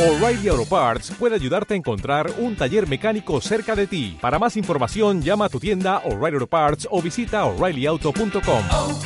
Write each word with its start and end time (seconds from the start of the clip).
O'Reilly 0.00 0.48
Auto 0.48 0.64
Parts 0.64 1.12
puede 1.18 1.34
ayudarte 1.34 1.74
a 1.74 1.76
encontrar 1.76 2.32
un 2.38 2.56
taller 2.56 2.88
mecánico 2.88 3.38
cerca 3.42 3.76
de 3.76 3.86
ti. 3.86 4.16
Para 4.18 4.38
más 4.38 4.56
información, 4.56 5.20
llama 5.20 5.44
a 5.44 5.48
tu 5.50 5.60
tienda 5.60 5.98
O'Reilly 6.06 6.36
Auto 6.36 6.46
Parts 6.46 6.88
o 6.90 7.02
visita 7.02 7.44
oreillyauto.com. 7.44 8.62
oh, 8.70 8.98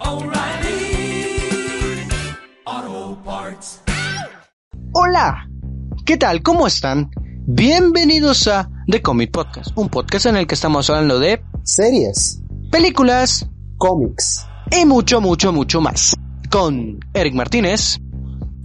oh, 0.00 0.10
O'Reilly 0.10 1.38
Auto 2.64 3.22
Parts. 3.24 3.80
Hola, 4.92 5.48
¿qué 6.04 6.16
tal? 6.16 6.42
¿Cómo 6.42 6.66
están? 6.66 7.08
Bienvenidos 7.46 8.48
a 8.48 8.68
The 8.88 9.00
Comic 9.00 9.30
Podcast, 9.30 9.70
un 9.76 9.88
podcast 9.88 10.26
en 10.26 10.36
el 10.36 10.48
que 10.48 10.56
estamos 10.56 10.90
hablando 10.90 11.20
de 11.20 11.40
series, 11.62 12.42
películas 12.72 13.48
cómics 13.76 14.44
y 14.72 14.84
mucho, 14.84 15.20
mucho, 15.20 15.52
mucho 15.52 15.80
más. 15.80 16.16
Con 16.50 16.98
Eric 17.14 17.34
Martínez 17.34 18.00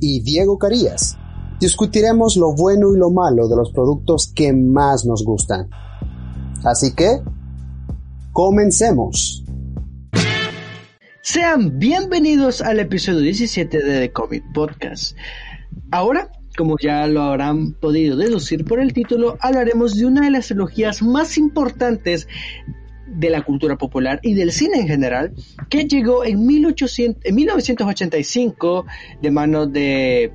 y 0.02 0.20
Diego 0.20 0.57
Carías. 0.57 1.18
Discutiremos 1.61 2.36
lo 2.36 2.54
bueno 2.54 2.93
y 2.93 2.97
lo 2.97 3.11
malo 3.11 3.47
de 3.47 3.55
los 3.55 3.71
productos 3.71 4.33
que 4.36 4.51
más 4.51 5.05
nos 5.05 5.23
gustan. 5.23 5.69
Así 6.65 6.93
que, 6.93 7.21
comencemos. 8.33 9.45
Sean 11.21 11.78
bienvenidos 11.78 12.61
al 12.61 12.79
episodio 12.79 13.19
17 13.19 13.78
de 13.78 14.00
The 14.00 14.11
Comic 14.11 14.43
Podcast. 14.54 15.15
Ahora, 15.92 16.31
como 16.57 16.78
ya 16.81 17.06
lo 17.06 17.21
habrán 17.21 17.73
podido 17.73 18.18
deducir 18.18 18.65
por 18.65 18.79
el 18.79 18.93
título, 18.93 19.37
hablaremos 19.39 19.95
de 19.95 20.07
una 20.07 20.21
de 20.21 20.31
las 20.31 20.47
trilogías 20.47 21.04
más 21.04 21.37
importantes 21.37 22.28
de 23.14 23.29
la 23.29 23.42
cultura 23.43 23.78
popular 23.78 24.20
y 24.24 24.33
del 24.33 24.51
cine 24.51 24.79
en 24.79 24.88
general, 24.88 25.33
que 25.70 25.86
llegó 25.86 26.24
en, 26.24 26.46
1800, 26.46 27.25
en 27.25 27.36
1985 27.36 28.86
de 29.21 29.32
manos 29.32 29.71
de 29.71 30.32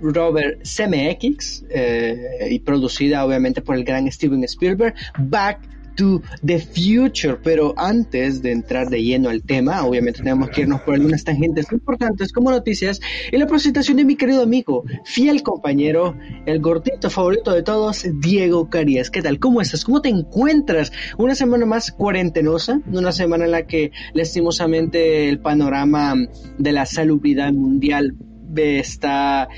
Robert 0.00 0.64
Zemeckis 0.66 1.64
eh, 1.70 2.48
y 2.50 2.58
producida 2.60 3.24
obviamente 3.24 3.62
por 3.62 3.76
el 3.76 3.84
gran 3.84 4.10
Steven 4.10 4.44
Spielberg, 4.44 4.94
Back 5.18 5.75
to 5.96 6.22
the 6.44 6.58
Future. 6.60 7.38
Pero 7.42 7.74
antes 7.76 8.42
de 8.42 8.52
entrar 8.52 8.88
de 8.88 9.02
lleno 9.02 9.28
al 9.28 9.42
tema, 9.42 9.84
obviamente 9.84 10.20
tenemos 10.20 10.50
que 10.50 10.62
irnos 10.62 10.82
por 10.82 10.94
algunas 10.94 11.24
tangentes 11.24 11.66
importantes 11.72 12.32
como 12.32 12.50
noticias 12.50 13.00
y 13.32 13.36
la 13.36 13.46
presentación 13.46 13.96
de 13.96 14.04
mi 14.04 14.16
querido 14.16 14.42
amigo, 14.42 14.84
fiel 15.04 15.42
compañero, 15.42 16.16
el 16.46 16.60
gordito 16.60 17.10
favorito 17.10 17.52
de 17.52 17.62
todos, 17.62 18.06
Diego 18.20 18.70
Carías. 18.70 19.10
¿Qué 19.10 19.22
tal? 19.22 19.38
¿Cómo 19.38 19.60
estás? 19.60 19.84
¿Cómo 19.84 20.00
te 20.02 20.08
encuentras? 20.08 20.92
Una 21.18 21.34
semana 21.34 21.66
más 21.66 21.90
cuarentenosa, 21.90 22.80
una 22.92 23.12
semana 23.12 23.46
en 23.46 23.50
la 23.50 23.66
que 23.66 23.90
lastimosamente 24.12 25.28
el 25.28 25.40
panorama 25.40 26.14
de 26.58 26.72
la 26.72 26.86
salubridad 26.86 27.52
mundial 27.52 28.14
está 28.56 29.48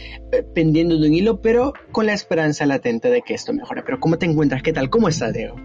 pendiendo 0.55 0.99
de 0.99 1.09
un 1.09 1.15
hilo, 1.15 1.41
pero 1.41 1.73
con 1.93 2.07
la 2.07 2.15
esperanza 2.15 2.67
latente 2.67 3.11
de 3.11 3.23
que 3.23 3.35
esto 3.35 3.53
mejore. 3.53 3.83
Pero 3.85 4.01
¿cómo 4.01 4.19
te 4.19 4.27
encuentras? 4.27 4.63
¿Qué 4.63 4.73
tal? 4.73 4.91
¿Cómo 4.91 5.09
estás, 5.09 5.33
Diego? 5.33 5.57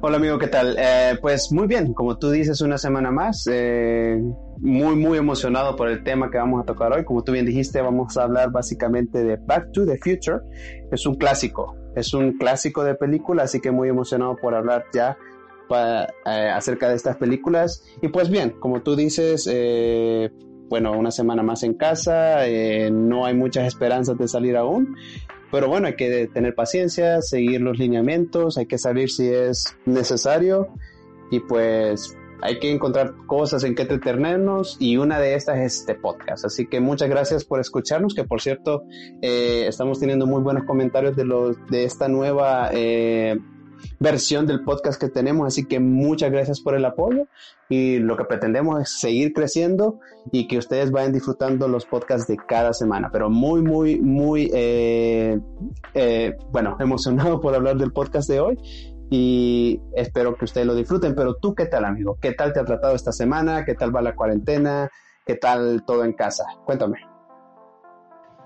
Hola 0.00 0.18
amigo, 0.18 0.38
¿qué 0.38 0.46
tal? 0.46 0.76
Eh, 0.78 1.18
pues 1.20 1.50
muy 1.50 1.66
bien, 1.66 1.92
como 1.92 2.16
tú 2.18 2.30
dices, 2.30 2.60
una 2.60 2.78
semana 2.78 3.10
más, 3.10 3.48
eh, 3.50 4.16
muy 4.58 4.94
muy 4.94 5.18
emocionado 5.18 5.74
por 5.74 5.88
el 5.88 6.04
tema 6.04 6.30
que 6.30 6.38
vamos 6.38 6.62
a 6.62 6.64
tocar 6.64 6.92
hoy. 6.92 7.04
Como 7.04 7.24
tú 7.24 7.32
bien 7.32 7.44
dijiste, 7.44 7.80
vamos 7.82 8.16
a 8.16 8.22
hablar 8.22 8.52
básicamente 8.52 9.24
de 9.24 9.36
Back 9.44 9.72
to 9.72 9.84
the 9.84 9.98
Future. 9.98 10.38
Es 10.92 11.04
un 11.04 11.16
clásico, 11.16 11.76
es 11.96 12.14
un 12.14 12.38
clásico 12.38 12.84
de 12.84 12.94
película, 12.94 13.42
así 13.42 13.60
que 13.60 13.72
muy 13.72 13.88
emocionado 13.88 14.36
por 14.36 14.54
hablar 14.54 14.84
ya 14.92 15.18
eh, 15.68 16.06
acerca 16.54 16.88
de 16.88 16.94
estas 16.94 17.16
películas. 17.16 17.84
Y 18.00 18.06
pues 18.06 18.30
bien, 18.30 18.50
como 18.60 18.82
tú 18.82 18.94
dices, 18.94 19.50
bueno, 20.68 20.92
una 20.92 21.10
semana 21.10 21.42
más 21.42 21.64
en 21.64 21.74
casa, 21.74 22.42
no 22.92 23.26
hay 23.26 23.34
muchas 23.34 23.66
esperanzas 23.66 24.16
de 24.16 24.28
salir 24.28 24.56
aún, 24.56 24.94
pero 25.50 25.68
bueno, 25.68 25.86
hay 25.86 25.96
que 25.96 26.28
tener 26.28 26.54
paciencia, 26.54 27.22
seguir 27.22 27.60
los 27.60 27.78
lineamientos, 27.78 28.58
hay 28.58 28.66
que 28.66 28.78
salir 28.78 29.10
si 29.10 29.28
es 29.28 29.76
necesario 29.86 30.68
y 31.30 31.40
pues 31.40 32.16
hay 32.40 32.58
que 32.58 32.70
encontrar 32.70 33.14
cosas 33.26 33.64
en 33.64 33.74
que 33.74 33.82
entretenernos 33.82 34.76
y 34.78 34.96
una 34.96 35.18
de 35.18 35.34
estas 35.34 35.58
es 35.58 35.80
este 35.80 35.94
podcast. 35.94 36.44
Así 36.44 36.66
que 36.66 36.80
muchas 36.80 37.08
gracias 37.08 37.44
por 37.44 37.60
escucharnos, 37.60 38.14
que 38.14 38.24
por 38.24 38.40
cierto 38.40 38.84
eh, 39.22 39.66
estamos 39.66 39.98
teniendo 40.00 40.26
muy 40.26 40.42
buenos 40.42 40.64
comentarios 40.64 41.16
de, 41.16 41.24
los, 41.24 41.56
de 41.68 41.84
esta 41.84 42.08
nueva... 42.08 42.70
Eh, 42.72 43.38
versión 43.98 44.46
del 44.46 44.62
podcast 44.64 45.00
que 45.00 45.08
tenemos, 45.08 45.46
así 45.46 45.66
que 45.66 45.80
muchas 45.80 46.30
gracias 46.30 46.60
por 46.60 46.74
el 46.74 46.84
apoyo 46.84 47.26
y 47.68 47.98
lo 47.98 48.16
que 48.16 48.24
pretendemos 48.24 48.80
es 48.80 49.00
seguir 49.00 49.32
creciendo 49.32 50.00
y 50.32 50.48
que 50.48 50.58
ustedes 50.58 50.90
vayan 50.90 51.12
disfrutando 51.12 51.68
los 51.68 51.86
podcasts 51.86 52.26
de 52.26 52.36
cada 52.36 52.72
semana, 52.72 53.10
pero 53.12 53.30
muy, 53.30 53.62
muy, 53.62 54.00
muy, 54.00 54.50
eh, 54.54 55.38
eh, 55.94 56.36
bueno, 56.50 56.76
emocionado 56.80 57.40
por 57.40 57.54
hablar 57.54 57.76
del 57.76 57.92
podcast 57.92 58.28
de 58.28 58.40
hoy 58.40 58.58
y 59.10 59.80
espero 59.94 60.36
que 60.36 60.44
ustedes 60.44 60.66
lo 60.66 60.74
disfruten, 60.74 61.14
pero 61.14 61.36
tú, 61.36 61.54
¿qué 61.54 61.66
tal 61.66 61.84
amigo? 61.84 62.18
¿Qué 62.20 62.32
tal 62.32 62.52
te 62.52 62.60
ha 62.60 62.64
tratado 62.64 62.94
esta 62.94 63.12
semana? 63.12 63.64
¿Qué 63.64 63.74
tal 63.74 63.94
va 63.94 64.02
la 64.02 64.14
cuarentena? 64.14 64.90
¿Qué 65.24 65.36
tal 65.36 65.84
todo 65.86 66.04
en 66.04 66.12
casa? 66.12 66.44
Cuéntame. 66.64 67.07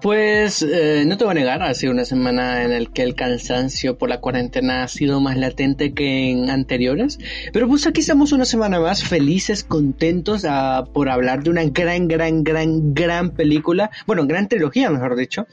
Pues 0.02 0.62
eh, 0.62 1.04
no 1.06 1.16
te 1.16 1.22
voy 1.22 1.30
a 1.30 1.34
negar, 1.34 1.62
ha 1.62 1.72
sido 1.74 1.92
una 1.92 2.04
semana 2.04 2.64
en 2.64 2.70
la 2.72 2.90
que 2.90 3.02
el 3.02 3.14
cansancio 3.14 3.98
por 3.98 4.08
la 4.08 4.18
cuarentena 4.18 4.82
ha 4.82 4.88
sido 4.88 5.20
más 5.20 5.36
latente 5.36 5.94
que 5.94 6.28
en 6.28 6.50
anteriores, 6.50 7.20
pero 7.52 7.68
pues 7.68 7.86
aquí 7.86 8.00
estamos 8.00 8.32
una 8.32 8.44
semana 8.44 8.80
más 8.80 9.04
felices, 9.04 9.62
contentos 9.62 10.42
uh, 10.42 10.90
por 10.92 11.08
hablar 11.08 11.44
de 11.44 11.50
una 11.50 11.62
gran, 11.66 12.08
gran, 12.08 12.42
gran, 12.42 12.94
gran 12.94 13.30
película, 13.30 13.92
bueno, 14.04 14.26
gran 14.26 14.48
trilogía 14.48 14.90
mejor 14.90 15.14
dicho, 15.14 15.46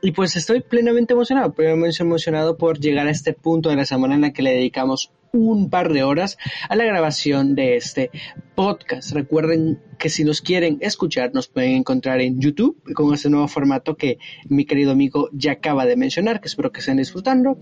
y 0.00 0.12
pues 0.12 0.36
estoy 0.36 0.60
plenamente 0.60 1.14
emocionado, 1.14 1.52
plenamente 1.52 2.04
emocionado 2.04 2.56
por 2.56 2.78
llegar 2.78 3.08
a 3.08 3.10
este 3.10 3.32
punto 3.32 3.68
de 3.68 3.76
la 3.76 3.84
semana 3.84 4.14
en 4.14 4.20
la 4.20 4.32
que 4.32 4.42
le 4.42 4.54
dedicamos 4.54 5.10
un 5.32 5.70
par 5.70 5.92
de 5.92 6.02
horas 6.04 6.38
a 6.68 6.76
la 6.76 6.84
grabación 6.84 7.54
de 7.54 7.76
este 7.76 8.10
podcast. 8.54 9.12
Recuerden 9.12 9.80
que 10.02 10.10
si 10.10 10.24
nos 10.24 10.40
quieren 10.40 10.78
escuchar 10.80 11.32
nos 11.32 11.46
pueden 11.46 11.76
encontrar 11.76 12.20
en 12.20 12.40
YouTube 12.40 12.76
con 12.92 13.14
este 13.14 13.30
nuevo 13.30 13.46
formato 13.46 13.96
que 13.96 14.18
mi 14.48 14.64
querido 14.64 14.90
amigo 14.90 15.28
ya 15.32 15.52
acaba 15.52 15.86
de 15.86 15.94
mencionar, 15.94 16.40
que 16.40 16.48
espero 16.48 16.72
que 16.72 16.80
estén 16.80 16.96
disfrutando. 16.96 17.56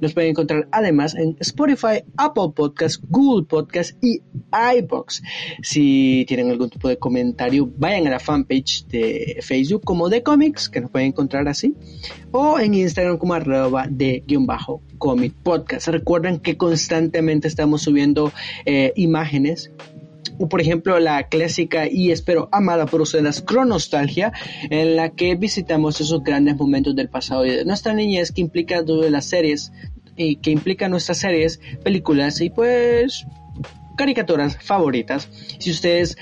Nos 0.00 0.12
pueden 0.12 0.30
encontrar 0.30 0.66
además 0.72 1.14
en 1.14 1.36
Spotify, 1.38 2.02
Apple 2.16 2.50
Podcast, 2.52 3.00
Google 3.08 3.46
Podcast 3.46 3.96
y 4.02 4.22
iBox. 4.78 5.22
Si 5.62 6.24
tienen 6.26 6.50
algún 6.50 6.68
tipo 6.68 6.88
de 6.88 6.98
comentario, 6.98 7.70
vayan 7.78 8.08
a 8.08 8.10
la 8.10 8.18
fanpage 8.18 8.88
de 8.88 9.38
Facebook 9.40 9.84
como 9.84 10.08
de 10.08 10.24
Comics, 10.24 10.68
que 10.68 10.80
nos 10.80 10.90
pueden 10.90 11.10
encontrar 11.10 11.46
así, 11.46 11.76
o 12.32 12.58
en 12.58 12.74
Instagram 12.74 13.18
como 13.18 13.34
arroba 13.34 13.86
de 13.88 14.24
guion 14.26 14.46
bajo 14.46 14.82
Comic 14.98 15.32
Podcast. 15.44 15.86
Recuerden 15.86 16.40
que 16.40 16.56
constantemente 16.56 17.46
estamos 17.46 17.82
subiendo 17.82 18.32
eh, 18.66 18.92
imágenes 18.96 19.70
por 20.48 20.60
ejemplo 20.60 20.98
la 20.98 21.28
clásica 21.28 21.88
y 21.88 22.10
espero 22.10 22.48
amada 22.52 22.86
por 22.86 23.00
ustedes 23.00 23.40
Cronostalgia, 23.42 24.32
en 24.70 24.96
la 24.96 25.10
que 25.10 25.34
visitamos 25.34 26.00
esos 26.00 26.22
grandes 26.22 26.56
momentos 26.56 26.94
del 26.96 27.08
pasado 27.08 27.46
y 27.46 27.50
de 27.50 27.64
nuestra 27.64 27.94
niñez 27.94 28.32
que 28.32 28.40
implica 28.40 28.82
de 28.82 29.10
las 29.10 29.26
series 29.26 29.72
y 30.16 30.36
que 30.36 30.50
implica 30.50 30.88
nuestras 30.88 31.18
series, 31.18 31.60
películas 31.82 32.40
y 32.40 32.50
pues 32.50 33.26
caricaturas 33.96 34.56
favoritas. 34.60 35.28
Si 35.58 35.70
ustedes 35.70 36.16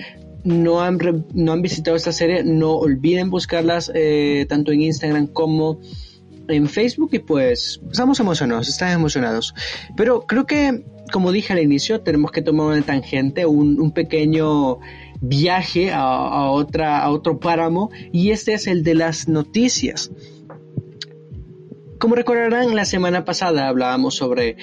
no 0.44 0.82
han, 0.82 0.98
no 1.34 1.52
han 1.52 1.62
visitado 1.62 1.96
esta 1.96 2.12
serie, 2.12 2.42
no 2.44 2.72
olviden 2.72 3.30
buscarlas 3.30 3.90
eh, 3.94 4.46
tanto 4.48 4.72
en 4.72 4.82
Instagram 4.82 5.28
como 5.28 5.80
en 6.52 6.68
Facebook 6.68 7.10
y 7.12 7.18
pues 7.18 7.80
estamos 7.90 8.20
emocionados, 8.20 8.68
están 8.68 8.92
emocionados. 8.92 9.54
Pero 9.96 10.22
creo 10.22 10.46
que, 10.46 10.84
como 11.12 11.32
dije 11.32 11.52
al 11.52 11.60
inicio, 11.60 12.00
tenemos 12.00 12.30
que 12.30 12.42
tomar 12.42 12.66
una 12.66 12.82
tangente, 12.82 13.46
un, 13.46 13.80
un 13.80 13.92
pequeño 13.92 14.78
viaje 15.20 15.92
a, 15.92 16.02
a, 16.02 16.50
otra, 16.50 16.98
a 16.98 17.10
otro 17.10 17.38
páramo 17.38 17.90
y 18.12 18.30
este 18.30 18.54
es 18.54 18.66
el 18.66 18.82
de 18.82 18.94
las 18.94 19.28
noticias. 19.28 20.10
Como 21.98 22.16
recordarán, 22.16 22.74
la 22.74 22.84
semana 22.84 23.24
pasada 23.24 23.68
hablábamos 23.68 24.16
sobre 24.16 24.56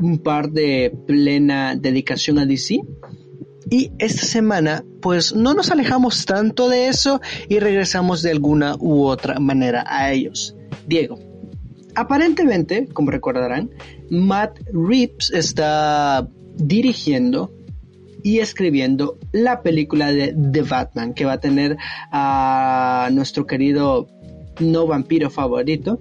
un 0.00 0.18
par 0.18 0.50
de 0.50 0.96
plena 1.06 1.74
dedicación 1.76 2.38
a 2.38 2.46
DC. 2.46 2.80
Y 3.68 3.90
esta 3.98 4.24
semana, 4.24 4.84
pues 5.02 5.34
no 5.34 5.52
nos 5.52 5.72
alejamos 5.72 6.24
tanto 6.24 6.68
de 6.68 6.86
eso 6.86 7.20
y 7.48 7.58
regresamos 7.58 8.22
de 8.22 8.30
alguna 8.30 8.76
u 8.78 9.04
otra 9.04 9.40
manera 9.40 9.84
a 9.86 10.12
ellos. 10.12 10.54
Diego. 10.86 11.18
Aparentemente, 11.96 12.86
como 12.92 13.10
recordarán, 13.10 13.70
Matt 14.10 14.60
Reeves 14.72 15.30
está 15.32 16.28
dirigiendo 16.56 17.52
y 18.22 18.40
escribiendo 18.40 19.18
la 19.32 19.62
película 19.62 20.12
de 20.12 20.34
The 20.52 20.62
Batman 20.62 21.14
que 21.14 21.24
va 21.24 21.34
a 21.34 21.40
tener 21.40 21.76
a 22.12 23.08
nuestro 23.12 23.46
querido 23.46 24.08
no 24.60 24.86
vampiro 24.86 25.30
favorito 25.30 26.00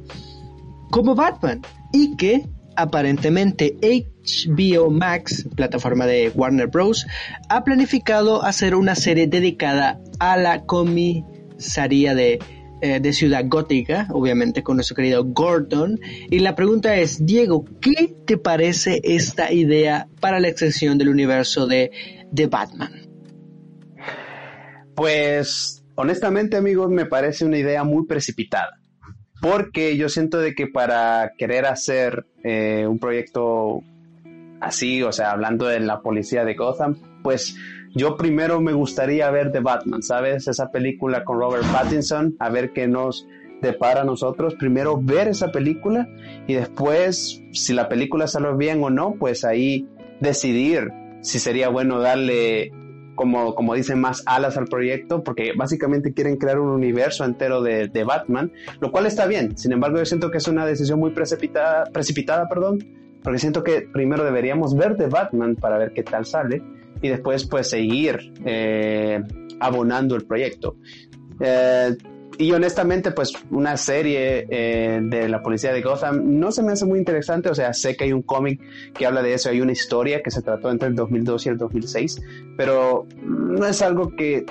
como 0.92 1.15
Batman 1.15 1.62
y 1.94 2.15
que 2.18 2.45
aparentemente 2.75 3.77
HBO 3.81 4.89
Max, 4.89 5.47
plataforma 5.56 6.06
de 6.06 6.30
Warner 6.33 6.68
Bros., 6.68 7.06
ha 7.47 7.63
planificado 7.63 8.44
hacer 8.44 8.75
una 8.75 8.95
serie 8.95 9.27
dedicada 9.27 10.01
a 10.19 10.36
la 10.36 10.65
comisaría 10.65 12.15
de 12.15 12.39
eh, 12.86 13.00
de 13.00 13.14
Ciudad 13.14 13.44
Gótica, 13.48 14.08
obviamente 14.12 14.62
con 14.62 14.78
nuestro 14.78 14.96
querido 14.96 15.24
Gordon. 15.24 16.00
Y 16.30 16.38
la 16.38 16.56
pregunta 16.56 16.96
es, 16.98 17.26
Diego, 17.26 17.66
¿qué 17.82 18.16
te 18.28 18.38
parece 18.38 19.02
esta 19.04 19.52
idea 19.52 20.08
para 20.20 20.40
la 20.40 20.50
extensión 20.50 21.00
del 21.00 21.10
universo 21.10 21.66
de, 21.66 21.90
de 22.32 22.46
Batman? 22.46 22.92
Pues 24.94 25.84
honestamente 25.96 26.58
amigos 26.58 26.92
me 26.92 27.08
parece 27.08 27.44
una 27.44 27.58
idea 27.58 27.84
muy 27.84 28.06
precipitada 28.06 28.80
porque 29.42 29.98
yo 29.98 30.08
siento 30.10 30.40
de 30.40 30.54
que 30.54 30.68
para 30.68 31.34
querer 31.38 31.66
hacer 31.66 32.28
eh, 32.44 32.86
un 32.88 33.00
proyecto 33.00 33.81
así, 34.62 35.02
o 35.02 35.12
sea, 35.12 35.31
hablando 35.31 35.66
de 35.66 35.80
la 35.80 36.02
policía 36.02 36.46
de 36.46 36.54
Gotham, 36.54 36.96
pues 37.24 37.56
yo 37.95 38.18
primero 38.18 38.59
me 38.59 38.74
gustaría 38.74 39.31
ver 39.31 39.53
The 39.53 39.62
Batman, 39.62 40.03
¿sabes? 40.03 40.50
Esa 40.50 40.69
película 40.69 41.24
con 41.24 41.39
Robert 41.39 41.63
Pattinson, 41.71 42.36
a 42.39 42.50
ver 42.50 42.74
qué 42.74 42.88
nos 42.88 43.25
depara 43.62 44.01
a 44.01 44.03
nosotros. 44.03 44.53
Primero 44.56 45.00
ver 45.01 45.30
esa 45.30 45.51
película 45.51 46.07
y 46.45 46.56
después, 46.56 47.42
si 47.53 47.74
la 47.74 47.88
película 47.88 48.27
sale 48.27 48.53
bien 48.56 48.83
o 48.83 48.89
no, 48.89 49.15
pues 49.18 49.45
ahí 49.45 49.88
decidir 50.19 50.92
si 51.21 51.39
sería 51.39 51.69
bueno 51.69 52.00
darle 52.00 52.71
como, 53.15 53.56
como 53.56 53.74
dicen, 53.74 54.01
más 54.01 54.24
alas 54.25 54.57
al 54.57 54.65
proyecto, 54.65 55.24
porque 55.24 55.53
básicamente 55.56 56.13
quieren 56.13 56.36
crear 56.36 56.59
un 56.59 56.68
universo 56.68 57.24
entero 57.24 57.62
de, 57.62 57.88
de, 57.88 58.03
Batman, 58.03 58.51
lo 58.81 58.92
cual 58.92 59.06
está 59.06 59.25
bien. 59.25 59.57
Sin 59.57 59.71
embargo, 59.71 59.97
yo 60.00 60.06
siento 60.06 60.30
que 60.31 60.38
es 60.38 60.50
una 60.50 60.65
decisión 60.65 61.00
muy 61.00 61.12
precipitada, 61.12 61.86
precipitada 61.86 62.50
perdón, 62.50 62.80
porque 63.24 63.39
siento 63.39 63.63
que 63.63 63.88
primero 63.94 64.25
deberíamos 64.25 64.75
ver 64.75 64.97
de 64.97 65.07
Batman 65.07 65.56
para 65.56 65.77
ver 65.77 65.94
qué 65.94 66.03
tal 66.03 66.25
sale 66.25 66.62
y 67.01 67.09
después 67.09 67.45
pues 67.45 67.69
seguir 67.69 68.33
eh, 68.45 69.21
abonando 69.59 70.15
el 70.15 70.25
proyecto. 70.25 70.77
Eh, 71.39 71.95
y 72.38 72.51
honestamente, 72.51 73.12
pues 73.12 73.33
una 73.50 73.77
serie 73.77 74.45
eh, 74.50 75.00
de 75.01 75.30
la 75.30 75.42
policía 75.42 75.71
de 75.71 75.81
Gotham 75.81 76.39
no 76.39 76.51
se 76.51 76.63
me 76.63 76.74
hace 76.74 76.86
muy 76.86 77.00
interesante. 77.00 77.50
O 77.50 77.56
sea, 77.56 77.74
sé 77.74 77.95
que 77.95 78.06
hay 78.06 78.13
un 78.13 78.24
cómic 78.24 78.62
que 78.94 79.06
habla 79.06 79.21
de 79.21 79.33
eso, 79.33 79.50
hay 79.50 79.62
una 79.62 79.71
historia 79.71 80.21
que 80.21 80.31
se 80.31 80.42
trató 80.42 80.69
entre 80.69 80.89
el 80.89 80.95
2002 80.95 81.45
y 81.45 81.50
el 81.50 81.57
2006, 81.57 82.21
pero 82.57 83.07
no 83.24 83.65
es 83.65 83.81
algo 83.81 84.15
que 84.15 84.45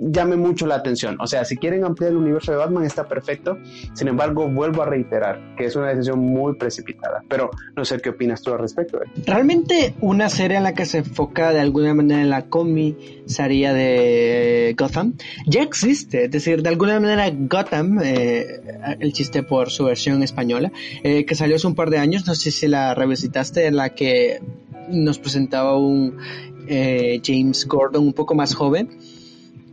llame 0.00 0.36
mucho 0.36 0.66
la 0.66 0.76
atención. 0.76 1.16
O 1.20 1.26
sea, 1.26 1.44
si 1.44 1.56
quieren 1.56 1.84
ampliar 1.84 2.10
el 2.12 2.16
universo 2.16 2.52
de 2.52 2.58
Batman 2.58 2.84
está 2.84 3.06
perfecto. 3.06 3.58
Sin 3.92 4.08
embargo, 4.08 4.48
vuelvo 4.48 4.82
a 4.82 4.86
reiterar 4.86 5.54
que 5.56 5.66
es 5.66 5.76
una 5.76 5.88
decisión 5.88 6.18
muy 6.18 6.54
precipitada. 6.54 7.22
Pero 7.28 7.50
no 7.76 7.84
sé 7.84 7.98
qué 8.00 8.10
opinas 8.10 8.42
tú 8.42 8.52
al 8.52 8.58
respecto. 8.58 8.98
Realmente 9.26 9.94
una 10.00 10.28
serie 10.28 10.56
en 10.56 10.64
la 10.64 10.74
que 10.74 10.86
se 10.86 10.98
enfoca 10.98 11.52
de 11.52 11.60
alguna 11.60 11.94
manera 11.94 12.22
en 12.22 12.30
la 12.30 12.46
comisaría 12.46 13.72
de 13.72 14.74
Gotham 14.78 15.14
ya 15.46 15.62
existe. 15.62 16.24
Es 16.24 16.30
decir, 16.30 16.62
de 16.62 16.68
alguna 16.68 16.98
manera 16.98 17.30
Gotham, 17.30 18.00
eh, 18.02 18.60
el 18.98 19.12
chiste 19.12 19.42
por 19.42 19.70
su 19.70 19.84
versión 19.84 20.22
española, 20.22 20.72
eh, 21.02 21.24
que 21.24 21.34
salió 21.34 21.56
hace 21.56 21.66
un 21.66 21.74
par 21.74 21.90
de 21.90 21.98
años, 21.98 22.26
no 22.26 22.34
sé 22.34 22.50
si 22.50 22.68
la 22.68 22.94
revisitaste, 22.94 23.66
en 23.66 23.76
la 23.76 23.90
que 23.90 24.40
nos 24.88 25.18
presentaba 25.18 25.76
un 25.76 26.16
eh, 26.66 27.20
James 27.24 27.66
Gordon 27.66 28.04
un 28.04 28.12
poco 28.12 28.34
más 28.34 28.54
joven 28.54 28.88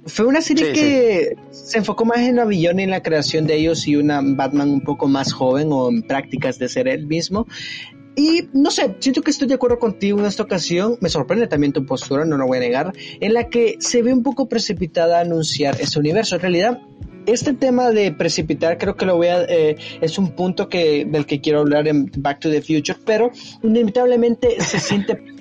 fue 0.07 0.25
una 0.25 0.41
serie 0.41 0.73
que 0.73 1.35
se 1.51 1.77
enfocó 1.77 2.05
más 2.05 2.19
en 2.19 2.37
la 2.37 2.45
villana 2.45 2.81
y 2.81 2.83
en 2.85 2.91
la 2.91 3.03
creación 3.03 3.45
de 3.45 3.55
ellos 3.55 3.87
y 3.87 3.95
una 3.95 4.21
Batman 4.23 4.69
un 4.69 4.81
poco 4.81 5.07
más 5.07 5.33
joven 5.33 5.69
o 5.71 5.89
en 5.89 6.03
prácticas 6.03 6.57
de 6.59 6.69
ser 6.69 6.87
él 6.87 7.07
mismo. 7.07 7.47
Y 8.15 8.49
no 8.51 8.71
sé, 8.71 8.95
siento 8.99 9.21
que 9.21 9.29
estoy 9.29 9.47
de 9.47 9.53
acuerdo 9.53 9.77
contigo 9.77 10.19
en 10.19 10.25
esta 10.25 10.41
ocasión. 10.41 10.97
Me 11.01 11.09
sorprende 11.09 11.45
también 11.47 11.71
tu 11.71 11.85
postura, 11.85 12.25
no 12.25 12.37
lo 12.37 12.47
voy 12.47 12.57
a 12.57 12.61
negar, 12.61 12.93
en 13.19 13.33
la 13.33 13.47
que 13.47 13.75
se 13.79 14.01
ve 14.01 14.11
un 14.11 14.23
poco 14.23 14.49
precipitada 14.49 15.19
a 15.19 15.21
anunciar 15.21 15.79
ese 15.79 15.99
universo. 15.99 16.35
En 16.35 16.41
realidad, 16.41 16.81
este 17.27 17.53
tema 17.53 17.91
de 17.91 18.11
precipitar 18.11 18.77
creo 18.77 18.95
que 18.95 19.05
lo 19.05 19.17
voy 19.17 19.27
a 19.27 19.43
eh, 19.43 19.75
es 20.01 20.17
un 20.17 20.31
punto 20.31 20.69
que 20.69 21.05
del 21.05 21.25
que 21.25 21.41
quiero 21.41 21.59
hablar 21.59 21.87
en 21.87 22.09
Back 22.17 22.39
to 22.39 22.49
the 22.49 22.61
Future 22.61 22.97
pero 23.05 23.31
inevitablemente 23.61 24.59
se 24.61 24.79
siente 24.79 25.21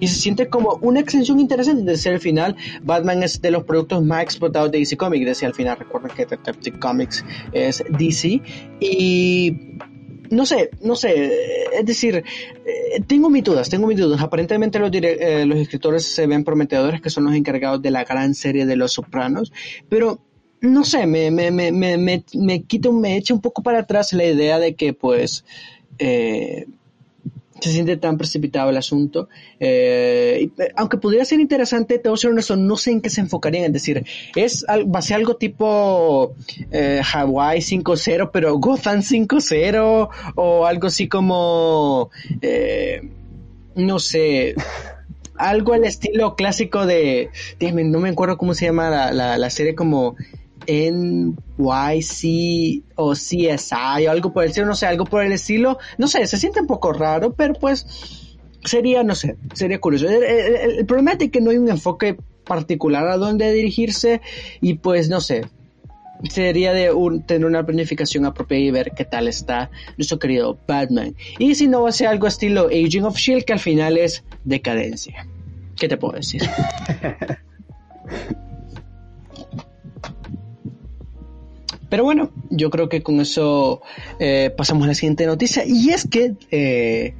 y 0.00 0.08
se 0.08 0.14
siente 0.14 0.48
como 0.48 0.78
una 0.82 1.00
extensión 1.00 1.40
interesante 1.40 1.82
de 1.82 1.96
ser 1.96 2.14
el 2.14 2.20
final. 2.20 2.56
Batman 2.82 3.22
es 3.22 3.40
de 3.40 3.50
los 3.50 3.64
productos 3.64 4.02
más 4.04 4.22
explotados 4.22 4.70
de 4.70 4.78
DC 4.78 4.96
Comics. 4.96 5.26
Decía 5.26 5.48
al 5.48 5.54
final 5.54 5.78
recuerden 5.78 6.12
que 6.14 6.26
Detective 6.26 6.78
Comics 6.78 7.24
es 7.52 7.82
DC 7.88 8.40
y 8.80 9.56
no 10.30 10.46
sé, 10.46 10.70
no 10.80 10.94
sé, 10.94 11.32
es 11.72 11.84
decir, 11.84 12.22
eh, 12.64 13.00
tengo 13.06 13.28
mis 13.30 13.42
dudas, 13.42 13.68
tengo 13.68 13.86
mis 13.86 13.98
dudas. 13.98 14.20
Aparentemente 14.20 14.78
los, 14.78 14.90
eh, 14.92 15.44
los 15.44 15.58
escritores 15.58 16.04
se 16.04 16.26
ven 16.26 16.44
prometedores 16.44 17.00
que 17.00 17.10
son 17.10 17.24
los 17.24 17.34
encargados 17.34 17.82
de 17.82 17.90
la 17.90 18.04
gran 18.04 18.34
serie 18.34 18.64
de 18.64 18.76
Los 18.76 18.92
Sopranos, 18.92 19.52
pero 19.88 20.20
no 20.60 20.84
sé, 20.84 21.06
me, 21.06 21.30
me, 21.30 21.50
me, 21.50 21.72
me, 21.72 22.24
me, 22.34 22.62
quito, 22.62 22.92
me 22.92 23.16
echa 23.16 23.34
un 23.34 23.40
poco 23.40 23.62
para 23.62 23.80
atrás 23.80 24.12
la 24.12 24.24
idea 24.24 24.58
de 24.58 24.74
que 24.74 24.92
pues 24.92 25.44
eh, 25.98 26.66
se 27.60 27.72
siente 27.72 27.96
tan 27.96 28.18
precipitado 28.18 28.70
el 28.70 28.76
asunto. 28.76 29.28
Eh, 29.58 30.50
aunque 30.76 30.98
podría 30.98 31.24
ser 31.24 31.40
interesante, 31.40 31.98
te 31.98 32.08
voy 32.08 32.16
a 32.16 32.18
ser 32.18 32.30
honesto, 32.30 32.56
no 32.56 32.76
sé 32.76 32.92
en 32.92 33.00
qué 33.00 33.10
se 33.10 33.20
enfocarían. 33.20 33.64
Es 33.64 33.72
decir, 33.72 34.04
es, 34.34 34.64
va 34.68 34.98
a 34.98 35.02
ser 35.02 35.16
algo 35.16 35.36
tipo 35.36 36.34
eh, 36.70 37.00
Hawaii 37.12 37.60
5-0, 37.60 38.30
pero 38.32 38.58
Gotham 38.58 39.00
5-0, 39.00 40.08
o 40.34 40.66
algo 40.66 40.86
así 40.86 41.08
como, 41.08 42.10
eh, 42.42 43.02
no 43.74 43.98
sé, 43.98 44.54
algo 45.36 45.72
al 45.72 45.84
estilo 45.84 46.36
clásico 46.36 46.86
de, 46.86 47.30
dígame, 47.58 47.84
no 47.84 48.00
me 48.00 48.10
acuerdo 48.10 48.36
cómo 48.36 48.54
se 48.54 48.66
llama 48.66 48.90
la, 48.90 49.12
la, 49.12 49.38
la 49.38 49.50
serie 49.50 49.74
como 49.74 50.16
NYC 50.66 52.82
o 52.96 53.12
CSI 53.12 54.06
o 54.06 54.10
algo 54.10 54.32
por 54.32 54.44
el 54.44 54.50
estilo, 54.50 54.66
no 54.66 54.74
sé, 54.74 54.86
algo 54.86 55.04
por 55.04 55.24
el 55.24 55.32
estilo, 55.32 55.78
no 55.98 56.08
sé, 56.08 56.26
se 56.26 56.36
siente 56.36 56.60
un 56.60 56.66
poco 56.66 56.92
raro, 56.92 57.34
pero 57.34 57.54
pues 57.54 58.28
sería, 58.64 59.02
no 59.02 59.14
sé, 59.14 59.36
sería 59.54 59.80
curioso. 59.80 60.08
El, 60.08 60.84
problema 60.86 61.12
es 61.12 61.30
que 61.30 61.40
no 61.40 61.50
hay 61.50 61.58
un 61.58 61.68
enfoque 61.68 62.16
particular 62.44 63.06
a 63.08 63.16
dónde 63.16 63.52
dirigirse 63.52 64.20
y 64.60 64.74
pues 64.74 65.08
no 65.08 65.20
sé, 65.20 65.46
sería 66.28 66.72
de 66.72 66.90
tener 67.26 67.46
una 67.46 67.64
planificación 67.64 68.26
apropiada 68.26 68.62
y 68.62 68.70
ver 68.70 68.92
qué 68.96 69.04
tal 69.04 69.28
está 69.28 69.70
nuestro 69.96 70.18
querido 70.18 70.58
Batman. 70.66 71.14
Y 71.38 71.54
si 71.54 71.68
no 71.68 71.82
va 71.82 71.90
a 71.90 71.92
ser 71.92 72.08
algo 72.08 72.26
estilo 72.26 72.66
Aging 72.66 73.04
of 73.04 73.16
Shield, 73.16 73.44
que 73.44 73.52
al 73.52 73.60
final 73.60 73.96
es 73.96 74.24
decadencia. 74.44 75.26
¿Qué 75.76 75.88
te 75.88 75.96
puedo 75.96 76.14
decir? 76.14 76.42
Pero 81.90 82.04
bueno, 82.04 82.30
yo 82.50 82.70
creo 82.70 82.88
que 82.88 83.02
con 83.02 83.20
eso 83.20 83.82
eh, 84.20 84.54
pasamos 84.56 84.84
a 84.84 84.88
la 84.88 84.94
siguiente 84.94 85.26
noticia. 85.26 85.64
Y 85.66 85.90
es 85.90 86.06
que 86.08 86.34
eh, 86.52 87.14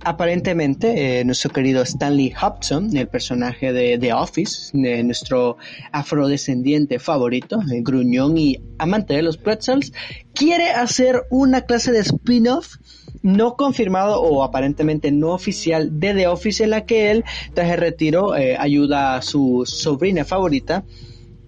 aparentemente 0.00 1.20
eh, 1.20 1.24
nuestro 1.24 1.50
querido 1.50 1.82
Stanley 1.82 2.32
Hobson, 2.32 2.94
el 2.96 3.06
personaje 3.06 3.72
de 3.72 3.96
The 3.98 4.12
Office, 4.12 4.76
de 4.76 5.04
nuestro 5.04 5.58
afrodescendiente 5.92 6.98
favorito, 6.98 7.60
gruñón 7.64 8.36
y 8.36 8.60
amante 8.78 9.14
de 9.14 9.22
los 9.22 9.36
pretzels, 9.36 9.92
quiere 10.34 10.70
hacer 10.70 11.22
una 11.30 11.60
clase 11.60 11.92
de 11.92 12.00
spin-off 12.00 12.78
no 13.22 13.54
confirmado 13.54 14.20
o 14.20 14.42
aparentemente 14.42 15.12
no 15.12 15.30
oficial 15.30 16.00
de 16.00 16.14
The 16.14 16.26
Office 16.26 16.64
en 16.64 16.70
la 16.70 16.84
que 16.84 17.12
él, 17.12 17.24
tras 17.54 17.70
el 17.70 17.78
retiro, 17.78 18.32
ayuda 18.32 19.16
a 19.16 19.22
su 19.22 19.62
sobrina 19.66 20.24
favorita 20.24 20.84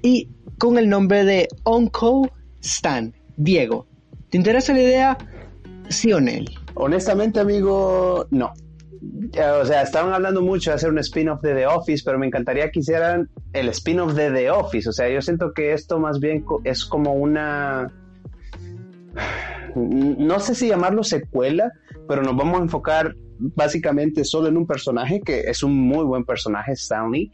y 0.02 0.28
con 0.58 0.78
el 0.78 0.88
nombre 0.88 1.24
de 1.24 1.48
Uncle 1.64 2.32
Stan, 2.68 3.14
Diego, 3.36 3.86
¿te 4.30 4.36
interesa 4.36 4.72
la 4.72 4.80
idea? 4.80 5.18
¿Sí 5.88 6.12
o 6.12 6.20
no? 6.20 6.32
Honestamente, 6.74 7.40
amigo, 7.40 8.26
no. 8.30 8.52
O 9.60 9.64
sea, 9.64 9.82
estaban 9.82 10.12
hablando 10.12 10.42
mucho 10.42 10.70
de 10.70 10.76
hacer 10.76 10.90
un 10.90 10.98
spin-off 10.98 11.40
de 11.40 11.54
The 11.54 11.66
Office, 11.66 12.02
pero 12.04 12.18
me 12.18 12.26
encantaría 12.26 12.70
que 12.70 12.80
hicieran 12.80 13.28
el 13.52 13.68
spin-off 13.70 14.14
de 14.14 14.30
The 14.30 14.50
Office. 14.50 14.88
O 14.88 14.92
sea, 14.92 15.08
yo 15.08 15.20
siento 15.22 15.52
que 15.52 15.72
esto 15.72 15.98
más 15.98 16.20
bien 16.20 16.44
es 16.64 16.84
como 16.84 17.14
una... 17.14 17.92
No 19.74 20.40
sé 20.40 20.54
si 20.54 20.68
llamarlo 20.68 21.04
secuela, 21.04 21.72
pero 22.08 22.22
nos 22.22 22.36
vamos 22.36 22.60
a 22.60 22.62
enfocar 22.64 23.14
básicamente 23.38 24.24
solo 24.24 24.48
en 24.48 24.56
un 24.56 24.66
personaje 24.66 25.20
que 25.20 25.40
es 25.40 25.62
un 25.62 25.74
muy 25.76 26.04
buen 26.04 26.24
personaje, 26.24 26.72
Stanley. 26.72 27.30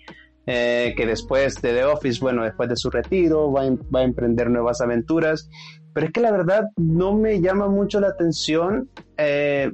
Eh, 0.46 0.94
que 0.96 1.06
después 1.06 1.60
de 1.62 1.72
The 1.72 1.84
Office, 1.84 2.20
bueno, 2.20 2.44
después 2.44 2.68
de 2.68 2.76
su 2.76 2.90
retiro, 2.90 3.50
va, 3.50 3.62
va, 3.94 4.00
a 4.00 4.04
emprender 4.04 4.50
nuevas 4.50 4.80
aventuras. 4.80 5.48
Pero 5.94 6.06
es 6.06 6.12
que 6.12 6.20
la 6.20 6.32
verdad 6.32 6.64
no 6.76 7.14
me 7.14 7.40
llama 7.40 7.68
mucho 7.68 8.00
la 8.00 8.08
atención 8.08 8.90
eh, 9.16 9.70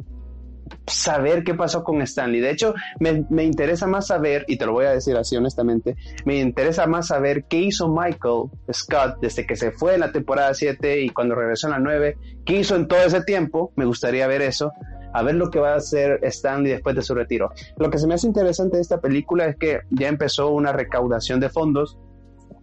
saber 0.86 1.42
qué 1.44 1.54
pasó 1.54 1.82
con 1.82 2.02
Stanley. 2.02 2.40
De 2.40 2.50
hecho, 2.50 2.74
me, 3.00 3.24
me, 3.30 3.44
interesa 3.44 3.86
más 3.86 4.08
saber, 4.08 4.44
y 4.46 4.56
te 4.58 4.66
lo 4.66 4.72
voy 4.72 4.86
a 4.86 4.90
decir 4.90 5.16
así 5.16 5.36
honestamente, 5.36 5.96
me 6.24 6.38
interesa 6.38 6.86
más 6.86 7.08
saber 7.08 7.44
qué 7.48 7.58
hizo 7.58 7.88
Michael 7.88 8.50
Scott 8.72 9.18
desde 9.20 9.46
que 9.46 9.56
se 9.56 9.72
fue 9.72 9.94
en 9.94 10.00
la 10.00 10.12
temporada 10.12 10.54
7 10.54 11.00
y 11.00 11.08
cuando 11.10 11.34
regresó 11.34 11.66
en 11.66 11.72
la 11.72 11.78
9, 11.80 12.16
qué 12.44 12.60
hizo 12.60 12.76
en 12.76 12.86
todo 12.86 13.00
ese 13.00 13.22
tiempo, 13.22 13.72
me 13.76 13.84
gustaría 13.84 14.26
ver 14.26 14.42
eso 14.42 14.72
a 15.12 15.22
ver 15.22 15.34
lo 15.34 15.50
que 15.50 15.58
va 15.58 15.72
a 15.72 15.76
hacer 15.76 16.20
Stanley 16.22 16.72
después 16.72 16.96
de 16.96 17.02
su 17.02 17.14
retiro. 17.14 17.50
Lo 17.76 17.90
que 17.90 17.98
se 17.98 18.06
me 18.06 18.14
hace 18.14 18.26
interesante 18.26 18.76
de 18.76 18.82
esta 18.82 19.00
película 19.00 19.46
es 19.46 19.56
que 19.56 19.80
ya 19.90 20.08
empezó 20.08 20.50
una 20.50 20.72
recaudación 20.72 21.40
de 21.40 21.48
fondos 21.48 21.98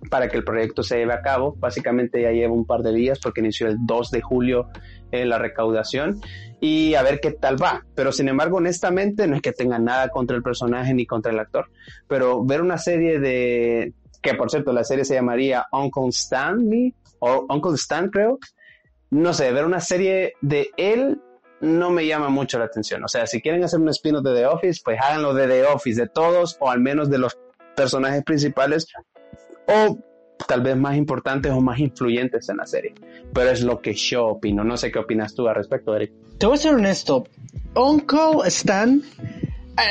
para 0.10 0.30
que 0.30 0.38
el 0.38 0.44
proyecto 0.44 0.84
se 0.84 0.98
lleve 0.98 1.14
a 1.14 1.22
cabo. 1.22 1.56
Básicamente 1.58 2.22
ya 2.22 2.32
lleva 2.32 2.54
un 2.54 2.66
par 2.66 2.82
de 2.82 2.94
días 2.94 3.20
porque 3.22 3.42
inició 3.42 3.68
el 3.68 3.78
2 3.86 4.12
de 4.12 4.22
julio 4.22 4.68
eh, 5.12 5.26
la 5.26 5.38
recaudación 5.38 6.20
y 6.60 6.96
a 6.96 7.04
ver 7.04 7.20
qué 7.20 7.32
tal 7.32 7.62
va. 7.62 7.86
Pero 7.96 8.12
sin 8.12 8.30
embargo, 8.30 8.58
honestamente, 8.58 9.28
no 9.28 9.36
es 9.36 9.42
que 9.42 9.52
tenga 9.52 9.80
nada 9.80 10.10
contra 10.10 10.36
el 10.36 10.44
personaje 10.44 10.94
ni 10.94 11.06
contra 11.06 11.32
el 11.32 11.40
actor, 11.40 11.70
pero 12.08 12.44
ver 12.44 12.62
una 12.62 12.78
serie 12.78 13.20
de, 13.20 13.94
que 14.22 14.34
por 14.34 14.50
cierto, 14.50 14.74
la 14.74 14.84
serie 14.84 15.06
se 15.06 15.16
llamaría 15.16 15.66
Uncle 15.72 16.10
Stanley, 16.10 16.94
o 17.20 17.46
Uncle 17.50 17.76
Stan 17.76 18.10
creo, 18.10 18.40
no 19.10 19.34
sé, 19.34 19.52
ver 19.52 19.66
una 19.66 19.80
serie 19.80 20.34
de 20.42 20.70
él 20.78 21.22
no 21.62 21.90
me 21.90 22.06
llama 22.06 22.30
mucho 22.30 22.60
la 22.60 22.66
atención. 22.66 23.04
O 23.04 23.08
sea, 23.08 23.26
si 23.28 23.42
quieren 23.42 23.64
hacer 23.64 23.80
un 23.80 23.90
spin-off 23.90 24.24
de 24.24 24.36
The 24.36 24.46
Office, 24.46 24.82
pues 24.84 25.00
háganlo 25.02 25.34
de 25.34 25.48
The 25.48 25.66
Office, 25.66 26.02
de 26.02 26.08
todos, 26.08 26.58
o 26.60 26.70
al 26.70 26.80
menos 26.80 27.10
de 27.10 27.18
los 27.18 27.38
personajes 27.76 28.24
principales, 28.24 28.88
o 29.68 29.98
tal 30.48 30.62
vez 30.62 30.78
más 30.78 30.96
importantes 30.96 31.52
o 31.52 31.62
más 31.62 31.80
influyentes 31.80 32.48
en 32.50 32.58
la 32.58 32.66
serie. 32.66 32.94
Pero 33.34 33.50
es 33.50 33.62
lo 33.62 33.82
que 33.82 33.94
yo 33.94 34.28
opino. 34.28 34.64
No 34.64 34.78
sé 34.78 34.92
qué 34.92 35.00
opinas 35.00 35.34
tú 35.34 35.48
al 35.48 35.56
respecto, 35.56 35.96
Eric. 35.96 36.12
Te 36.38 36.46
voy 36.46 36.56
a 36.56 36.58
ser 36.58 36.76
honesto. 36.76 37.26
Uncle 37.76 38.48
Stan, 38.48 39.02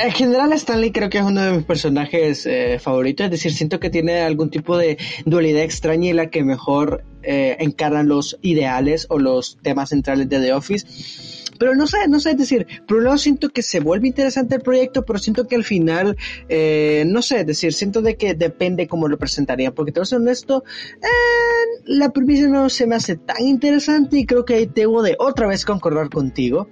en 0.03 0.11
general 0.11 0.53
Stanley 0.53 0.91
creo 0.91 1.09
que 1.09 1.19
es 1.19 1.23
uno 1.23 1.41
de 1.41 1.51
mis 1.51 1.65
personajes 1.65 2.45
eh, 2.45 2.79
favoritos. 2.79 3.25
Es 3.25 3.31
decir, 3.31 3.53
siento 3.53 3.79
que 3.79 3.89
tiene 3.89 4.21
algún 4.21 4.49
tipo 4.49 4.77
de 4.77 4.97
dualidad 5.25 5.63
extraña 5.63 6.09
y 6.09 6.13
la 6.13 6.29
que 6.29 6.43
mejor 6.43 7.03
eh, 7.23 7.57
los 8.03 8.37
ideales 8.41 9.07
o 9.09 9.19
los 9.19 9.57
temas 9.61 9.89
centrales 9.89 10.29
de 10.29 10.39
The 10.39 10.53
Office 10.53 10.87
pero 11.57 11.75
no 11.75 11.87
sé, 11.87 12.07
no 12.07 12.19
sé, 12.19 12.31
es 12.31 12.37
decir, 12.37 12.67
por 12.87 12.97
un 12.97 13.05
lado 13.05 13.17
siento 13.17 13.49
que 13.49 13.61
se 13.61 13.79
vuelve 13.79 14.07
interesante 14.07 14.55
el 14.55 14.61
proyecto, 14.61 15.05
pero 15.05 15.19
siento 15.19 15.47
que 15.47 15.55
al 15.55 15.63
final, 15.63 16.17
eh, 16.49 17.03
no 17.07 17.21
sé, 17.21 17.41
es 17.41 17.47
decir, 17.47 17.73
siento 17.73 18.01
de 18.01 18.15
que 18.15 18.33
depende 18.33 18.87
cómo 18.87 19.07
lo 19.07 19.17
presentaría, 19.17 19.73
porque 19.73 19.91
te 19.91 19.99
voy 19.99 20.03
a 20.03 20.05
ser 20.05 20.19
honesto, 20.19 20.63
eh, 21.01 21.81
la 21.85 22.09
premisa 22.09 22.47
no 22.47 22.69
se 22.69 22.87
me 22.87 22.95
hace 22.95 23.15
tan 23.15 23.41
interesante 23.45 24.19
y 24.19 24.25
creo 24.25 24.45
que 24.45 24.55
ahí 24.55 24.67
tengo 24.67 25.01
de 25.01 25.15
otra 25.19 25.47
vez 25.47 25.65
concordar 25.65 26.09
contigo 26.09 26.67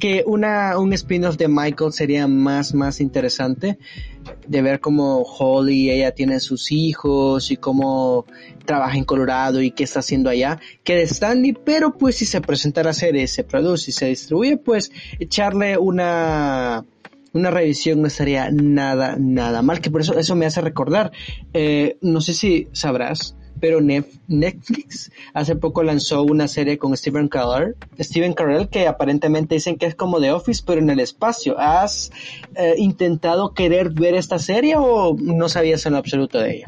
que 0.00 0.24
una, 0.26 0.78
un 0.78 0.92
spin-off 0.92 1.36
de 1.36 1.48
Michael 1.48 1.92
sería 1.92 2.26
más, 2.26 2.74
más 2.74 3.00
interesante 3.00 3.78
de 4.46 4.62
ver 4.62 4.80
cómo 4.80 5.22
Holly, 5.22 5.90
ella 5.90 6.12
tiene 6.12 6.40
sus 6.40 6.72
hijos 6.72 7.50
y 7.50 7.56
cómo 7.56 8.24
trabaja 8.64 8.96
en 8.96 9.04
Colorado 9.04 9.60
y 9.60 9.70
qué 9.70 9.84
está 9.84 10.00
haciendo 10.00 10.30
allá, 10.30 10.58
que 10.82 10.96
de 10.96 11.02
Stanley, 11.02 11.52
pero 11.52 11.98
pues 11.98 12.16
si 12.16 12.24
se 12.24 12.40
presenta 12.40 12.82
la 12.82 12.94
serie, 12.94 13.26
se 13.26 13.44
produce 13.44 13.90
y 13.90 13.94
se 13.94 14.06
distribuye, 14.06 14.56
pues 14.56 14.90
echarle 15.18 15.76
una, 15.76 16.84
una 17.32 17.50
revisión 17.50 18.00
no 18.00 18.08
estaría 18.08 18.50
nada, 18.50 19.16
nada 19.18 19.60
mal, 19.60 19.80
que 19.80 19.90
por 19.90 20.00
eso 20.00 20.18
eso 20.18 20.34
me 20.34 20.46
hace 20.46 20.60
recordar, 20.60 21.12
eh, 21.52 21.98
no 22.00 22.20
sé 22.20 22.32
si 22.32 22.68
sabrás, 22.72 23.36
pero 23.64 23.80
Netflix 23.80 25.10
hace 25.32 25.56
poco 25.56 25.82
lanzó 25.82 26.22
una 26.22 26.48
serie 26.48 26.76
con 26.76 26.94
Steven 26.94 27.28
Carell, 27.28 27.74
Steven 27.98 28.34
Carell 28.34 28.68
que 28.68 28.86
aparentemente 28.86 29.54
dicen 29.54 29.78
que 29.78 29.86
es 29.86 29.94
como 29.94 30.20
The 30.20 30.32
Office 30.32 30.62
pero 30.66 30.82
en 30.82 30.90
el 30.90 31.00
espacio. 31.00 31.58
¿Has 31.58 32.12
eh, 32.56 32.74
intentado 32.76 33.54
querer 33.54 33.88
ver 33.88 34.16
esta 34.16 34.38
serie 34.38 34.74
o 34.76 35.16
no 35.18 35.48
sabías 35.48 35.86
en 35.86 35.94
absoluto 35.94 36.40
de 36.40 36.56
ella? 36.56 36.66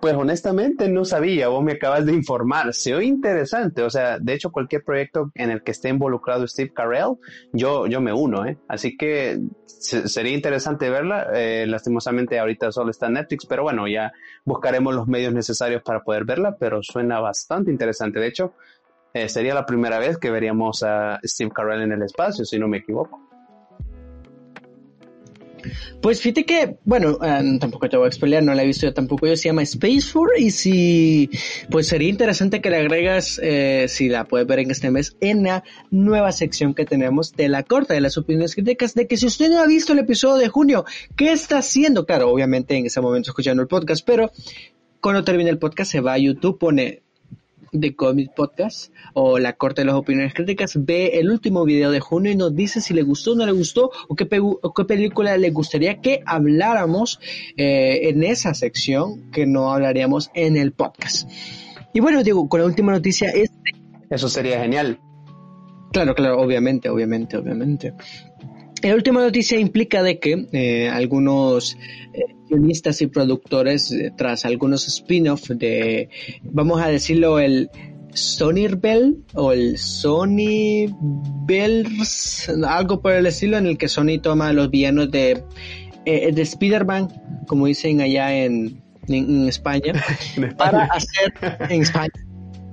Pues 0.00 0.14
honestamente 0.14 0.88
no 0.88 1.04
sabía, 1.04 1.48
vos 1.48 1.62
me 1.62 1.72
acabas 1.72 2.06
de 2.06 2.14
informar, 2.14 2.72
se 2.72 2.94
oye 2.94 3.06
interesante, 3.06 3.82
o 3.82 3.90
sea, 3.90 4.18
de 4.18 4.32
hecho 4.32 4.50
cualquier 4.50 4.82
proyecto 4.82 5.30
en 5.34 5.50
el 5.50 5.62
que 5.62 5.72
esté 5.72 5.90
involucrado 5.90 6.46
Steve 6.48 6.72
Carell, 6.72 7.16
yo, 7.52 7.86
yo 7.86 8.00
me 8.00 8.10
uno, 8.10 8.46
¿eh? 8.46 8.56
Así 8.66 8.96
que 8.96 9.38
sería 9.66 10.32
interesante 10.32 10.88
verla, 10.88 11.28
eh, 11.34 11.66
lastimosamente 11.66 12.38
ahorita 12.38 12.72
solo 12.72 12.90
está 12.90 13.08
en 13.08 13.14
Netflix, 13.14 13.44
pero 13.44 13.62
bueno, 13.62 13.86
ya 13.88 14.10
buscaremos 14.46 14.94
los 14.94 15.06
medios 15.06 15.34
necesarios 15.34 15.82
para 15.82 16.02
poder 16.02 16.24
verla, 16.24 16.56
pero 16.58 16.82
suena 16.82 17.20
bastante 17.20 17.70
interesante, 17.70 18.20
de 18.20 18.26
hecho, 18.26 18.54
eh, 19.12 19.28
sería 19.28 19.52
la 19.52 19.66
primera 19.66 19.98
vez 19.98 20.16
que 20.16 20.30
veríamos 20.30 20.82
a 20.82 21.20
Steve 21.24 21.50
Carell 21.54 21.82
en 21.82 21.92
el 21.92 22.02
espacio, 22.02 22.46
si 22.46 22.58
no 22.58 22.68
me 22.68 22.78
equivoco. 22.78 23.29
Pues 26.00 26.20
fíjate 26.20 26.44
que, 26.44 26.76
bueno, 26.84 27.18
eh, 27.22 27.58
tampoco 27.60 27.88
te 27.88 27.96
voy 27.96 28.06
a 28.06 28.08
explicar, 28.08 28.42
no 28.42 28.54
la 28.54 28.62
he 28.62 28.66
visto 28.66 28.86
yo 28.86 28.94
tampoco, 28.94 29.26
yo 29.26 29.36
se 29.36 29.48
llama 29.48 29.62
Space 29.62 30.02
Force 30.02 30.40
y 30.40 30.50
si, 30.50 31.30
pues 31.70 31.88
sería 31.88 32.08
interesante 32.08 32.60
que 32.60 32.70
le 32.70 32.76
agregas, 32.76 33.40
eh, 33.42 33.86
si 33.88 34.08
la 34.08 34.24
puedes 34.24 34.46
ver 34.46 34.60
en 34.60 34.70
este 34.70 34.90
mes, 34.90 35.16
en 35.20 35.44
la 35.44 35.64
nueva 35.90 36.32
sección 36.32 36.74
que 36.74 36.84
tenemos 36.84 37.32
de 37.32 37.48
la 37.48 37.62
corta, 37.62 37.94
de 37.94 38.00
las 38.00 38.16
opiniones 38.18 38.54
críticas, 38.54 38.94
de 38.94 39.06
que 39.06 39.16
si 39.16 39.26
usted 39.26 39.50
no 39.50 39.60
ha 39.60 39.66
visto 39.66 39.92
el 39.92 39.98
episodio 40.00 40.36
de 40.36 40.48
junio, 40.48 40.84
¿qué 41.16 41.32
está 41.32 41.58
haciendo? 41.58 42.06
Claro, 42.06 42.30
obviamente 42.30 42.76
en 42.76 42.86
ese 42.86 43.00
momento 43.00 43.30
escuchando 43.30 43.62
el 43.62 43.68
podcast, 43.68 44.04
pero 44.06 44.30
cuando 45.00 45.24
termine 45.24 45.50
el 45.50 45.58
podcast 45.58 45.90
se 45.92 46.00
va 46.00 46.14
a 46.14 46.18
YouTube, 46.18 46.58
pone 46.58 47.02
de 47.72 47.94
Comic 47.94 48.34
Podcast 48.34 48.92
o 49.14 49.38
la 49.38 49.54
corte 49.54 49.82
de 49.82 49.86
las 49.86 49.94
opiniones 49.94 50.34
críticas, 50.34 50.74
ve 50.84 51.18
el 51.18 51.30
último 51.30 51.64
video 51.64 51.90
de 51.90 52.00
junio 52.00 52.32
y 52.32 52.36
nos 52.36 52.54
dice 52.54 52.80
si 52.80 52.94
le 52.94 53.02
gustó 53.02 53.32
o 53.32 53.34
no 53.36 53.46
le 53.46 53.52
gustó 53.52 53.90
o 54.08 54.14
qué, 54.14 54.28
qué 54.28 54.84
película 54.84 55.36
le 55.36 55.50
gustaría 55.50 56.00
que 56.00 56.22
habláramos 56.26 57.20
eh, 57.56 58.08
en 58.08 58.22
esa 58.22 58.54
sección 58.54 59.30
que 59.30 59.46
no 59.46 59.72
hablaríamos 59.72 60.30
en 60.34 60.56
el 60.56 60.72
podcast. 60.72 61.30
Y 61.92 62.00
bueno, 62.00 62.22
digo, 62.22 62.48
con 62.48 62.60
la 62.60 62.66
última 62.66 62.92
noticia 62.92 63.30
es... 63.30 63.50
Eso 64.08 64.28
sería 64.28 64.60
genial. 64.60 65.00
Claro, 65.92 66.14
claro, 66.14 66.40
obviamente, 66.40 66.88
obviamente, 66.88 67.36
obviamente. 67.36 67.94
La 68.82 68.94
última 68.94 69.20
noticia 69.20 69.58
implica 69.58 70.02
de 70.02 70.18
que 70.18 70.46
eh, 70.52 70.88
algunos 70.88 71.76
eh, 72.14 72.34
guionistas 72.48 73.02
y 73.02 73.08
productores, 73.08 73.92
eh, 73.92 74.12
tras 74.16 74.44
algunos 74.44 74.88
spin-off 74.88 75.50
de, 75.50 76.08
vamos 76.42 76.80
a 76.80 76.88
decirlo, 76.88 77.38
el 77.38 77.68
Sony 78.14 78.68
Bell 78.78 79.22
o 79.34 79.52
el 79.52 79.76
Sony 79.76 80.86
Bells, 81.46 82.50
algo 82.66 83.02
por 83.02 83.12
el 83.12 83.26
estilo, 83.26 83.58
en 83.58 83.66
el 83.66 83.76
que 83.76 83.88
Sony 83.88 84.18
toma 84.22 84.52
los 84.52 84.70
villanos 84.70 85.10
de, 85.10 85.42
de 86.04 86.42
Spider-Man, 86.42 87.08
como 87.46 87.66
dicen 87.66 88.00
allá 88.00 88.34
en, 88.44 88.82
en, 89.08 89.46
España, 89.46 89.92
para 90.56 90.84
hacer 90.84 91.34
en 91.68 91.82
España 91.82 92.12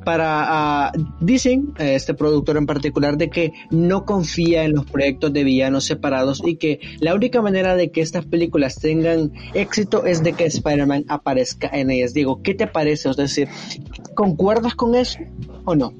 para, 0.07 0.93
uh, 0.95 1.05
dicen, 1.19 1.73
eh, 1.77 1.95
este 1.95 2.13
productor 2.13 2.55
en 2.55 2.65
particular, 2.65 3.17
de 3.17 3.29
que 3.29 3.51
no 3.71 4.05
confía 4.05 4.63
en 4.63 4.71
los 4.73 4.85
proyectos 4.85 5.33
de 5.33 5.43
villanos 5.43 5.83
separados 5.83 6.41
y 6.45 6.55
que 6.55 6.79
la 7.01 7.13
única 7.13 7.41
manera 7.41 7.75
de 7.75 7.91
que 7.91 7.99
estas 7.99 8.25
películas 8.25 8.75
tengan 8.79 9.33
éxito 9.53 10.05
es 10.05 10.23
de 10.23 10.31
que 10.31 10.45
Spider-Man 10.45 11.03
aparezca 11.09 11.67
en 11.73 11.91
ellas. 11.91 12.13
Digo, 12.13 12.41
¿qué 12.41 12.53
te 12.53 12.67
parece? 12.67 13.09
Es 13.09 13.17
decir, 13.17 13.49
¿concuerdas 14.15 14.75
con 14.75 14.95
eso 14.95 15.19
o 15.65 15.75
no? 15.75 15.91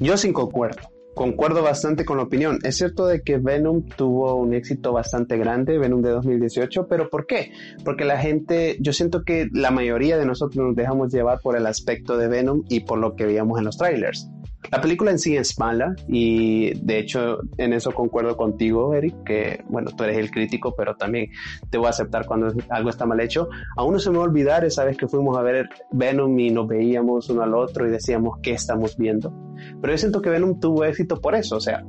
Yo 0.00 0.16
sí 0.16 0.32
concuerdo 0.32 0.93
concuerdo 1.14 1.62
bastante 1.62 2.04
con 2.04 2.16
la 2.16 2.24
opinión. 2.24 2.58
Es 2.62 2.76
cierto 2.76 3.06
de 3.06 3.22
que 3.22 3.38
Venom 3.38 3.82
tuvo 3.82 4.34
un 4.34 4.54
éxito 4.54 4.92
bastante 4.92 5.36
grande, 5.36 5.78
Venom 5.78 6.02
de 6.02 6.10
2018, 6.10 6.86
pero 6.88 7.10
¿por 7.10 7.26
qué? 7.26 7.52
Porque 7.84 8.04
la 8.04 8.18
gente, 8.18 8.76
yo 8.80 8.92
siento 8.92 9.24
que 9.24 9.48
la 9.52 9.70
mayoría 9.70 10.18
de 10.18 10.26
nosotros 10.26 10.64
nos 10.64 10.76
dejamos 10.76 11.12
llevar 11.12 11.40
por 11.40 11.56
el 11.56 11.66
aspecto 11.66 12.16
de 12.16 12.28
Venom 12.28 12.62
y 12.68 12.80
por 12.80 12.98
lo 12.98 13.14
que 13.16 13.26
veíamos 13.26 13.58
en 13.58 13.64
los 13.64 13.76
trailers. 13.76 14.28
La 14.70 14.80
película 14.80 15.10
en 15.10 15.18
sí 15.18 15.36
es 15.36 15.58
mala 15.58 15.94
y 16.08 16.74
de 16.80 16.98
hecho 16.98 17.38
en 17.58 17.72
eso 17.72 17.92
concuerdo 17.92 18.36
contigo, 18.36 18.94
Eric, 18.94 19.14
que 19.24 19.64
bueno, 19.68 19.90
tú 19.96 20.04
eres 20.04 20.18
el 20.18 20.30
crítico, 20.30 20.74
pero 20.76 20.96
también 20.96 21.30
te 21.70 21.78
voy 21.78 21.86
a 21.86 21.90
aceptar 21.90 22.26
cuando 22.26 22.52
algo 22.70 22.90
está 22.90 23.06
mal 23.06 23.20
hecho. 23.20 23.48
Aún 23.76 23.92
no 23.92 23.98
se 23.98 24.10
me 24.10 24.18
va 24.18 24.24
a 24.24 24.26
olvidar 24.28 24.64
esa 24.64 24.84
vez 24.84 24.96
que 24.96 25.06
fuimos 25.06 25.36
a 25.36 25.42
ver 25.42 25.68
Venom 25.92 26.38
y 26.38 26.50
nos 26.50 26.66
veíamos 26.66 27.28
uno 27.30 27.42
al 27.42 27.54
otro 27.54 27.86
y 27.86 27.90
decíamos, 27.90 28.38
¿qué 28.42 28.52
estamos 28.52 28.96
viendo? 28.96 29.32
Pero 29.80 29.92
yo 29.92 29.98
siento 29.98 30.22
que 30.22 30.30
Venom 30.30 30.58
tuvo 30.58 30.84
éxito 30.84 31.20
por 31.20 31.34
eso, 31.34 31.56
o 31.56 31.60
sea, 31.60 31.84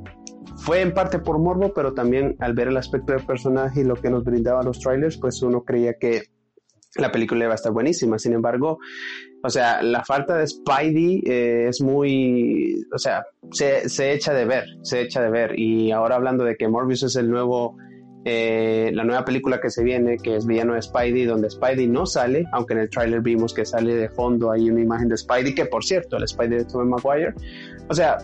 fue 0.56 0.80
en 0.80 0.92
parte 0.94 1.18
por 1.18 1.38
morbo, 1.38 1.72
pero 1.74 1.92
también 1.92 2.36
al 2.40 2.54
ver 2.54 2.68
el 2.68 2.76
aspecto 2.76 3.12
del 3.12 3.24
personaje 3.24 3.80
y 3.80 3.84
lo 3.84 3.94
que 3.94 4.10
nos 4.10 4.24
brindaba 4.24 4.62
los 4.62 4.80
trailers, 4.80 5.16
pues 5.18 5.42
uno 5.42 5.64
creía 5.64 5.94
que 5.94 6.22
la 7.02 7.12
película 7.12 7.44
iba 7.44 7.52
a 7.52 7.56
estar 7.56 7.72
buenísima. 7.72 8.18
Sin 8.18 8.32
embargo, 8.32 8.78
o 9.42 9.50
sea, 9.50 9.82
la 9.82 10.04
falta 10.04 10.36
de 10.36 10.46
Spidey 10.46 11.22
eh, 11.26 11.66
es 11.68 11.80
muy, 11.80 12.84
o 12.92 12.98
sea, 12.98 13.24
se, 13.52 13.88
se, 13.88 14.12
echa 14.12 14.32
de 14.32 14.44
ver, 14.44 14.64
se 14.82 15.02
echa 15.02 15.22
de 15.22 15.30
ver. 15.30 15.58
Y 15.58 15.92
ahora 15.92 16.16
hablando 16.16 16.44
de 16.44 16.56
que 16.56 16.68
Morbius 16.68 17.04
es 17.04 17.16
el 17.16 17.30
nuevo, 17.30 17.76
eh, 18.24 18.90
la 18.92 19.04
nueva 19.04 19.24
película 19.24 19.60
que 19.60 19.70
se 19.70 19.84
viene, 19.84 20.16
que 20.18 20.36
es 20.36 20.46
Villano 20.46 20.74
de 20.74 20.82
Spidey, 20.82 21.24
donde 21.26 21.48
Spidey 21.48 21.86
no 21.86 22.06
sale, 22.06 22.44
aunque 22.52 22.74
en 22.74 22.80
el 22.80 22.90
tráiler 22.90 23.20
vimos 23.20 23.54
que 23.54 23.64
sale 23.64 23.94
de 23.94 24.08
fondo 24.08 24.50
ahí 24.50 24.68
una 24.68 24.80
imagen 24.80 25.08
de 25.08 25.16
Spidey, 25.16 25.54
que 25.54 25.66
por 25.66 25.84
cierto, 25.84 26.16
el 26.16 26.26
Spidey 26.26 26.58
de 26.58 26.64
Tobey 26.64 26.88
Maguire. 26.88 27.34
O 27.88 27.94
sea, 27.94 28.18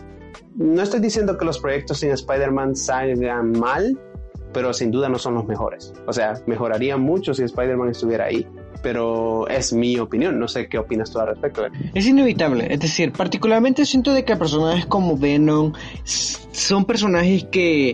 no 0.55 0.81
estoy 0.81 0.99
diciendo 0.99 1.37
que 1.37 1.45
los 1.45 1.59
proyectos 1.59 1.99
sin 1.99 2.11
Spider-Man 2.11 2.75
salgan 2.75 3.51
mal, 3.51 3.97
pero 4.53 4.73
sin 4.73 4.91
duda 4.91 5.09
no 5.09 5.17
son 5.17 5.35
los 5.35 5.45
mejores. 5.45 5.93
O 6.07 6.13
sea, 6.13 6.33
mejoraría 6.45 6.97
mucho 6.97 7.33
si 7.33 7.43
Spider-Man 7.43 7.89
estuviera 7.89 8.25
ahí 8.25 8.47
pero 8.83 9.47
es 9.47 9.73
mi 9.73 9.97
opinión. 9.97 10.37
No 10.37 10.47
sé 10.47 10.67
qué 10.67 10.77
opinas 10.77 11.09
tú 11.09 11.19
al 11.19 11.27
respecto. 11.27 11.63
Es 11.95 12.05
inevitable, 12.05 12.67
es 12.69 12.81
decir, 12.81 13.13
particularmente 13.13 13.85
siento 13.85 14.13
de 14.13 14.25
que 14.25 14.35
personajes 14.35 14.85
como 14.85 15.17
Venom 15.17 15.71
son 16.03 16.85
personajes 16.85 17.45
que 17.45 17.93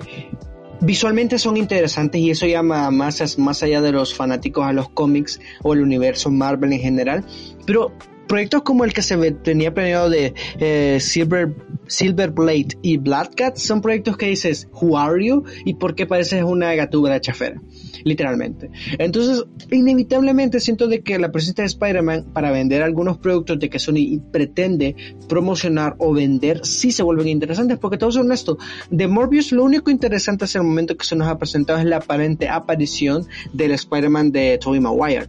visualmente 0.82 1.38
son 1.38 1.58
interesantes 1.58 2.20
y 2.20 2.32
eso 2.32 2.46
llama 2.48 2.90
más, 2.92 3.38
más 3.38 3.64
allá 3.64 3.82
de 3.82 3.92
los 3.92 4.14
fanáticos 4.14 4.66
a 4.66 4.74
los 4.74 4.90
cómics 4.90 5.40
o 5.62 5.74
el 5.74 5.82
universo 5.82 6.32
Marvel 6.32 6.74
en 6.74 6.80
general, 6.80 7.26
pero 7.66 7.92
proyectos 8.30 8.62
como 8.62 8.86
el 8.86 8.94
que 8.94 9.02
se 9.02 9.32
tenía 9.32 9.74
planeado 9.74 10.10
de 10.10 10.34
eh, 10.60 11.00
Silver, 11.02 11.56
Silver 11.88 12.30
Blade 12.30 12.78
y 12.84 12.98
Black 12.98 13.34
Cat 13.36 13.58
son 13.58 13.82
proyectos 13.82 14.16
que 14.18 14.28
dices, 14.28 14.70
who 14.72 14.98
are 14.98 15.22
you? 15.22 15.44
Y 15.66 15.74
por 15.74 15.96
qué 15.96 16.06
pareces 16.06 16.44
una 16.44 16.74
gatúbara 16.76 17.20
chafera, 17.20 17.60
literalmente. 18.04 18.70
Entonces, 19.00 19.44
inevitablemente 19.72 20.60
siento 20.60 20.88
de 20.88 21.02
que 21.02 21.18
la 21.18 21.32
presencia 21.32 21.64
de 21.64 21.70
Spider-Man 21.70 22.28
para 22.32 22.52
vender 22.52 22.84
algunos 22.84 23.18
productos 23.18 23.60
de 23.60 23.70
que 23.70 23.80
Sony 23.80 24.22
pretende 24.32 24.96
promocionar 25.28 25.96
o 25.98 26.14
vender, 26.14 26.64
sí 26.66 26.92
se 26.92 27.02
vuelven 27.02 27.30
interesantes, 27.30 27.80
porque 27.80 27.98
todo 27.98 28.12
es 28.12 28.16
honesto, 28.18 28.60
de 28.92 29.08
Morbius 29.08 29.52
lo 29.52 29.64
único 29.64 29.90
interesante 29.90 30.46
hasta 30.46 30.60
el 30.60 30.66
momento 30.66 30.96
que 30.96 31.06
se 31.06 31.16
nos 31.16 31.28
ha 31.28 31.40
presentado 31.40 31.80
es 31.80 31.86
la 31.86 31.98
aparente 31.98 32.48
aparición 32.48 33.26
del 33.54 33.72
Spider-Man 33.72 34.32
de 34.32 34.60
Tobey 34.62 34.80
Maguire 34.80 35.28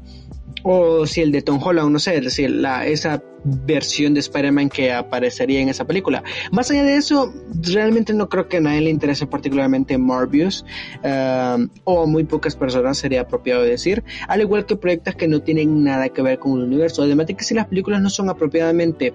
o 0.62 1.06
si 1.06 1.20
el 1.20 1.32
de 1.32 1.42
Tom 1.42 1.60
Holland, 1.62 1.90
no 1.90 1.98
sé, 1.98 2.28
si 2.30 2.48
la, 2.48 2.86
esa 2.86 3.22
versión 3.44 4.14
de 4.14 4.20
Spider-Man 4.20 4.68
que 4.68 4.92
aparecería 4.92 5.60
en 5.60 5.68
esa 5.68 5.86
película. 5.86 6.22
Más 6.52 6.70
allá 6.70 6.84
de 6.84 6.96
eso, 6.96 7.32
realmente 7.62 8.12
no 8.12 8.28
creo 8.28 8.48
que 8.48 8.58
a 8.58 8.60
nadie 8.60 8.82
le 8.82 8.90
interese 8.90 9.26
particularmente 9.26 9.96
Morbius, 9.96 10.64
um, 11.02 11.68
o 11.84 12.06
muy 12.06 12.24
pocas 12.24 12.54
personas 12.54 12.98
sería 12.98 13.22
apropiado 13.22 13.62
decir, 13.62 14.04
al 14.28 14.42
igual 14.42 14.66
que 14.66 14.76
proyectos 14.76 15.14
que 15.14 15.26
no 15.28 15.40
tienen 15.40 15.84
nada 15.84 16.08
que 16.10 16.22
ver 16.22 16.38
con 16.38 16.58
el 16.58 16.64
universo. 16.64 17.02
Además 17.02 17.28
de 17.28 17.34
que 17.34 17.44
si 17.44 17.54
las 17.54 17.66
películas 17.66 18.02
no 18.02 18.10
son 18.10 18.28
apropiadamente 18.28 19.14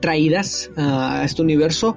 traídas 0.00 0.70
uh, 0.76 0.80
a 0.80 1.24
este 1.24 1.42
universo, 1.42 1.96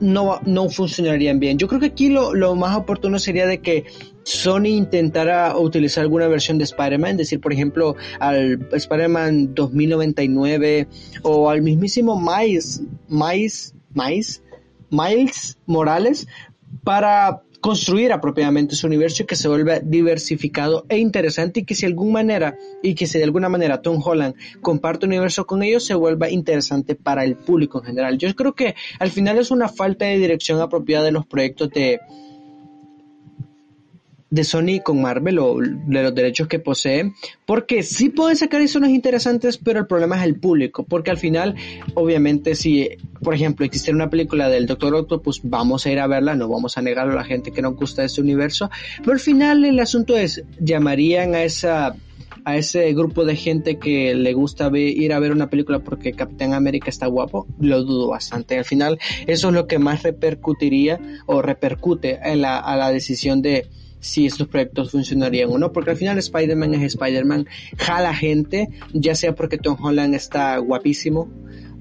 no, 0.00 0.40
no 0.44 0.68
funcionarían 0.70 1.40
bien. 1.40 1.58
Yo 1.58 1.68
creo 1.68 1.80
que 1.80 1.86
aquí 1.86 2.08
lo, 2.08 2.34
lo 2.34 2.54
más 2.54 2.76
oportuno 2.76 3.18
sería 3.18 3.46
de 3.46 3.60
que 3.60 3.84
Sony 4.28 4.66
intentara 4.66 5.56
utilizar 5.56 6.02
alguna 6.02 6.28
versión 6.28 6.58
de 6.58 6.64
Spider-Man, 6.64 7.16
decir, 7.16 7.40
por 7.40 7.50
ejemplo, 7.50 7.96
al 8.20 8.68
Spider-Man 8.70 9.54
2099 9.54 10.86
o 11.22 11.48
al 11.48 11.62
mismísimo 11.62 12.20
Miles, 12.20 12.82
Miles, 13.08 13.74
Miles, 13.94 14.42
Miles 14.90 15.56
Morales 15.64 16.26
para 16.84 17.42
construir 17.62 18.12
apropiadamente 18.12 18.76
su 18.76 18.86
universo 18.86 19.22
y 19.22 19.26
que 19.26 19.34
se 19.34 19.48
vuelva 19.48 19.80
diversificado 19.80 20.84
e 20.90 20.98
interesante 20.98 21.60
y 21.60 21.64
que 21.64 21.74
si 21.74 21.82
de 21.82 21.88
alguna 21.88 22.12
manera 22.12 22.58
y 22.82 22.94
que 22.94 23.06
si 23.06 23.16
de 23.16 23.24
alguna 23.24 23.48
manera 23.48 23.80
Tom 23.80 24.00
Holland 24.04 24.34
comparte 24.60 25.06
un 25.06 25.12
universo 25.12 25.46
con 25.46 25.62
ellos 25.62 25.86
se 25.86 25.94
vuelva 25.94 26.28
interesante 26.28 26.94
para 26.94 27.24
el 27.24 27.34
público 27.34 27.78
en 27.78 27.86
general. 27.86 28.18
Yo 28.18 28.32
creo 28.36 28.54
que 28.54 28.74
al 28.98 29.10
final 29.10 29.38
es 29.38 29.50
una 29.50 29.68
falta 29.68 30.04
de 30.04 30.18
dirección 30.18 30.60
apropiada 30.60 31.06
de 31.06 31.12
los 31.12 31.26
proyectos 31.26 31.70
de 31.70 31.98
de 34.30 34.44
Sony 34.44 34.80
con 34.82 35.00
Marvel 35.00 35.38
o 35.38 35.56
de 35.58 36.02
los 36.02 36.14
derechos 36.14 36.48
que 36.48 36.58
posee, 36.58 37.12
porque 37.46 37.82
sí 37.82 38.10
pueden 38.10 38.36
sacar 38.36 38.60
historias 38.60 38.92
interesantes, 38.92 39.58
pero 39.58 39.80
el 39.80 39.86
problema 39.86 40.18
es 40.18 40.24
el 40.24 40.36
público, 40.36 40.84
porque 40.84 41.10
al 41.10 41.18
final, 41.18 41.54
obviamente, 41.94 42.54
si, 42.54 42.88
por 43.22 43.34
ejemplo, 43.34 43.64
existiera 43.64 43.96
una 43.96 44.10
película 44.10 44.48
del 44.48 44.66
Doctor 44.66 44.94
Octopus, 44.94 45.40
vamos 45.44 45.86
a 45.86 45.92
ir 45.92 45.98
a 45.98 46.06
verla, 46.06 46.34
no 46.34 46.48
vamos 46.48 46.76
a 46.76 46.82
negarlo 46.82 47.14
a 47.14 47.16
la 47.16 47.24
gente 47.24 47.52
que 47.52 47.62
no 47.62 47.72
gusta 47.72 48.04
este 48.04 48.20
universo, 48.20 48.70
pero 48.98 49.12
al 49.12 49.20
final 49.20 49.64
el 49.64 49.78
asunto 49.80 50.16
es, 50.16 50.42
llamarían 50.60 51.34
a 51.34 51.44
esa 51.44 51.94
a 52.44 52.56
ese 52.56 52.94
grupo 52.94 53.26
de 53.26 53.36
gente 53.36 53.78
que 53.78 54.14
le 54.14 54.32
gusta 54.32 54.70
ir 54.74 55.12
a 55.12 55.18
ver 55.18 55.32
una 55.32 55.50
película 55.50 55.80
porque 55.80 56.12
Capitán 56.12 56.54
América 56.54 56.88
está 56.88 57.06
guapo, 57.06 57.46
lo 57.60 57.82
dudo 57.82 58.08
bastante. 58.08 58.56
Al 58.56 58.64
final, 58.64 58.98
eso 59.26 59.48
es 59.48 59.54
lo 59.54 59.66
que 59.66 59.78
más 59.78 60.02
repercutiría 60.02 60.98
o 61.26 61.42
repercute 61.42 62.18
en 62.24 62.46
a 62.46 62.76
la 62.76 62.90
decisión 62.90 63.42
de, 63.42 63.68
si 64.00 64.26
estos 64.26 64.48
proyectos 64.48 64.90
funcionarían 64.90 65.50
o 65.50 65.58
no, 65.58 65.72
porque 65.72 65.90
al 65.90 65.96
final 65.96 66.18
Spider-Man 66.18 66.74
es 66.74 66.94
Spider-Man, 66.94 67.46
jala 67.76 68.14
gente, 68.14 68.68
ya 68.92 69.14
sea 69.14 69.34
porque 69.34 69.58
Tom 69.58 69.76
Holland 69.82 70.14
está 70.14 70.58
guapísimo, 70.58 71.28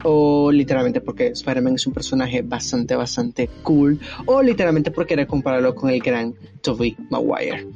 o 0.04 0.52
literalmente 0.52 1.02
porque 1.02 1.28
Spider-Man 1.28 1.76
es 1.76 1.88
un 1.88 1.94
personaje 1.94 2.42
bastante, 2.42 2.96
bastante 2.96 3.50
cool, 3.64 4.00
o 4.26 4.42
literalmente 4.42 4.92
porque 4.92 5.14
era 5.16 5.28
compararlo 5.28 5.76
con 5.76 5.90
el 5.90 6.00
gran 6.00 6.36
Tobey 6.62 6.96
Maguire. 7.10 7.68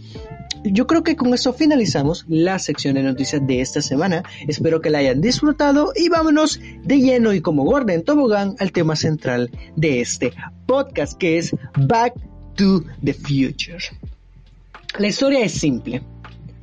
Yo 0.63 0.85
creo 0.85 1.03
que 1.03 1.15
con 1.15 1.33
eso 1.33 1.53
finalizamos 1.53 2.25
la 2.27 2.59
sección 2.59 2.93
de 2.93 3.01
noticias 3.01 3.45
de 3.45 3.61
esta 3.61 3.81
semana. 3.81 4.23
Espero 4.47 4.79
que 4.79 4.91
la 4.91 4.99
hayan 4.99 5.19
disfrutado 5.19 5.91
y 5.95 6.09
vámonos 6.09 6.59
de 6.83 6.99
lleno 6.99 7.33
y 7.33 7.41
como 7.41 7.63
Gordon 7.63 8.03
Tobogán 8.03 8.55
al 8.59 8.71
tema 8.71 8.95
central 8.95 9.49
de 9.75 10.01
este 10.01 10.33
podcast 10.67 11.17
que 11.17 11.39
es 11.39 11.55
Back 11.87 12.13
to 12.55 12.83
the 13.03 13.13
Future. 13.13 13.79
La 14.99 15.07
historia 15.07 15.43
es 15.43 15.53
simple. 15.53 16.01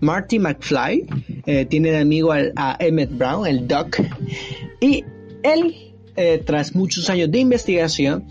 Marty 0.00 0.38
McFly 0.38 1.06
eh, 1.46 1.64
tiene 1.66 1.90
de 1.90 1.98
amigo 1.98 2.32
a 2.32 2.76
Emmett 2.78 3.10
Brown, 3.16 3.46
el 3.46 3.66
Doc, 3.66 4.00
y 4.80 5.04
él, 5.42 5.94
eh, 6.14 6.42
tras 6.44 6.74
muchos 6.74 7.10
años 7.10 7.30
de 7.30 7.40
investigación 7.40 8.26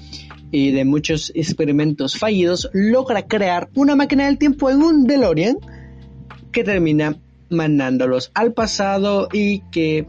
y 0.52 0.72
de 0.72 0.86
muchos 0.86 1.32
experimentos 1.36 2.18
fallidos, 2.18 2.70
logra 2.74 3.28
crear 3.28 3.70
una 3.76 3.96
máquina 3.96 4.28
del 4.28 4.38
tiempo 4.38 4.70
en 4.70 4.82
un 4.82 5.08
DeLorean 5.08 5.58
que 6.52 6.64
termina 6.64 7.18
mandándolos 7.50 8.32
al 8.34 8.54
pasado 8.54 9.28
y 9.32 9.60
que 9.72 10.06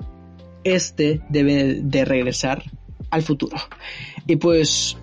este 0.64 1.20
debe 1.28 1.80
de 1.82 2.04
regresar 2.04 2.62
al 3.10 3.22
futuro. 3.22 3.56
Y 4.26 4.36
pues 4.36 4.96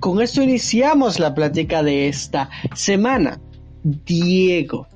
con 0.00 0.22
esto 0.22 0.42
iniciamos 0.42 1.18
la 1.18 1.34
plática 1.34 1.82
de 1.82 2.08
esta 2.08 2.48
semana. 2.74 3.40
Diego. 3.82 4.86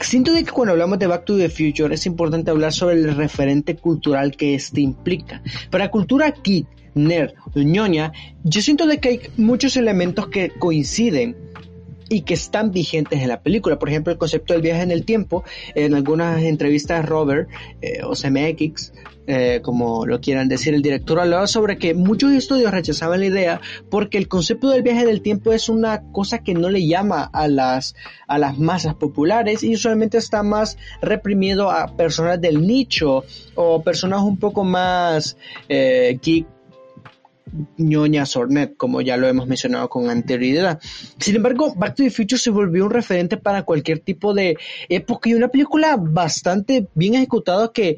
Siento 0.00 0.32
de 0.32 0.42
que 0.42 0.50
cuando 0.50 0.72
hablamos 0.72 0.98
de 0.98 1.06
Back 1.06 1.24
to 1.24 1.36
the 1.36 1.48
Future 1.48 1.94
es 1.94 2.06
importante 2.06 2.50
hablar 2.50 2.72
sobre 2.72 2.96
el 2.96 3.14
referente 3.14 3.76
cultural 3.76 4.36
que 4.36 4.54
este 4.54 4.80
implica. 4.80 5.42
Para 5.70 5.90
cultura 5.90 6.32
kid, 6.32 6.64
nerd, 6.94 7.34
ñoña, 7.54 8.12
yo 8.42 8.62
siento 8.62 8.86
de 8.86 8.98
que 8.98 9.08
hay 9.08 9.20
muchos 9.36 9.76
elementos 9.76 10.26
que 10.26 10.50
coinciden 10.50 11.36
y 12.08 12.22
que 12.22 12.34
están 12.34 12.72
vigentes 12.72 13.22
en 13.22 13.28
la 13.28 13.40
película. 13.40 13.78
Por 13.78 13.88
ejemplo, 13.88 14.12
el 14.12 14.18
concepto 14.18 14.52
del 14.52 14.62
viaje 14.62 14.82
en 14.82 14.90
el 14.90 15.04
tiempo. 15.04 15.44
En 15.74 15.94
algunas 15.94 16.42
entrevistas, 16.42 17.06
Robert 17.08 17.48
eh, 17.80 18.00
o 18.04 18.12
CMX, 18.12 18.92
eh, 19.26 19.60
como 19.62 20.04
lo 20.06 20.20
quieran 20.20 20.48
decir, 20.48 20.74
el 20.74 20.82
director 20.82 21.20
hablaba 21.20 21.46
sobre 21.46 21.78
que 21.78 21.94
muchos 21.94 22.32
estudios 22.32 22.72
rechazaban 22.72 23.20
la 23.20 23.26
idea 23.26 23.60
porque 23.90 24.18
el 24.18 24.28
concepto 24.28 24.70
del 24.70 24.82
viaje 24.82 25.06
del 25.06 25.22
tiempo 25.22 25.52
es 25.52 25.68
una 25.68 26.02
cosa 26.12 26.38
que 26.38 26.54
no 26.54 26.68
le 26.68 26.86
llama 26.86 27.30
a 27.32 27.46
las, 27.46 27.94
a 28.26 28.38
las 28.38 28.58
masas 28.58 28.94
populares 28.94 29.62
y 29.62 29.74
usualmente 29.74 30.18
está 30.18 30.42
más 30.42 30.76
reprimido 31.00 31.70
a 31.70 31.96
personas 31.96 32.40
del 32.40 32.66
nicho 32.66 33.24
o 33.54 33.82
personas 33.82 34.22
un 34.22 34.38
poco 34.38 34.64
más 34.64 35.36
eh, 35.68 36.18
geek 36.20 36.46
ñoña 37.76 38.24
Sornet, 38.26 38.76
como 38.76 39.00
ya 39.00 39.16
lo 39.16 39.28
hemos 39.28 39.46
mencionado 39.46 39.88
con 39.88 40.08
anterioridad. 40.08 40.80
Sin 41.18 41.36
embargo, 41.36 41.74
Back 41.74 41.96
to 41.96 42.02
the 42.02 42.10
Future 42.10 42.38
se 42.38 42.50
volvió 42.50 42.86
un 42.86 42.90
referente 42.90 43.36
para 43.36 43.64
cualquier 43.64 43.98
tipo 44.00 44.34
de 44.34 44.56
época 44.88 45.28
y 45.28 45.34
una 45.34 45.48
película 45.48 45.96
bastante 45.98 46.88
bien 46.94 47.14
ejecutada 47.14 47.70
que 47.72 47.96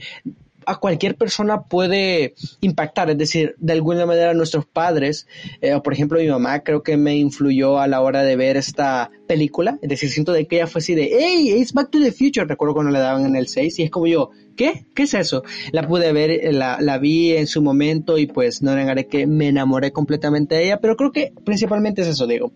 a 0.67 0.77
cualquier 0.77 1.17
persona 1.17 1.63
puede 1.63 2.35
impactar, 2.61 3.11
es 3.11 3.19
decir, 3.19 3.55
de 3.59 3.73
alguna 3.73 4.07
manera 4.07 4.35
nuestros 4.35 4.67
padres, 4.67 5.27
eh, 5.61 5.79
por 5.83 5.93
ejemplo 5.93 6.19
mi 6.19 6.29
mamá 6.29 6.61
creo 6.61 6.83
que 6.83 6.97
me 6.97 7.17
influyó 7.17 7.79
a 7.79 7.87
la 7.87 8.01
hora 8.01 8.23
de 8.23 8.37
ver 8.37 8.57
esta 8.57 9.11
película, 9.27 9.79
es 9.83 9.89
decir, 9.89 10.11
siento 10.11 10.33
de 10.33 10.47
que 10.47 10.57
ella 10.57 10.67
fue 10.67 10.81
así 10.81 10.95
de, 10.95 11.11
hey, 11.19 11.55
it's 11.57 11.73
Back 11.73 11.91
to 11.91 12.01
the 12.01 12.13
Future, 12.13 12.47
recuerdo 12.47 12.75
cuando 12.75 12.93
le 12.93 12.99
daban 12.99 13.25
en 13.27 13.37
el 13.37 13.49
6 13.49 13.79
y 13.79 13.83
es 13.83 13.91
como 13.91 14.07
yo, 14.07 14.31
¿qué? 14.57 14.87
¿Qué 14.95 15.05
es 15.05 15.15
eso? 15.15 15.43
La 15.73 15.87
pude 15.87 16.13
ver, 16.13 16.55
la, 16.55 16.79
la 16.81 16.99
vi 16.99 17.33
en 17.33 17.47
su 17.47 17.63
momento 17.63 18.19
y 18.19 18.27
pues 18.27 18.63
no 18.63 18.75
negaré 18.75 19.07
que 19.07 19.27
me 19.27 19.49
enamoré 19.49 19.93
completamente 19.93 20.55
de 20.55 20.67
ella, 20.67 20.81
pero 20.81 20.97
creo 20.97 21.13
que 21.13 21.33
principalmente 21.45 22.03
es 22.03 22.09
eso, 22.09 22.27
Diego. 22.27 22.53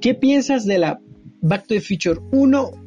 ¿Qué 0.00 0.14
piensas 0.14 0.66
de 0.66 0.78
la 0.78 1.00
Back 1.40 1.66
to 1.66 1.74
the 1.74 1.80
Future 1.80 2.20
1 2.32 2.85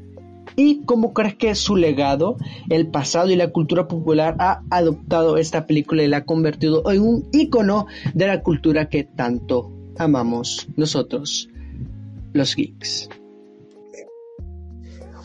¿Y 0.61 0.83
cómo 0.83 1.13
crees 1.13 1.35
que 1.35 1.55
su 1.55 1.77
legado, 1.77 2.35
el 2.67 2.87
pasado 2.87 3.29
y 3.29 3.37
la 3.37 3.47
cultura 3.47 3.87
popular 3.87 4.35
ha 4.39 4.61
adoptado 4.69 5.37
esta 5.37 5.65
película 5.65 6.03
y 6.03 6.09
la 6.09 6.17
ha 6.17 6.25
convertido 6.25 6.91
en 6.91 7.01
un 7.01 7.29
icono 7.31 7.87
de 8.13 8.27
la 8.27 8.43
cultura 8.43 8.89
que 8.89 9.05
tanto 9.05 9.71
amamos 9.97 10.67
nosotros, 10.75 11.47
los 12.33 12.57
geeks? 12.57 13.07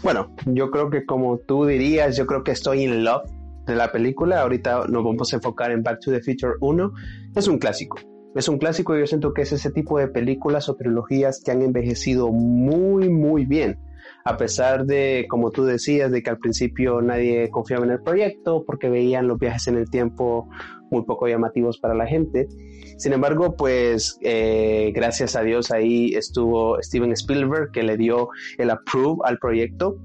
Bueno, 0.05 0.33
yo 0.47 0.71
creo 0.71 0.89
que 0.89 1.05
como 1.05 1.39
tú 1.39 1.67
dirías, 1.67 2.17
yo 2.17 2.27
creo 2.27 2.45
que 2.45 2.53
estoy 2.53 2.85
in 2.85 3.03
love 3.03 3.29
de 3.67 3.75
la 3.75 3.91
película. 3.91 4.41
Ahorita 4.41 4.87
nos 4.87 5.03
vamos 5.03 5.33
a 5.33 5.37
enfocar 5.37 5.73
en 5.73 5.83
Back 5.83 5.99
to 5.99 6.13
the 6.13 6.21
Future 6.21 6.53
1. 6.61 6.93
Es 7.35 7.49
un 7.49 7.59
clásico. 7.59 7.99
Es 8.37 8.47
un 8.49 8.59
clásico 8.59 8.97
y 8.97 9.01
yo 9.01 9.07
siento 9.09 9.35
que 9.35 9.43
es 9.43 9.51
ese 9.51 9.73
tipo 9.73 9.99
de 9.99 10.07
películas 10.07 10.69
o 10.69 10.77
trilogías 10.77 11.43
que 11.45 11.51
han 11.51 11.63
envejecido 11.63 12.31
muy, 12.31 13.09
muy 13.09 13.47
bien 13.47 13.81
a 14.25 14.37
pesar 14.39 14.87
de, 14.87 15.27
como 15.29 15.51
tú 15.51 15.65
decías, 15.65 16.11
de 16.11 16.23
que 16.23 16.31
al 16.31 16.39
principio 16.39 17.03
nadie 17.03 17.51
confiaba 17.51 17.85
en 17.85 17.93
el 17.93 18.03
proyecto 18.03 18.65
porque 18.67 18.89
veían 18.89 19.29
los 19.29 19.39
viajes 19.39 19.67
en 19.67 19.77
el 19.77 19.91
tiempo 19.91 20.49
muy 20.91 21.05
poco 21.05 21.29
llamativos 21.29 21.79
para 21.79 21.95
la 21.95 22.07
gente. 22.07 22.49
Sin 22.97 23.13
embargo, 23.13 23.55
pues 23.55 24.19
eh, 24.23 24.93
gracias 24.95 25.37
a 25.37 25.43
Dios 25.43 25.71
ahí 25.71 26.15
estuvo 26.15 26.83
Steven 26.83 27.13
Spielberg 27.13 27.71
que 27.73 27.83
le 27.83 27.99
dio 27.99 28.29
el 28.57 28.71
approve 28.71 29.19
al 29.25 29.39
proyecto 29.39 29.99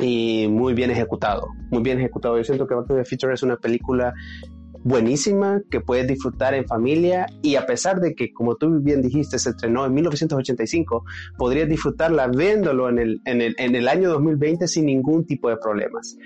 y 0.00 0.48
muy 0.50 0.74
bien 0.74 0.90
ejecutado, 0.90 1.46
muy 1.70 1.82
bien 1.82 1.98
ejecutado. 1.98 2.36
Yo 2.36 2.44
siento 2.44 2.66
que 2.66 2.74
Back 2.74 2.88
to 2.88 2.96
the 2.96 3.04
Future 3.04 3.34
es 3.34 3.42
una 3.44 3.56
película 3.56 4.14
buenísima 4.84 5.62
que 5.70 5.80
puedes 5.80 6.06
disfrutar 6.06 6.54
en 6.54 6.66
familia 6.66 7.26
y 7.42 7.56
a 7.56 7.66
pesar 7.66 8.00
de 8.00 8.14
que, 8.14 8.32
como 8.32 8.56
tú 8.56 8.80
bien 8.80 9.02
dijiste, 9.02 9.38
se 9.38 9.50
estrenó 9.50 9.86
en 9.86 9.94
1985, 9.94 11.04
podrías 11.36 11.68
disfrutarla 11.68 12.28
viéndolo 12.28 12.88
en 12.90 12.98
el, 12.98 13.20
en 13.24 13.40
el, 13.40 13.56
en 13.58 13.74
el 13.74 13.88
año 13.88 14.10
2020 14.10 14.68
sin 14.68 14.86
ningún 14.86 15.26
tipo 15.26 15.48
de 15.48 15.56
problemas. 15.56 16.16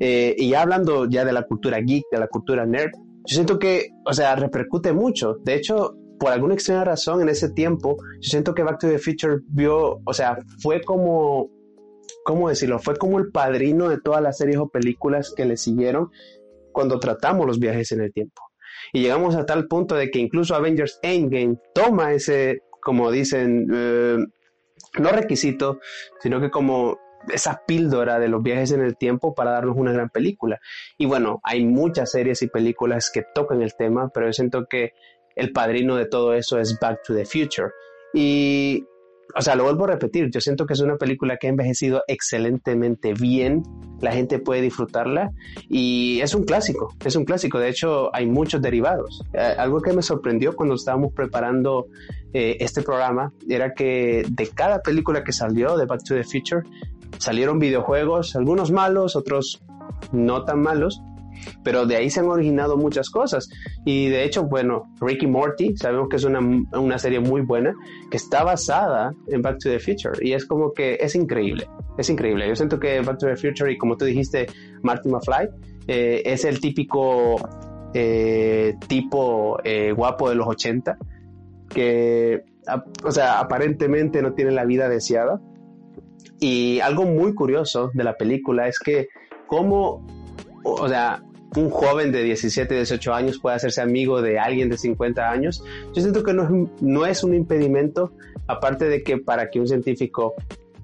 Eh, 0.00 0.34
y 0.36 0.50
ya 0.50 0.62
hablando 0.62 1.08
ya 1.08 1.24
de 1.24 1.32
la 1.32 1.44
cultura 1.44 1.78
geek, 1.78 2.04
de 2.10 2.18
la 2.18 2.26
cultura 2.26 2.66
nerd, 2.66 2.90
yo 3.24 3.34
siento 3.34 3.58
que, 3.58 3.90
o 4.04 4.12
sea, 4.12 4.34
repercute 4.36 4.92
mucho. 4.92 5.36
De 5.44 5.54
hecho, 5.54 5.96
por 6.18 6.32
alguna 6.32 6.54
extraña 6.54 6.84
razón 6.84 7.22
en 7.22 7.28
ese 7.28 7.50
tiempo, 7.50 7.96
yo 8.20 8.30
siento 8.30 8.54
que 8.54 8.64
Back 8.64 8.80
to 8.80 8.88
the 8.88 8.98
Future 8.98 9.38
vio, 9.48 10.00
o 10.04 10.12
sea, 10.12 10.38
fue 10.60 10.82
como, 10.82 11.50
¿cómo 12.24 12.48
decirlo? 12.48 12.78
Fue 12.78 12.96
como 12.96 13.18
el 13.18 13.30
padrino 13.30 13.88
de 13.88 14.00
todas 14.00 14.22
las 14.22 14.38
series 14.38 14.58
o 14.58 14.68
películas 14.68 15.32
que 15.36 15.44
le 15.44 15.56
siguieron 15.56 16.10
cuando 16.78 17.00
tratamos 17.00 17.44
los 17.44 17.58
viajes 17.58 17.90
en 17.90 18.02
el 18.02 18.12
tiempo. 18.12 18.40
Y 18.92 19.00
llegamos 19.00 19.34
a 19.34 19.44
tal 19.44 19.66
punto 19.66 19.96
de 19.96 20.12
que 20.12 20.20
incluso 20.20 20.54
Avengers 20.54 21.00
Endgame 21.02 21.56
toma 21.74 22.12
ese, 22.12 22.60
como 22.80 23.10
dicen, 23.10 23.66
eh, 23.74 24.18
no 25.00 25.10
requisito, 25.10 25.80
sino 26.20 26.40
que 26.40 26.52
como 26.52 27.00
esa 27.32 27.62
píldora 27.66 28.20
de 28.20 28.28
los 28.28 28.44
viajes 28.44 28.70
en 28.70 28.80
el 28.80 28.96
tiempo 28.96 29.34
para 29.34 29.50
darnos 29.50 29.76
una 29.76 29.90
gran 29.90 30.08
película. 30.08 30.60
Y 30.96 31.06
bueno, 31.06 31.40
hay 31.42 31.64
muchas 31.64 32.12
series 32.12 32.42
y 32.42 32.46
películas 32.46 33.10
que 33.12 33.24
tocan 33.34 33.60
el 33.60 33.74
tema, 33.74 34.12
pero 34.14 34.26
yo 34.26 34.32
siento 34.32 34.66
que 34.70 34.92
el 35.34 35.50
padrino 35.50 35.96
de 35.96 36.06
todo 36.06 36.32
eso 36.32 36.60
es 36.60 36.78
Back 36.80 37.00
to 37.04 37.12
the 37.12 37.24
Future. 37.24 37.72
Y 38.14 38.84
o 39.34 39.42
sea, 39.42 39.54
lo 39.54 39.64
vuelvo 39.64 39.84
a 39.84 39.88
repetir, 39.88 40.30
yo 40.30 40.40
siento 40.40 40.66
que 40.66 40.72
es 40.72 40.80
una 40.80 40.96
película 40.96 41.36
que 41.36 41.46
ha 41.46 41.50
envejecido 41.50 42.02
excelentemente 42.08 43.14
bien, 43.14 43.62
la 44.00 44.12
gente 44.12 44.38
puede 44.38 44.62
disfrutarla 44.62 45.30
y 45.68 46.20
es 46.20 46.34
un 46.34 46.44
clásico, 46.44 46.94
es 47.04 47.16
un 47.16 47.24
clásico, 47.24 47.58
de 47.58 47.68
hecho 47.68 48.14
hay 48.14 48.26
muchos 48.26 48.62
derivados. 48.62 49.22
Eh, 49.32 49.54
algo 49.58 49.80
que 49.80 49.92
me 49.92 50.02
sorprendió 50.02 50.54
cuando 50.54 50.74
estábamos 50.74 51.12
preparando 51.12 51.86
eh, 52.32 52.56
este 52.60 52.82
programa 52.82 53.32
era 53.48 53.74
que 53.74 54.24
de 54.28 54.48
cada 54.48 54.80
película 54.80 55.24
que 55.24 55.32
salió 55.32 55.76
de 55.76 55.86
Back 55.86 56.04
to 56.04 56.14
the 56.14 56.24
Future 56.24 56.62
salieron 57.18 57.58
videojuegos, 57.58 58.36
algunos 58.36 58.70
malos, 58.70 59.16
otros 59.16 59.62
no 60.12 60.44
tan 60.44 60.60
malos, 60.60 61.02
pero 61.62 61.86
de 61.86 61.96
ahí 61.96 62.10
se 62.10 62.20
han 62.20 62.26
originado 62.26 62.76
muchas 62.76 63.10
cosas. 63.10 63.48
Y 63.84 64.08
de 64.08 64.24
hecho, 64.24 64.44
bueno, 64.44 64.92
Ricky 65.00 65.26
Morty, 65.26 65.76
sabemos 65.76 66.08
que 66.08 66.16
es 66.16 66.24
una, 66.24 66.40
una, 66.40 66.98
serie 66.98 67.20
muy 67.20 67.42
buena, 67.42 67.74
que 68.10 68.16
está 68.16 68.44
basada 68.44 69.12
en 69.28 69.42
Back 69.42 69.58
to 69.58 69.70
the 69.70 69.78
Future. 69.78 70.14
Y 70.20 70.32
es 70.32 70.46
como 70.46 70.72
que 70.72 70.98
es 71.00 71.14
increíble, 71.14 71.68
es 71.96 72.10
increíble. 72.10 72.48
Yo 72.48 72.56
siento 72.56 72.78
que 72.78 73.00
Back 73.00 73.18
to 73.18 73.26
the 73.26 73.36
Future, 73.36 73.72
y 73.72 73.78
como 73.78 73.96
tú 73.96 74.04
dijiste, 74.04 74.46
Marty 74.82 75.08
McFly, 75.08 75.48
eh, 75.86 76.22
es 76.24 76.44
el 76.44 76.60
típico 76.60 77.36
eh, 77.94 78.74
tipo 78.86 79.58
eh, 79.64 79.92
guapo 79.92 80.28
de 80.28 80.34
los 80.34 80.46
80, 80.46 80.98
que, 81.68 82.44
o 83.04 83.10
sea, 83.10 83.40
aparentemente 83.40 84.20
no 84.22 84.34
tiene 84.34 84.50
la 84.50 84.64
vida 84.64 84.88
deseada. 84.88 85.40
Y 86.40 86.80
algo 86.80 87.04
muy 87.04 87.34
curioso 87.34 87.90
de 87.94 88.04
la 88.04 88.16
película 88.16 88.68
es 88.68 88.78
que 88.78 89.08
como, 89.46 90.06
o 90.62 90.88
sea, 90.88 91.22
un 91.56 91.70
joven 91.70 92.12
de 92.12 92.22
17, 92.22 92.74
18 92.74 93.14
años 93.14 93.38
puede 93.38 93.56
hacerse 93.56 93.80
amigo 93.80 94.20
de 94.20 94.38
alguien 94.38 94.68
de 94.68 94.76
50 94.76 95.30
años, 95.30 95.64
yo 95.94 96.02
siento 96.02 96.22
que 96.22 96.34
no 96.34 96.42
es, 96.44 96.82
no 96.82 97.06
es 97.06 97.24
un 97.24 97.34
impedimento, 97.34 98.12
aparte 98.46 98.86
de 98.88 99.02
que 99.02 99.18
para 99.18 99.50
que 99.50 99.60
un 99.60 99.66
científico 99.66 100.34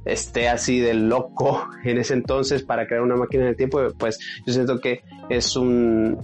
esté 0.04 0.48
así 0.48 0.80
de 0.80 0.94
loco 0.94 1.66
en 1.84 1.98
ese 1.98 2.14
entonces 2.14 2.62
para 2.62 2.86
crear 2.86 3.02
una 3.02 3.16
máquina 3.16 3.44
del 3.44 3.56
tiempo, 3.56 3.80
pues 3.98 4.18
yo 4.46 4.52
siento 4.52 4.80
que 4.80 5.02
es 5.28 5.56
un, 5.56 6.18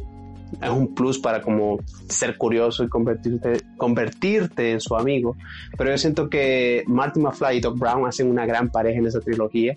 es 0.62 0.70
un 0.70 0.94
plus 0.94 1.18
para 1.18 1.40
como 1.40 1.78
ser 2.08 2.36
curioso 2.36 2.84
y 2.84 2.88
convertirte, 2.88 3.60
convertirte 3.76 4.72
en 4.72 4.80
su 4.80 4.96
amigo. 4.96 5.36
Pero 5.76 5.90
yo 5.90 5.98
siento 5.98 6.28
que 6.28 6.84
Marty 6.86 7.20
McFly 7.20 7.58
y 7.58 7.60
Doc 7.60 7.78
Brown 7.78 8.06
hacen 8.06 8.30
una 8.30 8.46
gran 8.46 8.70
pareja 8.70 8.98
en 8.98 9.06
esa 9.06 9.20
trilogía 9.20 9.76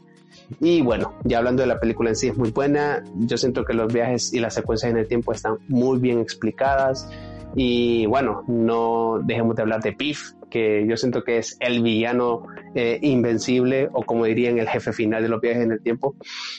y 0.60 0.82
bueno, 0.82 1.14
ya 1.24 1.40
hablando 1.40 1.62
de 1.62 1.68
la 1.68 1.80
película 1.80 2.10
en 2.10 2.16
sí 2.16 2.28
es 2.28 2.38
muy 2.38 2.52
buena, 2.52 3.04
yo 3.16 3.38
siento 3.38 3.66
que 3.66 3.74
los 3.74 3.92
viajes 3.92 4.34
y 4.34 4.40
las 4.40 4.54
secuencias 4.54 4.92
en 4.92 4.98
el 4.98 5.08
tiempo 5.08 5.32
están 5.32 5.58
muy 5.68 6.00
bien 6.00 6.20
explicadas. 6.20 7.10
Y 7.56 8.08
bueno, 8.08 8.44
no 8.48 9.20
dejemos 9.24 9.56
de 9.56 9.62
hablar 9.62 9.82
de 9.82 9.94
Piff, 9.94 10.34
que 10.50 10.86
yo 10.88 10.98
siento 10.98 11.24
que 11.24 11.38
es 11.38 11.58
el 11.60 11.84
villano 11.84 12.48
eh, 12.74 13.00
invencible 13.02 13.90
o 13.94 14.04
como 14.04 14.26
dirían 14.26 14.58
el 14.58 14.68
jefe 14.68 14.92
final 14.92 15.22
de 15.22 15.30
los 15.30 15.40
viajes 15.40 15.64
en 15.64 15.72
el 15.72 15.82
tiempo, 15.82 16.16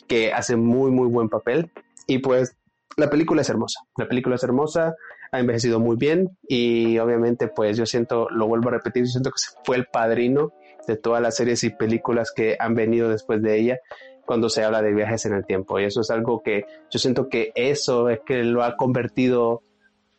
que 0.06 0.32
hace 0.32 0.56
muy 0.56 0.90
muy 0.90 1.08
buen 1.08 1.28
papel. 1.28 1.70
Y 2.06 2.18
pues 2.18 2.56
la 2.96 3.10
película 3.10 3.42
es 3.42 3.48
hermosa, 3.48 3.80
la 3.96 4.06
película 4.06 4.36
es 4.36 4.44
hermosa, 4.44 4.94
ha 5.32 5.40
envejecido 5.40 5.80
muy 5.80 5.96
bien 5.96 6.36
y 6.46 6.98
obviamente 6.98 7.48
pues 7.48 7.76
yo 7.76 7.86
siento, 7.86 8.28
lo 8.30 8.46
vuelvo 8.46 8.68
a 8.68 8.72
repetir, 8.72 9.04
yo 9.04 9.10
siento 9.10 9.30
que 9.30 9.36
fue 9.64 9.76
el 9.76 9.86
padrino 9.86 10.52
de 10.86 10.96
todas 10.96 11.22
las 11.22 11.36
series 11.36 11.64
y 11.64 11.70
películas 11.70 12.32
que 12.34 12.56
han 12.58 12.74
venido 12.74 13.08
después 13.08 13.42
de 13.42 13.58
ella 13.58 13.78
cuando 14.24 14.48
se 14.48 14.64
habla 14.64 14.82
de 14.82 14.94
viajes 14.94 15.26
en 15.26 15.34
el 15.34 15.44
tiempo. 15.44 15.78
Y 15.78 15.84
eso 15.84 16.00
es 16.00 16.10
algo 16.10 16.42
que 16.42 16.64
yo 16.90 16.98
siento 16.98 17.28
que 17.28 17.52
eso 17.54 18.08
es 18.08 18.20
que 18.24 18.42
lo 18.42 18.62
ha 18.62 18.76
convertido 18.76 19.62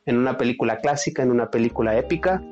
en 0.06 0.17
una 0.17 0.38
película 0.38 0.78
clásica, 0.78 1.23
en 1.23 1.32
una 1.32 1.49
película 1.49 1.97
épica, 1.97 2.43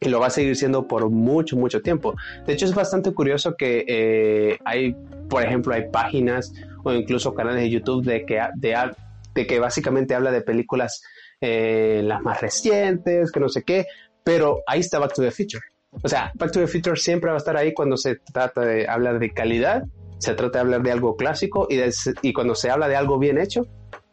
y 0.00 0.08
lo 0.08 0.20
va 0.20 0.28
a 0.28 0.30
seguir 0.30 0.56
siendo 0.56 0.88
por 0.88 1.08
mucho, 1.10 1.56
mucho 1.56 1.80
tiempo. 1.80 2.14
De 2.46 2.54
hecho, 2.54 2.64
es 2.64 2.74
bastante 2.74 3.12
curioso 3.12 3.54
que 3.56 3.84
eh, 3.86 4.58
hay, 4.64 4.96
por 5.28 5.44
ejemplo, 5.44 5.74
hay 5.74 5.88
páginas 5.90 6.52
o 6.82 6.92
incluso 6.92 7.34
canales 7.34 7.62
de 7.62 7.70
YouTube 7.70 8.04
de 8.04 8.24
que, 8.24 8.40
de, 8.56 9.46
que 9.46 9.58
básicamente 9.60 10.14
habla 10.14 10.32
de 10.32 10.40
películas 10.40 11.02
eh, 11.40 12.00
las 12.04 12.22
más 12.22 12.40
recientes, 12.40 13.30
que 13.30 13.40
no 13.40 13.48
sé 13.48 13.62
qué, 13.62 13.86
pero 14.24 14.62
ahí 14.66 14.80
está 14.80 14.98
Back 14.98 15.14
to 15.14 15.22
the 15.22 15.30
Future. 15.30 15.62
O 16.00 16.08
sea, 16.08 16.32
Back 16.34 16.52
to 16.52 16.60
the 16.60 16.66
Future 16.66 16.96
siempre 16.96 17.30
va 17.30 17.36
a 17.36 17.38
estar 17.38 17.56
ahí 17.56 17.74
cuando 17.74 17.96
se 17.96 18.16
trata 18.32 18.62
de 18.62 18.88
hablar 18.88 19.18
de 19.18 19.30
calidad, 19.30 19.84
se 20.18 20.34
trata 20.34 20.58
de 20.58 20.60
hablar 20.60 20.82
de 20.82 20.92
algo 20.92 21.16
clásico 21.16 21.68
y, 21.68 22.32
cuando 22.32 22.54
se 22.54 22.70
habla 22.70 22.88
de 22.88 22.96
algo 22.96 23.18
bien 23.18 23.38
hecho, 23.38 23.66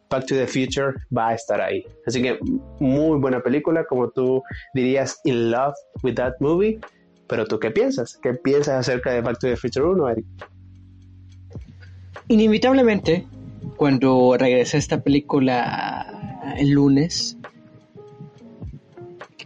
Back 0.09 0.25
to 0.25 0.35
the 0.35 0.47
Future 0.47 0.93
va 1.15 1.29
a 1.29 1.35
estar 1.35 1.61
ahí. 1.61 1.85
Así 2.05 2.21
que 2.21 2.39
muy 2.79 3.19
buena 3.19 3.41
película, 3.41 3.85
como 3.85 4.09
tú 4.09 4.43
dirías, 4.73 5.19
in 5.23 5.51
love 5.51 5.75
with 6.03 6.15
that 6.15 6.33
movie. 6.39 6.79
Pero 7.27 7.45
tú 7.45 7.59
qué 7.59 7.69
piensas? 7.69 8.17
¿Qué 8.17 8.33
piensas 8.33 8.79
acerca 8.79 9.11
de 9.11 9.21
Back 9.21 9.39
to 9.39 9.47
the 9.47 9.55
Future 9.55 9.85
1, 9.85 10.09
Eric? 10.09 10.25
Inevitablemente, 12.27 13.27
cuando 13.77 14.35
regresé 14.37 14.77
esta 14.77 15.01
película 15.01 16.53
el 16.57 16.71
lunes, 16.71 17.38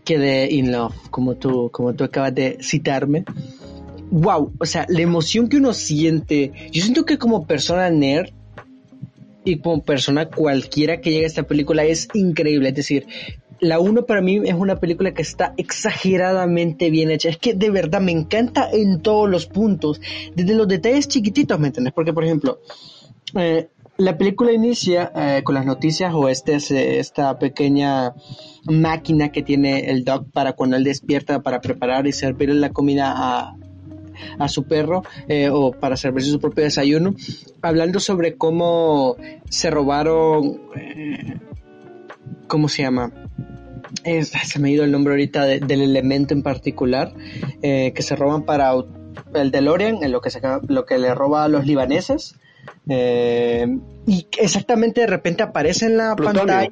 quedé 0.04 0.52
in 0.52 0.72
love, 0.72 0.94
como 1.10 1.36
tú, 1.36 1.70
como 1.72 1.94
tú 1.94 2.04
acabas 2.04 2.36
de 2.36 2.58
citarme. 2.62 3.26
Wow, 4.12 4.54
o 4.60 4.66
sea, 4.66 4.86
la 4.90 5.02
emoción 5.02 5.50
que 5.50 5.58
uno 5.58 5.74
siente, 5.74 6.52
yo 6.72 6.84
siento 6.84 7.06
que 7.06 7.18
como 7.18 7.48
persona 7.48 7.90
nerd 7.90 8.30
y 9.44 9.58
como 9.58 9.84
persona 9.84 10.30
cualquiera 10.30 11.02
que 11.02 11.12
llegue 11.12 11.24
a 11.24 11.28
esta 11.28 11.44
película 11.44 11.84
es 11.84 12.08
increíble, 12.14 12.70
es 12.70 12.76
decir, 12.76 13.08
la 13.60 13.80
1 13.80 14.06
para 14.06 14.22
mí 14.22 14.42
es 14.44 14.54
una 14.54 14.80
película 14.80 15.14
que 15.14 15.22
está 15.22 15.54
exageradamente 15.58 16.90
bien 16.90 17.12
hecha. 17.12 17.30
Es 17.30 17.38
que 17.38 17.54
de 17.54 17.70
verdad 17.70 18.02
me 18.02 18.12
encanta 18.12 18.70
en 18.72 19.02
todos 19.02 19.30
los 19.30 19.46
puntos, 19.46 20.02
desde 20.36 20.54
los 20.54 20.68
detalles 20.68 21.08
chiquititos, 21.08 21.58
¿me 21.60 21.68
entiendes? 21.68 21.94
Porque, 21.94 22.14
por 22.14 22.26
ejemplo, 22.26 22.60
eh, 23.36 23.70
la 23.98 24.18
película 24.18 24.52
inicia 24.52 25.12
eh, 25.16 25.42
con 25.44 25.56
las 25.56 25.66
noticias 25.66 26.14
o 26.14 26.28
este, 26.30 26.58
esta 27.00 27.38
pequeña 27.38 28.14
máquina 28.66 29.32
que 29.32 29.44
tiene 29.44 29.92
el 29.92 30.04
Doc 30.04 30.28
para 30.32 30.54
cuando 30.54 30.78
él 30.78 30.84
despierta 30.84 31.42
para 31.42 31.62
preparar 31.62 32.08
y 32.08 32.12
servirle 32.12 32.56
la 32.56 32.72
comida 32.72 33.14
a, 33.16 33.56
a 34.40 34.48
su 34.48 34.64
perro 34.64 35.04
eh, 35.28 35.50
o 35.50 35.72
para 35.72 35.96
servirse 35.96 36.32
su 36.32 36.40
propio 36.40 36.64
desayuno, 36.64 37.14
hablando 37.62 38.00
sobre 38.00 38.36
cómo 38.36 39.16
se 39.50 39.70
robaron, 39.70 40.62
eh, 40.76 41.40
¿cómo 42.48 42.70
se 42.70 42.84
llama? 42.84 43.12
se 44.04 44.60
me 44.60 44.70
ha 44.70 44.72
ido 44.72 44.84
el 44.84 44.92
nombre 44.92 45.14
ahorita 45.14 45.46
del 45.46 45.82
elemento 45.82 46.34
en 46.34 46.42
particular 46.42 47.14
que 47.62 48.02
se 48.02 48.16
roban 48.16 48.44
para 48.44 48.74
el 49.34 49.52
DeLorean, 49.52 50.04
en 50.04 50.12
lo 50.12 50.20
que, 50.20 50.30
se, 50.30 50.42
lo 50.68 50.86
que 50.86 50.98
le 50.98 51.14
roba 51.14 51.46
a 51.46 51.48
los 51.48 51.66
libaneses. 51.66 52.36
Eh, 52.88 53.66
y 54.06 54.28
exactamente 54.38 55.02
de 55.02 55.08
repente 55.08 55.44
aparece 55.44 55.86
en 55.86 55.98
la 55.98 56.16
pantalla 56.16 56.70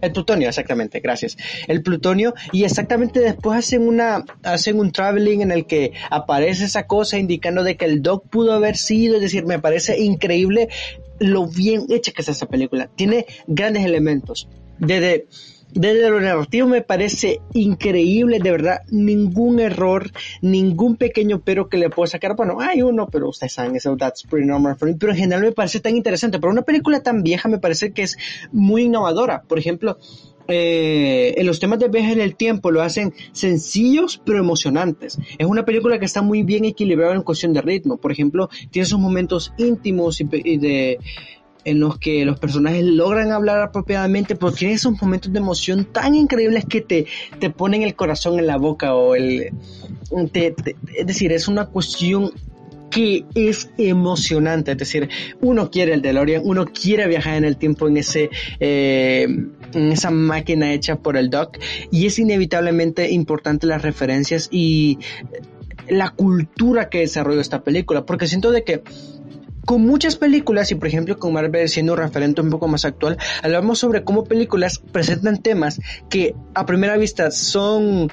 El 0.00 0.12
plutonio, 0.12 0.48
exactamente, 0.48 1.00
gracias. 1.00 1.36
El 1.66 1.82
plutonio 1.82 2.34
y 2.52 2.64
exactamente 2.64 3.20
después 3.20 3.58
hacen 3.58 3.86
una 3.86 4.24
hacen 4.44 4.78
un 4.78 4.92
traveling 4.92 5.40
en 5.40 5.50
el 5.50 5.66
que 5.66 5.92
aparece 6.10 6.64
esa 6.64 6.86
cosa 6.86 7.18
indicando 7.18 7.64
de 7.64 7.76
que 7.76 7.84
el 7.84 8.02
Doc 8.02 8.28
pudo 8.28 8.52
haber 8.52 8.76
sido, 8.76 9.16
es 9.16 9.22
decir, 9.22 9.44
me 9.44 9.58
parece 9.58 9.98
increíble 10.00 10.68
lo 11.18 11.48
bien 11.48 11.86
hecha 11.90 12.12
que 12.12 12.22
es 12.22 12.28
esa 12.28 12.46
película. 12.46 12.88
Tiene 12.94 13.26
grandes 13.46 13.84
elementos. 13.84 14.48
Desde 14.78 15.26
desde 15.72 16.10
lo 16.10 16.20
narrativo 16.20 16.66
me 16.66 16.82
parece 16.82 17.40
increíble, 17.54 18.38
de 18.38 18.50
verdad, 18.50 18.82
ningún 18.90 19.60
error, 19.60 20.10
ningún 20.40 20.96
pequeño 20.96 21.40
pero 21.44 21.68
que 21.68 21.76
le 21.76 21.90
puedo 21.90 22.06
sacar. 22.06 22.36
Bueno, 22.36 22.60
hay 22.60 22.82
uno, 22.82 23.08
pero 23.10 23.28
ustedes 23.28 23.52
saben, 23.52 23.76
eso 23.76 23.96
that's 23.96 24.22
pretty 24.22 24.46
normal 24.46 24.76
for 24.76 24.88
me. 24.88 24.96
Pero 24.96 25.12
en 25.12 25.18
general 25.18 25.42
me 25.42 25.52
parece 25.52 25.80
tan 25.80 25.96
interesante. 25.96 26.38
Pero 26.38 26.50
una 26.50 26.62
película 26.62 27.00
tan 27.00 27.22
vieja 27.22 27.48
me 27.48 27.58
parece 27.58 27.92
que 27.92 28.02
es 28.02 28.16
muy 28.52 28.84
innovadora. 28.84 29.42
Por 29.42 29.58
ejemplo, 29.58 29.98
eh, 30.50 31.34
en 31.36 31.46
los 31.46 31.60
temas 31.60 31.78
de 31.78 31.88
viaje 31.88 32.12
en 32.12 32.20
el 32.22 32.34
tiempo 32.34 32.70
lo 32.70 32.80
hacen 32.80 33.12
sencillos 33.32 34.20
pero 34.24 34.38
emocionantes. 34.38 35.18
Es 35.36 35.46
una 35.46 35.66
película 35.66 35.98
que 35.98 36.06
está 36.06 36.22
muy 36.22 36.42
bien 36.42 36.64
equilibrada 36.64 37.14
en 37.14 37.22
cuestión 37.22 37.52
de 37.52 37.60
ritmo. 37.60 37.98
Por 37.98 38.12
ejemplo, 38.12 38.48
tiene 38.70 38.84
esos 38.84 38.98
momentos 38.98 39.52
íntimos 39.58 40.20
y, 40.22 40.28
y 40.32 40.56
de 40.56 40.98
en 41.70 41.80
los 41.80 41.98
que 41.98 42.24
los 42.24 42.38
personajes 42.38 42.84
logran 42.84 43.32
hablar 43.32 43.60
apropiadamente, 43.60 44.36
pero 44.36 44.52
tienen 44.52 44.76
esos 44.76 45.00
momentos 45.00 45.32
de 45.32 45.38
emoción 45.38 45.84
tan 45.84 46.14
increíbles 46.14 46.64
que 46.64 46.80
te, 46.80 47.06
te 47.38 47.50
ponen 47.50 47.82
el 47.82 47.94
corazón 47.94 48.38
en 48.38 48.46
la 48.46 48.56
boca 48.56 48.94
o 48.94 49.14
el... 49.14 49.52
es 50.10 51.06
decir, 51.06 51.32
es 51.32 51.48
una 51.48 51.66
cuestión 51.66 52.32
que 52.90 53.26
es 53.34 53.70
emocionante, 53.76 54.72
es 54.72 54.78
decir, 54.78 55.08
uno 55.40 55.70
quiere 55.70 55.92
el 55.92 56.02
DeLorean, 56.02 56.42
uno 56.44 56.66
quiere 56.66 57.06
viajar 57.06 57.36
en 57.36 57.44
el 57.44 57.56
tiempo 57.58 57.86
en 57.86 57.98
ese 57.98 58.30
eh, 58.60 59.26
en 59.74 59.92
esa 59.92 60.10
máquina 60.10 60.72
hecha 60.72 60.96
por 60.96 61.18
el 61.18 61.28
Doc 61.28 61.58
y 61.90 62.06
es 62.06 62.18
inevitablemente 62.18 63.10
importante 63.10 63.66
las 63.66 63.82
referencias 63.82 64.48
y 64.50 64.98
la 65.88 66.10
cultura 66.10 66.88
que 66.88 67.00
desarrolla 67.00 67.40
esta 67.40 67.62
película, 67.62 68.04
porque 68.04 68.26
siento 68.26 68.50
de 68.50 68.64
que 68.64 68.82
con 69.68 69.82
muchas 69.82 70.16
películas, 70.16 70.70
y 70.70 70.76
por 70.76 70.88
ejemplo 70.88 71.18
con 71.18 71.34
Marvel 71.34 71.68
siendo 71.68 71.92
un 71.92 71.98
referente 71.98 72.40
un 72.40 72.48
poco 72.48 72.68
más 72.68 72.86
actual, 72.86 73.18
hablamos 73.42 73.78
sobre 73.78 74.02
cómo 74.02 74.24
películas 74.24 74.78
presentan 74.78 75.42
temas 75.42 75.78
que 76.08 76.34
a 76.54 76.64
primera 76.64 76.96
vista 76.96 77.30
son 77.30 78.10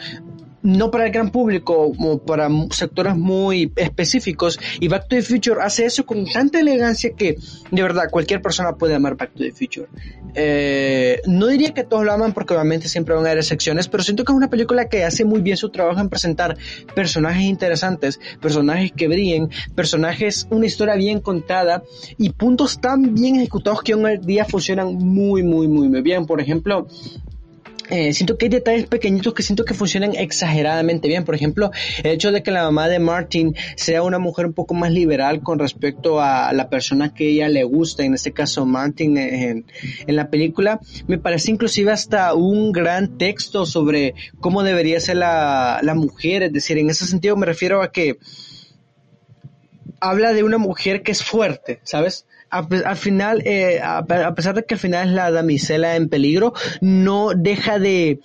no 0.65 0.89
para 0.89 1.05
el 1.05 1.11
gran 1.11 1.29
público, 1.29 1.93
como 1.95 2.17
para 2.17 2.49
sectores 2.71 3.15
muy 3.15 3.71
específicos. 3.75 4.59
Y 4.79 4.87
Back 4.87 5.07
to 5.07 5.15
the 5.15 5.21
Future 5.21 5.61
hace 5.61 5.85
eso 5.85 6.05
con 6.05 6.25
tanta 6.25 6.59
elegancia 6.59 7.11
que, 7.15 7.37
de 7.71 7.81
verdad, 7.81 8.09
cualquier 8.09 8.41
persona 8.41 8.75
puede 8.75 8.95
amar 8.95 9.15
Back 9.15 9.33
to 9.33 9.43
the 9.43 9.51
Future. 9.51 9.87
Eh, 10.33 11.21
no 11.27 11.47
diría 11.47 11.73
que 11.73 11.83
todos 11.83 12.03
lo 12.03 12.11
aman 12.11 12.33
porque 12.33 12.53
obviamente 12.53 12.89
siempre 12.89 13.13
van 13.13 13.25
a 13.25 13.27
haber 13.29 13.39
excepciones, 13.39 13.87
pero 13.87 14.03
siento 14.03 14.25
que 14.25 14.31
es 14.31 14.35
una 14.35 14.49
película 14.49 14.89
que 14.89 15.03
hace 15.03 15.23
muy 15.23 15.41
bien 15.41 15.55
su 15.55 15.69
trabajo 15.69 16.01
en 16.01 16.09
presentar 16.09 16.57
personajes 16.93 17.43
interesantes, 17.43 18.19
personajes 18.41 18.91
que 18.91 19.07
brillen, 19.07 19.49
personajes, 19.75 20.47
una 20.49 20.65
historia 20.65 20.95
bien 20.95 21.19
contada 21.19 21.83
y 22.17 22.31
puntos 22.31 22.81
tan 22.81 23.13
bien 23.13 23.35
ejecutados 23.35 23.81
que 23.83 23.93
hoy 23.93 24.13
en 24.13 24.21
día 24.21 24.45
funcionan 24.45 24.95
muy, 24.95 25.43
muy, 25.43 25.67
muy, 25.67 25.87
muy 25.89 26.01
bien. 26.01 26.25
Por 26.25 26.41
ejemplo, 26.41 26.87
eh, 27.89 28.13
siento 28.13 28.37
que 28.37 28.45
hay 28.45 28.49
detalles 28.49 28.87
pequeñitos 28.87 29.33
que 29.33 29.43
siento 29.43 29.65
que 29.65 29.73
funcionan 29.73 30.15
exageradamente 30.15 31.07
bien. 31.07 31.23
Por 31.23 31.35
ejemplo, 31.35 31.71
el 32.03 32.11
hecho 32.11 32.31
de 32.31 32.41
que 32.41 32.51
la 32.51 32.63
mamá 32.63 32.87
de 32.87 32.99
Martin 32.99 33.55
sea 33.75 34.03
una 34.03 34.19
mujer 34.19 34.45
un 34.45 34.53
poco 34.53 34.73
más 34.73 34.91
liberal 34.91 35.41
con 35.43 35.59
respecto 35.59 36.21
a 36.21 36.51
la 36.53 36.69
persona 36.69 37.13
que 37.13 37.29
ella 37.29 37.49
le 37.49 37.63
gusta, 37.63 38.03
en 38.03 38.13
este 38.13 38.31
caso 38.31 38.65
Martin 38.65 39.17
en, 39.17 39.65
la 40.07 40.29
película, 40.29 40.79
me 41.07 41.17
parece 41.17 41.51
inclusive 41.51 41.91
hasta 41.91 42.33
un 42.33 42.71
gran 42.71 43.17
texto 43.17 43.65
sobre 43.65 44.15
cómo 44.39 44.63
debería 44.63 44.99
ser 44.99 45.17
la, 45.17 45.79
la 45.83 45.93
mujer. 45.95 46.43
Es 46.43 46.53
decir, 46.53 46.77
en 46.77 46.89
ese 46.89 47.05
sentido 47.05 47.35
me 47.35 47.45
refiero 47.45 47.81
a 47.81 47.91
que 47.91 48.17
habla 49.99 50.33
de 50.33 50.43
una 50.43 50.57
mujer 50.57 51.03
que 51.03 51.11
es 51.11 51.23
fuerte, 51.23 51.79
¿sabes? 51.83 52.25
Al 52.49 52.95
final, 52.95 53.41
eh, 53.45 53.81
a, 53.81 54.05
pesar 54.35 54.55
de 54.55 54.63
que 54.65 54.75
al 54.75 54.79
final 54.79 55.09
es 55.09 55.13
la 55.13 55.31
damisela 55.31 55.95
en 55.95 56.09
peligro, 56.09 56.53
no 56.81 57.31
deja 57.35 57.79
de, 57.79 58.19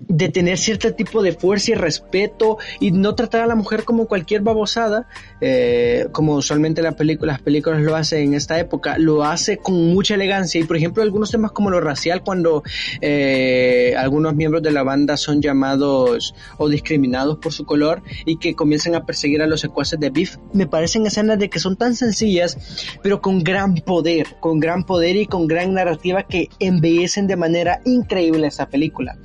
de 0.00 0.28
tener 0.28 0.58
cierto 0.58 0.92
tipo 0.94 1.22
de 1.22 1.32
fuerza 1.32 1.72
y 1.72 1.74
respeto 1.74 2.58
y 2.80 2.90
no 2.90 3.14
tratar 3.14 3.42
a 3.42 3.46
la 3.46 3.54
mujer 3.54 3.84
como 3.84 4.06
cualquier 4.06 4.40
babosada, 4.40 5.06
eh, 5.40 6.06
como 6.12 6.34
usualmente 6.34 6.82
la 6.82 6.92
película, 6.92 7.32
las 7.32 7.42
películas 7.42 7.82
lo 7.82 7.94
hacen 7.94 8.22
en 8.22 8.34
esta 8.34 8.58
época, 8.58 8.98
lo 8.98 9.24
hace 9.24 9.58
con 9.58 9.92
mucha 9.92 10.14
elegancia 10.14 10.60
y 10.60 10.64
por 10.64 10.76
ejemplo 10.76 11.02
algunos 11.02 11.30
temas 11.30 11.52
como 11.52 11.70
lo 11.70 11.80
racial 11.80 12.22
cuando 12.22 12.62
eh, 13.00 13.94
algunos 13.96 14.34
miembros 14.34 14.62
de 14.62 14.72
la 14.72 14.82
banda 14.82 15.16
son 15.16 15.42
llamados 15.42 16.34
o 16.56 16.68
discriminados 16.68 17.38
por 17.38 17.52
su 17.52 17.64
color 17.64 18.02
y 18.24 18.38
que 18.38 18.54
comienzan 18.54 18.94
a 18.94 19.04
perseguir 19.04 19.42
a 19.42 19.46
los 19.46 19.60
secuaces 19.60 20.00
de 20.00 20.10
Biff, 20.10 20.38
me 20.52 20.66
parecen 20.66 21.06
escenas 21.06 21.38
de 21.38 21.50
que 21.50 21.58
son 21.58 21.76
tan 21.76 21.94
sencillas 21.94 22.56
pero 23.02 23.20
con 23.20 23.42
gran 23.42 23.74
poder, 23.74 24.26
con 24.40 24.60
gran 24.60 24.84
poder 24.84 25.16
y 25.16 25.26
con 25.26 25.46
gran 25.46 25.74
narrativa 25.74 26.22
que 26.24 26.48
embellecen 26.58 27.26
de 27.26 27.36
manera 27.36 27.80
increíble 27.84 28.46
esta 28.46 28.68
película. 28.68 29.18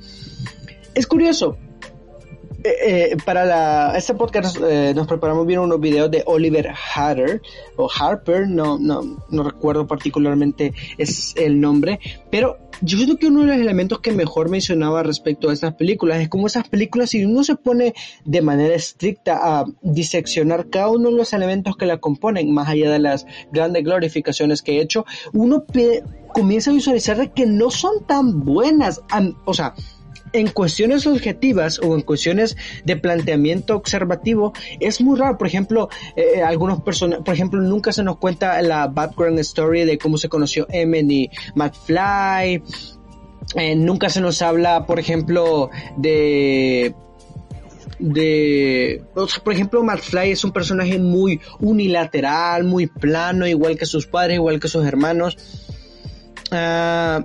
Es 0.96 1.06
curioso. 1.06 1.58
Eh, 2.64 3.12
eh, 3.12 3.16
para 3.24 3.44
la, 3.44 3.92
este 3.96 4.14
podcast 4.14 4.56
eh, 4.66 4.92
nos 4.94 5.06
preparamos 5.06 5.46
bien 5.46 5.60
unos 5.60 5.78
videos 5.78 6.10
de 6.10 6.24
Oliver 6.26 6.72
Harper 6.94 7.42
o 7.76 7.88
Harper, 7.88 8.48
no, 8.48 8.78
no, 8.78 9.22
no 9.30 9.42
recuerdo 9.42 9.86
particularmente 9.86 10.72
es 10.96 11.34
el 11.36 11.60
nombre, 11.60 12.00
pero 12.30 12.58
yo 12.80 12.98
creo 12.98 13.18
que 13.18 13.26
uno 13.26 13.42
de 13.42 13.48
los 13.48 13.56
elementos 13.56 14.00
que 14.00 14.10
mejor 14.10 14.48
mencionaba 14.48 15.02
respecto 15.02 15.50
a 15.50 15.52
estas 15.52 15.74
películas 15.74 16.20
es 16.20 16.30
como 16.30 16.46
esas 16.46 16.66
películas, 16.66 17.10
si 17.10 17.24
uno 17.24 17.44
se 17.44 17.56
pone 17.56 17.94
de 18.24 18.40
manera 18.42 18.74
estricta 18.74 19.38
a 19.42 19.66
diseccionar 19.82 20.68
cada 20.70 20.88
uno 20.88 21.10
de 21.10 21.16
los 21.16 21.34
elementos 21.34 21.76
que 21.76 21.86
la 21.86 21.98
componen, 21.98 22.52
más 22.52 22.68
allá 22.68 22.90
de 22.90 22.98
las 22.98 23.26
grandes 23.52 23.84
glorificaciones 23.84 24.62
que 24.62 24.78
he 24.78 24.80
hecho, 24.80 25.04
uno 25.34 25.64
comienza 26.32 26.70
a 26.70 26.74
visualizar 26.74 27.32
que 27.32 27.46
no 27.46 27.70
son 27.70 28.06
tan 28.06 28.44
buenas, 28.44 29.02
o 29.44 29.54
sea, 29.54 29.74
en 30.36 30.48
cuestiones 30.48 31.06
objetivas 31.06 31.78
o 31.78 31.94
en 31.94 32.02
cuestiones 32.02 32.56
de 32.84 32.96
planteamiento 32.96 33.76
observativo 33.76 34.52
es 34.80 35.00
muy 35.00 35.18
raro. 35.18 35.38
Por 35.38 35.46
ejemplo, 35.46 35.88
eh, 36.14 36.42
algunos 36.42 36.82
personas, 36.82 37.20
por 37.24 37.34
ejemplo, 37.34 37.60
nunca 37.60 37.92
se 37.92 38.02
nos 38.02 38.18
cuenta 38.18 38.60
la 38.62 38.86
background 38.88 39.38
story 39.40 39.84
de 39.84 39.98
cómo 39.98 40.18
se 40.18 40.28
conoció 40.28 40.66
Emen 40.70 41.10
y 41.10 41.30
McFly. 41.54 42.62
Eh, 43.54 43.76
nunca 43.76 44.10
se 44.10 44.20
nos 44.20 44.42
habla, 44.42 44.86
por 44.86 44.98
ejemplo, 44.98 45.70
de 45.96 46.94
de 47.98 49.02
por 49.42 49.54
ejemplo 49.54 49.82
McFly 49.82 50.32
es 50.32 50.44
un 50.44 50.52
personaje 50.52 50.98
muy 50.98 51.40
unilateral 51.60 52.62
muy 52.64 52.88
plano 52.88 53.46
igual 53.46 53.78
que 53.78 53.86
sus 53.86 54.06
padres 54.06 54.34
igual 54.34 54.60
que 54.60 54.68
sus 54.68 54.84
hermanos 54.84 55.38
uh, 56.52 57.24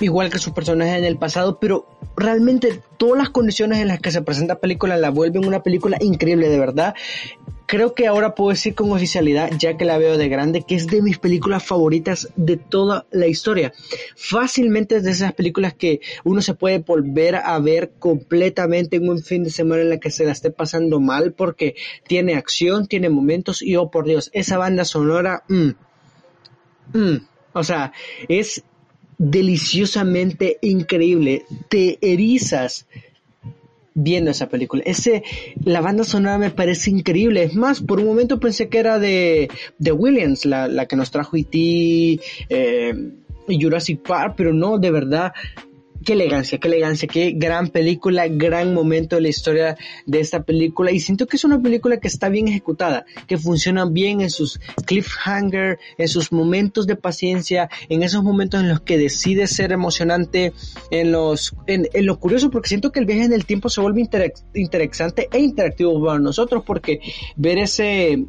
igual 0.00 0.30
que 0.30 0.38
sus 0.38 0.52
personajes 0.52 0.98
en 0.98 1.04
el 1.04 1.16
pasado, 1.16 1.58
pero 1.60 1.86
realmente 2.16 2.80
todas 2.96 3.18
las 3.18 3.30
condiciones 3.30 3.78
en 3.78 3.88
las 3.88 4.00
que 4.00 4.10
se 4.10 4.22
presenta 4.22 4.54
la 4.54 4.60
película 4.60 4.96
la 4.96 5.10
vuelven 5.10 5.46
una 5.46 5.62
película 5.62 5.96
increíble, 6.00 6.48
de 6.48 6.58
verdad. 6.58 6.94
Creo 7.66 7.94
que 7.94 8.08
ahora 8.08 8.34
puedo 8.34 8.50
decir 8.50 8.74
con 8.74 8.90
oficialidad, 8.90 9.52
ya 9.56 9.76
que 9.76 9.84
la 9.84 9.96
veo 9.96 10.18
de 10.18 10.28
grande, 10.28 10.64
que 10.66 10.74
es 10.74 10.88
de 10.88 11.02
mis 11.02 11.18
películas 11.18 11.64
favoritas 11.64 12.28
de 12.34 12.56
toda 12.56 13.06
la 13.12 13.28
historia. 13.28 13.72
Fácilmente 14.16 14.96
es 14.96 15.04
de 15.04 15.12
esas 15.12 15.34
películas 15.34 15.74
que 15.74 16.00
uno 16.24 16.42
se 16.42 16.54
puede 16.54 16.80
volver 16.80 17.36
a 17.36 17.56
ver 17.60 17.92
completamente 18.00 18.96
en 18.96 19.08
un 19.08 19.22
fin 19.22 19.44
de 19.44 19.50
semana 19.50 19.82
en 19.82 19.90
la 19.90 20.00
que 20.00 20.10
se 20.10 20.24
la 20.24 20.32
esté 20.32 20.50
pasando 20.50 20.98
mal, 20.98 21.32
porque 21.32 21.76
tiene 22.08 22.34
acción, 22.34 22.88
tiene 22.88 23.08
momentos 23.08 23.62
y, 23.62 23.76
oh 23.76 23.88
por 23.88 24.04
Dios, 24.04 24.30
esa 24.32 24.58
banda 24.58 24.84
sonora, 24.84 25.44
mm, 25.48 25.70
mm, 26.92 27.16
o 27.52 27.64
sea, 27.64 27.92
es 28.28 28.64
deliciosamente 29.20 30.56
increíble. 30.62 31.44
Te 31.68 31.98
erizas 32.00 32.86
viendo 33.92 34.30
esa 34.30 34.48
película. 34.48 34.82
Ese, 34.86 35.22
la 35.62 35.82
banda 35.82 36.04
sonora 36.04 36.38
me 36.38 36.50
parece 36.50 36.90
increíble. 36.90 37.42
Es 37.42 37.54
más, 37.54 37.82
por 37.82 38.00
un 38.00 38.06
momento 38.06 38.40
pensé 38.40 38.70
que 38.70 38.78
era 38.78 38.98
de, 38.98 39.50
de 39.78 39.92
Williams, 39.92 40.46
la, 40.46 40.68
la 40.68 40.86
que 40.86 40.96
nos 40.96 41.10
trajo 41.10 41.36
E.T. 41.36 42.18
Eh, 42.48 42.94
y 43.46 43.62
Jurassic 43.62 44.00
Park, 44.00 44.34
pero 44.36 44.54
no, 44.54 44.78
de 44.78 44.90
verdad, 44.90 45.32
qué 46.04 46.14
elegancia, 46.14 46.58
qué 46.58 46.68
elegancia, 46.68 47.08
qué 47.08 47.32
gran 47.32 47.68
película, 47.68 48.26
gran 48.28 48.74
momento 48.74 49.16
de 49.16 49.22
la 49.22 49.28
historia 49.28 49.76
de 50.06 50.20
esta 50.20 50.42
película. 50.42 50.92
Y 50.92 51.00
siento 51.00 51.26
que 51.26 51.36
es 51.36 51.44
una 51.44 51.60
película 51.60 51.98
que 51.98 52.08
está 52.08 52.28
bien 52.28 52.48
ejecutada, 52.48 53.04
que 53.26 53.38
funciona 53.38 53.84
bien 53.86 54.20
en 54.20 54.30
sus 54.30 54.60
cliffhanger, 54.86 55.78
en 55.98 56.08
sus 56.08 56.32
momentos 56.32 56.86
de 56.86 56.96
paciencia, 56.96 57.68
en 57.88 58.02
esos 58.02 58.22
momentos 58.22 58.60
en 58.60 58.68
los 58.68 58.80
que 58.80 58.98
decide 58.98 59.46
ser 59.46 59.72
emocionante, 59.72 60.52
en 60.90 61.12
los 61.12 61.54
en, 61.66 61.88
lo 62.06 62.18
curioso 62.18 62.50
porque 62.50 62.68
siento 62.68 62.92
que 62.92 63.00
el 63.00 63.06
viaje 63.06 63.24
en 63.24 63.32
el 63.32 63.44
tiempo 63.44 63.68
se 63.68 63.80
vuelve 63.80 64.08
interesante 64.54 65.28
e 65.32 65.38
interactivo 65.38 66.04
para 66.04 66.18
nosotros 66.18 66.62
porque 66.66 67.00
ver 67.36 67.58
ese 67.58 68.24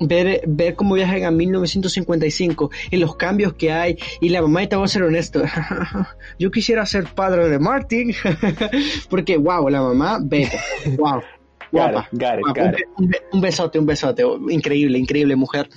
ver, 0.00 0.42
ver 0.46 0.74
cómo 0.74 0.94
viajan 0.94 1.24
a 1.24 1.30
1955 1.30 2.70
y 2.90 2.96
los 2.96 3.16
cambios 3.16 3.54
que 3.54 3.70
hay. 3.70 3.98
Y 4.20 4.30
la 4.30 4.42
mamá, 4.42 4.62
y 4.62 4.66
te 4.66 4.76
voy 4.76 4.86
a 4.86 4.88
ser 4.88 5.02
honesto, 5.02 5.42
yo 6.38 6.50
quisiera 6.50 6.84
ser 6.86 7.04
padre 7.04 7.48
de 7.48 7.58
Martin, 7.58 8.14
porque 9.10 9.36
wow, 9.36 9.68
la 9.68 9.82
mamá, 9.82 10.18
beta, 10.20 10.58
wow. 10.98 11.20
Guapa, 11.72 12.08
Un, 13.30 13.40
besote, 13.40 13.78
un 13.78 13.86
besote, 13.86 14.24
increíble, 14.48 14.98
increíble 14.98 15.36
mujer. 15.36 15.68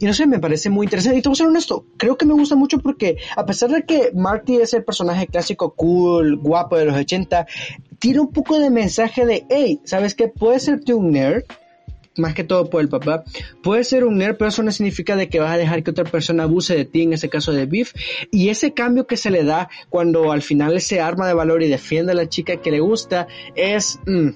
Y 0.00 0.06
no 0.06 0.14
sé, 0.14 0.26
me 0.26 0.38
parece 0.38 0.70
muy 0.70 0.86
interesante. 0.86 1.18
Y 1.18 1.20
te 1.20 1.28
voy 1.28 1.34
a 1.34 1.36
ser 1.36 1.46
honesto, 1.48 1.84
creo 1.98 2.16
que 2.16 2.24
me 2.24 2.32
gusta 2.32 2.54
mucho 2.54 2.78
porque 2.78 3.18
a 3.36 3.44
pesar 3.44 3.68
de 3.68 3.82
que 3.82 4.12
Marty 4.14 4.56
es 4.56 4.72
el 4.72 4.84
personaje 4.84 5.26
clásico 5.26 5.74
cool, 5.74 6.36
guapo 6.38 6.78
de 6.78 6.86
los 6.86 6.96
80, 6.96 7.46
tiene 7.98 8.20
un 8.20 8.32
poco 8.32 8.58
de 8.58 8.70
mensaje 8.70 9.26
de, 9.26 9.44
hey, 9.50 9.80
¿sabes 9.84 10.14
qué? 10.14 10.28
Puedes 10.28 10.62
serte 10.62 10.94
un 10.94 11.10
nerd, 11.10 11.44
más 12.18 12.34
que 12.34 12.44
todo 12.44 12.70
por 12.70 12.80
el 12.80 12.88
papá. 12.88 13.24
Puede 13.62 13.84
ser 13.84 14.04
un 14.04 14.18
nerd, 14.18 14.36
pero 14.36 14.48
eso 14.48 14.62
no 14.62 14.72
significa 14.72 15.16
de 15.16 15.28
que 15.28 15.40
vas 15.40 15.52
a 15.52 15.56
dejar 15.56 15.82
que 15.82 15.90
otra 15.90 16.04
persona 16.04 16.44
abuse 16.44 16.74
de 16.74 16.84
ti, 16.84 17.02
en 17.02 17.12
ese 17.12 17.28
caso 17.28 17.52
de 17.52 17.66
Biff. 17.66 17.92
Y 18.30 18.48
ese 18.48 18.74
cambio 18.74 19.06
que 19.06 19.16
se 19.16 19.30
le 19.30 19.44
da 19.44 19.68
cuando 19.88 20.32
al 20.32 20.42
final 20.42 20.76
ese 20.76 21.00
arma 21.00 21.26
de 21.26 21.34
valor 21.34 21.62
y 21.62 21.68
defiende 21.68 22.12
a 22.12 22.14
la 22.14 22.28
chica 22.28 22.56
que 22.56 22.70
le 22.70 22.80
gusta 22.80 23.26
es 23.54 23.98
mm, 24.06 24.28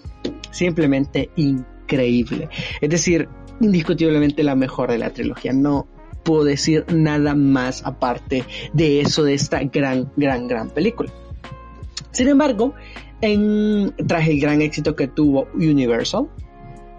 simplemente 0.51 1.31
increíble. 1.37 2.49
Es 2.81 2.91
decir, 2.91 3.29
indiscutiblemente 3.61 4.43
la 4.43 4.55
mejor 4.55 4.91
de 4.91 4.99
la 4.99 5.11
trilogía. 5.11 5.53
No 5.53 5.87
puedo 6.23 6.45
decir 6.45 6.85
nada 6.93 7.35
más 7.35 7.85
aparte 7.85 8.45
de 8.73 9.01
eso 9.01 9.25
de 9.25 9.35
esta 9.35 9.63
gran, 9.65 10.11
gran, 10.17 10.47
gran 10.47 10.71
película. 10.71 11.11
Sin 12.13 12.29
embargo, 12.29 12.75
en, 13.21 13.95
tras 14.07 14.29
el 14.29 14.41
gran 14.41 14.61
éxito 14.63 14.95
que 14.95 15.09
tuvo 15.09 15.49
Universal, 15.55 16.29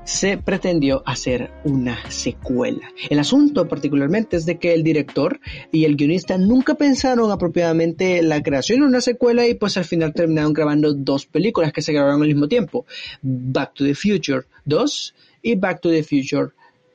se 0.06 0.38
pretendió 0.38 1.04
hacer 1.06 1.52
una 1.64 2.10
secuela. 2.10 2.92
El 3.10 3.20
asunto 3.20 3.68
particularmente 3.68 4.38
es 4.38 4.46
de 4.46 4.58
que 4.58 4.74
el 4.74 4.84
director 4.84 5.40
y 5.72 5.86
el 5.86 5.96
guionista 5.96 6.38
nunca 6.38 6.76
pensaron 6.76 7.32
apropiadamente 7.32 8.22
la 8.22 8.42
creación 8.42 8.80
de 8.80 8.88
una 8.88 9.02
secuela 9.02 9.48
y 9.48 9.56
pues 9.56 9.78
al 9.78 9.86
final 9.86 10.14
terminaron 10.14 10.54
grabando 10.54 10.94
dos 10.94 11.26
películas 11.26 11.72
que 11.72 11.82
se 11.82 11.94
grabaron 11.94 12.22
al 12.22 12.28
mismo 12.28 12.48
tiempo. 12.48 12.86
Back 13.22 13.74
to 13.76 13.86
the 13.86 13.96
Future 13.96 14.44
2 14.66 15.16
y 15.44 15.56
Back 15.56 15.82
to 15.82 15.90
the 15.90 16.04
Future 16.04 16.50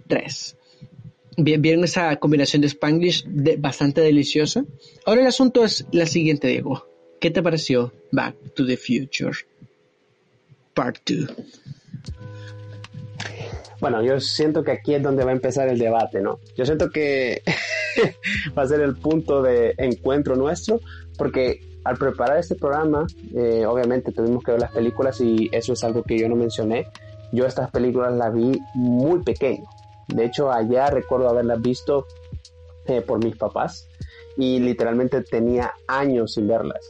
3. 0.07 0.57
¿Vieron 1.39 1.85
esa 1.85 2.17
combinación 2.17 2.63
de 2.63 2.69
Spanglish 2.69 3.25
bastante 3.59 4.01
deliciosa? 4.01 4.65
Ahora 5.07 5.21
el 5.21 5.29
asunto 5.29 5.65
es 5.65 5.87
la 5.93 6.07
siguiente, 6.07 6.49
Diego. 6.49 6.89
¿Qué 7.21 7.31
te 7.31 7.43
pareció 7.43 7.93
Back 8.11 8.55
to 8.55 8.67
the 8.67 8.77
Future 8.77 9.37
Part 10.75 11.09
2? 11.09 11.29
Bueno, 13.81 14.03
yo 14.03 14.19
siento 14.19 14.65
que 14.65 14.73
aquí 14.73 14.95
es 14.95 15.03
donde 15.03 15.25
va 15.25 15.31
a 15.31 15.35
empezar 15.35 15.69
el 15.69 15.79
debate, 15.79 16.21
¿no? 16.21 16.41
Yo 16.57 16.65
siento 16.65 16.91
que 16.91 17.43
va 18.59 18.63
a 18.63 18.67
ser 18.67 18.81
el 18.81 18.97
punto 18.97 19.43
de 19.43 19.75
encuentro 19.79 20.35
nuestro, 20.35 20.81
porque 21.17 21.61
al 21.85 21.97
preparar 21.97 22.39
este 22.39 22.57
programa, 22.57 23.07
eh, 23.35 23.65
obviamente 23.67 24.13
tuvimos 24.13 24.43
que 24.43 24.53
ver 24.53 24.61
las 24.61 24.73
películas 24.73 25.21
y 25.21 25.49
eso 25.53 25.73
es 25.73 25.85
algo 25.85 26.03
que 26.03 26.19
yo 26.19 26.29
no 26.29 26.37
mencioné. 26.37 26.87
Yo 27.33 27.47
estas 27.47 27.71
películas 27.71 28.13
las 28.15 28.35
vi 28.35 28.59
muy 28.75 29.23
pequeño. 29.23 29.65
De 30.09 30.25
hecho, 30.25 30.51
allá 30.51 30.91
recuerdo 30.91 31.29
haberlas 31.29 31.61
visto 31.61 32.07
eh, 32.87 33.03
por 33.03 33.23
mis 33.23 33.37
papás 33.37 33.89
y 34.37 34.59
literalmente 34.61 35.23
tenía 35.23 35.73
años 35.87 36.35
sin 36.35 36.49
verlas. 36.49 36.81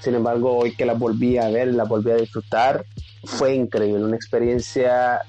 Sin 0.00 0.14
embargo, 0.14 0.56
hoy 0.56 0.74
que 0.74 0.86
las 0.86 0.98
volví 0.98 1.36
a 1.38 1.48
ver, 1.50 1.74
las 1.74 1.88
volví 1.88 2.10
a 2.10 2.16
disfrutar, 2.16 2.84
fue 3.24 3.54
increíble, 3.54 4.04
una 4.04 4.16
experiencia 4.16 5.20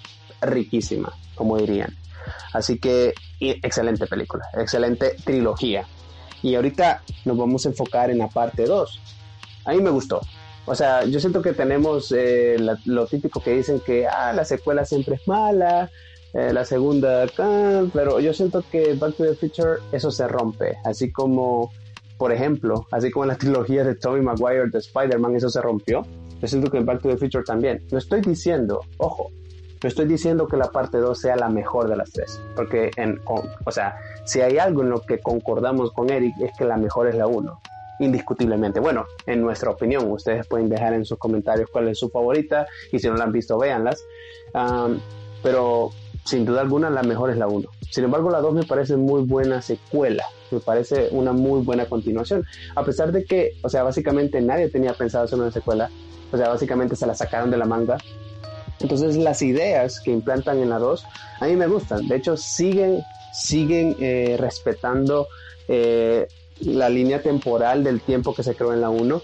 riquísima, 0.42 1.14
como 1.36 1.58
dirían. 1.58 1.96
Así 2.54 2.80
que 2.80 3.14
excelente 3.40 4.08
película, 4.08 4.46
excelente 4.54 5.16
trilogía. 5.24 5.86
Y 6.42 6.56
ahorita 6.56 7.04
nos 7.26 7.38
vamos 7.38 7.66
a 7.66 7.70
enfocar 7.70 8.10
en 8.10 8.20
la 8.20 8.28
parte 8.28 8.66
2. 8.66 9.00
A 9.66 9.74
mí 9.74 9.82
me 9.82 9.90
gustó. 9.90 10.22
O 10.66 10.76
sea, 10.76 11.04
yo 11.06 11.20
siento 11.20 11.42
que 11.42 11.54
tenemos 11.54 12.14
eh, 12.16 12.58
lo 12.86 13.08
típico 13.08 13.42
que 13.42 13.56
dicen 13.56 13.80
que 13.80 14.08
ah, 14.08 14.34
la 14.34 14.46
secuela 14.46 14.86
siempre 14.86 15.16
es 15.16 15.28
mala, 15.28 15.90
eh, 16.34 16.54
la 16.54 16.64
segunda 16.64 17.24
acá, 17.24 17.86
pero 17.92 18.20
yo 18.20 18.34
siento 18.34 18.64
que 18.72 18.94
Back 18.94 19.16
to 19.16 19.24
the 19.24 19.34
Future 19.34 19.80
eso 19.92 20.12
se 20.12 20.28
rompe. 20.28 20.78
Así 20.86 21.12
como, 21.12 21.72
por 22.18 22.32
ejemplo, 22.32 22.86
así 22.92 23.10
como 23.10 23.26
en 23.26 23.30
la 23.30 23.38
trilogía 23.40 23.84
de 23.84 23.96
Tobey 23.96 24.22
Maguire 24.22 24.70
de 24.70 24.78
Spider-Man 24.78 25.36
eso 25.36 25.50
se 25.50 25.62
rompió. 25.62 26.04
Yo 26.40 26.48
siento 26.48 26.70
que 26.70 26.80
Back 26.82 27.02
to 27.02 27.10
the 27.10 27.18
Future 27.18 27.44
también. 27.44 27.84
No 27.92 27.98
estoy 27.98 28.22
diciendo, 28.22 28.82
ojo, 28.98 29.32
no 29.82 29.88
estoy 29.88 30.06
diciendo 30.06 30.48
que 30.48 30.58
la 30.58 30.72
parte 30.72 30.98
2 30.98 31.18
sea 31.18 31.36
la 31.36 31.50
mejor 31.50 31.88
de 31.88 31.96
las 31.96 32.12
tres, 32.12 32.40
porque, 32.56 32.92
en, 32.98 33.22
o, 33.26 33.72
sea, 33.72 33.98
si 34.26 34.42
hay 34.42 34.58
algo 34.58 34.82
en 34.82 34.90
lo 34.90 35.02
que 35.02 35.20
concordamos 35.20 35.92
con 35.94 36.10
Eric 36.10 36.36
es 36.42 36.52
que 36.58 36.66
la 36.66 36.76
mejor 36.76 37.08
es 37.08 37.16
la 37.16 37.28
1, 37.28 37.62
indiscutiblemente. 38.00 38.82
Bueno, 38.82 39.06
en 39.26 39.42
nuestra 39.42 39.70
opinión, 39.70 40.12
ustedes 40.12 40.46
pueden 40.48 40.68
dejar 40.68 40.94
en 40.94 41.06
sus 41.06 41.18
comentarios 41.18 41.70
cuál 41.72 41.88
es 41.88 41.98
su 41.98 42.10
favorita 42.10 42.68
y 42.92 43.00
si 43.00 43.08
no 43.08 43.16
la 43.16 43.24
han 43.24 43.32
visto, 43.32 43.58
véanlas. 43.58 44.04
pero 45.42 45.92
sin 46.26 46.46
duda 46.46 46.62
alguna 46.62 46.90
la 46.90 47.04
mejor 47.04 47.30
es 47.30 47.38
la 47.38 47.48
1. 47.48 47.70
Sin 47.90 48.04
embargo, 48.04 48.30
la 48.30 48.42
2 48.42 48.54
me 48.54 48.64
parece 48.64 48.98
muy 48.98 49.24
buena 49.24 49.62
secuela, 49.62 50.26
me 50.52 50.60
parece 50.60 51.08
una 51.12 51.32
muy 51.32 51.62
buena 51.64 51.86
continuación. 51.86 52.44
A 52.76 52.84
pesar 52.84 53.14
de 53.14 53.24
que, 53.24 53.54
o 53.64 53.70
sea, 53.70 53.84
básicamente 53.84 54.42
nadie 54.42 54.70
tenía 54.70 54.94
pensado 54.94 55.24
hacer 55.24 55.40
una 55.40 55.52
secuela, 55.52 55.90
o 56.32 56.38
sea, 56.38 56.50
básicamente 56.50 56.98
se 56.98 57.08
la 57.08 57.16
sacaron 57.16 57.50
de 57.50 57.58
la 57.58 57.66
manga 57.66 57.98
entonces 58.80 59.18
las 59.18 59.42
ideas 59.42 60.00
que 60.00 60.12
implantan 60.12 60.60
en 60.60 60.70
la 60.70 60.80
2 60.80 61.06
a 61.40 61.48
mí 61.48 61.56
me 61.56 61.68
gustan. 61.68 62.08
De 62.08 62.16
hecho, 62.16 62.38
siguen, 62.38 63.02
siguen 63.34 63.96
eh, 64.00 64.36
respetando 64.40 65.28
eh, 65.68 66.28
la 66.62 66.90
línea 66.90 67.22
temporal 67.22 67.84
del 67.84 68.02
tiempo 68.02 68.34
que 68.34 68.44
se 68.44 68.56
creó 68.56 68.74
en 68.74 68.82
la 68.82 68.90
1 68.90 69.22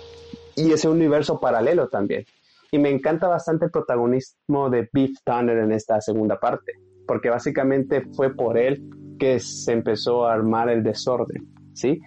y 0.56 0.72
ese 0.72 0.88
universo 0.88 1.40
paralelo 1.40 1.88
también. 1.90 2.26
Y 2.72 2.80
me 2.80 2.90
encanta 2.90 3.28
bastante 3.28 3.66
el 3.66 3.72
protagonismo 3.72 4.70
de 4.70 4.90
Beef 4.92 5.12
Tanner 5.24 5.58
en 5.60 5.72
esta 5.72 6.02
segunda 6.02 6.40
parte, 6.40 6.74
porque 7.08 7.30
básicamente 7.30 8.02
fue 8.14 8.34
por 8.34 8.58
él 8.58 8.84
que 9.20 9.40
se 9.40 9.72
empezó 9.72 10.26
a 10.26 10.34
armar 10.34 10.70
el 10.70 10.84
desorden, 10.84 11.48
¿sí? 11.74 12.02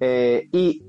Eh, 0.00 0.48
y 0.52 0.82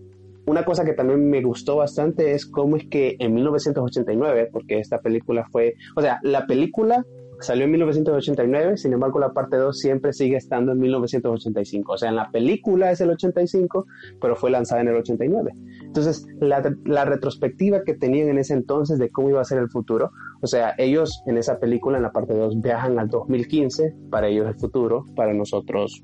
una 0.46 0.66
cosa 0.66 0.84
que 0.84 0.94
también 0.94 1.30
me 1.30 1.42
gustó 1.42 1.78
bastante 1.78 2.34
es 2.34 2.46
cómo 2.46 2.76
es 2.76 2.88
que 2.90 3.16
en 3.20 3.34
1989, 3.34 4.50
porque 4.52 4.80
esta 4.80 5.00
película 5.00 5.48
fue, 5.52 5.76
o 5.96 6.02
sea, 6.02 6.20
la 6.24 6.46
película 6.46 7.06
salió 7.40 7.66
en 7.66 7.72
1989, 7.72 8.78
sin 8.78 8.94
embargo 8.94 9.20
la 9.20 9.34
parte 9.34 9.58
2 9.58 9.78
siempre 9.78 10.14
sigue 10.14 10.38
estando 10.38 10.72
en 10.72 10.80
1985. 10.80 11.94
O 11.94 11.98
sea, 11.98 12.10
en 12.10 12.16
la 12.16 12.32
película 12.32 12.92
es 12.92 13.02
el 13.02 13.10
85, 13.12 13.86
pero 14.22 14.36
fue 14.36 14.52
lanzada 14.52 14.82
en 14.82 14.90
el 14.90 14.96
89. 14.96 15.52
Entonces, 15.84 16.26
la, 16.40 16.62
la, 16.86 17.06
retrospectiva 17.06 17.84
que 17.84 17.94
tenían 17.94 18.30
en 18.30 18.38
ese 18.38 18.54
entonces 18.54 18.98
de 18.98 19.10
cómo 19.10 19.30
iba 19.30 19.42
a 19.42 19.46
ser 19.46 19.60
el 19.60 19.70
futuro, 19.70 20.12
o 20.42 20.48
sea, 20.48 20.74
ellos 20.78 21.22
en 21.26 21.38
esa 21.38 21.60
película, 21.60 21.98
en 21.98 22.04
la 22.04 22.12
parte 22.12 22.34
2, 22.34 22.62
viajan 22.62 22.98
al 23.00 23.10
2015, 23.10 23.94
para 24.10 24.28
ellos 24.28 24.48
el 24.48 24.56
futuro, 24.56 25.06
para 25.16 25.34
nosotros 25.34 26.04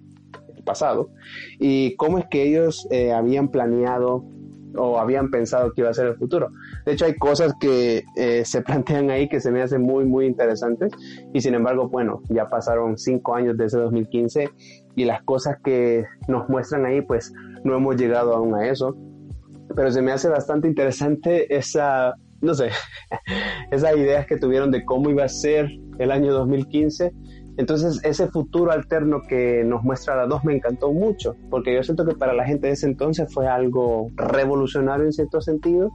pasado 0.70 1.10
y 1.60 1.96
cómo 1.96 2.20
es 2.20 2.26
que 2.30 2.44
ellos 2.44 2.88
eh, 2.92 3.12
habían 3.12 3.50
planeado 3.50 4.24
o 4.78 5.00
habían 5.00 5.32
pensado 5.32 5.74
que 5.74 5.82
iba 5.82 5.90
a 5.90 5.94
ser 5.96 6.06
el 6.06 6.16
futuro. 6.16 6.52
De 6.86 6.94
hecho, 6.94 7.06
hay 7.06 7.16
cosas 7.16 7.54
que 7.60 8.04
eh, 8.16 8.44
se 8.46 8.62
plantean 8.68 9.10
ahí 9.10 9.28
que 9.28 9.40
se 9.40 9.52
me 9.52 9.64
hacen 9.64 9.82
muy, 9.82 10.06
muy 10.06 10.28
interesantes 10.28 10.92
y 11.34 11.42
sin 11.42 11.56
embargo, 11.56 11.90
bueno, 11.90 12.22
ya 12.30 12.50
pasaron 12.50 13.00
cinco 13.00 13.34
años 13.34 13.58
desde 13.58 13.80
2015 13.80 14.50
y 14.96 15.06
las 15.06 15.24
cosas 15.24 15.58
que 15.64 16.06
nos 16.28 16.48
muestran 16.50 16.86
ahí, 16.86 17.02
pues 17.02 17.34
no 17.64 17.76
hemos 17.76 17.96
llegado 17.96 18.36
aún 18.36 18.54
a 18.54 18.68
eso. 18.68 18.96
Pero 19.76 19.92
se 19.92 20.04
me 20.04 20.12
hace 20.12 20.30
bastante 20.30 20.68
interesante 20.68 21.56
esa, 21.56 22.14
no 22.42 22.54
sé, 22.54 22.70
esas 23.72 23.98
ideas 23.98 24.28
que 24.28 24.38
tuvieron 24.38 24.70
de 24.70 24.86
cómo 24.86 25.10
iba 25.10 25.24
a 25.24 25.30
ser 25.30 25.68
el 25.98 26.12
año 26.12 26.32
2015 26.34 27.12
entonces 27.60 28.00
ese 28.06 28.28
futuro 28.28 28.72
alterno 28.72 29.24
que 29.28 29.66
nos 29.66 29.84
muestra 29.84 30.16
la 30.16 30.28
2 30.28 30.46
me 30.46 30.56
encantó 30.56 30.94
mucho, 30.94 31.36
porque 31.50 31.76
yo 31.76 31.84
siento 31.84 32.06
que 32.06 32.16
para 32.16 32.34
la 32.34 32.46
gente 32.46 32.68
de 32.68 32.74
ese 32.74 32.86
entonces 32.86 33.34
fue 33.34 33.50
algo 33.50 34.08
revolucionario 34.16 35.04
en 35.04 35.12
cierto 35.12 35.42
sentido 35.42 35.92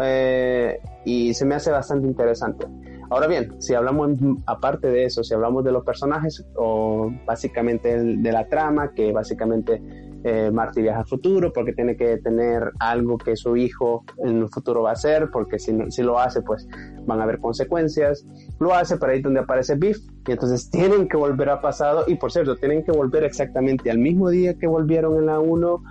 eh, 0.00 0.80
y 1.04 1.34
se 1.34 1.44
me 1.44 1.56
hace 1.56 1.70
bastante 1.70 2.06
interesante. 2.06 2.66
Ahora 3.10 3.26
bien, 3.26 3.60
si 3.60 3.74
hablamos 3.74 4.12
aparte 4.46 4.88
de 4.88 5.04
eso, 5.04 5.22
si 5.22 5.34
hablamos 5.34 5.62
de 5.62 5.72
los 5.72 5.84
personajes 5.84 6.42
o 6.56 7.12
básicamente 7.26 8.02
de 8.02 8.32
la 8.32 8.48
trama, 8.48 8.92
que 8.94 9.12
básicamente 9.12 9.82
eh, 10.24 10.50
Marty 10.50 10.80
viaja 10.80 11.00
al 11.00 11.06
futuro 11.06 11.52
porque 11.52 11.74
tiene 11.74 11.96
que 11.96 12.16
tener 12.16 12.72
algo 12.80 13.18
que 13.18 13.36
su 13.36 13.56
hijo 13.56 14.04
en 14.18 14.38
el 14.38 14.48
futuro 14.48 14.82
va 14.82 14.90
a 14.90 14.92
hacer, 14.94 15.30
porque 15.30 15.58
si, 15.58 15.76
si 15.90 16.02
lo 16.02 16.18
hace, 16.18 16.40
pues 16.40 16.66
van 17.06 17.20
a 17.20 17.24
haber 17.24 17.38
consecuencias. 17.38 18.26
Lo 18.58 18.74
hace 18.74 18.96
para 18.96 19.12
ahí 19.12 19.20
donde 19.20 19.40
aparece 19.40 19.74
Biff, 19.74 19.98
y 20.26 20.32
entonces 20.32 20.70
tienen 20.70 21.08
que 21.08 21.18
volver 21.18 21.50
a 21.50 21.60
pasado, 21.60 22.04
y 22.06 22.14
por 22.14 22.32
cierto, 22.32 22.56
tienen 22.56 22.82
que 22.84 22.90
volver 22.90 23.22
exactamente 23.24 23.90
al 23.90 23.98
mismo 23.98 24.30
día 24.30 24.54
que 24.54 24.66
volvieron 24.66 25.18
en 25.18 25.26
la 25.26 25.40
1, 25.40 25.82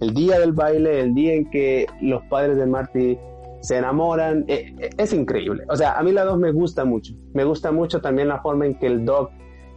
el 0.00 0.14
día 0.14 0.40
del 0.40 0.52
baile, 0.52 1.00
el 1.00 1.14
día 1.14 1.34
en 1.34 1.50
que 1.50 1.86
los 2.00 2.22
padres 2.24 2.56
de 2.56 2.66
Marty 2.66 3.18
se 3.60 3.76
enamoran, 3.76 4.44
eh, 4.48 4.74
eh, 4.78 4.90
es 4.96 5.12
increíble. 5.12 5.64
O 5.68 5.76
sea, 5.76 5.98
a 5.98 6.02
mí 6.02 6.12
la 6.12 6.24
2 6.24 6.38
me 6.38 6.50
gusta 6.50 6.84
mucho. 6.84 7.14
Me 7.32 7.44
gusta 7.44 7.70
mucho 7.70 8.00
también 8.00 8.28
la 8.28 8.40
forma 8.40 8.66
en 8.66 8.74
que 8.78 8.86
el 8.86 9.04
Dog 9.04 9.30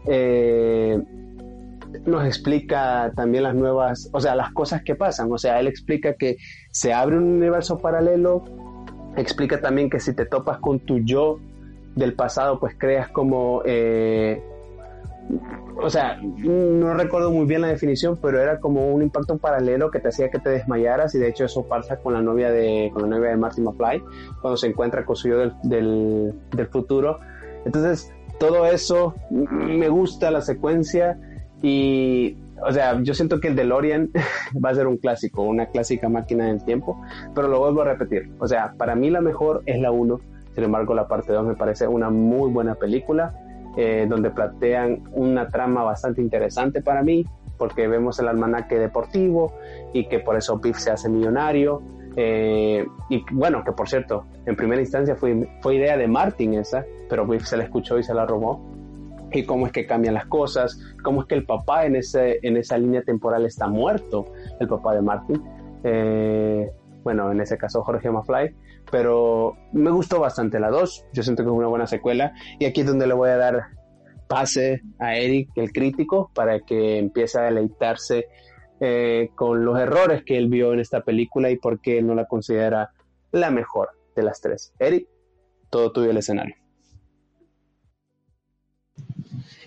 eh, 0.07 0.99
nos 2.05 2.25
explica 2.25 3.11
también 3.15 3.43
las 3.43 3.55
nuevas, 3.55 4.09
o 4.11 4.19
sea, 4.19 4.35
las 4.35 4.51
cosas 4.51 4.83
que 4.83 4.95
pasan. 4.95 5.31
O 5.31 5.37
sea, 5.37 5.59
él 5.59 5.67
explica 5.67 6.13
que 6.13 6.37
se 6.71 6.93
abre 6.93 7.17
un 7.17 7.23
universo 7.23 7.77
paralelo, 7.79 8.43
explica 9.15 9.61
también 9.61 9.89
que 9.89 9.99
si 9.99 10.13
te 10.13 10.25
topas 10.25 10.59
con 10.59 10.79
tu 10.79 10.99
yo 10.99 11.39
del 11.95 12.13
pasado, 12.13 12.59
pues 12.59 12.75
creas 12.77 13.09
como... 13.09 13.61
Eh, 13.65 14.41
o 15.81 15.89
sea, 15.89 16.19
no 16.21 16.93
recuerdo 16.93 17.31
muy 17.31 17.45
bien 17.45 17.61
la 17.61 17.67
definición, 17.67 18.17
pero 18.21 18.39
era 18.39 18.59
como 18.59 18.93
un 18.93 19.01
impacto 19.01 19.37
paralelo 19.37 19.89
que 19.89 19.99
te 19.99 20.09
hacía 20.09 20.29
que 20.29 20.39
te 20.39 20.49
desmayaras 20.49 21.15
y 21.15 21.19
de 21.19 21.29
hecho 21.29 21.45
eso 21.45 21.65
pasa 21.65 21.97
con 21.97 22.13
la 22.13 22.21
novia 22.21 22.51
de, 22.51 22.91
con 22.93 23.01
la 23.01 23.17
novia 23.17 23.31
de 23.31 23.37
Marty 23.37 23.61
McFly 23.61 24.03
cuando 24.41 24.55
se 24.55 24.67
encuentra 24.67 25.03
con 25.03 25.15
su 25.15 25.29
yo 25.29 25.39
del, 25.39 25.53
del, 25.63 26.33
del 26.51 26.67
futuro. 26.67 27.19
Entonces, 27.65 28.13
todo 28.39 28.65
eso 28.65 29.15
me 29.29 29.89
gusta 29.89 30.29
la 30.31 30.41
secuencia 30.41 31.17
y 31.61 32.37
o 32.63 32.71
sea, 32.71 32.99
yo 33.01 33.13
siento 33.13 33.39
que 33.39 33.49
el 33.49 33.55
DeLorean 33.55 34.11
va 34.63 34.69
a 34.69 34.75
ser 34.75 34.87
un 34.87 34.97
clásico, 34.97 35.43
una 35.43 35.67
clásica 35.67 36.09
máquina 36.09 36.45
del 36.45 36.63
tiempo, 36.63 37.01
pero 37.33 37.47
lo 37.47 37.59
vuelvo 37.59 37.81
a 37.81 37.85
repetir. 37.85 38.31
O 38.39 38.47
sea, 38.47 38.73
para 38.77 38.95
mí 38.95 39.09
la 39.09 39.21
mejor 39.21 39.63
es 39.65 39.79
la 39.79 39.91
1, 39.91 40.19
sin 40.53 40.63
embargo 40.63 40.93
la 40.93 41.07
parte 41.07 41.33
2 41.33 41.45
me 41.45 41.55
parece 41.55 41.87
una 41.87 42.09
muy 42.09 42.51
buena 42.51 42.75
película, 42.75 43.33
eh, 43.77 44.05
donde 44.09 44.29
plantean 44.29 45.03
una 45.11 45.49
trama 45.49 45.83
bastante 45.83 46.21
interesante 46.21 46.81
para 46.81 47.03
mí, 47.03 47.25
porque 47.57 47.87
vemos 47.87 48.19
el 48.19 48.27
almanaque 48.27 48.79
deportivo 48.79 49.53
y 49.93 50.07
que 50.07 50.19
por 50.19 50.35
eso 50.35 50.57
Biff 50.59 50.77
se 50.77 50.91
hace 50.91 51.09
millonario. 51.09 51.81
Eh, 52.17 52.85
y 53.09 53.25
bueno, 53.31 53.63
que 53.65 53.73
por 53.73 53.89
cierto, 53.89 54.25
en 54.45 54.55
primera 54.55 54.81
instancia 54.81 55.15
fue, 55.15 55.49
fue 55.61 55.75
idea 55.75 55.97
de 55.97 56.07
Martin 56.07 56.53
esa, 56.53 56.85
pero 57.09 57.27
Biff 57.27 57.43
se 57.43 57.57
la 57.57 57.65
escuchó 57.65 57.99
y 57.99 58.03
se 58.03 58.13
la 58.13 58.25
robó 58.25 58.61
y 59.39 59.45
cómo 59.45 59.67
es 59.67 59.71
que 59.71 59.85
cambian 59.85 60.13
las 60.13 60.25
cosas, 60.27 60.79
cómo 61.03 61.21
es 61.21 61.27
que 61.27 61.35
el 61.35 61.45
papá 61.45 61.85
en, 61.85 61.95
ese, 61.95 62.39
en 62.41 62.57
esa 62.57 62.77
línea 62.77 63.03
temporal 63.03 63.45
está 63.45 63.67
muerto, 63.67 64.25
el 64.59 64.67
papá 64.67 64.95
de 64.95 65.01
Martin. 65.01 65.43
Eh, 65.83 66.69
bueno, 67.03 67.31
en 67.31 67.39
ese 67.39 67.57
caso 67.57 67.83
Jorge 67.83 68.09
Mafly, 68.09 68.55
pero 68.91 69.55
me 69.73 69.91
gustó 69.91 70.19
bastante 70.19 70.59
la 70.59 70.69
2, 70.69 71.05
yo 71.13 71.23
siento 71.23 71.43
que 71.43 71.49
es 71.49 71.55
una 71.55 71.67
buena 71.67 71.87
secuela 71.87 72.33
y 72.59 72.65
aquí 72.65 72.81
es 72.81 72.87
donde 72.87 73.07
le 73.07 73.13
voy 73.13 73.29
a 73.29 73.37
dar 73.37 73.67
pase 74.27 74.81
a 74.99 75.15
Eric, 75.15 75.49
el 75.55 75.71
crítico, 75.71 76.31
para 76.33 76.61
que 76.61 76.97
empiece 76.97 77.39
a 77.39 77.43
deleitarse 77.43 78.25
eh, 78.79 79.29
con 79.35 79.63
los 79.63 79.79
errores 79.79 80.23
que 80.25 80.37
él 80.37 80.49
vio 80.49 80.73
en 80.73 80.79
esta 80.79 81.01
película 81.01 81.49
y 81.49 81.57
por 81.57 81.79
qué 81.79 82.01
no 82.01 82.15
la 82.15 82.25
considera 82.25 82.91
la 83.31 83.51
mejor 83.51 83.89
de 84.15 84.23
las 84.23 84.41
tres. 84.41 84.73
Eric, 84.79 85.07
todo 85.69 85.91
tuyo 85.91 86.09
el 86.09 86.17
escenario. 86.17 86.55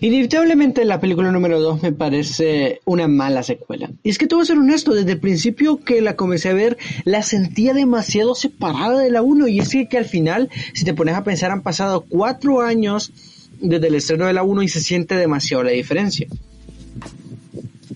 Inevitablemente 0.01 0.85
la 0.85 1.01
película 1.01 1.31
número 1.31 1.59
2 1.59 1.83
me 1.83 1.91
parece 1.91 2.79
una 2.85 3.07
mala 3.07 3.43
secuela. 3.43 3.89
Y 4.03 4.09
es 4.09 4.17
que 4.17 4.27
te 4.27 4.35
voy 4.35 4.43
a 4.43 4.45
ser 4.45 4.57
honesto, 4.57 4.93
desde 4.93 5.13
el 5.13 5.19
principio 5.19 5.77
que 5.77 6.01
la 6.01 6.15
comencé 6.15 6.49
a 6.49 6.53
ver, 6.53 6.77
la 7.03 7.21
sentía 7.21 7.73
demasiado 7.73 8.33
separada 8.33 8.99
de 8.99 9.11
la 9.11 9.21
1. 9.21 9.47
Y 9.49 9.59
es 9.59 9.69
que, 9.89 9.97
al 9.97 10.05
final, 10.05 10.49
si 10.73 10.85
te 10.85 10.93
pones 10.93 11.15
a 11.15 11.23
pensar, 11.23 11.51
han 11.51 11.63
pasado 11.63 12.05
cuatro 12.07 12.61
años 12.61 13.11
desde 13.59 13.87
el 13.87 13.95
estreno 13.95 14.25
de 14.25 14.33
la 14.33 14.43
1 14.43 14.63
y 14.63 14.67
se 14.69 14.79
siente 14.79 15.15
demasiado 15.15 15.63
la 15.63 15.71
diferencia. 15.71 16.27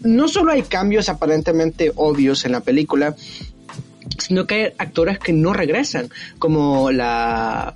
No 0.01 0.27
solo 0.27 0.51
hay 0.51 0.63
cambios 0.63 1.07
aparentemente 1.07 1.93
obvios 1.95 2.43
en 2.43 2.51
la 2.51 2.59
película, 2.59 3.15
sino 4.17 4.45
que 4.45 4.55
hay 4.55 4.73
actores 4.77 5.19
que 5.19 5.31
no 5.31 5.53
regresan, 5.53 6.09
como 6.37 6.91
la 6.91 7.75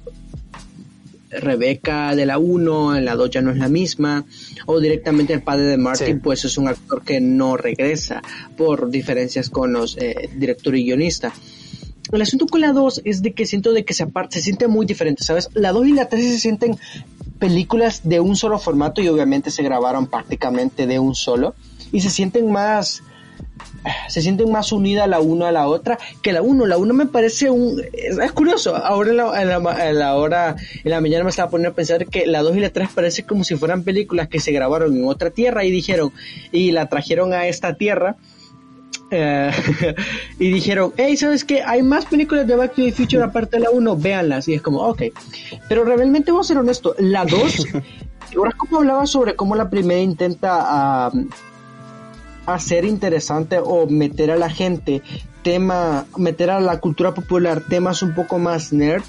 Rebeca 1.30 2.16
de 2.16 2.26
la 2.26 2.38
1, 2.38 2.98
en 2.98 3.06
la 3.06 3.16
2 3.16 3.30
ya 3.30 3.42
no 3.42 3.52
es 3.52 3.58
la 3.58 3.70
misma, 3.70 4.26
o 4.66 4.80
directamente 4.80 5.34
el 5.34 5.42
padre 5.42 5.66
de 5.66 5.78
Martin, 5.78 6.20
pues 6.20 6.46
es 6.46 6.58
un 6.58 6.68
actor 6.68 7.04
que 7.04 7.20
no 7.20 7.58
regresa 7.58 8.22
por 8.56 8.90
diferencias 8.90 9.50
con 9.50 9.74
los 9.74 9.98
eh, 9.98 10.30
director 10.36 10.76
y 10.76 10.86
guionista. 10.86 11.34
El 12.12 12.22
asunto 12.22 12.46
con 12.48 12.62
la 12.62 12.72
2 12.72 13.02
es 13.04 13.22
de 13.22 13.34
que 13.34 13.46
siento 13.46 13.74
de 13.74 13.84
que 13.84 13.94
se 13.94 14.04
aparte, 14.04 14.38
se 14.38 14.44
siente 14.44 14.68
muy 14.68 14.86
diferente, 14.86 15.24
¿sabes? 15.24 15.50
La 15.54 15.74
2 15.74 15.88
y 15.88 15.94
la 15.94 16.08
3 16.08 16.24
se 16.24 16.40
sienten 16.40 16.78
películas 17.40 18.02
de 18.04 18.20
un 18.20 18.36
solo 18.36 18.60
formato 18.60 19.02
y 19.02 19.10
obviamente 19.10 19.52
se 19.52 19.64
grabaron 19.64 20.08
prácticamente 20.08 20.88
de 20.88 21.00
un 21.00 21.16
solo 21.16 21.56
y 21.92 22.02
se 22.02 22.10
sienten 22.10 22.52
más 22.52 23.04
se 24.08 24.22
sienten 24.22 24.52
más 24.52 24.72
unidas 24.72 25.08
la 25.08 25.20
una 25.20 25.50
a 25.50 25.52
la 25.52 25.68
otra 25.68 25.98
que 26.22 26.34
la 26.34 26.42
uno. 26.42 26.66
La 26.66 26.78
uno 26.78 26.94
me 26.94 27.06
parece 27.06 27.50
un... 27.50 27.82
Es, 27.94 28.32
curioso, 28.32 28.76
ahora 28.76 29.12
en 29.12 29.18
la, 29.18 29.90
en, 29.90 30.00
la, 30.00 30.16
hora, 30.16 30.56
en 30.84 30.92
la 30.92 31.02
mañana 31.02 31.24
me 31.24 31.30
estaba 31.30 31.50
poniendo 31.50 31.72
a 31.72 31.76
pensar 31.76 32.06
que 32.08 32.26
la 32.26 32.42
dos 32.42 32.56
y 32.56 32.60
la 32.60 32.70
tres 32.70 32.90
parece 32.94 33.24
como 33.24 33.44
si 33.44 33.56
fueran 33.56 33.84
películas 33.84 34.28
que 34.28 34.40
se 34.40 34.52
grabaron 34.52 34.96
en 34.96 35.08
otra 35.08 35.30
tierra 35.30 35.64
y 35.64 35.72
dijeron, 35.72 36.12
y 36.52 36.72
la 36.72 36.88
trajeron 36.88 37.34
a 37.34 37.48
esta 37.48 37.76
tierra. 37.76 38.18
Eh, 39.10 39.52
y 40.40 40.52
dijeron, 40.52 40.94
hey, 40.98 41.16
¿sabes 41.16 41.46
qué? 41.46 41.64
Hay 41.64 41.82
más 41.82 42.06
películas 42.06 42.46
de 42.48 42.56
Back 42.56 42.76
to 42.76 42.84
the 42.84 42.92
Future 42.92 43.24
aparte 43.24 43.58
de 43.58 43.64
la 43.64 43.70
1, 43.72 43.98
véanlas. 43.98 44.48
Y 44.48 44.56
es 44.56 44.62
como, 44.62 44.80
ok. 44.80 45.04
Pero 45.70 45.84
realmente 45.84 46.32
voy 46.32 46.42
a 46.42 46.44
ser 46.44 46.58
honesto, 46.58 46.96
la 47.00 47.26
2, 47.26 47.68
ahora 48.36 48.52
como 48.58 48.78
hablaba 48.78 49.06
sobre 49.06 49.36
cómo 49.36 49.56
la 49.56 49.70
primera 49.70 50.02
intenta 50.02 51.12
hacer 52.48 52.86
interesante 52.86 53.60
o 53.60 53.88
meter 53.88 54.32
a 54.32 54.38
la 54.38 54.50
gente 54.50 55.04
tema, 55.44 56.08
meter 56.18 56.50
a 56.50 56.60
la 56.60 56.80
cultura 56.80 57.14
popular 57.14 57.62
temas 57.70 58.02
un 58.02 58.16
poco 58.16 58.40
más 58.40 58.74
nerd, 58.74 59.04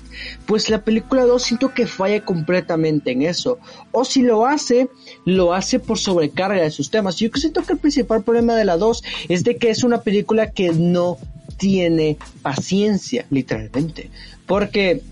pues 0.44 0.68
la 0.70 0.82
película 0.82 1.24
2 1.24 1.42
siento 1.42 1.72
que 1.72 1.86
falla 1.86 2.24
completamente 2.24 3.12
en 3.12 3.22
eso. 3.22 3.58
O 3.92 4.04
si 4.04 4.22
lo 4.22 4.46
hace, 4.46 4.88
lo 5.24 5.54
hace 5.54 5.78
por 5.78 5.98
sobrecarga 5.98 6.62
de 6.62 6.70
sus 6.70 6.90
temas. 6.90 7.16
Yo 7.16 7.28
siento 7.34 7.62
que 7.62 7.72
el 7.72 7.78
principal 7.78 8.22
problema 8.22 8.54
de 8.54 8.64
la 8.64 8.76
2 8.76 9.02
es 9.28 9.44
de 9.44 9.56
que 9.56 9.70
es 9.70 9.84
una 9.84 10.02
película 10.02 10.50
que 10.50 10.70
no 10.72 11.16
tiene 11.56 12.18
paciencia, 12.42 13.24
literalmente. 13.30 14.10
Porque 14.46 15.02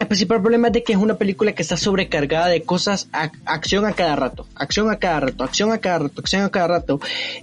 el 0.00 0.06
principal 0.06 0.40
problema 0.40 0.68
es 0.68 0.72
de 0.72 0.82
que 0.82 0.94
es 0.94 0.98
una 0.98 1.18
película 1.18 1.52
que 1.52 1.60
está 1.60 1.76
sobrecargada 1.76 2.46
de 2.46 2.62
cosas, 2.62 3.08
acción 3.44 3.84
a 3.84 3.92
cada 3.92 4.16
rato, 4.16 4.46
acción 4.54 4.90
a 4.90 4.96
cada 4.96 5.20
rato, 5.20 5.44
acción 5.44 5.72
a 5.72 5.78
cada 5.78 5.98
rato, 5.98 6.20
acción 6.22 6.42
a 6.42 6.48
cada 6.48 6.68
rato. 6.68 7.00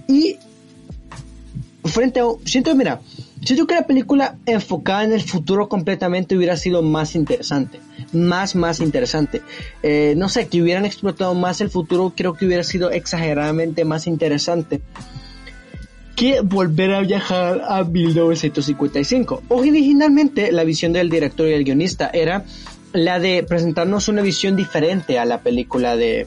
Y 0.08 0.38
frente 1.84 2.18
a, 2.18 2.24
siento, 2.44 2.74
mira, 2.74 3.00
siento 3.44 3.64
que 3.68 3.76
la 3.76 3.86
película 3.86 4.38
enfocada 4.44 5.04
en 5.04 5.12
el 5.12 5.22
futuro 5.22 5.68
completamente 5.68 6.36
hubiera 6.36 6.56
sido 6.56 6.82
más 6.82 7.14
interesante, 7.14 7.78
más, 8.12 8.56
más 8.56 8.80
interesante. 8.80 9.40
Eh, 9.84 10.14
no 10.16 10.28
sé, 10.28 10.48
que 10.48 10.60
hubieran 10.60 10.84
explotado 10.84 11.34
más 11.34 11.60
el 11.60 11.70
futuro, 11.70 12.12
creo 12.16 12.34
que 12.34 12.44
hubiera 12.44 12.64
sido 12.64 12.90
exageradamente 12.90 13.84
más 13.84 14.08
interesante 14.08 14.82
que 16.18 16.40
volver 16.40 16.92
a 16.94 17.00
viajar 17.00 17.62
a 17.68 17.84
1955. 17.84 19.44
Originalmente 19.48 20.50
la 20.50 20.64
visión 20.64 20.92
del 20.92 21.10
director 21.10 21.46
y 21.46 21.52
el 21.52 21.62
guionista 21.62 22.10
era 22.12 22.44
la 22.92 23.20
de 23.20 23.44
presentarnos 23.44 24.08
una 24.08 24.22
visión 24.22 24.56
diferente 24.56 25.20
a 25.20 25.24
la 25.24 25.42
película 25.42 25.94
de, 25.94 26.26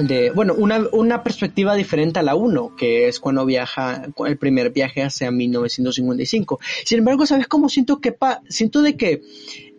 de 0.00 0.30
bueno, 0.30 0.54
una, 0.54 0.84
una 0.92 1.24
perspectiva 1.24 1.74
diferente 1.74 2.20
a 2.20 2.22
la 2.22 2.36
1, 2.36 2.76
que 2.76 3.08
es 3.08 3.18
cuando 3.18 3.44
viaja, 3.44 4.04
el 4.24 4.38
primer 4.38 4.70
viaje 4.70 5.02
hacia 5.02 5.32
1955. 5.32 6.60
Sin 6.84 6.98
embargo, 6.98 7.26
¿sabes 7.26 7.48
cómo 7.48 7.68
siento 7.68 8.00
que 8.00 8.12
pa 8.12 8.40
siento 8.48 8.82
de 8.82 8.96
que 8.96 9.22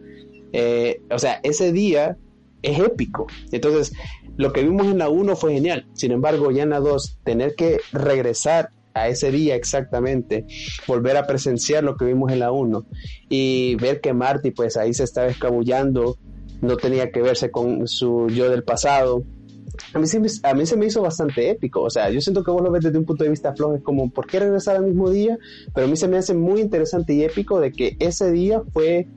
eh, 0.51 1.01
o 1.09 1.17
sea, 1.17 1.39
ese 1.43 1.71
día 1.71 2.17
es 2.61 2.79
épico. 2.79 3.27
Entonces, 3.51 3.93
lo 4.37 4.53
que 4.53 4.63
vimos 4.63 4.87
en 4.87 4.99
la 4.99 5.09
1 5.09 5.35
fue 5.35 5.53
genial. 5.53 5.87
Sin 5.93 6.11
embargo, 6.11 6.51
ya 6.51 6.63
en 6.63 6.69
la 6.69 6.79
2, 6.79 7.19
tener 7.23 7.55
que 7.55 7.79
regresar 7.91 8.69
a 9.01 9.07
ese 9.07 9.31
día 9.31 9.55
exactamente, 9.55 10.45
volver 10.87 11.17
a 11.17 11.25
presenciar 11.25 11.83
lo 11.83 11.95
que 11.95 12.05
vimos 12.05 12.31
en 12.31 12.39
la 12.39 12.51
1 12.51 12.85
y 13.29 13.75
ver 13.75 14.01
que 14.01 14.13
Marty 14.13 14.51
pues 14.51 14.77
ahí 14.77 14.93
se 14.93 15.03
estaba 15.03 15.27
escabullando, 15.27 16.17
no 16.61 16.77
tenía 16.77 17.11
que 17.11 17.21
verse 17.21 17.51
con 17.51 17.87
su 17.87 18.27
yo 18.29 18.49
del 18.49 18.63
pasado. 18.63 19.23
A 19.93 19.99
mí, 19.99 20.07
se 20.07 20.19
me, 20.19 20.27
a 20.43 20.53
mí 20.53 20.65
se 20.65 20.75
me 20.75 20.87
hizo 20.87 21.01
bastante 21.01 21.49
épico, 21.49 21.81
o 21.81 21.89
sea, 21.89 22.09
yo 22.09 22.19
siento 22.19 22.43
que 22.43 22.51
vos 22.51 22.61
lo 22.61 22.69
ves 22.69 22.83
desde 22.83 22.97
un 22.97 23.05
punto 23.05 23.23
de 23.23 23.29
vista 23.29 23.55
flojo, 23.55 23.75
es 23.75 23.81
como, 23.81 24.11
¿por 24.11 24.27
qué 24.27 24.39
regresar 24.39 24.75
al 24.75 24.83
mismo 24.83 25.09
día? 25.09 25.37
Pero 25.73 25.87
a 25.87 25.89
mí 25.89 25.95
se 25.95 26.07
me 26.07 26.17
hace 26.17 26.33
muy 26.33 26.59
interesante 26.59 27.13
y 27.13 27.23
épico 27.23 27.59
de 27.59 27.71
que 27.71 27.95
ese 27.99 28.29
día 28.31 28.61
fue, 28.73 29.07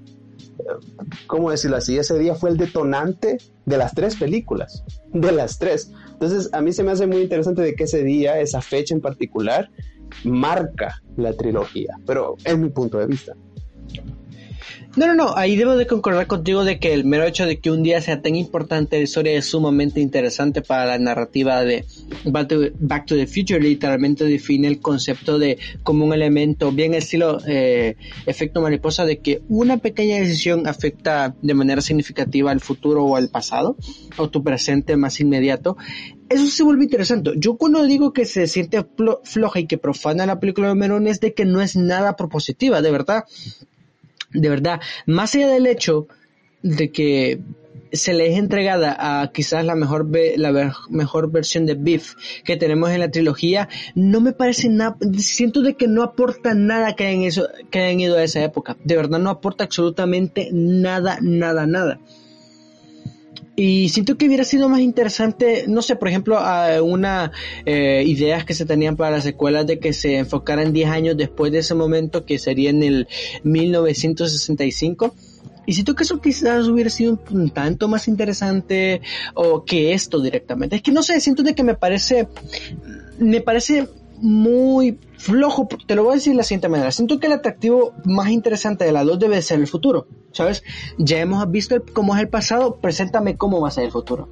¿cómo 1.27 1.51
decirlo 1.51 1.77
así? 1.77 1.99
Ese 1.99 2.19
día 2.19 2.35
fue 2.35 2.51
el 2.51 2.57
detonante 2.57 3.39
de 3.65 3.77
las 3.77 3.95
tres 3.95 4.17
películas, 4.17 4.85
de 5.13 5.33
las 5.33 5.59
tres. 5.59 5.93
Entonces, 6.13 6.51
a 6.53 6.61
mí 6.61 6.73
se 6.73 6.83
me 6.83 6.93
hace 6.93 7.07
muy 7.07 7.23
interesante 7.23 7.63
de 7.63 7.75
que 7.75 7.85
ese 7.85 8.03
día, 8.03 8.41
esa 8.41 8.61
fecha 8.61 8.95
en 8.95 9.01
particular, 9.01 9.71
marca 10.25 11.03
la 11.17 11.33
trilogía, 11.33 11.97
pero 12.07 12.37
es 12.45 12.59
mi 12.59 12.69
punto 12.69 12.99
de 12.99 13.07
vista. 13.07 13.35
No, 14.97 15.07
no, 15.07 15.15
no, 15.15 15.37
ahí 15.37 15.57
debo 15.57 15.77
de 15.77 15.87
concordar 15.87 16.27
contigo 16.27 16.65
de 16.65 16.79
que 16.79 16.93
el 16.93 17.05
mero 17.05 17.25
hecho 17.25 17.47
de 17.47 17.59
que 17.59 17.71
un 17.71 17.83
día 17.83 18.01
sea 18.01 18.21
tan 18.23 18.37
importante 18.37 18.97
la 18.99 19.05
historia 19.05 19.33
es 19.33 19.47
sumamente 19.47 20.01
interesante 20.01 20.63
para 20.63 20.87
la 20.87 20.99
narrativa 20.99 21.63
de 21.65 21.85
Back 22.25 22.49
to, 22.49 22.61
Back 22.79 23.07
to 23.07 23.17
the 23.17 23.27
Future, 23.27 23.61
literalmente 23.61 24.25
define 24.25 24.69
el 24.69 24.81
concepto 24.81 25.39
de 25.39 25.59
como 25.83 26.05
un 26.05 26.13
elemento 26.13 26.73
bien 26.73 26.95
estilo 26.95 27.39
eh, 27.47 27.97
efecto 28.27 28.61
mariposa 28.61 29.05
de 29.05 29.19
que 29.19 29.43
una 29.49 29.79
pequeña 29.79 30.17
decisión 30.17 30.67
afecta 30.67 31.35
de 31.43 31.55
manera 31.55 31.81
significativa 31.81 32.51
al 32.51 32.61
futuro 32.61 33.05
o 33.05 33.17
al 33.17 33.29
pasado 33.29 33.77
o 34.19 34.29
tu 34.29 34.43
presente 34.43 34.97
más 34.97 35.21
inmediato. 35.21 35.77
Eso 36.29 36.47
se 36.47 36.63
vuelve 36.63 36.85
interesante. 36.85 37.33
Yo 37.37 37.57
cuando 37.57 37.85
digo 37.85 38.13
que 38.15 38.25
se 38.25 38.47
siente 38.47 38.81
flo- 38.81 39.21
floja 39.23 39.61
y 39.61 39.67
que 39.67 39.77
profana 39.77 40.25
la 40.25 40.41
película 40.41 40.69
de 40.69 40.75
Melón 40.75 41.07
es 41.07 41.21
de 41.21 41.35
que 41.35 41.45
no 41.45 41.61
es 41.61 41.77
nada 41.77 42.17
propositiva, 42.17 42.81
de 42.81 42.91
verdad 42.91 43.25
de 44.33 44.49
verdad, 44.49 44.81
más 45.07 45.35
allá 45.35 45.49
del 45.49 45.67
hecho 45.67 46.07
de 46.63 46.91
que 46.91 47.41
se 47.93 48.15
le 48.15 48.33
es 48.33 48.39
entregada 48.39 48.97
a 48.99 49.33
quizás 49.33 49.65
la 49.65 49.75
mejor 49.75 50.09
la 50.37 50.73
mejor 50.89 51.31
versión 51.31 51.67
de 51.67 51.75
Beef 51.75 52.15
que 52.45 52.57
tenemos 52.57 52.91
en 52.91 53.01
la 53.01 53.11
trilogía, 53.11 53.69
no 53.95 54.21
me 54.21 54.33
parece 54.33 54.69
nada, 54.69 54.97
siento 55.19 55.61
de 55.61 55.75
que 55.75 55.89
no 55.89 56.03
aporta 56.03 56.55
nada 56.55 56.95
que 56.97 57.07
hayan, 57.07 57.23
eso, 57.23 57.49
que 57.71 57.81
hayan 57.81 58.01
ido 58.01 58.17
a 58.17 58.25
esa 58.25 58.43
época, 58.43 58.77
de 58.83 58.97
verdad 58.97 59.19
no 59.19 59.31
aporta 59.31 59.65
absolutamente 59.65 60.49
nada, 60.53 61.19
nada, 61.21 61.67
nada. 61.67 62.01
Y 63.55 63.91
siento 63.91 64.17
que 64.17 64.27
hubiera 64.27 64.45
sido 64.45 64.69
más 64.71 64.81
interesante, 64.81 65.67
no 65.69 65.83
sé, 65.83 65.97
por 65.97 66.09
ejemplo, 66.09 66.41
una 66.83 67.33
eh, 67.67 68.03
ideas 68.07 68.47
que 68.47 68.55
se 68.55 68.65
tenían 68.65 68.97
para 68.97 69.11
las 69.11 69.25
secuelas 69.25 69.67
de 69.67 69.79
que 69.79 69.93
se 69.93 70.17
enfocaran 70.17 70.73
10 70.73 70.89
años 70.89 71.17
después 71.19 71.53
de 71.53 71.59
ese 71.59 71.75
momento, 71.75 72.25
que 72.25 72.39
sería 72.39 72.71
en 72.71 72.83
el 72.83 73.09
1965. 73.45 75.15
Y 75.67 75.75
siento 75.75 75.95
que 75.95 76.03
eso 76.05 76.21
quizás 76.21 76.67
hubiera 76.67 76.91
sido 76.91 77.21
un 77.31 77.51
tanto 77.51 77.89
más 77.89 78.09
interesante 78.09 79.01
o 79.35 79.65
que 79.65 79.93
esto 79.93 80.21
directamente. 80.21 80.77
Es 80.77 80.83
que 80.83 80.91
no 80.91 81.03
sé, 81.03 81.21
siento 81.21 81.43
de 81.43 81.55
que 81.55 81.63
me 81.63 81.75
parece, 81.75 82.29
me 83.19 83.43
parece 83.43 83.87
muy 84.23 84.99
flojo, 85.19 85.69
te 85.87 85.95
lo 85.95 86.05
voy 86.05 86.13
a 86.13 86.15
decir 86.17 86.33
de 86.33 86.37
la 86.39 86.43
siguiente 86.45 86.69
manera. 86.69 86.91
Siento 86.91 87.21
que 87.21 87.27
el 87.27 87.33
atractivo 87.35 87.93
más 88.05 88.31
interesante 88.31 88.85
de 88.85 88.93
la 88.93 89.05
2 89.05 89.19
debe 89.19 89.41
ser 89.43 89.61
el 89.61 89.67
futuro, 89.67 90.07
¿sabes? 90.33 90.63
Ya 90.99 91.19
hemos 91.21 91.49
visto 91.51 91.75
el- 91.75 91.83
cómo 91.83 92.15
es 92.17 92.23
el 92.23 92.29
pasado, 92.29 92.79
preséntame 92.81 93.37
cómo 93.37 93.61
va 93.61 93.69
a 93.69 93.71
ser 93.73 93.85
el 93.85 93.91
futuro. 93.91 94.31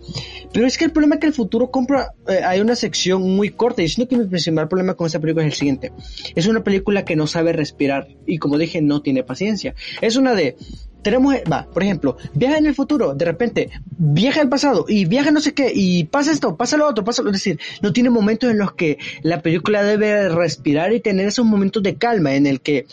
Pero 0.53 0.67
es 0.67 0.79
que 0.79 0.85
el 0.87 0.93
problema 0.93 1.17
es 1.17 1.21
que 1.21 1.27
el 1.27 1.33
futuro 1.35 1.71
compra, 1.71 2.13
eh, 2.29 2.41
hay 2.45 2.61
una 2.61 2.75
sección 2.77 3.23
muy 3.37 3.51
corta 3.51 3.83
y 3.83 3.89
siento 3.89 4.09
que 4.09 4.17
mi 4.17 4.27
principal 4.29 4.69
problema 4.69 4.95
con 4.95 5.07
esta 5.07 5.21
película 5.21 5.45
es 5.45 5.53
el 5.53 5.59
siguiente. 5.59 5.93
Es 6.35 6.47
una 6.47 6.63
película 6.65 7.05
que 7.05 7.17
no 7.17 7.27
sabe 7.27 7.53
respirar 7.53 8.09
y 8.27 8.39
como 8.39 8.59
dije, 8.59 8.81
no 8.83 9.03
tiene 9.03 9.23
paciencia. 9.25 9.75
Es 10.01 10.17
una 10.17 10.35
de, 10.35 10.57
tenemos, 11.03 11.35
va, 11.51 11.67
por 11.73 11.83
ejemplo, 11.83 12.17
viaja 12.35 12.59
en 12.59 12.67
el 12.67 12.75
futuro, 12.75 13.15
de 13.15 13.25
repente, 13.25 13.71
viaja 13.87 14.41
al 14.41 14.49
pasado 14.49 14.85
y 14.89 15.05
viaja 15.05 15.31
no 15.31 15.41
sé 15.41 15.55
qué 15.55 15.73
y 15.75 16.05
pasa 16.05 16.33
esto, 16.33 16.57
pasa 16.57 16.77
lo 16.77 16.89
otro, 16.89 17.05
pasa 17.05 17.23
lo, 17.23 17.31
es 17.31 17.35
decir, 17.35 17.59
no 17.83 17.93
tiene 17.93 18.11
momentos 18.11 18.51
en 18.51 18.59
los 18.59 18.73
que 18.73 18.99
la 19.23 19.41
película 19.41 19.83
debe 19.83 20.29
respirar 20.29 20.93
y 20.93 21.01
tener 21.01 21.27
esos 21.27 21.47
momentos 21.47 21.83
de 21.83 21.97
calma 21.97 22.35
en 22.35 22.47
el 22.47 22.61
que 22.61 22.87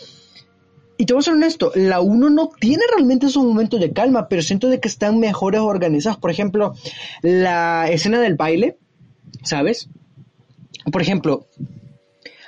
y 1.00 1.06
te 1.06 1.12
voy 1.12 1.20
a 1.20 1.22
ser 1.22 1.34
honesto, 1.34 1.70
la 1.76 2.00
1 2.00 2.28
no 2.30 2.50
tiene 2.58 2.82
realmente 2.92 3.26
esos 3.26 3.44
momentos 3.44 3.78
de 3.78 3.92
calma, 3.92 4.26
pero 4.28 4.42
siento 4.42 4.68
de 4.68 4.80
que 4.80 4.88
están 4.88 5.20
mejores 5.20 5.60
organizados. 5.60 6.18
Por 6.18 6.32
ejemplo, 6.32 6.74
la 7.22 7.88
escena 7.88 8.20
del 8.20 8.34
baile, 8.34 8.78
¿sabes? 9.44 9.88
Por 10.90 11.00
ejemplo, 11.00 11.46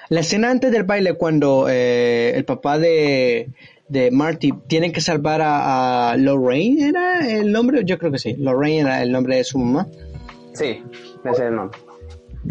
la 0.09 0.21
escena 0.21 0.51
antes 0.51 0.73
del 0.73 0.83
baile 0.83 1.15
cuando 1.15 1.69
eh, 1.71 2.33
el 2.35 2.45
papá 2.45 2.81
de, 2.81 3.51
de 3.91 4.11
Marty 4.11 4.53
tiene 4.69 4.93
que 4.93 5.01
salvar 5.01 5.43
a, 5.43 6.13
a 6.13 6.17
Lorraine, 6.17 6.89
¿era 6.89 7.29
el 7.29 7.53
nombre? 7.53 7.83
Yo 7.85 7.99
creo 7.99 8.11
que 8.13 8.19
sí, 8.19 8.35
Lorraine 8.39 8.81
era 8.81 9.03
el 9.03 9.13
nombre 9.13 9.37
de 9.37 9.45
su 9.45 9.59
mamá. 9.59 9.89
Sí, 10.55 10.83
ese 11.25 11.31
es 11.33 11.41
el 11.41 11.57
nombre. 11.57 11.79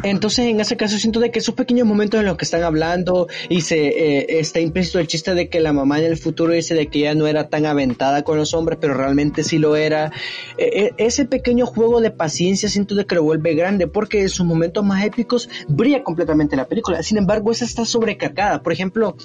Entonces, 0.04 0.46
en 0.46 0.60
ese 0.60 0.78
caso, 0.78 0.98
siento 0.98 1.20
de 1.20 1.32
que 1.32 1.40
esos 1.40 1.56
pequeños 1.56 1.88
momentos 1.88 2.20
en 2.20 2.26
los 2.28 2.38
que 2.38 2.46
están 2.46 2.64
hablando 2.64 3.28
y 3.50 3.62
se 3.62 3.88
eh, 3.88 4.40
está 4.40 4.60
implícito 4.60 5.00
el 5.00 5.08
chiste 5.08 5.34
de 5.34 5.50
que 5.50 5.60
la 5.60 5.74
mamá 5.74 6.00
en 6.00 6.06
el 6.06 6.18
futuro 6.18 6.54
dice 6.54 6.76
de 6.76 6.88
que 6.88 7.00
ella 7.00 7.16
no 7.16 7.26
era 7.26 7.50
tan 7.50 7.66
aventada 7.66 8.24
con 8.24 8.38
los 8.38 8.54
hombres, 8.54 8.78
pero 8.80 8.94
realmente 8.94 9.44
sí 9.44 9.58
lo 9.58 9.76
era. 9.76 10.12
Eh, 10.58 10.70
eh, 10.74 10.92
ese 10.98 11.26
pequeño 11.26 11.66
juego 11.66 12.02
de 12.02 12.12
paciencia 12.12 12.70
siento 12.70 12.94
de 12.94 13.06
que 13.06 13.16
lo 13.16 13.24
vuelve 13.24 13.56
grande 13.56 13.88
porque 13.88 14.22
en 14.22 14.30
sus 14.30 14.46
momentos 14.46 14.86
más 14.86 15.04
épicos 15.04 15.50
brilla 15.68 16.04
completamente 16.04 16.56
la 16.56 16.68
película. 16.68 17.02
Sin 17.02 17.18
embargo, 17.18 17.52
esa 17.52 17.66
está 17.66 17.84
sobrecargada. 17.84 18.62
Por 18.62 18.74
ejemplo, 18.74 19.18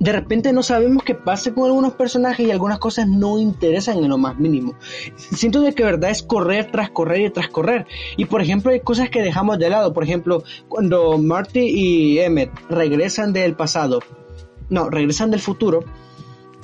de 0.00 0.12
repente 0.12 0.52
no 0.52 0.62
sabemos 0.62 1.02
qué 1.02 1.14
pase 1.14 1.52
con 1.52 1.66
algunos 1.66 1.94
personajes 1.94 2.46
y 2.46 2.50
algunas 2.50 2.78
cosas 2.78 3.08
no 3.08 3.38
interesan 3.38 3.98
en 3.98 4.08
lo 4.08 4.18
más 4.18 4.38
mínimo. 4.38 4.74
Siento 5.16 5.62
que 5.74 5.82
verdad 5.82 6.10
es 6.10 6.22
correr 6.22 6.70
tras 6.70 6.90
correr 6.90 7.22
y 7.22 7.30
tras 7.30 7.48
correr. 7.48 7.86
Y 8.16 8.26
por 8.26 8.40
ejemplo 8.40 8.70
hay 8.70 8.80
cosas 8.80 9.10
que 9.10 9.22
dejamos 9.22 9.58
de 9.58 9.70
lado. 9.70 9.92
Por 9.92 10.04
ejemplo, 10.04 10.44
cuando 10.68 11.18
Marty 11.18 11.60
y 11.60 12.18
Emmett 12.20 12.50
regresan 12.70 13.32
del 13.32 13.54
pasado, 13.54 14.00
no, 14.70 14.88
regresan 14.88 15.30
del 15.30 15.40
futuro. 15.40 15.84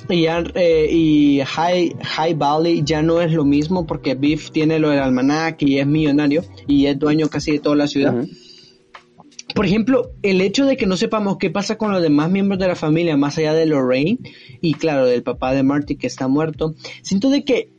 Y, 0.07 0.21
ya, 0.23 0.43
eh, 0.53 0.87
y 0.91 1.41
High, 1.43 1.95
High 2.03 2.35
Valley 2.35 2.83
ya 2.85 3.01
no 3.01 3.21
es 3.21 3.31
lo 3.31 3.43
mismo 3.43 3.87
porque 3.87 4.13
Biff 4.13 4.51
tiene 4.51 4.77
lo 4.77 4.91
del 4.91 4.99
almanac 4.99 5.61
y 5.63 5.79
es 5.79 5.87
millonario 5.87 6.43
y 6.67 6.85
es 6.85 6.99
dueño 6.99 7.27
casi 7.27 7.53
de 7.53 7.59
toda 7.59 7.75
la 7.75 7.87
ciudad. 7.87 8.13
Por 9.55 9.65
ejemplo, 9.65 10.11
el 10.21 10.41
hecho 10.41 10.65
de 10.65 10.75
que 10.75 10.85
no 10.85 10.97
sepamos 10.97 11.37
qué 11.37 11.49
pasa 11.49 11.77
con 11.77 11.93
los 11.93 12.01
demás 12.01 12.29
miembros 12.29 12.59
de 12.59 12.67
la 12.67 12.75
familia 12.75 13.15
más 13.15 13.37
allá 13.37 13.53
de 13.53 13.65
Lorraine 13.65 14.19
y 14.59 14.73
claro, 14.73 15.05
del 15.05 15.23
papá 15.23 15.53
de 15.53 15.63
Marty 15.63 15.95
que 15.95 16.07
está 16.07 16.27
muerto, 16.27 16.75
siento 17.03 17.29
de 17.29 17.45
que 17.45 17.71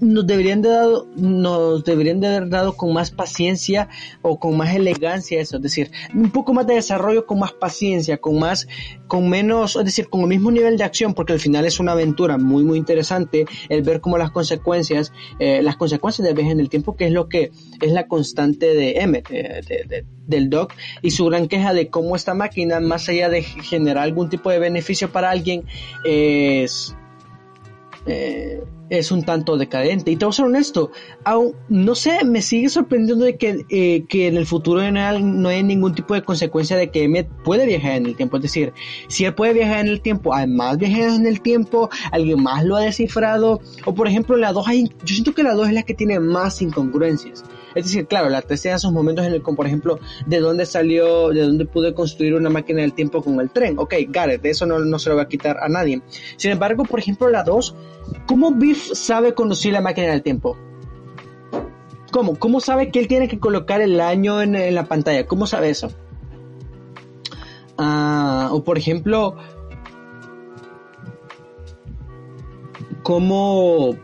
nos 0.00 0.26
deberían 0.26 0.62
de 0.62 0.68
dado, 0.68 1.08
nos 1.16 1.84
deberían 1.84 2.20
de 2.20 2.26
haber 2.28 2.48
dado 2.48 2.76
con 2.76 2.92
más 2.92 3.10
paciencia 3.10 3.88
o 4.22 4.38
con 4.38 4.56
más 4.56 4.74
elegancia 4.74 5.40
eso, 5.40 5.56
es 5.56 5.62
decir, 5.62 5.90
un 6.14 6.30
poco 6.30 6.52
más 6.52 6.66
de 6.66 6.74
desarrollo 6.74 7.26
con 7.26 7.38
más 7.38 7.52
paciencia, 7.52 8.18
con 8.18 8.38
más, 8.38 8.66
con 9.06 9.28
menos, 9.28 9.76
es 9.76 9.84
decir, 9.84 10.08
con 10.08 10.22
el 10.22 10.28
mismo 10.28 10.50
nivel 10.50 10.76
de 10.76 10.84
acción, 10.84 11.14
porque 11.14 11.32
al 11.32 11.40
final 11.40 11.64
es 11.64 11.80
una 11.80 11.92
aventura 11.92 12.38
muy 12.38 12.64
muy 12.64 12.78
interesante 12.78 13.46
el 13.68 13.82
ver 13.82 14.00
cómo 14.00 14.18
las 14.18 14.30
consecuencias, 14.30 15.12
eh, 15.38 15.62
las 15.62 15.76
consecuencias 15.76 16.26
de 16.26 16.34
viaje 16.34 16.50
en 16.52 16.60
el 16.60 16.68
tiempo, 16.68 16.96
que 16.96 17.06
es 17.06 17.12
lo 17.12 17.28
que 17.28 17.50
es 17.80 17.92
la 17.92 18.06
constante 18.08 18.66
de 18.66 18.94
de- 18.94 20.04
del 20.26 20.48
Doc, 20.48 20.72
y 21.02 21.10
su 21.10 21.26
gran 21.26 21.48
queja 21.48 21.74
de 21.74 21.88
cómo 21.88 22.16
esta 22.16 22.32
máquina, 22.32 22.80
más 22.80 23.08
allá 23.10 23.28
de 23.28 23.42
generar 23.42 24.04
algún 24.04 24.30
tipo 24.30 24.50
de 24.50 24.58
beneficio 24.58 25.12
para 25.12 25.30
alguien, 25.30 25.64
es 26.04 26.96
eh, 28.06 28.62
es 28.90 29.10
un 29.10 29.22
tanto 29.22 29.56
decadente. 29.56 30.10
Y 30.10 30.16
te 30.16 30.24
voy 30.24 30.30
a 30.30 30.34
ser 30.34 30.44
honesto, 30.44 30.90
aún, 31.24 31.54
no 31.68 31.94
sé, 31.94 32.24
me 32.24 32.42
sigue 32.42 32.68
sorprendiendo 32.68 33.24
de 33.24 33.36
que, 33.36 33.64
eh, 33.70 34.04
que 34.08 34.26
en 34.28 34.36
el 34.36 34.46
futuro 34.46 34.82
en 34.82 34.96
el- 34.96 35.40
no 35.42 35.48
hay 35.48 35.62
ningún 35.62 35.94
tipo 35.94 36.14
de 36.14 36.22
consecuencia 36.22 36.76
de 36.76 36.90
que 36.90 37.04
Emmett 37.04 37.28
puede 37.44 37.66
viajar 37.66 37.92
en 37.92 38.06
el 38.06 38.14
tiempo. 38.16 38.36
Es 38.36 38.42
decir, 38.42 38.72
si 39.08 39.24
él 39.24 39.34
puede 39.34 39.54
viajar 39.54 39.80
en 39.80 39.88
el 39.88 40.00
tiempo, 40.00 40.34
hay 40.34 40.46
más 40.46 40.76
viajes 40.78 41.14
en 41.14 41.26
el 41.26 41.40
tiempo, 41.40 41.88
alguien 42.12 42.42
más 42.42 42.64
lo 42.64 42.76
ha 42.76 42.80
descifrado. 42.80 43.60
O 43.86 43.94
por 43.94 44.06
ejemplo, 44.06 44.36
la 44.36 44.52
2 44.52 44.68
hay, 44.68 44.84
yo 44.84 45.14
siento 45.14 45.34
que 45.34 45.42
la 45.42 45.54
2 45.54 45.68
es 45.68 45.74
la 45.74 45.82
que 45.82 45.94
tiene 45.94 46.20
más 46.20 46.60
incongruencias. 46.62 47.42
Es 47.74 47.84
decir, 47.84 48.06
claro, 48.06 48.28
la 48.28 48.42
3 48.42 48.60
tiene 48.60 48.76
esos 48.76 48.92
momentos 48.92 49.26
en 49.26 49.32
el 49.32 49.42
como 49.42 49.56
por 49.56 49.66
ejemplo, 49.66 49.98
de 50.26 50.40
dónde 50.40 50.66
salió, 50.66 51.30
de 51.30 51.42
dónde 51.42 51.66
pude 51.66 51.94
construir 51.94 52.34
una 52.34 52.50
máquina 52.50 52.80
del 52.82 52.92
tiempo 52.92 53.22
con 53.22 53.40
el 53.40 53.50
tren. 53.50 53.78
Ok, 53.78 53.94
de 53.94 54.40
eso 54.44 54.66
no, 54.66 54.78
no 54.78 54.98
se 54.98 55.10
lo 55.10 55.16
va 55.16 55.22
a 55.22 55.28
quitar 55.28 55.58
a 55.60 55.68
nadie. 55.68 56.02
Sin 56.36 56.50
embargo, 56.50 56.84
por 56.84 56.98
ejemplo, 56.98 57.28
la 57.28 57.42
2 57.42 57.74
¿cómo 58.26 58.52
Biff 58.52 58.92
sabe 58.92 59.34
conducir 59.34 59.72
la 59.72 59.80
máquina 59.80 60.08
del 60.08 60.22
tiempo? 60.22 60.56
¿Cómo? 62.10 62.38
¿Cómo 62.38 62.60
sabe 62.60 62.90
que 62.90 63.00
él 63.00 63.08
tiene 63.08 63.28
que 63.28 63.40
colocar 63.40 63.80
el 63.80 64.00
año 64.00 64.40
en, 64.40 64.54
en 64.54 64.74
la 64.74 64.84
pantalla? 64.84 65.26
¿Cómo 65.26 65.46
sabe 65.46 65.70
eso? 65.70 65.90
Ah, 67.76 68.50
o 68.52 68.62
por 68.62 68.78
ejemplo, 68.78 69.36
¿cómo 73.02 73.96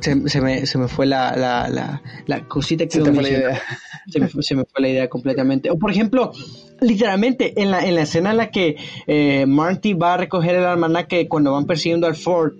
se, 0.00 0.28
se, 0.28 0.40
me, 0.40 0.66
se 0.66 0.78
me 0.78 0.88
fue 0.88 1.06
la, 1.06 1.36
la, 1.36 1.68
la, 1.68 2.02
la 2.26 2.48
cosita 2.48 2.84
que 2.84 2.90
Se 2.90 2.98
mencionar. 3.00 3.26
idea. 3.52 3.62
Se 4.08 4.18
me, 4.20 4.28
fue, 4.28 4.42
se 4.42 4.54
me 4.56 4.64
fue 4.64 4.80
la 4.82 4.88
idea 4.88 5.08
completamente. 5.08 5.70
O 5.70 5.78
por 5.78 5.90
ejemplo, 5.90 6.32
literalmente 6.80 7.60
en 7.62 7.70
la, 7.70 7.84
en 7.86 7.94
la 7.94 8.02
escena 8.02 8.30
en 8.32 8.36
la 8.38 8.50
que 8.50 8.76
eh, 9.06 9.46
Marty 9.46 9.92
va 9.94 10.14
a 10.14 10.16
recoger 10.16 10.56
el 10.56 10.64
almanaque 10.64 11.28
cuando 11.28 11.52
van 11.52 11.66
persiguiendo 11.66 12.06
al 12.06 12.16
Ford, 12.16 12.54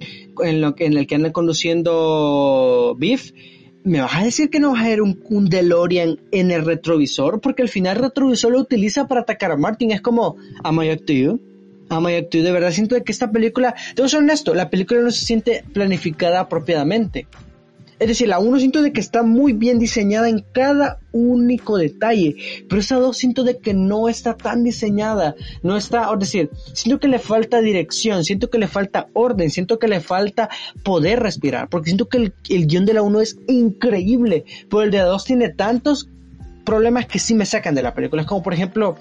en, 0.45 0.61
lo, 0.61 0.75
que- 0.75 0.87
en 0.87 0.97
el 0.97 1.07
que 1.07 1.15
anda 1.17 1.33
conduciendo 1.33 2.95
Biff, 2.99 3.33
¿me 3.85 4.01
vas 4.01 4.15
a 4.17 4.25
decir 4.25 4.51
que 4.51 4.61
no 4.61 4.73
vas 4.73 4.85
a 4.85 4.89
ver 4.89 5.03
un, 5.03 5.23
un 5.31 5.49
DeLorean 5.49 6.21
en 6.33 6.51
el 6.51 6.65
retrovisor? 6.65 7.41
Porque 7.41 7.63
al 7.63 7.69
final 7.69 7.97
el 7.97 8.03
retrovisor 8.05 8.53
lo 8.53 8.61
utiliza 8.61 9.09
para 9.09 9.23
atacar 9.23 9.51
a 9.53 9.57
Martin. 9.57 9.91
Es 9.93 10.01
como, 10.01 10.37
am 10.63 10.83
I 10.83 10.91
up 10.93 11.05
to 11.07 11.13
you? 11.13 11.41
Am 11.91 12.09
I 12.09 12.19
up 12.19 12.31
to 12.31 12.39
you? 12.39 12.45
De 12.45 12.53
verdad 12.53 12.71
siento 12.71 13.03
que 13.03 13.11
esta 13.11 13.33
película, 13.33 13.75
te 13.95 14.01
voy 14.01 14.07
a 14.07 14.11
ser 14.11 14.21
honesto, 14.21 14.55
la 14.55 14.71
película 14.71 15.01
no 15.01 15.11
se 15.11 15.25
siente 15.25 15.65
planificada 15.73 16.41
apropiadamente. 16.41 17.27
Es 17.99 18.09
decir, 18.09 18.29
la 18.29 18.39
1 18.39 18.59
siento 18.61 18.81
de 18.81 18.93
que 18.93 19.01
está 19.01 19.23
muy 19.23 19.53
bien 19.53 19.79
diseñada 19.79 20.29
en 20.29 20.43
cada 20.53 21.01
único 21.13 21.77
detalle, 21.77 22.37
pero 22.67 22.81
esa 22.81 22.97
2 22.97 23.15
siento 23.15 23.45
de 23.45 23.59
que 23.59 23.75
no 23.75 24.09
está 24.09 24.37
tan 24.37 24.65
diseñada, 24.65 25.35
no 25.63 25.77
está, 25.77 26.11
es 26.11 26.19
decir, 26.21 26.51
siento 26.73 26.99
que 26.99 27.09
le 27.09 27.19
falta 27.19 27.61
dirección, 27.61 28.25
siento 28.25 28.49
que 28.49 28.59
le 28.59 28.69
falta 28.69 29.09
orden, 29.13 29.51
siento 29.51 29.79
que 29.79 29.87
le 29.87 30.01
falta 30.01 30.49
poder 30.83 31.21
respirar, 31.21 31.69
porque 31.69 31.91
siento 31.91 32.09
que 32.09 32.17
el, 32.17 32.33
el 32.49 32.67
guion 32.69 32.87
de 32.87 32.95
la 32.95 33.03
1 33.03 33.21
es 33.21 33.37
increíble, 33.49 34.45
pero 34.71 34.83
el 34.83 34.91
de 34.93 34.99
la 34.99 35.05
2 35.05 35.25
tiene 35.25 35.49
tantos 35.51 36.09
problemas 36.65 37.05
que 37.07 37.19
sí 37.19 37.35
me 37.35 37.45
sacan 37.45 37.75
de 37.75 37.83
la 37.83 37.93
película, 37.93 38.23
es 38.23 38.29
como 38.29 38.43
por 38.43 38.55
ejemplo, 38.55 38.97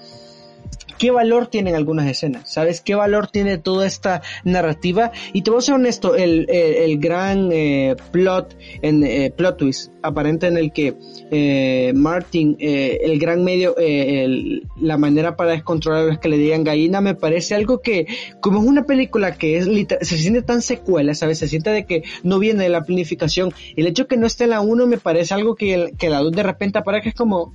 qué 1.00 1.10
valor 1.10 1.46
tienen 1.46 1.74
algunas 1.74 2.06
escenas, 2.06 2.52
¿sabes? 2.52 2.82
¿Qué 2.82 2.94
valor 2.94 3.28
tiene 3.28 3.56
toda 3.56 3.86
esta 3.86 4.20
narrativa? 4.44 5.12
Y 5.32 5.42
te 5.42 5.50
voy 5.50 5.58
a 5.58 5.62
ser 5.62 5.74
honesto, 5.76 6.14
el, 6.14 6.46
el, 6.50 6.74
el 6.74 6.98
gran 6.98 7.50
eh, 7.52 7.96
plot, 8.12 8.54
en, 8.82 9.02
eh, 9.02 9.32
plot 9.34 9.56
twist 9.56 9.92
aparente 10.02 10.46
en 10.46 10.56
el 10.56 10.72
que 10.72 10.94
eh, 11.30 11.92
Martin, 11.94 12.56
eh, 12.58 12.98
el 13.02 13.18
gran 13.18 13.44
medio, 13.44 13.74
eh, 13.78 14.62
la 14.80 14.96
manera 14.96 15.36
para 15.36 15.52
descontrolar 15.52 16.08
es 16.08 16.18
que 16.18 16.28
le 16.28 16.38
digan 16.38 16.64
gallina, 16.64 17.00
me 17.00 17.14
parece 17.14 17.54
algo 17.54 17.80
que, 17.80 18.06
como 18.40 18.60
es 18.60 18.66
una 18.66 18.84
película 18.84 19.36
que 19.36 19.58
es 19.58 19.66
se 19.66 20.18
siente 20.18 20.42
tan 20.42 20.62
secuela, 20.62 21.14
¿sabes? 21.14 21.38
Se 21.38 21.48
siente 21.48 21.70
de 21.70 21.84
que 21.84 22.02
no 22.22 22.38
viene 22.38 22.64
de 22.64 22.68
la 22.68 22.84
planificación. 22.84 23.52
El 23.76 23.86
hecho 23.86 24.06
que 24.06 24.16
no 24.16 24.26
esté 24.26 24.44
en 24.44 24.50
la 24.50 24.60
1 24.60 24.86
me 24.86 24.98
parece 24.98 25.34
algo 25.34 25.54
que, 25.54 25.92
que 25.98 26.10
la 26.10 26.20
2 26.20 26.32
de 26.32 26.42
repente 26.42 26.78
aparezca 26.78 27.10
es 27.10 27.14
como, 27.14 27.54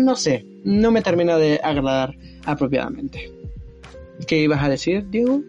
no 0.00 0.16
sé, 0.16 0.46
no 0.64 0.90
me 0.90 1.02
termina 1.02 1.36
de 1.36 1.60
agradar 1.62 2.16
apropiadamente. 2.44 3.30
¿Qué 4.26 4.40
ibas 4.40 4.62
a 4.62 4.68
decir, 4.68 5.08
Diego? 5.10 5.42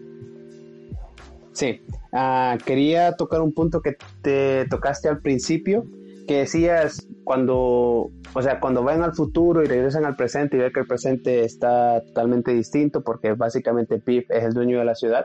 Sí, 1.52 1.80
Ah, 2.12 2.56
quería 2.64 3.12
tocar 3.12 3.42
un 3.42 3.52
punto 3.52 3.82
que 3.82 3.96
te 4.22 4.66
tocaste 4.66 5.08
al 5.08 5.20
principio, 5.20 5.84
que 6.28 6.40
decías 6.40 7.08
cuando, 7.24 8.10
o 8.34 8.42
sea, 8.42 8.60
cuando 8.60 8.84
van 8.84 9.02
al 9.02 9.14
futuro 9.14 9.64
y 9.64 9.66
regresan 9.66 10.04
al 10.04 10.14
presente 10.14 10.56
y 10.56 10.60
ven 10.60 10.72
que 10.72 10.80
el 10.80 10.86
presente 10.86 11.42
está 11.42 12.02
totalmente 12.02 12.52
distinto 12.52 13.02
porque 13.02 13.32
básicamente 13.32 13.98
Pip 13.98 14.30
es 14.30 14.44
el 14.44 14.52
dueño 14.52 14.78
de 14.78 14.84
la 14.84 14.94
ciudad. 14.94 15.24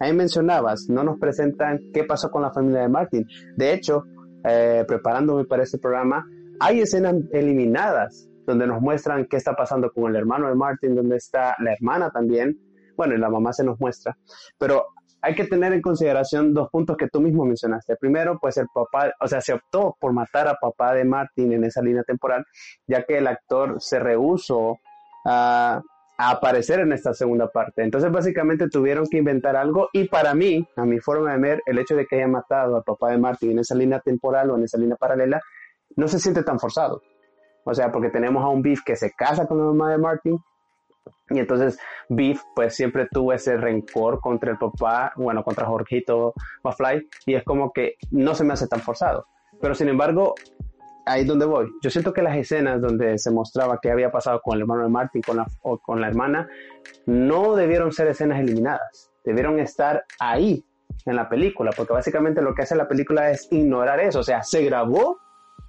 Ahí 0.00 0.12
mencionabas, 0.12 0.88
no 0.88 1.04
nos 1.04 1.18
presentan 1.18 1.78
qué 1.94 2.02
pasó 2.02 2.30
con 2.30 2.42
la 2.42 2.52
familia 2.52 2.82
de 2.82 2.88
Martin. 2.88 3.26
De 3.56 3.72
hecho, 3.72 4.04
eh, 4.44 4.84
preparándome 4.86 5.44
para 5.44 5.62
este 5.62 5.78
programa, 5.78 6.26
hay 6.58 6.80
escenas 6.80 7.14
eliminadas 7.32 8.28
donde 8.44 8.66
nos 8.66 8.82
muestran 8.82 9.26
qué 9.26 9.36
está 9.36 9.54
pasando 9.54 9.92
con 9.92 10.10
el 10.10 10.16
hermano 10.16 10.48
de 10.48 10.56
Martin, 10.56 10.96
donde 10.96 11.16
está 11.16 11.54
la 11.60 11.72
hermana 11.72 12.10
también. 12.10 12.58
Bueno, 12.96 13.14
y 13.14 13.18
la 13.18 13.30
mamá 13.30 13.52
se 13.52 13.62
nos 13.62 13.78
muestra. 13.78 14.18
Pero 14.58 14.88
hay 15.22 15.34
que 15.34 15.44
tener 15.44 15.72
en 15.72 15.82
consideración 15.82 16.54
dos 16.54 16.68
puntos 16.70 16.96
que 16.96 17.08
tú 17.08 17.20
mismo 17.20 17.44
mencionaste. 17.44 17.96
Primero, 17.96 18.38
pues 18.40 18.56
el 18.56 18.66
papá, 18.72 19.12
o 19.20 19.28
sea, 19.28 19.40
se 19.40 19.52
optó 19.52 19.96
por 20.00 20.12
matar 20.12 20.48
a 20.48 20.54
papá 20.54 20.94
de 20.94 21.04
Martin 21.04 21.52
en 21.52 21.64
esa 21.64 21.82
línea 21.82 22.02
temporal, 22.02 22.44
ya 22.86 23.04
que 23.04 23.18
el 23.18 23.26
actor 23.26 23.76
se 23.80 23.98
rehusó 23.98 24.78
a, 25.26 25.80
aparecer 26.22 26.80
en 26.80 26.92
esta 26.92 27.14
segunda 27.14 27.48
parte. 27.48 27.82
Entonces, 27.82 28.12
básicamente 28.12 28.68
tuvieron 28.68 29.06
que 29.10 29.16
inventar 29.16 29.56
algo 29.56 29.88
y 29.90 30.06
para 30.06 30.34
mí, 30.34 30.68
a 30.76 30.84
mi 30.84 31.00
forma 31.00 31.32
de 31.32 31.38
ver, 31.38 31.62
el 31.64 31.78
hecho 31.78 31.96
de 31.96 32.04
que 32.04 32.16
haya 32.16 32.28
matado 32.28 32.76
al 32.76 32.82
papá 32.82 33.10
de 33.10 33.16
Martin 33.16 33.52
en 33.52 33.60
esa 33.60 33.74
línea 33.74 34.00
temporal 34.00 34.50
o 34.50 34.58
en 34.58 34.64
esa 34.64 34.76
línea 34.76 34.96
paralela, 34.96 35.40
no 35.96 36.08
se 36.08 36.18
siente 36.18 36.42
tan 36.42 36.60
forzado. 36.60 37.00
O 37.64 37.72
sea, 37.72 37.90
porque 37.90 38.10
tenemos 38.10 38.44
a 38.44 38.48
un 38.48 38.60
Beef 38.60 38.80
que 38.84 38.96
se 38.96 39.12
casa 39.12 39.46
con 39.46 39.56
la 39.58 39.64
mamá 39.64 39.92
de 39.92 39.96
Martin, 39.96 40.38
y 41.30 41.38
entonces 41.38 41.78
Beef 42.08 42.42
pues 42.54 42.74
siempre 42.74 43.08
tuvo 43.10 43.32
ese 43.32 43.56
rencor 43.56 44.20
contra 44.20 44.50
el 44.50 44.58
papá, 44.58 45.12
bueno, 45.16 45.44
contra 45.44 45.66
Jorgito 45.66 46.34
McFly, 46.64 47.08
y 47.26 47.34
es 47.34 47.44
como 47.44 47.72
que 47.72 47.94
no 48.10 48.34
se 48.34 48.44
me 48.44 48.52
hace 48.52 48.66
tan 48.66 48.80
forzado. 48.80 49.26
Pero 49.60 49.74
sin 49.74 49.88
embargo, 49.88 50.34
ahí 51.06 51.22
es 51.22 51.26
donde 51.26 51.46
voy. 51.46 51.68
Yo 51.82 51.90
siento 51.90 52.12
que 52.12 52.22
las 52.22 52.36
escenas 52.36 52.80
donde 52.80 53.18
se 53.18 53.30
mostraba 53.30 53.78
qué 53.80 53.90
había 53.90 54.10
pasado 54.10 54.40
con 54.42 54.56
el 54.56 54.62
hermano 54.62 54.82
de 54.82 54.88
Martin 54.88 55.22
con 55.22 55.36
la, 55.36 55.46
con 55.82 56.00
la 56.00 56.08
hermana, 56.08 56.48
no 57.06 57.54
debieron 57.54 57.92
ser 57.92 58.08
escenas 58.08 58.40
eliminadas, 58.40 59.10
debieron 59.24 59.60
estar 59.60 60.04
ahí 60.18 60.64
en 61.06 61.16
la 61.16 61.28
película, 61.28 61.70
porque 61.76 61.92
básicamente 61.92 62.42
lo 62.42 62.54
que 62.54 62.62
hace 62.62 62.74
la 62.76 62.88
película 62.88 63.30
es 63.30 63.48
ignorar 63.50 64.00
eso, 64.00 64.20
o 64.20 64.24
sea, 64.24 64.42
se 64.42 64.64
grabó, 64.64 65.18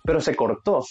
pero 0.04 0.20
se 0.20 0.36
cortó. 0.36 0.82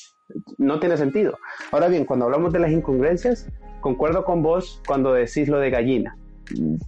No 0.59 0.79
tiene 0.81 0.97
sentido. 0.97 1.39
Ahora 1.73 1.89
bien, 1.89 2.05
cuando 2.05 2.27
hablamos 2.27 2.53
de 2.53 2.59
las 2.59 2.71
incongruencias, 2.71 3.51
concuerdo 3.81 4.25
con 4.25 4.43
vos 4.43 4.83
cuando 4.87 5.13
decís 5.13 5.49
lo 5.49 5.59
de 5.59 5.71
gallina. 5.71 6.17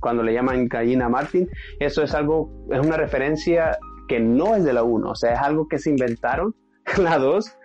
Cuando 0.00 0.22
le 0.22 0.34
llaman 0.34 0.68
gallina 0.68 1.08
Martin, 1.08 1.48
eso 1.78 2.02
es 2.02 2.14
algo, 2.14 2.50
es 2.70 2.80
una 2.80 2.96
referencia 2.96 3.78
que 4.08 4.18
no 4.20 4.56
es 4.56 4.64
de 4.64 4.72
la 4.72 4.82
1, 4.82 5.08
o 5.08 5.14
sea, 5.14 5.34
es 5.34 5.38
algo 5.40 5.68
que 5.68 5.78
se 5.78 5.90
inventaron 5.90 6.54
la 6.98 7.18
2. 7.18 7.58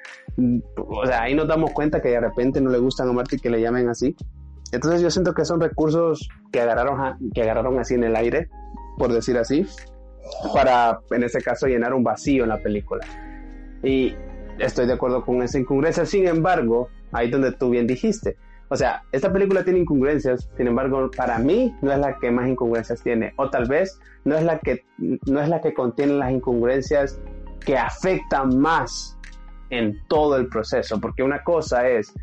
O 0.77 1.05
sea, 1.05 1.23
ahí 1.23 1.33
nos 1.33 1.47
damos 1.47 1.71
cuenta 1.71 2.01
que 2.01 2.09
de 2.09 2.19
repente 2.19 2.61
no 2.61 2.69
le 2.69 2.77
gustan 2.77 3.09
a 3.09 3.13
Martin 3.13 3.39
que 3.39 3.49
le 3.49 3.61
llamen 3.61 3.89
así. 3.89 4.15
Entonces 4.71 5.01
yo 5.01 5.09
siento 5.09 5.33
que 5.33 5.45
son 5.45 5.59
recursos 5.59 6.29
que 6.51 6.61
agarraron, 6.61 7.17
que 7.33 7.41
agarraron 7.41 7.79
así 7.79 7.95
en 7.95 8.03
el 8.03 8.15
aire, 8.15 8.49
por 8.97 9.11
decir 9.11 9.37
así, 9.37 9.65
para, 10.53 10.99
en 11.11 11.23
este 11.23 11.41
caso, 11.41 11.67
llenar 11.67 11.93
un 11.93 12.03
vacío 12.03 12.43
en 12.43 12.49
la 12.49 12.61
película. 12.61 13.05
Y 13.83 14.15
estoy 14.59 14.87
de 14.87 14.93
acuerdo 14.93 15.23
con 15.23 15.41
esa 15.41 15.59
incongruencia. 15.59 16.05
Sin 16.05 16.27
embargo, 16.27 16.89
ahí 17.11 17.29
donde 17.29 17.51
tú 17.51 17.69
bien 17.69 17.87
dijiste. 17.87 18.37
O 18.69 18.75
sea, 18.75 19.03
esta 19.11 19.31
película 19.31 19.63
tiene 19.63 19.79
incongruencias, 19.79 20.49
sin 20.57 20.67
embargo, 20.67 21.09
para 21.15 21.39
mí 21.39 21.73
no 21.81 21.91
es 21.91 21.99
la 21.99 22.17
que 22.17 22.31
más 22.31 22.49
incongruencias 22.49 23.01
tiene. 23.01 23.33
O 23.37 23.49
tal 23.49 23.65
vez 23.67 23.97
no 24.25 24.35
es 24.35 24.43
la 24.43 24.59
que, 24.59 24.83
no 24.97 25.41
es 25.41 25.47
la 25.47 25.61
que 25.61 25.73
contiene 25.73 26.13
las 26.13 26.31
incongruencias 26.31 27.19
que 27.65 27.77
afectan 27.77 28.59
más 28.59 29.17
en 29.69 29.97
todo 30.09 30.35
el 30.35 30.47
proceso. 30.47 30.99
Porque 30.99 31.23
una 31.23 31.43
cosa 31.43 31.87
es, 31.87 32.13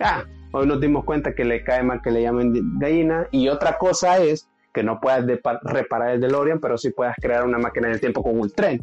ah, 0.00 0.24
hoy 0.52 0.66
nos 0.66 0.80
dimos 0.80 1.04
cuenta 1.04 1.34
que 1.34 1.44
le 1.44 1.62
cae 1.62 1.84
mal 1.84 2.02
que 2.02 2.10
le 2.10 2.22
llamen 2.22 2.78
gallina. 2.78 3.28
Y 3.30 3.48
otra 3.48 3.78
cosa 3.78 4.18
es 4.18 4.48
que 4.72 4.82
no 4.82 5.00
puedas 5.00 5.24
reparar 5.62 6.10
el 6.10 6.20
DeLorean, 6.20 6.58
pero 6.58 6.76
sí 6.78 6.90
puedas 6.90 7.14
crear 7.20 7.44
una 7.44 7.58
máquina 7.58 7.88
del 7.88 8.00
tiempo 8.00 8.24
con 8.24 8.40
un 8.40 8.50
tren. 8.50 8.80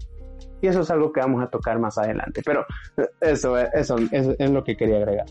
Y 0.62 0.68
eso 0.68 0.82
es 0.82 0.90
algo 0.92 1.12
que 1.12 1.20
vamos 1.20 1.44
a 1.44 1.48
tocar 1.48 1.80
más 1.80 1.98
adelante. 1.98 2.42
Pero 2.46 2.66
eso, 3.22 3.58
eso, 3.58 3.98
es 4.12 4.50
lo 4.50 4.64
que 4.64 4.76
quería 4.76 4.98
agregar. 4.98 5.26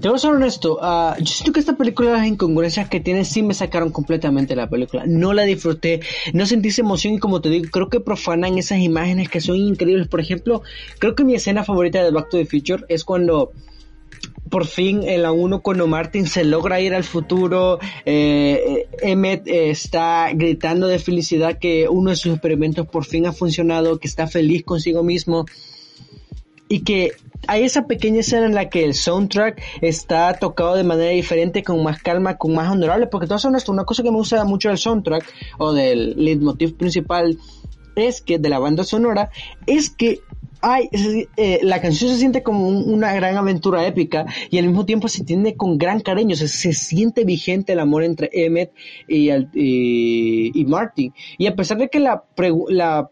Te 0.00 0.08
voy 0.08 0.16
a 0.16 0.18
ser 0.18 0.32
honesto, 0.32 0.78
ah, 0.80 1.16
yo 1.18 1.26
siento 1.26 1.52
que 1.52 1.60
esta 1.60 1.76
película, 1.76 2.12
las 2.12 2.26
incongruencias 2.26 2.88
que 2.88 3.00
tiene, 3.00 3.24
sí 3.24 3.42
me 3.42 3.54
sacaron 3.54 3.90
completamente 3.90 4.54
de 4.54 4.60
la 4.60 4.68
película. 4.68 5.04
No 5.06 5.32
la 5.32 5.42
disfruté, 5.42 6.00
no 6.32 6.46
sentí 6.46 6.70
emoción 6.78 7.14
y 7.14 7.18
como 7.18 7.40
te 7.40 7.50
digo, 7.50 7.68
creo 7.70 7.88
que 7.88 8.00
profanan 8.00 8.58
esas 8.58 8.78
imágenes 8.78 9.28
que 9.28 9.40
son 9.40 9.56
increíbles. 9.56 10.08
Por 10.08 10.20
ejemplo, 10.20 10.62
creo 10.98 11.14
que 11.14 11.24
mi 11.24 11.34
escena 11.34 11.64
favorita 11.64 12.02
de 12.02 12.10
Back 12.10 12.30
to 12.30 12.38
the 12.38 12.46
Future 12.46 12.84
es 12.88 13.04
cuando 13.04 13.52
por 14.50 14.66
fin 14.66 15.02
en 15.04 15.22
la 15.22 15.32
1 15.32 15.62
cuando 15.62 15.86
Martin 15.86 16.26
se 16.26 16.44
logra 16.44 16.80
ir 16.80 16.92
al 16.92 17.04
futuro, 17.04 17.78
eh, 18.04 18.88
Emmett 19.00 19.46
eh, 19.46 19.70
está 19.70 20.30
gritando 20.34 20.88
de 20.88 20.98
felicidad 20.98 21.58
que 21.58 21.88
uno 21.88 22.10
de 22.10 22.16
sus 22.16 22.32
experimentos 22.32 22.86
por 22.86 23.04
fin 23.04 23.26
ha 23.26 23.32
funcionado, 23.32 23.98
que 23.98 24.08
está 24.08 24.26
feliz 24.26 24.64
consigo 24.64 25.02
mismo. 25.02 25.46
Y 26.68 26.80
que 26.80 27.12
hay 27.48 27.64
esa 27.64 27.86
pequeña 27.86 28.20
escena 28.20 28.46
en 28.46 28.54
la 28.54 28.68
que 28.68 28.84
el 28.84 28.94
soundtrack 28.94 29.60
está 29.80 30.32
tocado 30.34 30.76
de 30.76 30.84
manera 30.84 31.10
diferente, 31.10 31.62
con 31.62 31.82
más 31.82 32.02
calma, 32.02 32.36
con 32.36 32.54
más 32.54 32.70
honorable, 32.70 33.06
porque 33.06 33.26
todo 33.26 33.38
esto, 33.56 33.72
una 33.72 33.84
cosa 33.84 34.02
que 34.02 34.10
me 34.10 34.16
gusta 34.16 34.44
mucho 34.44 34.68
del 34.68 34.78
soundtrack 34.78 35.24
o 35.58 35.72
del 35.72 36.14
leitmotiv 36.16 36.76
principal 36.76 37.38
es 37.96 38.22
que 38.22 38.38
de 38.38 38.48
la 38.48 38.58
banda 38.58 38.84
sonora 38.84 39.30
es 39.66 39.90
que 39.90 40.20
ay, 40.60 40.88
eh, 41.36 41.60
la 41.62 41.80
canción 41.80 42.10
se 42.10 42.18
siente 42.18 42.42
como 42.42 42.68
una 42.68 43.12
gran 43.14 43.36
aventura 43.36 43.86
épica 43.86 44.26
y 44.50 44.58
al 44.58 44.66
mismo 44.66 44.84
tiempo 44.84 45.08
se 45.08 45.24
tiene 45.24 45.56
con 45.56 45.78
gran 45.78 46.00
cariño, 46.00 46.36
se, 46.36 46.48
se 46.48 46.72
siente 46.72 47.24
vigente 47.24 47.72
el 47.72 47.80
amor 47.80 48.04
entre 48.04 48.30
Emmett 48.32 48.72
y, 49.08 49.30
y, 49.30 50.64
Martin. 50.66 51.12
Y 51.38 51.46
a 51.46 51.56
pesar 51.56 51.78
de 51.78 51.88
que 51.88 52.00
la, 52.00 52.24
la 52.68 53.10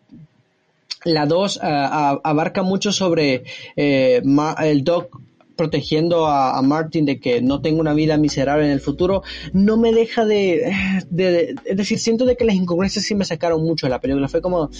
la 1.04 1.26
2 1.26 1.60
abarca 1.62 2.62
mucho 2.62 2.92
sobre 2.92 3.44
eh, 3.76 4.20
el 4.62 4.84
Doc 4.84 5.20
protegiendo 5.58 6.26
a, 6.26 6.62
Martin 6.62 7.04
de 7.04 7.18
que 7.18 7.42
no 7.42 7.60
tenga 7.60 7.80
una 7.80 7.92
vida 7.92 8.16
miserable 8.16 8.64
en 8.64 8.70
el 8.70 8.80
futuro, 8.80 9.22
no 9.52 9.76
me 9.76 9.92
deja 9.92 10.24
de, 10.24 10.72
de, 11.10 11.56
Es 11.64 11.76
decir, 11.76 11.98
siento 11.98 12.24
de 12.24 12.36
que 12.36 12.44
las 12.44 12.54
incongruencias 12.54 13.04
sí 13.04 13.14
me 13.16 13.24
sacaron 13.24 13.62
mucho 13.62 13.86
de 13.86 13.90
la 13.90 14.00
película. 14.00 14.28
Fue 14.28 14.40
como... 14.40 14.70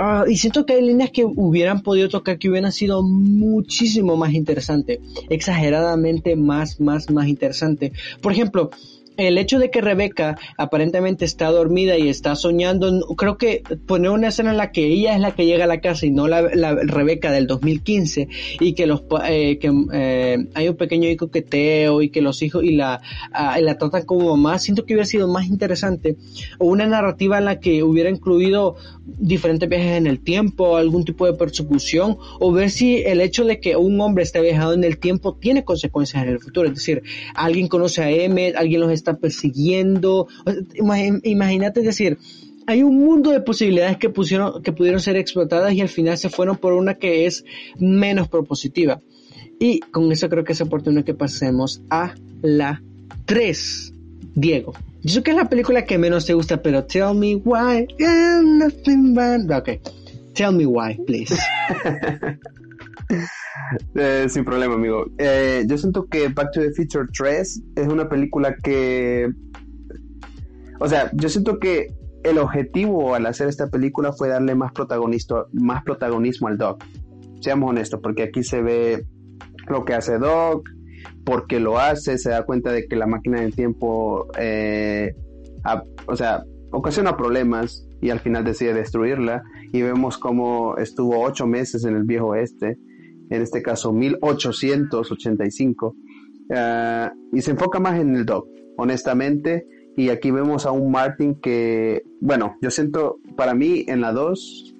Ah, 0.00 0.24
y 0.28 0.36
siento 0.36 0.64
que 0.64 0.74
hay 0.74 0.82
líneas 0.82 1.10
que 1.10 1.24
hubieran 1.24 1.82
podido 1.82 2.08
tocar 2.08 2.38
que 2.38 2.48
hubieran 2.48 2.70
sido 2.70 3.02
muchísimo 3.02 4.16
más 4.16 4.32
interesantes, 4.32 5.00
exageradamente 5.28 6.36
más, 6.36 6.80
más, 6.80 7.10
más 7.10 7.26
interesante. 7.26 7.92
Por 8.22 8.30
ejemplo, 8.30 8.70
el 9.18 9.36
hecho 9.36 9.58
de 9.58 9.70
que 9.70 9.80
Rebeca 9.80 10.38
aparentemente 10.56 11.24
está 11.24 11.50
dormida 11.50 11.98
y 11.98 12.08
está 12.08 12.36
soñando, 12.36 13.00
creo 13.16 13.36
que 13.36 13.64
poner 13.86 14.12
una 14.12 14.28
escena 14.28 14.52
en 14.52 14.56
la 14.56 14.70
que 14.70 14.86
ella 14.86 15.14
es 15.14 15.20
la 15.20 15.32
que 15.32 15.44
llega 15.44 15.64
a 15.64 15.66
la 15.66 15.80
casa 15.80 16.06
y 16.06 16.10
no 16.10 16.28
la, 16.28 16.38
Rebeca 16.38 17.32
del 17.32 17.48
2015 17.48 18.28
y 18.60 18.74
que 18.74 18.86
los 18.86 19.02
eh, 19.26 19.58
que 19.58 19.72
eh, 19.92 20.46
hay 20.54 20.68
un 20.68 20.76
pequeño 20.76 21.08
coqueteo 21.16 22.00
y 22.00 22.10
que 22.10 22.22
los 22.22 22.42
hijos 22.42 22.62
y 22.62 22.76
la, 22.76 23.00
ah, 23.32 23.58
la 23.60 23.76
tratan 23.76 24.04
como 24.04 24.36
mamá, 24.36 24.58
siento 24.60 24.86
que 24.86 24.94
hubiera 24.94 25.06
sido 25.06 25.26
más 25.26 25.46
interesante 25.48 26.16
o 26.58 26.66
una 26.66 26.86
narrativa 26.86 27.38
en 27.38 27.46
la 27.46 27.58
que 27.58 27.82
hubiera 27.82 28.10
incluido 28.10 28.76
diferentes 29.04 29.68
viajes 29.68 29.96
en 29.96 30.06
el 30.06 30.20
tiempo, 30.20 30.76
algún 30.76 31.04
tipo 31.04 31.26
de 31.26 31.32
persecución 31.32 32.18
o 32.38 32.52
ver 32.52 32.70
si 32.70 32.98
el 32.98 33.20
hecho 33.20 33.44
de 33.44 33.58
que 33.58 33.74
un 33.74 34.00
hombre 34.00 34.22
esté 34.22 34.40
viajado 34.40 34.74
en 34.74 34.84
el 34.84 34.98
tiempo 34.98 35.34
tiene 35.34 35.64
consecuencias 35.64 36.22
en 36.22 36.28
el 36.28 36.38
futuro, 36.38 36.68
es 36.68 36.74
decir, 36.74 37.02
alguien 37.34 37.66
conoce 37.66 38.02
a 38.02 38.10
Emmett, 38.10 38.54
alguien 38.54 38.80
los 38.80 38.92
está 38.92 39.07
persiguiendo. 39.16 40.28
Imagínate 41.22 41.82
decir, 41.82 42.18
hay 42.66 42.82
un 42.82 42.98
mundo 42.98 43.30
de 43.30 43.40
posibilidades 43.40 43.96
que, 43.96 44.10
pusieron, 44.10 44.62
que 44.62 44.72
pudieron 44.72 45.00
ser 45.00 45.16
explotadas 45.16 45.72
y 45.72 45.80
al 45.80 45.88
final 45.88 46.18
se 46.18 46.28
fueron 46.28 46.56
por 46.56 46.74
una 46.74 46.94
que 46.94 47.26
es 47.26 47.44
menos 47.78 48.28
propositiva. 48.28 49.00
Y 49.58 49.80
con 49.80 50.12
eso 50.12 50.28
creo 50.28 50.44
que 50.44 50.52
es 50.52 50.60
oportuno 50.60 51.04
que 51.04 51.14
pasemos 51.14 51.80
a 51.90 52.14
la 52.42 52.82
3. 53.24 53.94
Diego. 54.34 54.72
Yo 55.02 55.14
sé 55.14 55.22
que 55.22 55.30
es 55.32 55.36
la 55.36 55.48
película 55.48 55.84
que 55.84 55.98
menos 55.98 56.26
te 56.26 56.34
gusta, 56.34 56.62
pero 56.62 56.84
tell 56.84 57.14
me 57.14 57.36
why. 57.36 57.86
nothing 58.42 59.16
Ok. 59.50 59.68
Tell 60.38 60.52
me 60.52 60.66
why, 60.66 60.96
please. 61.06 61.36
Eh, 63.94 64.26
sin 64.28 64.44
problema, 64.44 64.74
amigo. 64.74 65.06
Eh, 65.18 65.64
yo 65.66 65.76
siento 65.76 66.06
que 66.06 66.28
Back 66.28 66.52
to 66.52 66.60
the 66.60 66.72
Future 66.72 67.06
3 67.12 67.62
es 67.76 67.86
una 67.86 68.08
película 68.08 68.54
que... 68.62 69.30
O 70.80 70.88
sea, 70.88 71.10
yo 71.14 71.28
siento 71.28 71.58
que 71.58 71.88
el 72.22 72.38
objetivo 72.38 73.14
al 73.14 73.26
hacer 73.26 73.48
esta 73.48 73.68
película 73.68 74.12
fue 74.12 74.28
darle 74.28 74.54
más, 74.54 74.72
más 75.52 75.82
protagonismo 75.84 76.48
al 76.48 76.56
Doc. 76.56 76.82
Seamos 77.40 77.70
honestos, 77.70 78.00
porque 78.02 78.22
aquí 78.22 78.42
se 78.42 78.62
ve 78.62 79.04
lo 79.68 79.84
que 79.84 79.94
hace 79.94 80.18
Doc, 80.18 80.68
porque 81.24 81.60
lo 81.60 81.78
hace, 81.78 82.16
se 82.16 82.30
da 82.30 82.44
cuenta 82.44 82.72
de 82.72 82.86
que 82.86 82.96
la 82.96 83.06
máquina 83.06 83.40
del 83.40 83.54
tiempo, 83.54 84.28
eh, 84.38 85.14
o 86.06 86.16
sea, 86.16 86.42
ocasiona 86.70 87.16
problemas 87.16 87.86
y 88.00 88.10
al 88.10 88.20
final 88.20 88.44
decide 88.44 88.74
destruirla. 88.74 89.42
Y 89.72 89.82
vemos 89.82 90.18
cómo 90.18 90.76
estuvo 90.76 91.22
ocho 91.22 91.46
meses 91.46 91.84
en 91.84 91.96
el 91.96 92.04
viejo 92.04 92.28
oeste 92.28 92.78
en 93.30 93.42
este 93.42 93.62
caso 93.62 93.92
1885, 93.92 95.96
ah, 96.54 97.12
y 97.32 97.42
se 97.42 97.50
enfoca 97.50 97.78
más 97.78 98.00
en 98.00 98.16
el 98.16 98.24
Doc, 98.24 98.46
honestamente, 98.76 99.66
y 99.96 100.10
aquí 100.10 100.30
vemos 100.30 100.66
a 100.66 100.70
un 100.70 100.90
Martin 100.90 101.40
que, 101.40 102.02
bueno, 102.20 102.56
yo 102.62 102.70
siento, 102.70 103.18
para 103.36 103.54
mí 103.54 103.84
en 103.88 104.00
la 104.00 104.12
2, 104.12 104.74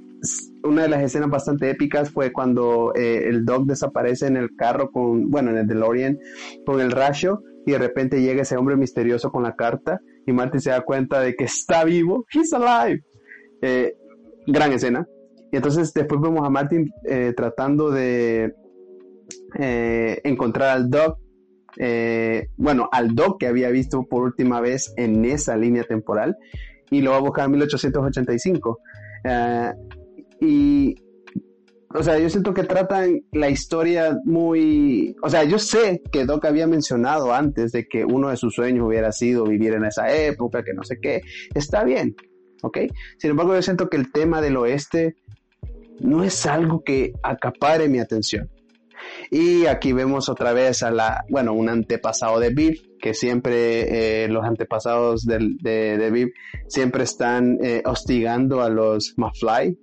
una 0.65 0.83
de 0.83 0.89
las 0.89 1.03
escenas 1.03 1.31
bastante 1.31 1.71
épicas 1.71 2.11
fue 2.11 2.33
cuando 2.33 2.93
eh, 2.95 3.29
el 3.29 3.45
Doc 3.45 3.67
desaparece 3.67 4.27
en 4.27 4.37
el 4.37 4.55
carro 4.57 4.91
con, 4.91 5.31
bueno, 5.31 5.51
en 5.51 5.59
el 5.59 5.67
DeLorean, 5.67 6.19
con 6.65 6.81
el 6.81 6.91
rayo, 6.91 7.43
y 7.67 7.73
de 7.73 7.79
repente 7.79 8.23
llega 8.23 8.43
ese 8.43 8.57
hombre 8.57 8.77
misterioso 8.77 9.31
con 9.31 9.43
la 9.43 9.57
carta, 9.57 10.01
y 10.27 10.33
Martin 10.33 10.61
se 10.61 10.71
da 10.71 10.83
cuenta 10.83 11.21
de 11.21 11.35
que 11.35 11.45
está 11.45 11.85
vivo, 11.85 12.25
he's 12.33 12.53
alive. 12.53 13.03
Eh, 13.61 13.95
gran 14.49 14.73
escena. 14.73 15.07
Y 15.53 15.57
entonces 15.57 15.93
después 15.95 16.21
vemos 16.21 16.47
a 16.47 16.51
Martin 16.51 16.91
eh, 17.05 17.33
tratando 17.37 17.91
de 17.91 18.55
eh, 19.59 20.21
encontrar 20.25 20.71
al 20.71 20.91
Doc, 20.91 21.19
eh, 21.79 22.49
bueno, 22.57 22.89
al 22.93 23.15
Doc 23.15 23.39
que 23.41 23.47
había 23.47 23.71
visto 23.71 24.05
por 24.05 24.25
última 24.25 24.61
vez 24.61 24.93
en 24.97 25.25
esa 25.25 25.57
línea 25.57 25.85
temporal, 25.85 26.37
y 26.91 27.01
lo 27.01 27.13
va 27.13 27.19
a 27.19 27.21
buscar 27.21 27.47
en 27.47 27.53
1885. 27.53 28.79
y, 30.41 30.95
o 31.95 32.03
sea, 32.03 32.19
yo 32.19 32.29
siento 32.29 32.53
que 32.53 32.65
tratan 32.65 33.23
la 33.33 33.49
historia 33.49 34.19
muy, 34.25 35.17
o 35.23 35.31
sea, 35.31 35.45
yo 35.45 35.59
sé 35.59 36.03
que 36.13 36.27
Doc 36.27 36.45
había 36.45 36.67
mencionado 36.67 37.33
antes 37.33 37.73
de 37.73 37.89
que 37.89 38.05
uno 38.05 38.29
de 38.29 38.37
sus 38.37 38.55
sueños 38.55 38.87
hubiera 38.87 39.13
sido 39.13 39.45
vivir 39.45 39.73
en 39.73 39.87
esa 39.87 40.13
época, 40.15 40.63
que 40.63 40.75
no 40.75 40.85
sé 40.85 40.99
qué, 41.01 41.23
está 41.55 41.85
bien, 41.85 42.15
¿ok? 42.63 42.79
Sin 43.19 43.31
embargo, 43.31 43.55
yo 43.55 43.63
siento 43.63 43.89
que 43.89 43.97
el 43.97 44.13
tema 44.13 44.41
del 44.41 44.57
oeste 44.57 45.17
no 46.01 46.23
es 46.23 46.47
algo 46.47 46.83
que 46.85 47.13
acapare 47.23 47.89
mi 47.89 47.99
atención. 47.99 48.49
Y 49.31 49.67
aquí 49.67 49.93
vemos 49.93 50.29
otra 50.29 50.53
vez 50.53 50.83
a 50.83 50.91
la, 50.91 51.25
bueno, 51.29 51.53
un 51.53 51.69
antepasado 51.69 52.41
de 52.41 52.51
Viv, 52.51 52.81
que 53.01 53.15
siempre 53.15 54.25
eh, 54.25 54.29
los 54.29 54.45
antepasados 54.45 55.25
de, 55.25 55.39
de, 55.63 56.11
Viv 56.11 56.33
siempre 56.67 57.05
están 57.05 57.59
eh, 57.63 57.83
hostigando 57.85 58.61
a 58.63 58.71
los 58.71 59.15
Mafly. 59.17 59.79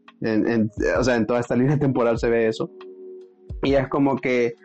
o 0.97 1.03
sea, 1.03 1.15
en 1.15 1.25
toda 1.25 1.39
esta 1.39 1.55
línea 1.55 1.77
temporal 1.77 2.17
se 2.17 2.29
ve 2.29 2.47
eso. 2.47 2.71
Y 3.63 3.75
es 3.75 3.87
como 3.87 4.17
que 4.17 4.55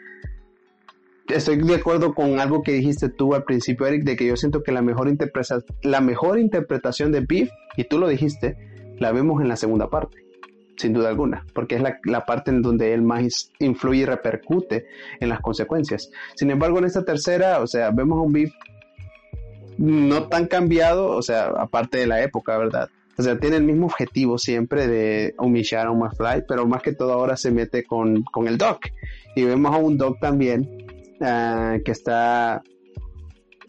estoy 1.35 1.57
de 1.57 1.75
acuerdo 1.75 2.15
con 2.15 2.39
algo 2.41 2.63
que 2.63 2.73
dijiste 2.73 3.09
tú 3.09 3.35
al 3.35 3.45
principio, 3.45 3.87
Eric, 3.87 4.05
de 4.05 4.17
que 4.17 4.27
yo 4.27 4.37
siento 4.37 4.63
que 4.63 4.73
la 4.73 4.83
mejor, 4.83 5.09
mejor 6.03 6.39
interpretación 6.39 7.13
de 7.13 7.21
Viv, 7.21 7.51
y 7.77 7.85
tú 7.85 7.99
lo 7.99 8.09
dijiste, 8.09 8.57
la 8.99 9.13
vemos 9.13 9.41
en 9.41 9.49
la 9.49 9.57
segunda 9.57 9.89
parte 9.89 10.31
sin 10.81 10.95
duda 10.95 11.11
alguna, 11.11 11.45
porque 11.53 11.77
es 11.77 11.83
la, 11.83 12.25
parte 12.25 12.51
en 12.51 12.63
donde 12.63 12.95
él 12.95 13.03
más 13.03 13.53
influye 13.59 14.01
y 14.01 14.05
repercute 14.07 14.87
en 15.21 15.29
las 15.29 15.41
consecuencias. 15.41 16.11
Sin 16.35 16.51
embargo, 16.51 16.79
en 16.79 16.87
esta 16.87 17.05
tercera, 17.05 17.61
o 17.61 17.67
sea, 17.67 17.91
vemos 17.91 18.19
a 18.19 18.23
un 18.23 18.33
Beef 18.33 18.51
no 19.77 20.29
tan 20.29 20.47
cambiado, 20.47 21.09
o 21.09 21.23
sea, 21.23 21.49
aparte 21.49 21.99
de 21.99 22.07
la 22.07 22.23
época, 22.23 22.57
¿verdad? 22.57 22.89
O 23.19 23.23
sea, 23.23 23.39
tiene 23.39 23.57
el 23.57 23.65
mismo 23.65 23.87
objetivo 23.87 24.39
siempre 24.39 24.87
de 24.87 25.35
humillar 25.39 25.87
a 25.87 25.91
un 25.91 25.99
McFly, 25.99 26.45
pero 26.49 26.67
más 26.67 26.83
que 26.83 26.93
todo 26.93 27.13
ahora 27.13 27.37
se 27.37 27.51
mete 27.51 27.85
con, 27.85 28.25
el 28.47 28.57
Doc. 28.57 28.87
Y 29.37 29.45
vemos 29.45 29.75
a 29.75 29.79
un 29.79 29.99
Doc 29.99 30.19
también 30.21 30.87
ah, 31.21 31.79
que 31.85 31.93
está 31.93 32.63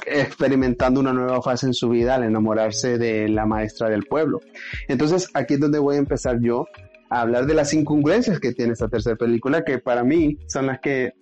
experimentando 0.06 1.00
una 1.00 1.14
nueva 1.14 1.42
fase 1.42 1.68
en 1.68 1.74
su 1.74 1.90
vida 1.90 2.16
al 2.16 2.24
enamorarse 2.24 2.98
de 2.98 3.30
la 3.30 3.46
maestra 3.46 3.90
del 3.90 4.04
pueblo. 4.04 4.40
Entonces, 4.88 5.30
aquí 5.34 5.56
es 5.56 5.60
donde 5.60 5.80
voy 5.80 5.96
a 5.96 6.00
empezar 6.00 6.40
yo 6.42 6.66
hablar 7.10 7.46
de 7.46 7.54
las 7.54 7.74
incongruencias 7.74 8.40
que 8.40 8.54
tiene 8.54 8.74
esta 8.74 8.88
tercera 8.88 9.16
película, 9.16 9.64
que 9.64 9.80
para 9.80 10.04
mí 10.04 10.38
son 10.48 10.68
las 10.68 10.80
que 10.80 11.14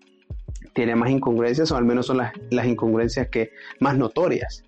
tienen 0.73 0.99
más 0.99 1.09
incongruencias, 1.09 1.71
o 1.71 1.77
al 1.77 1.83
menos 1.83 2.05
son 2.05 2.17
las, 2.17 2.31
las 2.51 2.67
incongruencias 2.67 3.27
que 3.29 3.51
más 3.79 3.97
notorias. 3.97 4.63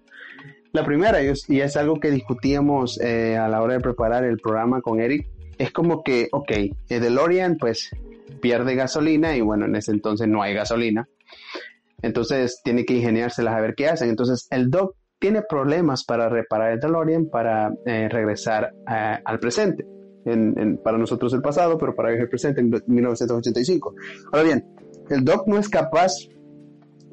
La 0.74 0.84
primera, 0.84 1.22
y 1.22 1.60
es 1.60 1.78
algo 1.78 2.00
que 2.00 2.10
discutíamos 2.12 3.00
eh, 3.02 3.38
a 3.38 3.48
la 3.50 3.62
hora 3.62 3.74
de 3.74 3.82
preparar 3.82 4.24
el 4.24 4.40
programa 4.40 4.82
con 4.82 5.00
Eric, 5.00 5.28
es 5.58 5.72
como 5.72 6.02
que, 6.02 6.30
ok, 6.32 6.52
el 6.90 7.02
DeLorean 7.02 7.58
pues 7.58 7.92
pierde 8.42 8.74
gasolina 8.76 9.36
y 9.36 9.42
bueno, 9.42 9.66
en 9.66 9.76
ese 9.76 9.92
entonces 9.92 10.28
no 10.28 10.42
hay 10.42 10.54
gasolina. 10.54 11.08
Entonces 12.02 12.62
tiene 12.64 12.86
que 12.86 12.96
ingeniárselas 12.96 13.54
a 13.54 13.62
ver 13.62 13.76
qué 13.76 13.88
hacen. 13.88 14.10
Entonces 14.10 14.48
el 14.50 14.70
Doc 14.70 14.96
tiene 15.22 15.44
problemas 15.48 16.04
para 16.04 16.30
reparar 16.30 16.72
el 16.72 16.80
DeLorean 16.80 17.28
para 17.28 17.72
eh, 17.86 18.10
regresar 18.10 18.74
eh, 18.92 19.20
al 19.24 19.40
presente 19.40 19.86
para 20.84 21.00
nosotros 21.00 21.34
el 21.34 21.42
pasado, 21.42 21.80
pero 21.80 21.96
para 21.96 22.10
ellos 22.10 22.22
el 22.22 22.30
presente 22.30 22.62
en 22.62 22.70
1985. 22.70 23.96
Ahora 24.32 24.44
bien, 24.44 24.66
el 25.10 25.26
Doc 25.26 25.48
no 25.48 25.58
es 25.58 25.68
capaz 25.68 26.14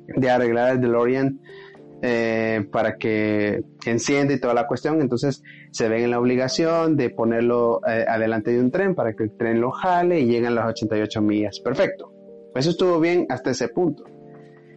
de 0.09 0.31
arreglar 0.31 0.73
el 0.73 0.81
DeLorean 0.83 1.41
eh, 2.03 2.69
para 2.71 2.99
que 2.99 3.63
encienda 3.87 4.35
y 4.35 4.41
toda 4.41 4.53
la 4.53 4.67
cuestión, 4.67 5.01
entonces 5.01 5.43
se 5.71 5.89
ven 5.89 6.05
en 6.05 6.11
la 6.11 6.21
obligación 6.21 6.97
de 6.99 7.09
ponerlo 7.09 7.81
adelante 7.83 8.51
de 8.51 8.61
un 8.61 8.71
tren 8.71 8.95
para 8.95 9.15
que 9.15 9.25
el 9.25 9.37
tren 9.39 9.59
lo 9.59 9.71
jale 9.71 10.21
y 10.21 10.27
lleguen 10.27 10.55
las 10.55 10.67
88 10.67 11.23
millas. 11.23 11.61
Perfecto. 11.61 12.13
Eso 12.55 12.69
estuvo 12.69 13.01
bien 13.01 13.25
hasta 13.31 13.53
ese 13.53 13.69
punto. 13.69 14.05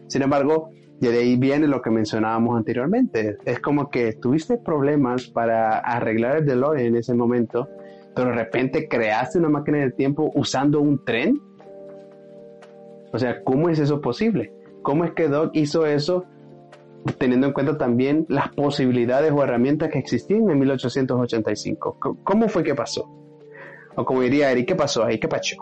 Sin 0.08 0.22
embargo, 0.22 0.70
de 1.00 1.08
ahí 1.08 1.36
viene 1.36 1.66
lo 1.66 1.82
que 1.82 1.90
mencionábamos 1.90 2.56
anteriormente. 2.56 3.38
Es 3.44 3.60
como 3.60 3.90
que 3.90 4.12
tuviste 4.12 4.58
problemas 4.58 5.26
para 5.28 5.78
arreglar 5.78 6.38
el 6.38 6.46
DeLorean 6.46 6.86
en 6.86 6.96
ese 6.96 7.14
momento 7.14 7.68
pero 8.14 8.30
de 8.30 8.36
repente 8.36 8.88
creaste 8.88 9.38
una 9.38 9.48
máquina 9.48 9.78
del 9.78 9.94
tiempo 9.94 10.30
usando 10.34 10.80
un 10.80 11.04
tren. 11.04 11.40
O 13.12 13.18
sea, 13.18 13.42
¿cómo 13.42 13.68
es 13.68 13.78
eso 13.78 14.00
posible? 14.00 14.52
¿Cómo 14.82 15.04
es 15.04 15.12
que 15.12 15.28
Doc 15.28 15.50
hizo 15.54 15.86
eso 15.86 16.24
teniendo 17.18 17.48
en 17.48 17.52
cuenta 17.52 17.76
también 17.78 18.26
las 18.28 18.48
posibilidades 18.50 19.32
o 19.32 19.42
herramientas 19.42 19.90
que 19.90 19.98
existían 19.98 20.50
en 20.50 20.58
1885? 20.58 21.98
¿Cómo 22.22 22.48
fue 22.48 22.62
que 22.62 22.74
pasó? 22.74 23.08
O 23.96 24.04
como 24.04 24.22
diría 24.22 24.50
Eric, 24.50 24.68
¿qué 24.68 24.74
pasó 24.74 25.04
ahí? 25.04 25.18
¿Qué 25.18 25.28
pacho? 25.28 25.56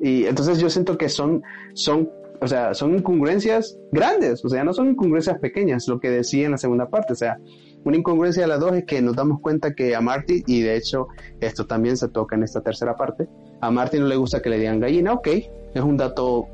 Y 0.00 0.26
entonces 0.26 0.58
yo 0.58 0.68
siento 0.68 0.98
que 0.98 1.08
son, 1.08 1.42
son, 1.74 2.10
o 2.40 2.48
sea, 2.48 2.74
son 2.74 2.94
incongruencias 2.94 3.78
grandes, 3.92 4.44
o 4.44 4.48
sea, 4.48 4.64
no 4.64 4.72
son 4.72 4.90
incongruencias 4.90 5.38
pequeñas, 5.38 5.86
lo 5.88 6.00
que 6.00 6.10
decía 6.10 6.46
en 6.46 6.52
la 6.52 6.58
segunda 6.58 6.88
parte, 6.88 7.12
o 7.12 7.16
sea, 7.16 7.38
una 7.84 7.96
incongruencia 7.96 8.42
de 8.42 8.48
las 8.48 8.60
dos 8.60 8.74
es 8.74 8.84
que 8.84 9.00
nos 9.00 9.14
damos 9.14 9.40
cuenta 9.40 9.74
que 9.74 9.94
a 9.94 10.00
Marty, 10.00 10.42
y 10.46 10.62
de 10.62 10.76
hecho 10.76 11.08
esto 11.40 11.66
también 11.66 11.96
se 11.96 12.08
toca 12.08 12.36
en 12.36 12.42
esta 12.42 12.60
tercera 12.60 12.96
parte, 12.96 13.28
a 13.60 13.70
Marty 13.70 13.98
no 13.98 14.06
le 14.06 14.16
gusta 14.16 14.42
que 14.42 14.50
le 14.50 14.58
digan 14.58 14.80
gallina, 14.80 15.12
ok, 15.12 15.28
es 15.74 15.82
un 15.82 15.96
dato 15.96 16.48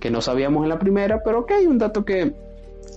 que 0.00 0.10
no 0.10 0.20
sabíamos 0.20 0.62
en 0.64 0.68
la 0.68 0.78
primera, 0.78 1.22
pero 1.24 1.40
ok, 1.40 1.52
un 1.66 1.78
dato 1.78 2.04
que 2.04 2.34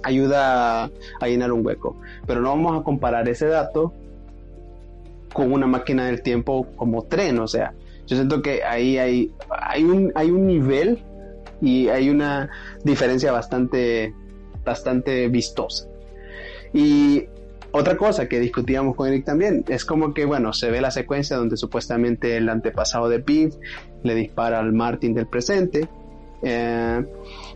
ayuda 0.03 0.85
a 1.19 1.27
llenar 1.27 1.51
un 1.51 1.65
hueco. 1.65 1.95
Pero 2.25 2.41
no 2.41 2.49
vamos 2.49 2.79
a 2.79 2.83
comparar 2.83 3.27
ese 3.29 3.47
dato 3.47 3.93
con 5.33 5.51
una 5.51 5.67
máquina 5.67 6.05
del 6.05 6.21
tiempo 6.21 6.67
como 6.75 7.03
tren, 7.03 7.39
o 7.39 7.47
sea, 7.47 7.73
yo 8.05 8.17
siento 8.17 8.41
que 8.41 8.63
ahí 8.63 8.97
hay, 8.97 9.31
hay, 9.49 9.83
un, 9.83 10.11
hay 10.15 10.29
un 10.29 10.45
nivel 10.45 10.99
y 11.63 11.87
hay 11.87 12.09
una 12.09 12.49
diferencia 12.83 13.31
bastante, 13.31 14.13
bastante 14.65 15.29
vistosa. 15.29 15.87
Y 16.73 17.25
otra 17.71 17.95
cosa 17.95 18.27
que 18.27 18.39
discutíamos 18.39 18.95
con 18.95 19.07
Eric 19.07 19.23
también 19.25 19.63
es 19.69 19.85
como 19.85 20.13
que, 20.13 20.25
bueno, 20.25 20.51
se 20.51 20.69
ve 20.69 20.81
la 20.81 20.91
secuencia 20.91 21.37
donde 21.37 21.55
supuestamente 21.55 22.35
el 22.35 22.49
antepasado 22.49 23.07
de 23.07 23.19
Piv 23.19 23.53
le 24.03 24.13
dispara 24.13 24.59
al 24.59 24.73
Martin 24.73 25.13
del 25.13 25.27
presente 25.27 25.87
eh, 26.41 27.05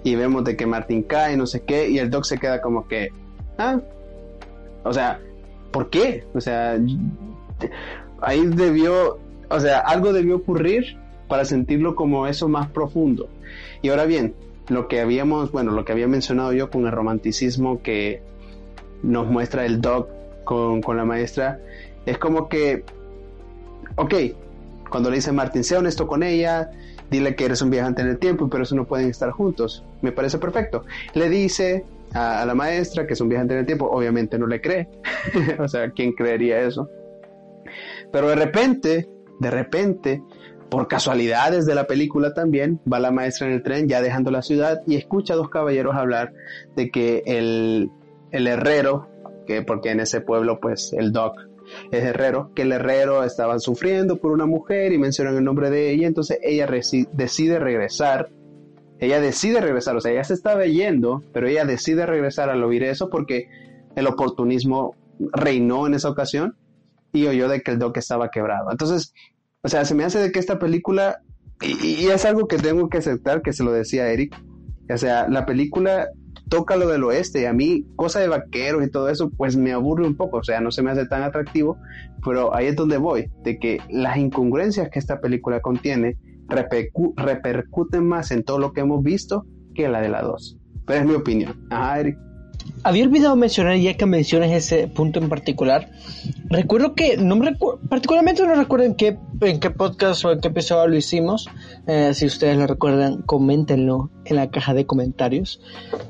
y 0.04 0.16
vemos 0.16 0.46
de 0.46 0.56
que 0.56 0.66
Martin 0.66 1.04
cae, 1.04 1.36
no 1.36 1.46
sé 1.46 1.64
qué, 1.64 1.90
y 1.90 2.00
el 2.00 2.10
Doc 2.10 2.24
se 2.24 2.38
queda 2.38 2.62
como 2.62 2.88
que, 2.88 3.10
ah, 3.58 3.82
o 4.86 4.94
sea, 4.94 5.20
¿por 5.72 5.90
qué? 5.90 6.24
O 6.34 6.40
sea, 6.40 6.80
ahí 8.22 8.46
debió, 8.46 9.20
o 9.50 9.60
sea, 9.60 9.80
algo 9.80 10.14
debió 10.14 10.38
ocurrir 10.38 10.98
para 11.28 11.44
sentirlo 11.44 11.94
como 11.94 12.26
eso 12.26 12.48
más 12.48 12.70
profundo. 12.70 13.28
Y 13.82 13.90
ahora 13.90 14.06
bien, 14.06 14.36
lo 14.70 14.88
que 14.88 15.00
habíamos, 15.00 15.52
bueno, 15.52 15.72
lo 15.72 15.86
que 15.86 15.92
había 15.92 16.08
mencionado 16.08 16.54
yo 16.54 16.70
con 16.70 16.86
el 16.86 16.92
romanticismo 16.92 17.82
que 17.82 18.22
nos 19.04 19.28
muestra 19.28 19.66
el 19.66 19.82
Doc 19.82 20.10
con, 20.44 20.82
con 20.82 20.98
la 20.98 21.06
maestra, 21.06 21.60
es 22.06 22.18
como 22.18 22.50
que, 22.50 22.84
ok, 23.96 24.14
cuando 24.90 25.10
le 25.10 25.18
dice 25.18 25.32
Martin, 25.32 25.64
sea 25.64 25.80
honesto 25.80 26.08
con 26.08 26.24
ella, 26.24 26.72
dile 27.10 27.36
que 27.36 27.46
eres 27.46 27.62
un 27.62 27.70
viajante 27.70 28.02
en 28.02 28.10
el 28.10 28.18
tiempo, 28.18 28.50
pero 28.50 28.64
eso 28.64 28.76
no 28.76 28.86
pueden 28.86 29.10
estar 29.10 29.32
juntos. 29.32 29.84
Me 30.02 30.12
parece 30.12 30.38
perfecto. 30.38 30.84
Le 31.14 31.30
dice 31.30 31.86
a, 32.14 32.46
la 32.46 32.56
maestra 32.56 33.06
que 33.06 33.14
es 33.14 33.22
un 33.22 33.30
viajante 33.30 33.54
en 33.54 33.62
el 33.62 33.66
tiempo, 33.66 33.90
obviamente 33.90 34.38
no 34.38 34.48
le 34.48 34.62
cree. 34.62 34.88
o 35.60 35.68
sea, 35.68 35.90
¿quién 35.92 36.14
creería 36.14 36.62
eso? 36.62 36.90
Pero 38.12 38.30
de 38.30 38.36
repente, 38.36 39.10
de 39.40 39.52
repente, 39.52 40.22
por 40.70 40.88
casualidades 40.88 41.66
de 41.66 41.76
la 41.76 41.88
película 41.88 42.34
también, 42.34 42.80
va 42.92 43.00
la 43.00 43.12
maestra 43.12 43.48
en 43.48 43.54
el 43.54 43.64
tren 43.64 43.88
ya 43.88 44.02
dejando 44.02 44.32
la 44.32 44.42
ciudad 44.42 44.82
y 44.86 44.96
escucha 44.96 45.34
a 45.34 45.38
dos 45.38 45.50
caballeros 45.50 45.96
hablar 45.96 46.34
de 46.76 46.90
que 46.90 47.24
el, 47.26 47.92
el 48.32 48.48
herrero, 48.48 49.08
que 49.46 49.62
porque 49.62 49.92
en 49.92 50.02
ese 50.02 50.22
pueblo 50.22 50.60
pues 50.60 50.94
el 50.94 51.12
doc 51.12 51.36
es 51.92 52.04
herrero, 52.04 52.52
que 52.56 52.64
el 52.64 52.72
herrero 52.72 53.24
estaba 53.24 53.60
sufriendo 53.60 54.18
por 54.18 54.32
una 54.32 54.46
mujer 54.46 54.94
y 54.94 54.98
mencionan 54.98 55.36
el 55.38 55.44
nombre 55.44 55.70
de 55.70 55.92
ella, 55.92 56.08
entonces 56.08 56.40
ella 56.42 56.68
decide 57.12 57.60
regresar, 57.60 58.30
ella 59.00 59.20
decide 59.20 59.62
regresar, 59.62 59.96
o 59.96 60.02
sea, 60.02 60.12
ella 60.12 60.24
se 60.24 60.34
estaba 60.34 60.66
yendo, 60.66 61.24
pero 61.34 61.48
ella 61.48 61.66
decide 61.66 62.06
regresar 62.06 62.50
al 62.50 62.64
oír 62.64 62.84
eso 62.84 63.10
porque 63.10 63.50
el 63.96 64.08
oportunismo 64.08 64.96
reinó 65.34 65.88
en 65.88 65.94
esa 65.94 66.10
ocasión 66.10 66.56
y 67.14 67.26
oyó 67.26 67.48
de 67.48 67.62
que 67.62 67.72
el 67.72 67.80
doc 67.80 67.98
estaba 67.98 68.30
quebrado. 68.30 68.72
Entonces, 68.72 69.14
o 69.64 69.70
sea, 69.70 69.86
se 69.86 69.96
me 69.96 70.04
hace 70.04 70.20
de 70.20 70.32
que 70.32 70.40
esta 70.40 70.60
película, 70.60 71.22
y, 71.62 72.08
es 72.08 72.26
algo 72.26 72.48
que 72.48 72.58
tengo 72.58 72.90
que 72.90 73.00
aceptar, 73.00 73.42
que 73.42 73.54
se 73.54 73.64
lo 73.64 73.72
decía 73.72 74.10
Eric, 74.10 74.36
o 74.90 74.98
sea, 74.98 75.28
la 75.28 75.46
película 75.46 76.08
toca 76.50 76.78
lo 76.78 76.88
del 76.88 77.04
oeste 77.04 77.42
y 77.42 77.46
a 77.46 77.54
mí, 77.54 77.86
cosa 77.96 78.20
de 78.20 78.30
vaqueros 78.30 78.86
y 78.86 78.90
todo 78.90 79.10
eso, 79.10 79.30
pues 79.30 79.58
me 79.58 79.74
aburre 79.74 80.08
un 80.08 80.16
poco, 80.16 80.38
o 80.38 80.44
sea, 80.44 80.62
no 80.62 80.72
se 80.72 80.82
me 80.82 80.92
hace 80.92 81.06
tan 81.06 81.24
atractivo, 81.24 81.78
pero 82.24 82.56
ahí 82.56 82.68
es 82.68 82.76
donde 82.76 82.98
voy, 82.98 83.30
de 83.44 83.60
que 83.60 83.80
las 83.90 84.18
incongruencias 84.18 84.90
que 84.90 85.00
esta 85.00 85.20
película 85.20 85.60
contiene 85.60 86.18
repercuten 86.48 88.08
más 88.08 88.32
en 88.32 88.44
todo 88.44 88.60
lo 88.60 88.72
que 88.72 88.82
hemos 88.82 89.04
visto 89.04 89.46
que 89.76 89.90
la 89.90 90.02
de 90.02 90.10
la 90.10 90.22
2. 90.22 90.58
Pero 90.86 91.00
es 91.02 91.06
mi 91.06 91.16
opinión. 91.16 91.68
Ajá, 91.70 92.00
Eric. 92.00 92.18
Había 92.84 93.04
olvidado 93.04 93.36
mencionar, 93.36 93.78
ya 93.78 93.96
que 93.96 94.06
mencionas 94.06 94.52
ese 94.52 94.88
punto 94.88 95.20
en 95.20 95.30
particular, 95.30 95.92
recuerdo 96.50 96.94
que, 96.94 97.18
no 97.18 97.36
me 97.36 97.56
particularmente 97.90 98.46
no 98.46 98.56
recuerdo 98.56 98.86
en 98.86 98.96
qué, 98.96 99.18
en 99.42 99.60
qué 99.60 99.70
podcast 99.72 100.24
o 100.26 100.32
en 100.32 100.40
qué 100.40 100.50
episodio 100.50 100.88
lo 100.88 100.96
hicimos. 100.96 101.50
Eh, 101.88 102.14
si 102.14 102.26
ustedes 102.26 102.58
lo 102.58 102.68
recuerdan, 102.68 103.24
coméntenlo 103.24 104.10
en 104.26 104.36
la 104.36 104.50
caja 104.50 104.74
de 104.74 104.86
comentarios 104.86 105.60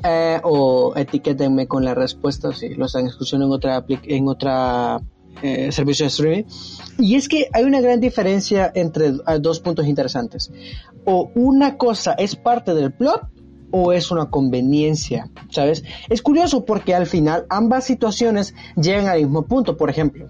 eh, 0.03 0.39
o 0.43 0.93
etiquétenme 0.95 1.67
con 1.67 1.85
la 1.85 1.95
respuesta 1.95 2.53
si 2.53 2.69
lo 2.75 2.85
están 2.85 3.07
escuchando 3.07 3.45
en 3.45 3.51
otra, 3.51 3.85
en 3.87 4.27
otra 4.27 5.01
eh, 5.41 5.71
servicio 5.71 6.05
de 6.05 6.07
streaming. 6.09 6.43
Y 6.99 7.15
es 7.15 7.27
que 7.27 7.47
hay 7.53 7.63
una 7.63 7.81
gran 7.81 7.99
diferencia 7.99 8.71
entre 8.75 9.13
dos 9.39 9.59
puntos 9.59 9.87
interesantes. 9.87 10.51
O 11.05 11.31
una 11.35 11.77
cosa 11.77 12.13
es 12.13 12.35
parte 12.35 12.73
del 12.73 12.91
plot 12.91 13.36
o 13.83 13.93
es 13.93 14.11
una 14.11 14.29
conveniencia, 14.29 15.29
¿sabes? 15.49 15.83
Es 16.09 16.21
curioso 16.21 16.65
porque 16.65 16.95
al 16.95 17.05
final 17.05 17.45
ambas 17.49 17.85
situaciones 17.85 18.53
llegan 18.75 19.07
al 19.07 19.19
mismo 19.19 19.43
punto, 19.43 19.77
por 19.77 19.89
ejemplo, 19.89 20.27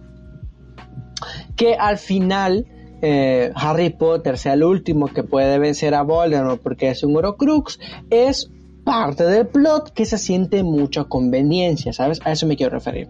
que 1.55 1.75
al 1.75 1.97
final 1.97 2.65
eh, 3.01 3.51
Harry 3.55 3.91
Potter 3.91 4.37
sea 4.37 4.53
el 4.53 4.63
último 4.63 5.07
que 5.07 5.23
puede 5.23 5.59
vencer 5.59 5.93
a 5.93 6.01
Voldemort 6.01 6.61
porque 6.61 6.89
es 6.89 7.03
un 7.03 7.15
Horocrux, 7.15 7.79
es 8.09 8.49
parte 8.83 9.25
del 9.25 9.47
plot 9.47 9.91
que 9.91 10.05
se 10.05 10.17
siente 10.17 10.63
mucha 10.63 11.03
conveniencia, 11.03 11.93
¿sabes? 11.93 12.21
A 12.23 12.31
eso 12.31 12.47
me 12.47 12.55
quiero 12.55 12.71
referir. 12.71 13.09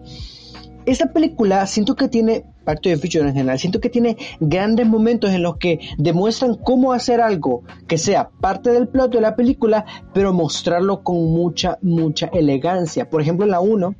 Esta 0.88 1.12
película 1.12 1.66
siento 1.66 1.94
que 1.94 2.08
tiene, 2.08 2.46
parte 2.64 2.88
de 2.88 2.96
Future 2.96 3.28
en 3.28 3.34
general, 3.34 3.58
siento 3.58 3.78
que 3.78 3.90
tiene 3.90 4.16
grandes 4.40 4.86
momentos 4.86 5.30
en 5.32 5.42
los 5.42 5.58
que 5.58 5.80
demuestran 5.98 6.54
cómo 6.54 6.94
hacer 6.94 7.20
algo 7.20 7.62
que 7.86 7.98
sea 7.98 8.30
parte 8.40 8.72
del 8.72 8.88
plot 8.88 9.12
de 9.12 9.20
la 9.20 9.36
película, 9.36 9.84
pero 10.14 10.32
mostrarlo 10.32 11.02
con 11.02 11.30
mucha, 11.30 11.76
mucha 11.82 12.28
elegancia. 12.28 13.10
Por 13.10 13.20
ejemplo, 13.20 13.44
en 13.44 13.50
la 13.50 13.60
1, 13.60 13.94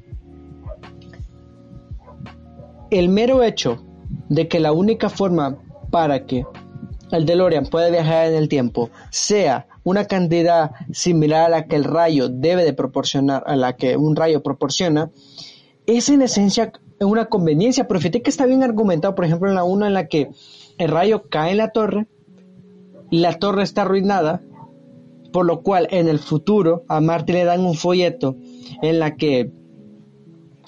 el 2.90 3.10
mero 3.10 3.42
hecho 3.42 3.84
de 4.30 4.48
que 4.48 4.58
la 4.58 4.72
única 4.72 5.10
forma 5.10 5.58
para 5.90 6.24
que 6.24 6.46
el 7.12 7.26
DeLorean 7.26 7.66
pueda 7.66 7.90
viajar 7.90 8.28
en 8.28 8.34
el 8.34 8.48
tiempo 8.48 8.88
sea 9.10 9.66
una 9.84 10.06
cantidad 10.06 10.70
similar 10.90 11.44
a 11.44 11.48
la 11.50 11.66
que 11.66 11.76
el 11.76 11.84
rayo 11.84 12.30
debe 12.30 12.64
de 12.64 12.72
proporcionar, 12.72 13.44
a 13.46 13.56
la 13.56 13.76
que 13.76 13.98
un 13.98 14.16
rayo 14.16 14.42
proporciona, 14.42 15.10
es 15.88 16.08
en 16.10 16.22
esencia 16.22 16.72
una 17.00 17.26
conveniencia, 17.26 17.88
pero 17.88 17.98
fíjate 17.98 18.22
que 18.22 18.30
está 18.30 18.44
bien 18.46 18.62
argumentado, 18.62 19.14
por 19.14 19.24
ejemplo, 19.24 19.48
en 19.48 19.54
la 19.54 19.64
una 19.64 19.86
en 19.86 19.94
la 19.94 20.06
que 20.06 20.30
el 20.76 20.88
rayo 20.88 21.24
cae 21.28 21.52
en 21.52 21.56
la 21.56 21.70
torre, 21.70 22.06
la 23.10 23.38
torre 23.38 23.62
está 23.62 23.82
arruinada, 23.82 24.42
por 25.32 25.46
lo 25.46 25.62
cual 25.62 25.88
en 25.90 26.08
el 26.08 26.18
futuro 26.18 26.84
a 26.88 27.00
Marty 27.00 27.32
le 27.32 27.44
dan 27.44 27.64
un 27.64 27.74
folleto 27.74 28.36
en 28.82 28.98
la 28.98 29.16
que 29.16 29.50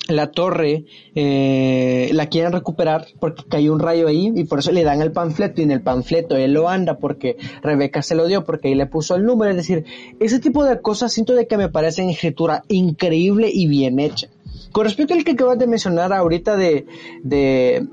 la 0.08 0.30
torre 0.32 0.84
eh, 1.14 2.10
la 2.12 2.26
quieren 2.26 2.52
recuperar 2.52 3.06
porque 3.20 3.44
cayó 3.48 3.72
un 3.72 3.78
rayo 3.78 4.08
ahí 4.08 4.32
y 4.34 4.44
por 4.44 4.58
eso 4.58 4.72
le 4.72 4.82
dan 4.82 5.02
el 5.02 5.12
panfleto 5.12 5.60
y 5.60 5.64
en 5.64 5.70
el 5.70 5.82
panfleto 5.82 6.36
él 6.36 6.52
lo 6.52 6.68
anda 6.68 6.98
porque 6.98 7.36
Rebeca 7.62 8.02
se 8.02 8.14
lo 8.14 8.26
dio 8.26 8.44
porque 8.44 8.68
ahí 8.68 8.74
le 8.74 8.86
puso 8.86 9.14
el 9.14 9.24
número, 9.24 9.50
es 9.50 9.56
decir, 9.56 9.84
ese 10.18 10.40
tipo 10.40 10.64
de 10.64 10.80
cosas 10.80 11.12
siento 11.12 11.34
de 11.34 11.46
que 11.46 11.56
me 11.56 11.68
parecen 11.68 12.10
escritura 12.10 12.64
increíble 12.68 13.50
y 13.52 13.66
bien 13.66 14.00
hecha. 14.00 14.28
Con 14.72 14.84
respecto 14.84 15.14
al 15.14 15.24
que 15.24 15.32
acabas 15.32 15.58
de 15.58 15.66
mencionar 15.66 16.12
ahorita 16.12 16.56
de, 16.56 16.86
de 17.22 17.88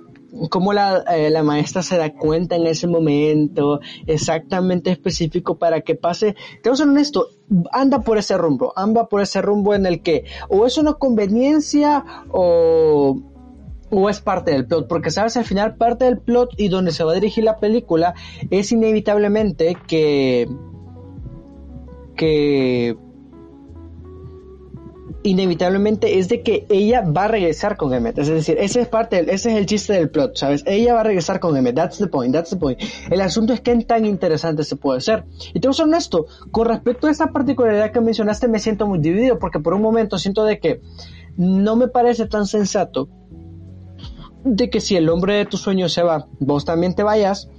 cómo 0.50 0.74
la, 0.74 1.04
eh, 1.16 1.30
la, 1.30 1.44
maestra 1.44 1.82
se 1.84 1.98
da 1.98 2.14
cuenta 2.14 2.56
en 2.56 2.68
ese 2.68 2.88
momento 2.88 3.80
exactamente 4.06 4.92
específico 4.92 5.58
para 5.58 5.82
que 5.82 5.96
pase, 5.96 6.36
te 6.62 6.70
voy 6.70 6.74
a 6.74 6.78
ser 6.78 6.88
honesto, 6.88 7.28
anda 7.72 8.02
por 8.02 8.18
ese 8.18 8.38
rumbo, 8.38 8.74
anda 8.76 9.08
por 9.08 9.22
ese 9.22 9.42
rumbo 9.42 9.74
en 9.74 9.86
el 9.86 10.02
que 10.02 10.26
o 10.50 10.66
es 10.66 10.78
una 10.78 10.94
conveniencia 10.94 12.04
o, 12.30 13.20
o 13.90 14.10
es 14.10 14.22
parte 14.22 14.52
del 14.52 14.68
plot, 14.68 14.88
porque 14.88 15.12
sabes, 15.12 15.38
al 15.38 15.46
final 15.46 15.76
parte 15.76 16.06
del 16.06 16.20
plot 16.20 16.52
y 16.58 16.68
donde 16.68 16.92
se 16.92 17.04
va 17.04 17.12
a 17.12 17.16
dirigir 17.16 17.44
la 17.44 17.58
película 17.58 18.14
es 18.50 18.72
inevitablemente 18.72 19.78
que 19.88 20.48
que 22.16 22.98
inevitablemente 25.28 26.20
es 26.20 26.30
de 26.30 26.42
que 26.42 26.66
ella 26.70 27.02
va 27.02 27.26
a 27.26 27.28
regresar 27.28 27.78
con 27.78 27.94
Emmet. 27.94 28.18
Es 28.18 28.28
decir, 28.28 28.58
ese 28.60 28.82
es 28.82 28.88
parte, 28.88 29.18
del, 29.18 29.30
ese 29.30 29.52
es 29.52 29.58
el 29.58 29.66
chiste 29.66 29.94
del 29.94 30.10
plot, 30.10 30.36
¿sabes? 30.36 30.64
Ella 30.66 30.94
va 30.94 31.02
a 31.02 31.04
regresar 31.04 31.40
con 31.40 31.56
Emmet. 31.56 31.76
That's 31.76 31.98
the 31.98 32.08
point, 32.08 32.34
that's 32.34 32.50
the 32.50 32.58
point. 32.58 32.80
El 33.10 33.22
asunto 33.22 33.54
es 33.54 33.62
que 33.62 33.76
tan 33.84 34.06
interesante 34.06 34.64
se 34.64 34.76
puede 34.76 35.02
ser. 35.02 35.26
Y 35.54 35.60
te 35.60 35.68
voy 35.68 35.76
ser 35.76 35.86
honesto, 35.86 36.26
con 36.52 36.68
respecto 36.68 37.08
a 37.08 37.12
esa 37.12 37.28
particularidad 37.28 37.92
que 37.92 38.02
mencionaste, 38.02 38.48
me 38.48 38.60
siento 38.60 38.88
muy 38.88 39.00
dividido, 39.00 39.40
porque 39.40 39.60
por 39.60 39.74
un 39.74 39.82
momento 39.82 40.18
siento 40.18 40.44
de 40.44 40.60
que 40.60 40.82
no 41.36 41.76
me 41.76 41.88
parece 41.88 42.26
tan 42.26 42.48
sensato 42.48 43.10
de 44.44 44.70
que 44.70 44.80
si 44.80 44.96
el 44.96 45.10
hombre 45.10 45.36
de 45.36 45.46
tus 45.46 45.62
sueños 45.62 45.94
se 45.94 46.04
va, 46.04 46.28
vos 46.40 46.66
también 46.66 46.96
te 46.96 47.04
vayas 47.04 47.50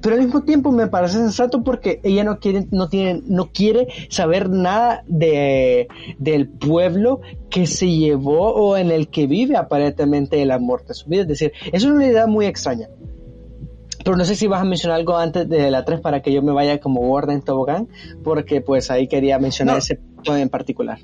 pero 0.00 0.16
al 0.16 0.22
mismo 0.22 0.42
tiempo 0.42 0.70
me 0.70 0.86
parece 0.86 1.18
sensato 1.18 1.62
porque 1.62 2.00
ella 2.02 2.24
no 2.24 2.38
quiere, 2.38 2.66
no 2.70 2.88
tiene, 2.88 3.22
no 3.26 3.50
quiere 3.52 3.88
saber 4.10 4.50
nada 4.50 5.02
de, 5.06 5.88
del 6.18 6.48
pueblo 6.48 7.20
que 7.50 7.66
se 7.66 7.88
llevó 7.88 8.52
o 8.52 8.76
en 8.76 8.90
el 8.90 9.08
que 9.08 9.26
vive 9.26 9.56
aparentemente 9.56 10.42
el 10.42 10.50
amor 10.50 10.84
de 10.86 10.94
su 10.94 11.08
vida. 11.08 11.22
Es 11.22 11.28
decir, 11.28 11.52
es 11.72 11.84
una 11.84 12.06
idea 12.06 12.26
muy 12.26 12.46
extraña. 12.46 12.88
Pero 14.04 14.18
no 14.18 14.24
sé 14.26 14.34
si 14.34 14.46
vas 14.46 14.60
a 14.60 14.64
mencionar 14.64 14.98
algo 14.98 15.16
antes 15.16 15.48
de 15.48 15.70
la 15.70 15.84
3 15.84 16.00
para 16.00 16.20
que 16.20 16.30
yo 16.30 16.42
me 16.42 16.52
vaya 16.52 16.78
como 16.78 17.00
gorda 17.00 17.32
en 17.32 17.40
tobogán, 17.40 17.88
porque 18.22 18.60
pues 18.60 18.90
ahí 18.90 19.08
quería 19.08 19.38
mencionar 19.38 19.78
ese 19.78 19.96
punto 19.96 20.36
en 20.36 20.50
particular. 20.50 20.98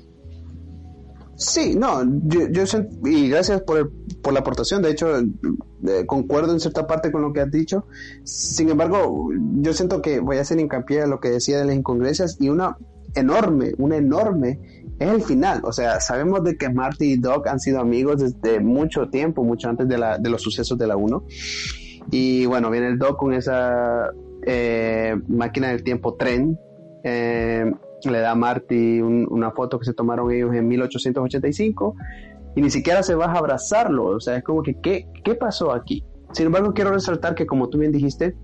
Sí, 1.41 1.75
no, 1.75 2.03
yo, 2.25 2.49
yo 2.49 2.63
y 3.03 3.27
gracias 3.27 3.61
por, 3.61 3.91
por 4.21 4.31
la 4.31 4.41
aportación, 4.41 4.83
de 4.83 4.91
hecho, 4.91 5.17
eh, 5.17 6.05
concuerdo 6.05 6.53
en 6.53 6.59
cierta 6.59 6.85
parte 6.85 7.11
con 7.11 7.23
lo 7.23 7.33
que 7.33 7.41
has 7.41 7.49
dicho, 7.49 7.87
sin 8.23 8.69
embargo, 8.69 9.29
yo 9.55 9.73
siento 9.73 10.03
que 10.03 10.19
voy 10.19 10.37
a 10.37 10.41
hacer 10.41 10.59
hincapié 10.59 11.01
a 11.01 11.07
lo 11.07 11.19
que 11.19 11.31
decía 11.31 11.57
de 11.57 11.65
las 11.65 11.75
incongruencias 11.75 12.37
y 12.39 12.49
una 12.49 12.77
enorme, 13.15 13.73
una 13.79 13.97
enorme, 13.97 14.59
es 14.99 15.09
el 15.09 15.23
final, 15.23 15.61
o 15.63 15.73
sea, 15.73 15.99
sabemos 15.99 16.43
de 16.43 16.57
que 16.57 16.69
Marty 16.69 17.13
y 17.13 17.17
Doc 17.17 17.47
han 17.47 17.59
sido 17.59 17.79
amigos 17.79 18.21
desde 18.21 18.59
mucho 18.59 19.09
tiempo, 19.09 19.43
mucho 19.43 19.67
antes 19.67 19.87
de, 19.87 19.97
la, 19.97 20.19
de 20.19 20.29
los 20.29 20.43
sucesos 20.43 20.77
de 20.77 20.85
la 20.85 20.95
1, 20.95 21.25
y 22.11 22.45
bueno, 22.45 22.69
viene 22.69 22.89
el 22.89 22.99
Doc 22.99 23.17
con 23.17 23.33
esa 23.33 24.11
eh, 24.45 25.15
máquina 25.27 25.69
del 25.69 25.81
tiempo 25.81 26.13
tren, 26.13 26.55
eh, 27.03 27.65
le 28.09 28.19
da 28.19 28.31
a 28.31 28.35
Marty 28.35 29.01
una 29.01 29.51
foto 29.51 29.77
que 29.77 29.85
se 29.85 29.93
tomaron 29.93 30.31
ellos 30.31 30.53
en 30.55 30.67
1885 30.67 31.95
y 32.55 32.61
ni 32.61 32.69
siquiera 32.69 33.03
se 33.03 33.15
va 33.15 33.25
a 33.25 33.37
abrazarlo. 33.37 34.05
O 34.05 34.19
sea, 34.19 34.37
es 34.37 34.43
como 34.43 34.63
que, 34.63 34.79
¿qué, 34.81 35.07
qué 35.23 35.35
pasó 35.35 35.71
aquí? 35.71 36.03
Sin 36.33 36.47
embargo, 36.47 36.73
quiero 36.73 36.91
resaltar 36.91 37.35
que, 37.35 37.45
como 37.45 37.69
tú 37.69 37.77
bien 37.77 37.91
dijiste, 37.91 38.35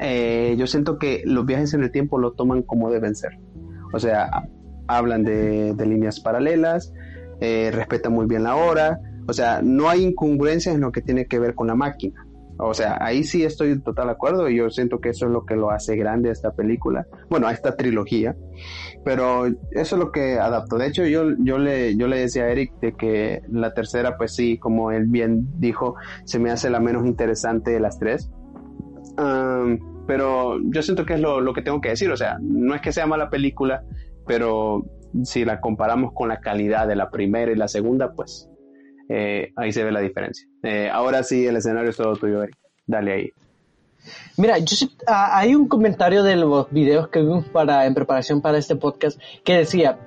eh, 0.00 0.54
yo 0.58 0.66
siento 0.66 0.98
que 0.98 1.22
los 1.24 1.46
viajes 1.46 1.74
en 1.74 1.82
el 1.82 1.90
tiempo 1.90 2.18
lo 2.18 2.32
toman 2.32 2.62
como 2.62 2.90
deben 2.90 3.14
ser. 3.14 3.38
O 3.92 3.98
sea, 3.98 4.28
hablan 4.88 5.24
de, 5.24 5.74
líneas 5.86 6.20
paralelas, 6.20 6.92
eh, 7.40 7.70
respetan 7.72 8.12
muy 8.12 8.26
bien 8.26 8.42
la 8.42 8.56
hora. 8.56 9.00
O 9.26 9.32
sea, 9.32 9.60
no 9.62 9.88
hay 9.88 10.02
incongruencias 10.02 10.74
en 10.74 10.80
lo 10.80 10.92
que 10.92 11.00
tiene 11.00 11.26
que 11.26 11.38
ver 11.38 11.54
con 11.54 11.66
la 11.66 11.74
máquina. 11.74 12.26
O 12.58 12.72
sea, 12.72 12.98
ahí 13.00 13.24
sí 13.24 13.42
estoy 13.42 13.72
en 13.72 13.82
total 13.82 14.10
acuerdo 14.10 14.48
y 14.48 14.56
yo 14.56 14.70
siento 14.70 15.00
que 15.00 15.08
eso 15.08 15.26
es 15.26 15.32
lo 15.32 15.44
que 15.44 15.56
lo 15.56 15.70
hace 15.70 15.96
grande 15.96 16.28
a 16.28 16.32
esta 16.32 16.52
película, 16.52 17.06
bueno, 17.28 17.48
a 17.48 17.52
esta 17.52 17.76
trilogía, 17.76 18.36
pero 19.04 19.46
eso 19.46 19.96
es 19.96 19.98
lo 19.98 20.12
que 20.12 20.38
adapto. 20.38 20.76
De 20.76 20.86
hecho, 20.86 21.04
yo, 21.04 21.24
yo, 21.40 21.58
le, 21.58 21.96
yo 21.96 22.06
le 22.06 22.18
decía 22.18 22.44
a 22.44 22.50
Eric 22.50 22.72
de 22.80 22.92
que 22.92 23.42
la 23.50 23.74
tercera, 23.74 24.16
pues 24.16 24.34
sí, 24.34 24.58
como 24.58 24.92
él 24.92 25.06
bien 25.06 25.48
dijo, 25.58 25.96
se 26.24 26.38
me 26.38 26.50
hace 26.50 26.70
la 26.70 26.78
menos 26.78 27.04
interesante 27.06 27.72
de 27.72 27.80
las 27.80 27.98
tres. 27.98 28.30
pero 30.06 30.58
yo 30.62 30.82
siento 30.82 31.04
que 31.04 31.14
es 31.14 31.20
lo, 31.20 31.40
lo 31.40 31.54
que 31.54 31.62
tengo 31.62 31.80
que 31.80 31.90
decir, 31.90 32.10
o 32.10 32.16
sea, 32.16 32.38
no 32.40 32.74
es 32.74 32.80
que 32.80 32.92
sea 32.92 33.06
mala 33.06 33.30
película, 33.30 33.82
pero 34.26 34.84
si 35.24 35.44
la 35.44 35.60
comparamos 35.60 36.12
con 36.12 36.28
la 36.28 36.40
calidad 36.40 36.86
de 36.86 36.96
la 36.96 37.10
primera 37.10 37.50
y 37.50 37.56
la 37.56 37.68
segunda, 37.68 38.12
pues 38.12 38.48
eh, 39.08 39.52
ahí 39.56 39.72
se 39.72 39.84
ve 39.84 39.92
la 39.92 40.00
diferencia. 40.00 40.46
Eh, 40.62 40.88
ahora 40.90 41.22
sí, 41.22 41.46
el 41.46 41.56
escenario 41.56 41.90
es 41.90 41.96
todo 41.96 42.16
tuyo. 42.16 42.44
Dale 42.86 43.12
ahí. 43.12 43.30
Mira, 44.36 44.58
yo, 44.58 44.86
ah, 45.06 45.38
hay 45.38 45.54
un 45.54 45.68
comentario 45.68 46.22
de 46.22 46.36
los 46.36 46.70
videos 46.70 47.08
que 47.08 47.20
vimos 47.20 47.46
en 47.54 47.94
preparación 47.94 48.40
para 48.42 48.58
este 48.58 48.76
podcast 48.76 49.18
que 49.44 49.56
decía, 49.56 49.98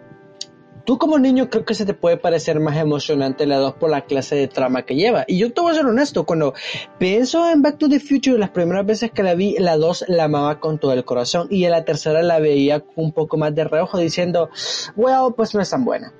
tú 0.85 0.97
como 0.97 1.17
niño 1.17 1.49
creo 1.49 1.65
que 1.65 1.73
se 1.73 1.85
te 1.85 1.93
puede 1.93 2.17
parecer 2.17 2.59
más 2.59 2.77
emocionante 2.77 3.45
la 3.45 3.57
2 3.57 3.73
por 3.75 3.89
la 3.89 4.05
clase 4.05 4.35
de 4.35 4.47
trama 4.47 4.83
que 4.83 4.95
lleva. 4.95 5.25
Y 5.27 5.37
yo 5.37 5.51
te 5.51 5.61
voy 5.61 5.71
a 5.71 5.75
ser 5.75 5.85
honesto, 5.85 6.25
cuando 6.25 6.53
pienso 6.99 7.49
en 7.49 7.61
Back 7.61 7.77
to 7.77 7.89
the 7.89 7.99
Future, 7.99 8.37
las 8.37 8.51
primeras 8.51 8.85
veces 8.85 9.11
que 9.11 9.23
la 9.23 9.33
vi, 9.33 9.55
la 9.57 9.77
2 9.77 10.05
la 10.07 10.25
amaba 10.25 10.59
con 10.59 10.79
todo 10.79 10.93
el 10.93 11.03
corazón 11.03 11.47
y 11.49 11.65
en 11.65 11.71
la 11.71 11.83
tercera 11.83 12.21
la 12.21 12.39
veía 12.39 12.83
un 12.95 13.11
poco 13.11 13.37
más 13.37 13.55
de 13.55 13.63
reojo 13.63 13.97
diciendo, 13.97 14.49
well, 14.95 15.33
pues 15.35 15.55
no 15.55 15.61
es 15.61 15.69
tan 15.69 15.83
buena. 15.83 16.13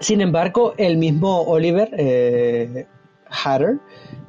Sin 0.00 0.20
embargo, 0.20 0.74
el 0.76 0.96
mismo 0.96 1.42
Oliver 1.42 1.90
eh, 1.96 2.86
Hatter 3.28 3.80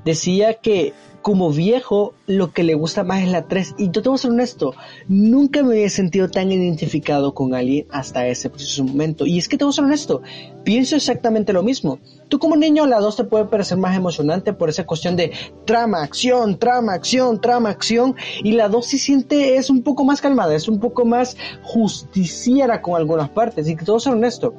decía 0.04 0.56
que 0.56 0.94
como 1.22 1.52
viejo 1.52 2.14
lo 2.28 2.54
que 2.54 2.64
le 2.64 2.74
gusta 2.76 3.04
más 3.04 3.22
es 3.22 3.30
la 3.30 3.48
3 3.48 3.76
y 3.78 3.92
yo 3.92 4.02
te 4.02 4.10
voy 4.10 4.18
ser 4.18 4.32
honesto, 4.32 4.74
nunca 5.08 5.62
me 5.64 5.76
había 5.76 5.90
sentido 5.90 6.30
tan 6.30 6.52
identificado 6.52 7.34
con 7.34 7.54
alguien 7.54 7.86
hasta 7.92 8.26
ese 8.28 8.50
preciso 8.50 8.84
momento. 8.84 9.26
Y 9.26 9.38
es 9.38 9.48
que 9.48 9.58
te 9.58 9.66
voy 9.66 9.74
ser 9.74 9.84
honesto, 9.84 10.22
pienso 10.64 10.96
exactamente 10.96 11.54
lo 11.54 11.62
mismo. 11.62 12.00
Tú 12.30 12.40
como 12.40 12.56
niño 12.56 12.86
la 12.86 13.00
2 13.00 13.18
te 13.18 13.24
puede 13.26 13.46
parecer 13.46 13.78
más 13.78 13.96
emocionante 13.96 14.54
por 14.54 14.70
esa 14.70 14.86
cuestión 14.86 15.16
de 15.16 15.32
trama, 15.66 16.02
acción, 16.02 16.58
trama, 16.58 16.94
acción, 16.94 17.42
trama, 17.42 17.70
acción. 17.70 18.16
Y 18.44 18.54
la 18.54 18.70
2 18.70 18.86
se 18.86 18.98
siente 18.98 19.58
es 19.58 19.70
un 19.70 19.84
poco 19.84 20.06
más 20.06 20.22
calmada, 20.22 20.56
es 20.56 20.68
un 20.68 20.80
poco 20.80 21.06
más 21.06 21.36
justiciera 21.64 22.82
con 22.82 22.96
algunas 22.96 23.30
partes. 23.30 23.68
Y 23.68 23.76
que 23.76 23.84
te 23.84 23.92
voy 23.92 24.00
ser 24.00 24.14
honesto 24.14 24.56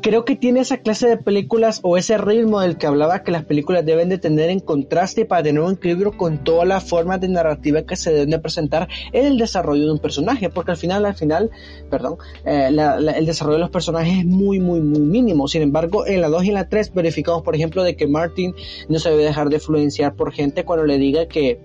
creo 0.00 0.24
que 0.24 0.36
tiene 0.36 0.60
esa 0.60 0.78
clase 0.78 1.08
de 1.08 1.16
películas 1.16 1.80
o 1.82 1.96
ese 1.96 2.18
ritmo 2.18 2.60
del 2.60 2.76
que 2.76 2.86
hablaba 2.86 3.22
que 3.22 3.30
las 3.30 3.44
películas 3.44 3.84
deben 3.84 4.08
de 4.08 4.18
tener 4.18 4.50
en 4.50 4.60
contraste 4.60 5.24
para 5.24 5.42
tener 5.42 5.60
un 5.60 5.74
equilibrio 5.74 6.16
con 6.16 6.42
todas 6.42 6.66
las 6.66 6.84
formas 6.84 7.20
de 7.20 7.28
narrativa 7.28 7.82
que 7.82 7.96
se 7.96 8.12
deben 8.12 8.30
de 8.30 8.38
presentar 8.38 8.88
en 9.12 9.26
el 9.26 9.38
desarrollo 9.38 9.84
de 9.84 9.92
un 9.92 9.98
personaje, 9.98 10.50
porque 10.50 10.72
al 10.72 10.76
final, 10.76 11.04
al 11.04 11.14
final, 11.14 11.50
perdón, 11.90 12.16
eh, 12.44 12.68
el 12.68 13.26
desarrollo 13.26 13.56
de 13.56 13.62
los 13.62 13.70
personajes 13.70 14.18
es 14.18 14.26
muy, 14.26 14.60
muy, 14.60 14.80
muy 14.80 15.00
mínimo. 15.00 15.48
Sin 15.48 15.62
embargo, 15.62 16.06
en 16.06 16.20
la 16.20 16.28
2 16.28 16.44
y 16.44 16.48
en 16.48 16.54
la 16.54 16.68
3 16.68 16.94
verificamos, 16.94 17.42
por 17.42 17.54
ejemplo, 17.54 17.82
de 17.82 17.96
que 17.96 18.06
Martin 18.06 18.54
no 18.88 18.98
se 18.98 19.10
debe 19.10 19.24
dejar 19.24 19.48
de 19.48 19.56
influenciar 19.56 20.14
por 20.14 20.32
gente 20.32 20.64
cuando 20.64 20.86
le 20.86 20.98
diga 20.98 21.26
que 21.26 21.60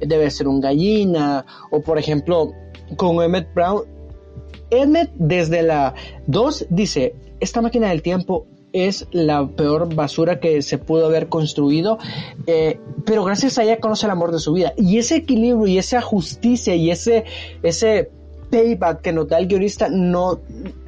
debe 0.00 0.30
ser 0.30 0.48
un 0.48 0.60
gallina, 0.60 1.46
o 1.70 1.80
por 1.80 1.98
ejemplo, 1.98 2.52
con 2.96 3.22
Emmett 3.22 3.52
Brown, 3.54 3.82
Emmett 4.70 5.12
desde 5.14 5.62
la 5.62 5.94
2 6.26 6.66
dice, 6.70 7.14
esta 7.40 7.60
máquina 7.60 7.88
del 7.88 8.02
tiempo 8.02 8.46
es 8.72 9.06
la 9.10 9.46
peor 9.46 9.94
basura 9.94 10.38
que 10.38 10.60
se 10.62 10.78
pudo 10.78 11.06
haber 11.06 11.28
construido, 11.28 11.98
eh, 12.46 12.78
pero 13.06 13.24
gracias 13.24 13.58
a 13.58 13.62
ella 13.62 13.80
conoce 13.80 14.06
el 14.06 14.12
amor 14.12 14.32
de 14.32 14.38
su 14.38 14.52
vida. 14.52 14.74
Y 14.76 14.98
ese 14.98 15.16
equilibrio 15.16 15.66
y 15.66 15.78
esa 15.78 16.02
justicia 16.02 16.74
y 16.74 16.90
ese, 16.90 17.24
ese 17.62 18.10
payback 18.50 19.00
que 19.00 19.12
nota 19.12 19.38
el 19.38 19.46
guionista 19.46 19.88
no, 19.88 20.40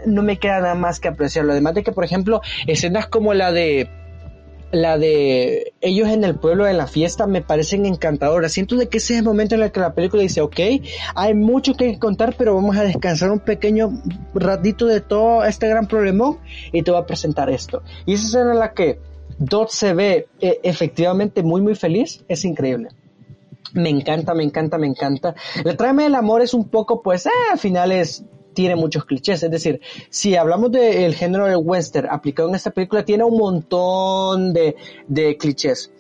no 0.07 0.23
me 0.23 0.39
queda 0.39 0.61
nada 0.61 0.75
más 0.75 1.01
que 1.01 1.09
apreciarlo. 1.09 1.53
Además 1.53 1.75
de 1.75 1.83
que, 1.83 1.93
por 1.93 2.05
ejemplo, 2.05 2.41
escenas 2.67 3.07
como 3.07 3.33
la 3.35 3.53
de 3.53 3.89
la 4.71 4.99
de 4.99 5.73
ellos 5.81 6.09
en 6.09 6.25
el 6.25 6.35
pueblo 6.35 6.65
de 6.65 6.75
la 6.75 6.87
fiesta 6.87 7.27
me 7.27 7.43
parecen 7.43 7.87
encantadoras. 7.87 8.53
Siento 8.53 8.77
de 8.77 8.89
que 8.89 8.99
ese 8.99 9.15
es 9.15 9.21
el 9.21 9.25
momento 9.25 9.55
en 9.55 9.63
el 9.63 9.73
que 9.73 9.81
la 9.81 9.95
película 9.95 10.23
dice, 10.23 10.41
ok, 10.41 10.61
hay 11.15 11.35
mucho 11.35 11.75
que 11.75 11.99
contar, 11.99 12.35
pero 12.37 12.55
vamos 12.55 12.77
a 12.77 12.85
descansar 12.85 13.31
un 13.31 13.41
pequeño 13.41 14.03
ratito 14.35 14.87
de 14.87 15.01
todo 15.01 15.45
este 15.45 15.69
gran 15.69 15.87
problemón 15.87 16.39
y 16.73 16.83
te 16.83 16.91
voy 16.91 17.01
a 17.01 17.07
presentar 17.07 17.51
esto. 17.51 17.83
Y 18.07 18.15
esa 18.15 18.27
escena 18.27 18.53
en 18.53 18.59
la 18.59 18.73
que 18.73 18.99
Dot 19.39 19.71
se 19.71 19.95
ve 19.95 20.29
eh, 20.41 20.61
efectivamente 20.63 21.43
muy 21.43 21.61
muy 21.61 21.75
feliz 21.75 22.25
es 22.29 22.45
increíble. 22.45 22.89
Me 23.75 23.91
encanta, 23.91 24.35
me 24.35 24.45
encanta, 24.45 24.79
me 24.79 24.87
encanta. 24.87 25.35
La 25.63 25.77
trama 25.77 26.03
del 26.03 26.15
amor 26.15 26.43
es 26.43 26.55
un 26.55 26.69
poco, 26.69 27.03
pues, 27.03 27.27
eh, 27.27 27.31
al 27.53 27.59
final 27.59 27.93
es 27.93 28.25
tiene 28.59 28.75
muchos 28.75 29.05
clichés. 29.05 29.41
Es 29.45 29.51
decir, 29.53 29.81
si 30.11 30.35
hablamos 30.35 30.73
del 30.73 31.15
género 31.15 31.47
del 31.47 31.59
western 31.59 32.09
aplicado 32.11 32.49
en 32.49 32.57
esta 32.57 32.73
película, 32.73 33.05
tiene 33.05 33.23
un 33.23 33.39
montón 33.39 34.53
de, 34.53 35.37
clichés. 35.39 35.93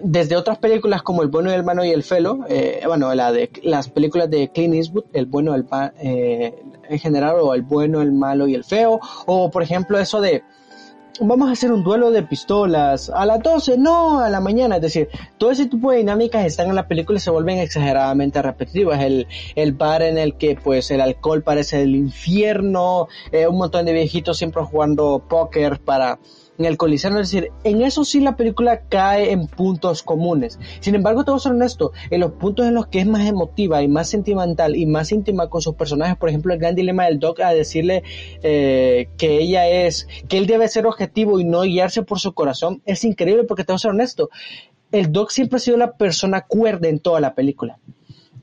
Desde 0.00 0.36
otras 0.36 0.58
películas 0.58 1.02
como 1.02 1.22
El 1.22 1.28
bueno, 1.30 1.50
el 1.50 1.64
malo 1.64 1.84
y 1.84 1.90
el 1.90 2.04
felo, 2.04 2.44
eh, 2.48 2.80
bueno, 2.86 3.12
la 3.12 3.32
de, 3.32 3.50
las 3.64 3.88
películas 3.88 4.30
de 4.30 4.52
Clint 4.52 4.74
Eastwood, 4.74 5.06
El 5.12 5.26
bueno, 5.26 5.56
el 5.56 5.66
eh, 6.00 6.54
en 6.88 6.98
general, 7.00 7.38
o 7.40 7.54
El 7.54 7.62
bueno, 7.62 8.00
el 8.00 8.12
malo 8.12 8.46
y 8.46 8.54
el 8.54 8.62
feo, 8.62 9.00
o 9.26 9.50
por 9.50 9.64
ejemplo 9.64 9.98
eso 9.98 10.20
de 10.20 10.44
vamos 11.20 11.48
a 11.48 11.52
hacer 11.52 11.72
un 11.72 11.82
duelo 11.82 12.10
de 12.10 12.22
pistolas 12.22 13.10
a 13.10 13.26
las 13.26 13.42
12, 13.42 13.78
no, 13.78 14.20
a 14.20 14.28
la 14.28 14.40
mañana. 14.40 14.76
Es 14.76 14.82
decir, 14.82 15.08
todo 15.38 15.50
ese 15.50 15.66
tipo 15.66 15.90
de 15.90 15.98
dinámicas 15.98 16.44
están 16.44 16.68
en 16.68 16.74
la 16.74 16.88
película 16.88 17.18
y 17.18 17.20
se 17.20 17.30
vuelven 17.30 17.58
exageradamente 17.58 18.42
repetitivas. 18.42 19.00
El, 19.02 19.26
el 19.54 19.72
bar 19.72 20.02
en 20.02 20.18
el 20.18 20.34
que 20.36 20.56
pues 20.56 20.90
el 20.90 21.00
alcohol 21.00 21.42
parece 21.42 21.82
el 21.82 21.94
infierno, 21.94 23.08
eh, 23.32 23.46
un 23.46 23.58
montón 23.58 23.86
de 23.86 23.92
viejitos 23.92 24.38
siempre 24.38 24.62
jugando 24.62 25.24
póker 25.28 25.78
para 25.80 26.18
en 26.58 26.64
el 26.64 26.76
Coliseo, 26.76 27.10
es 27.18 27.30
decir, 27.30 27.50
en 27.64 27.82
eso 27.82 28.04
sí 28.04 28.20
la 28.20 28.36
película 28.36 28.82
cae 28.88 29.32
en 29.32 29.46
puntos 29.46 30.02
comunes. 30.02 30.58
Sin 30.80 30.94
embargo, 30.94 31.24
te 31.24 31.30
voy 31.30 31.38
a 31.38 31.42
ser 31.42 31.52
honesto, 31.52 31.92
en 32.10 32.20
los 32.20 32.32
puntos 32.32 32.66
en 32.66 32.74
los 32.74 32.86
que 32.86 33.00
es 33.00 33.06
más 33.06 33.26
emotiva 33.26 33.82
y 33.82 33.88
más 33.88 34.08
sentimental 34.08 34.76
y 34.76 34.86
más 34.86 35.12
íntima 35.12 35.48
con 35.48 35.62
sus 35.62 35.74
personajes, 35.74 36.16
por 36.16 36.28
ejemplo, 36.28 36.52
el 36.52 36.60
gran 36.60 36.74
dilema 36.74 37.06
del 37.06 37.18
Doc 37.18 37.40
a 37.40 37.50
decirle 37.50 38.02
eh, 38.42 39.08
que 39.16 39.38
ella 39.38 39.68
es, 39.68 40.08
que 40.28 40.38
él 40.38 40.46
debe 40.46 40.68
ser 40.68 40.86
objetivo 40.86 41.40
y 41.40 41.44
no 41.44 41.62
guiarse 41.62 42.02
por 42.02 42.20
su 42.20 42.32
corazón, 42.32 42.82
es 42.86 43.04
increíble 43.04 43.44
porque 43.44 43.64
te 43.64 43.72
voy 43.72 43.76
a 43.76 43.80
ser 43.80 43.90
honesto, 43.90 44.30
el 44.92 45.12
Doc 45.12 45.30
siempre 45.30 45.56
ha 45.56 45.60
sido 45.60 45.76
la 45.76 45.92
persona 45.92 46.42
cuerda 46.42 46.88
en 46.88 47.00
toda 47.00 47.20
la 47.20 47.34
película 47.34 47.78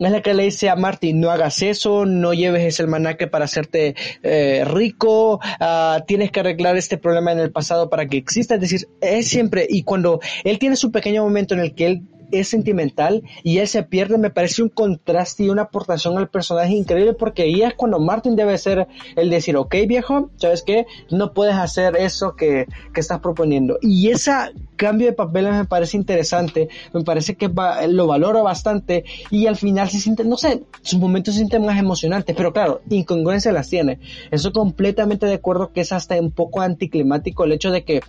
es 0.07 0.11
la 0.11 0.21
que 0.21 0.33
le 0.33 0.43
dice 0.43 0.69
a 0.69 0.75
Martin, 0.75 1.19
no 1.19 1.31
hagas 1.31 1.61
eso, 1.61 2.05
no 2.05 2.33
lleves 2.33 2.63
ese 2.63 2.83
almanaque 2.83 3.27
para 3.27 3.45
hacerte 3.45 3.95
eh, 4.21 4.63
rico, 4.65 5.35
uh, 5.35 6.01
tienes 6.05 6.31
que 6.31 6.39
arreglar 6.39 6.77
este 6.77 6.97
problema 6.97 7.31
en 7.31 7.39
el 7.39 7.51
pasado 7.51 7.89
para 7.89 8.07
que 8.07 8.17
exista. 8.17 8.55
Es 8.55 8.61
decir, 8.61 8.87
es 9.01 9.27
siempre, 9.27 9.65
y 9.69 9.83
cuando 9.83 10.19
él 10.43 10.59
tiene 10.59 10.75
su 10.75 10.91
pequeño 10.91 11.23
momento 11.23 11.53
en 11.53 11.61
el 11.61 11.75
que 11.75 11.85
él 11.87 12.01
es 12.31 12.47
sentimental 12.47 13.23
y 13.43 13.57
él 13.59 13.67
se 13.67 13.83
pierde, 13.83 14.17
me 14.17 14.29
parece 14.29 14.63
un 14.63 14.69
contraste 14.69 15.43
y 15.43 15.49
una 15.49 15.63
aportación 15.63 16.17
al 16.17 16.29
personaje 16.29 16.73
increíble 16.73 17.13
porque 17.13 17.43
ahí 17.43 17.61
es 17.61 17.73
cuando 17.75 17.99
Martin 17.99 18.35
debe 18.35 18.57
ser 18.57 18.87
el 19.15 19.29
decir, 19.29 19.55
ok 19.57 19.75
viejo, 19.87 20.29
¿sabes 20.37 20.63
qué? 20.63 20.85
No 21.11 21.33
puedes 21.33 21.55
hacer 21.55 21.95
eso 21.95 22.35
que, 22.35 22.67
que 22.93 22.99
estás 22.99 23.19
proponiendo. 23.19 23.77
Y 23.81 24.09
ese 24.09 24.31
cambio 24.75 25.07
de 25.07 25.13
papeles 25.13 25.53
me 25.53 25.65
parece 25.65 25.97
interesante, 25.97 26.69
me 26.93 27.03
parece 27.03 27.35
que 27.35 27.49
lo 27.89 28.07
valoro 28.07 28.43
bastante 28.43 29.05
y 29.29 29.47
al 29.47 29.55
final 29.55 29.89
se 29.89 29.99
siente, 29.99 30.23
no 30.23 30.37
sé, 30.37 30.63
sus 30.81 30.99
momentos 30.99 31.33
se 31.33 31.39
sienten 31.39 31.65
más 31.65 31.79
emocionantes, 31.79 32.35
pero 32.35 32.53
claro, 32.53 32.81
incongruencia 32.89 33.51
las 33.51 33.69
tiene. 33.69 33.99
Estoy 34.31 34.51
completamente 34.51 35.25
de 35.25 35.35
acuerdo 35.35 35.71
que 35.71 35.81
es 35.81 35.91
hasta 35.91 36.19
un 36.19 36.31
poco 36.31 36.61
anticlimático 36.61 37.43
el 37.43 37.53
hecho 37.53 37.71
de 37.71 37.83
que 37.83 38.01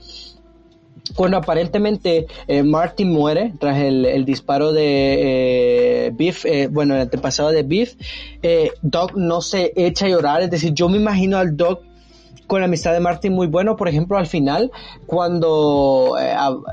cuando 1.14 1.36
aparentemente 1.36 2.26
eh, 2.46 2.62
Martin 2.62 3.12
muere 3.12 3.52
tras 3.58 3.78
el, 3.78 4.24
disparo 4.24 4.72
de 4.72 6.06
eh, 6.06 6.10
Biff, 6.14 6.46
eh, 6.46 6.68
bueno, 6.68 6.94
el 6.94 7.02
antepasado 7.02 7.50
de 7.50 7.62
Biff, 7.62 7.96
Doc 8.82 9.14
no 9.14 9.40
se 9.40 9.72
echa 9.76 10.06
a 10.06 10.08
llorar, 10.08 10.42
es 10.42 10.50
decir, 10.50 10.72
yo 10.72 10.88
me 10.88 10.96
imagino 10.96 11.36
al 11.36 11.56
Doc 11.56 11.82
con 12.46 12.60
la 12.60 12.66
amistad 12.66 12.92
de 12.92 13.00
Martin 13.00 13.32
muy 13.32 13.46
bueno, 13.46 13.76
por 13.76 13.88
ejemplo, 13.88 14.18
al 14.18 14.26
final, 14.26 14.70
cuando 15.06 16.14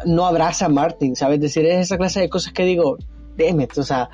no 0.06 0.26
abraza 0.26 0.66
a 0.66 0.70
Martin, 0.70 1.16
¿sabes? 1.16 1.36
Es 1.36 1.42
decir, 1.42 1.66
es 1.66 1.80
esa 1.80 1.98
clase 1.98 2.20
de 2.20 2.30
cosas 2.30 2.52
que 2.52 2.66
digo, 2.66 2.98
déjeme, 3.38 3.68
o 3.76 3.84
sea, 3.84 4.10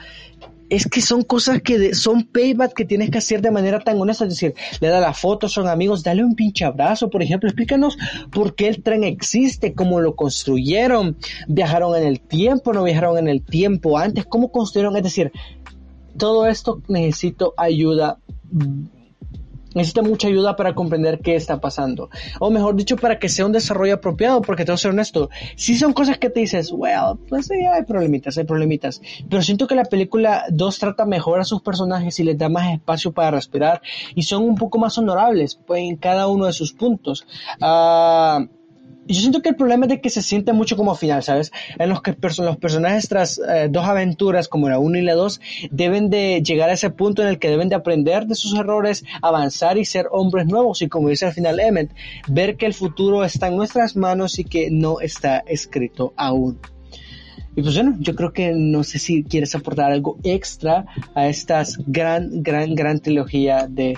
es 0.69 0.87
que 0.87 1.01
son 1.01 1.23
cosas 1.23 1.61
que 1.61 1.95
son 1.95 2.23
payback 2.23 2.73
que 2.73 2.85
tienes 2.85 3.09
que 3.09 3.19
hacer 3.19 3.41
de 3.41 3.51
manera 3.51 3.79
tan 3.79 3.99
honesta, 3.99 4.25
es 4.25 4.31
decir, 4.31 4.53
le 4.79 4.89
da 4.89 4.99
la 4.99 5.13
foto, 5.13 5.47
son 5.47 5.67
amigos, 5.67 6.03
dale 6.03 6.23
un 6.23 6.35
pinche 6.35 6.65
abrazo, 6.65 7.09
por 7.09 7.23
ejemplo, 7.23 7.47
explícanos 7.49 7.97
por 8.31 8.55
qué 8.55 8.67
el 8.67 8.83
tren 8.83 9.03
existe, 9.03 9.73
cómo 9.73 9.99
lo 9.99 10.15
construyeron, 10.15 11.17
viajaron 11.47 11.95
en 11.95 12.07
el 12.07 12.19
tiempo, 12.19 12.73
no 12.73 12.83
viajaron 12.83 13.17
en 13.17 13.27
el 13.27 13.43
tiempo 13.43 13.97
antes, 13.97 14.25
cómo 14.25 14.51
construyeron, 14.51 14.97
es 14.97 15.03
decir, 15.03 15.31
todo 16.17 16.47
esto 16.47 16.81
necesito 16.87 17.53
ayuda 17.57 18.19
necesita 19.73 20.01
mucha 20.01 20.27
ayuda 20.27 20.55
para 20.55 20.73
comprender 20.73 21.19
qué 21.19 21.35
está 21.35 21.59
pasando. 21.59 22.09
O 22.39 22.49
mejor 22.49 22.75
dicho, 22.75 22.95
para 22.95 23.19
que 23.19 23.29
sea 23.29 23.45
un 23.45 23.51
desarrollo 23.51 23.95
apropiado, 23.95 24.41
porque 24.41 24.65
te 24.65 24.71
voy 24.71 24.75
a 24.75 24.77
ser 24.77 24.91
honesto, 24.91 25.29
si 25.55 25.77
son 25.77 25.93
cosas 25.93 26.17
que 26.17 26.29
te 26.29 26.39
dices, 26.39 26.71
well, 26.71 27.17
pues 27.29 27.47
sí, 27.47 27.55
hay 27.55 27.83
problemitas, 27.83 28.37
hay 28.37 28.45
problemitas. 28.45 29.01
Pero 29.29 29.41
siento 29.41 29.67
que 29.67 29.75
la 29.75 29.85
película 29.85 30.45
2 30.49 30.79
trata 30.79 31.05
mejor 31.05 31.39
a 31.39 31.43
sus 31.43 31.61
personajes 31.61 32.19
y 32.19 32.23
les 32.23 32.37
da 32.37 32.49
más 32.49 32.73
espacio 32.73 33.11
para 33.11 33.31
respirar 33.31 33.81
y 34.15 34.23
son 34.23 34.43
un 34.43 34.55
poco 34.55 34.77
más 34.79 34.97
honorables 34.97 35.59
pues, 35.65 35.81
en 35.81 35.97
cada 35.97 36.27
uno 36.27 36.45
de 36.45 36.53
sus 36.53 36.73
puntos. 36.73 37.25
Uh, 37.61 38.56
yo 39.07 39.21
siento 39.21 39.41
que 39.41 39.49
el 39.49 39.55
problema 39.55 39.85
es 39.85 39.89
de 39.89 40.01
que 40.01 40.09
se 40.09 40.21
siente 40.21 40.53
mucho 40.53 40.75
como 40.75 40.95
final, 40.95 41.23
¿sabes? 41.23 41.51
En 41.79 41.89
los 41.89 42.01
que 42.01 42.15
los 42.39 42.57
personajes 42.57 43.07
tras 43.07 43.39
eh, 43.39 43.67
dos 43.69 43.85
aventuras, 43.85 44.47
como 44.47 44.69
la 44.69 44.79
1 44.79 44.97
y 44.97 45.01
la 45.01 45.15
2, 45.15 45.41
deben 45.71 46.09
de 46.09 46.41
llegar 46.43 46.69
a 46.69 46.73
ese 46.73 46.89
punto 46.89 47.21
en 47.21 47.29
el 47.29 47.39
que 47.39 47.49
deben 47.49 47.69
de 47.69 47.75
aprender 47.75 48.25
de 48.27 48.35
sus 48.35 48.53
errores, 48.55 49.05
avanzar 49.21 49.77
y 49.77 49.85
ser 49.85 50.07
hombres 50.11 50.47
nuevos. 50.47 50.81
Y 50.81 50.89
como 50.89 51.09
dice 51.09 51.25
al 51.25 51.33
final 51.33 51.59
Emmett, 51.59 51.91
ver 52.27 52.57
que 52.57 52.65
el 52.65 52.73
futuro 52.73 53.23
está 53.23 53.47
en 53.47 53.55
nuestras 53.55 53.95
manos 53.95 54.39
y 54.39 54.43
que 54.43 54.69
no 54.71 54.99
está 54.99 55.39
escrito 55.47 56.13
aún. 56.17 56.59
Y 57.55 57.63
pues 57.63 57.73
bueno, 57.73 57.95
yo 57.99 58.13
creo 58.15 58.33
que 58.33 58.53
no 58.55 58.83
sé 58.83 58.99
si 58.99 59.23
quieres 59.23 59.55
aportar 59.55 59.91
algo 59.91 60.17
extra 60.23 60.85
a 61.15 61.27
esta 61.27 61.63
gran, 61.87 62.43
gran, 62.43 62.75
gran 62.75 62.99
trilogía 62.99 63.65
de 63.67 63.97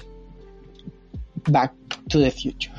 Back 1.46 1.74
to 2.08 2.22
the 2.22 2.32
Future. 2.32 2.79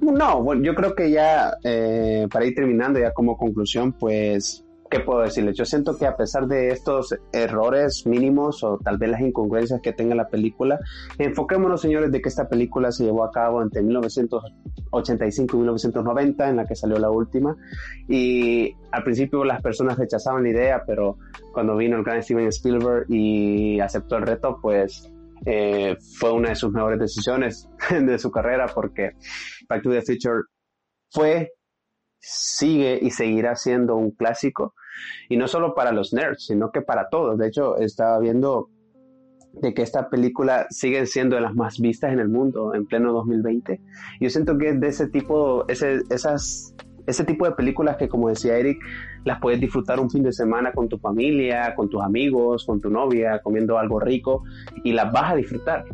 No, 0.00 0.42
bueno, 0.42 0.62
yo 0.62 0.74
creo 0.74 0.94
que 0.94 1.10
ya 1.10 1.56
eh, 1.62 2.26
para 2.30 2.44
ir 2.44 2.54
terminando, 2.54 2.98
ya 2.98 3.12
como 3.12 3.36
conclusión, 3.36 3.92
pues, 3.92 4.64
¿qué 4.90 5.00
puedo 5.00 5.20
decirles? 5.20 5.56
Yo 5.56 5.64
siento 5.64 5.96
que 5.96 6.06
a 6.06 6.16
pesar 6.16 6.46
de 6.46 6.68
estos 6.68 7.14
errores 7.32 8.06
mínimos 8.06 8.62
o 8.62 8.78
tal 8.78 8.98
vez 8.98 9.10
las 9.10 9.20
incongruencias 9.20 9.80
que 9.80 9.92
tenga 9.92 10.14
la 10.14 10.28
película, 10.28 10.78
enfoquémonos, 11.18 11.80
señores, 11.80 12.12
de 12.12 12.20
que 12.20 12.28
esta 12.28 12.48
película 12.48 12.92
se 12.92 13.04
llevó 13.04 13.24
a 13.24 13.30
cabo 13.30 13.62
entre 13.62 13.82
1985 13.82 15.56
y 15.56 15.58
1990, 15.58 16.48
en 16.48 16.56
la 16.56 16.66
que 16.66 16.76
salió 16.76 16.98
la 16.98 17.10
última, 17.10 17.56
y 18.08 18.74
al 18.90 19.02
principio 19.02 19.44
las 19.44 19.62
personas 19.62 19.98
rechazaban 19.98 20.42
la 20.42 20.50
idea, 20.50 20.82
pero 20.86 21.18
cuando 21.52 21.76
vino 21.76 21.96
el 21.96 22.04
gran 22.04 22.22
Steven 22.22 22.48
Spielberg 22.48 23.06
y 23.08 23.80
aceptó 23.80 24.16
el 24.16 24.26
reto, 24.26 24.58
pues 24.60 25.12
eh, 25.44 25.96
fue 26.18 26.32
una 26.32 26.50
de 26.50 26.54
sus 26.54 26.72
mejores 26.72 27.00
decisiones 27.00 27.68
de 27.90 28.18
su 28.18 28.30
carrera 28.30 28.66
porque 28.72 29.12
Back 29.72 29.82
to 29.82 29.90
the 29.90 30.02
Future 30.02 30.42
fue, 31.10 31.52
sigue 32.18 32.98
y 33.00 33.10
seguirá 33.10 33.56
siendo 33.56 33.96
un 33.96 34.10
clásico. 34.10 34.74
Y 35.28 35.36
no 35.36 35.48
solo 35.48 35.74
para 35.74 35.92
los 35.92 36.12
nerds, 36.12 36.46
sino 36.46 36.70
que 36.70 36.82
para 36.82 37.08
todos. 37.08 37.38
De 37.38 37.48
hecho, 37.48 37.76
estaba 37.78 38.18
viendo 38.18 38.68
de 39.54 39.74
que 39.74 39.82
esta 39.82 40.08
película 40.08 40.66
sigue 40.70 41.04
siendo 41.06 41.36
de 41.36 41.42
las 41.42 41.54
más 41.54 41.78
vistas 41.78 42.12
en 42.12 42.20
el 42.20 42.28
mundo 42.28 42.74
en 42.74 42.86
pleno 42.86 43.12
2020. 43.12 43.80
Yo 44.20 44.30
siento 44.30 44.56
que 44.58 44.70
es 44.70 44.80
de 44.80 44.88
ese 44.88 45.08
tipo, 45.08 45.66
ese, 45.68 46.02
esas 46.10 46.74
ese 47.06 47.24
tipo 47.24 47.44
de 47.46 47.52
películas 47.52 47.96
que, 47.96 48.08
como 48.08 48.28
decía 48.28 48.56
Eric, 48.56 48.78
las 49.24 49.40
puedes 49.40 49.60
disfrutar 49.60 49.98
un 50.00 50.10
fin 50.10 50.22
de 50.22 50.32
semana 50.32 50.72
con 50.72 50.88
tu 50.88 50.98
familia, 50.98 51.74
con 51.74 51.88
tus 51.88 52.02
amigos, 52.02 52.64
con 52.64 52.80
tu 52.80 52.90
novia, 52.90 53.40
comiendo 53.42 53.78
algo 53.78 53.98
rico 53.98 54.44
y 54.84 54.92
las 54.92 55.12
vas 55.12 55.32
a 55.32 55.36
disfrutar. 55.36 55.84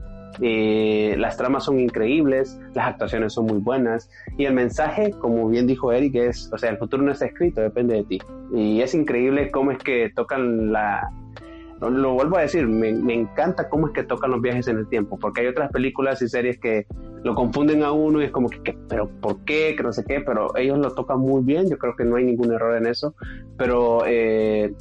Eh, 0.41 1.17
las 1.19 1.37
tramas 1.37 1.65
son 1.65 1.81
increíbles, 1.81 2.59
las 2.75 2.89
actuaciones 2.89 3.33
son 3.33 3.47
muy 3.47 3.59
buenas 3.59 4.11
y 4.37 4.45
el 4.45 4.55
mensaje, 4.55 5.11
como 5.19 5.49
bien 5.49 5.67
dijo 5.67 5.93
Eric, 5.93 6.15
es, 6.15 6.51
o 6.53 6.59
sea, 6.59 6.71
el 6.71 6.79
futuro 6.79 7.03
no 7.03 7.13
está 7.13 7.27
escrito, 7.27 7.61
depende 7.61 7.97
de 7.97 8.05
ti. 8.05 8.23
Y 8.55 8.81
es 8.81 8.95
increíble 8.95 9.51
cómo 9.51 9.73
es 9.73 9.79
que 9.79 10.11
tocan 10.15 10.73
la, 10.73 11.11
lo 11.81 12.15
vuelvo 12.15 12.39
a 12.39 12.43
decir, 12.43 12.67
me, 12.67 12.89
encanta 13.15 13.69
cómo 13.69 13.89
es 13.89 13.93
que 13.93 14.03
tocan 14.03 14.31
los 14.31 14.43
viajes 14.43 14.67
en 14.69 14.79
el 14.79 14.89
tiempo, 14.89 15.19
porque 15.19 15.43
hay 15.43 15.47
otras 15.47 15.71
películas 15.71 16.21
y 16.23 16.29
series 16.29 16.59
que 16.59 16.87
lo 17.23 17.35
confunden 17.35 17.83
a 17.83 17.93
uno 17.93 18.21
y 18.21 18.25
es 18.25 18.31
como 18.31 18.49
que, 18.49 18.77
pero 18.89 19.09
¿por 19.21 19.45
qué? 19.45 19.75
Que 19.77 19.83
no 19.83 19.93
sé 19.93 20.05
qué, 20.05 20.21
pero 20.21 20.57
ellos 20.57 20.79
lo 20.79 20.93
tocan 20.95 21.21
muy 21.21 21.43
bien, 21.43 21.69
yo 21.69 21.79
creo 21.79 21.95
que 21.97 22.05
no 22.05 22.17
hay 22.17 22.25
ningún 22.25 22.53
error 22.53 22.77
en 22.77 22.87
eso, 22.87 23.15
pero 23.57 24.03
eh, 24.07 24.73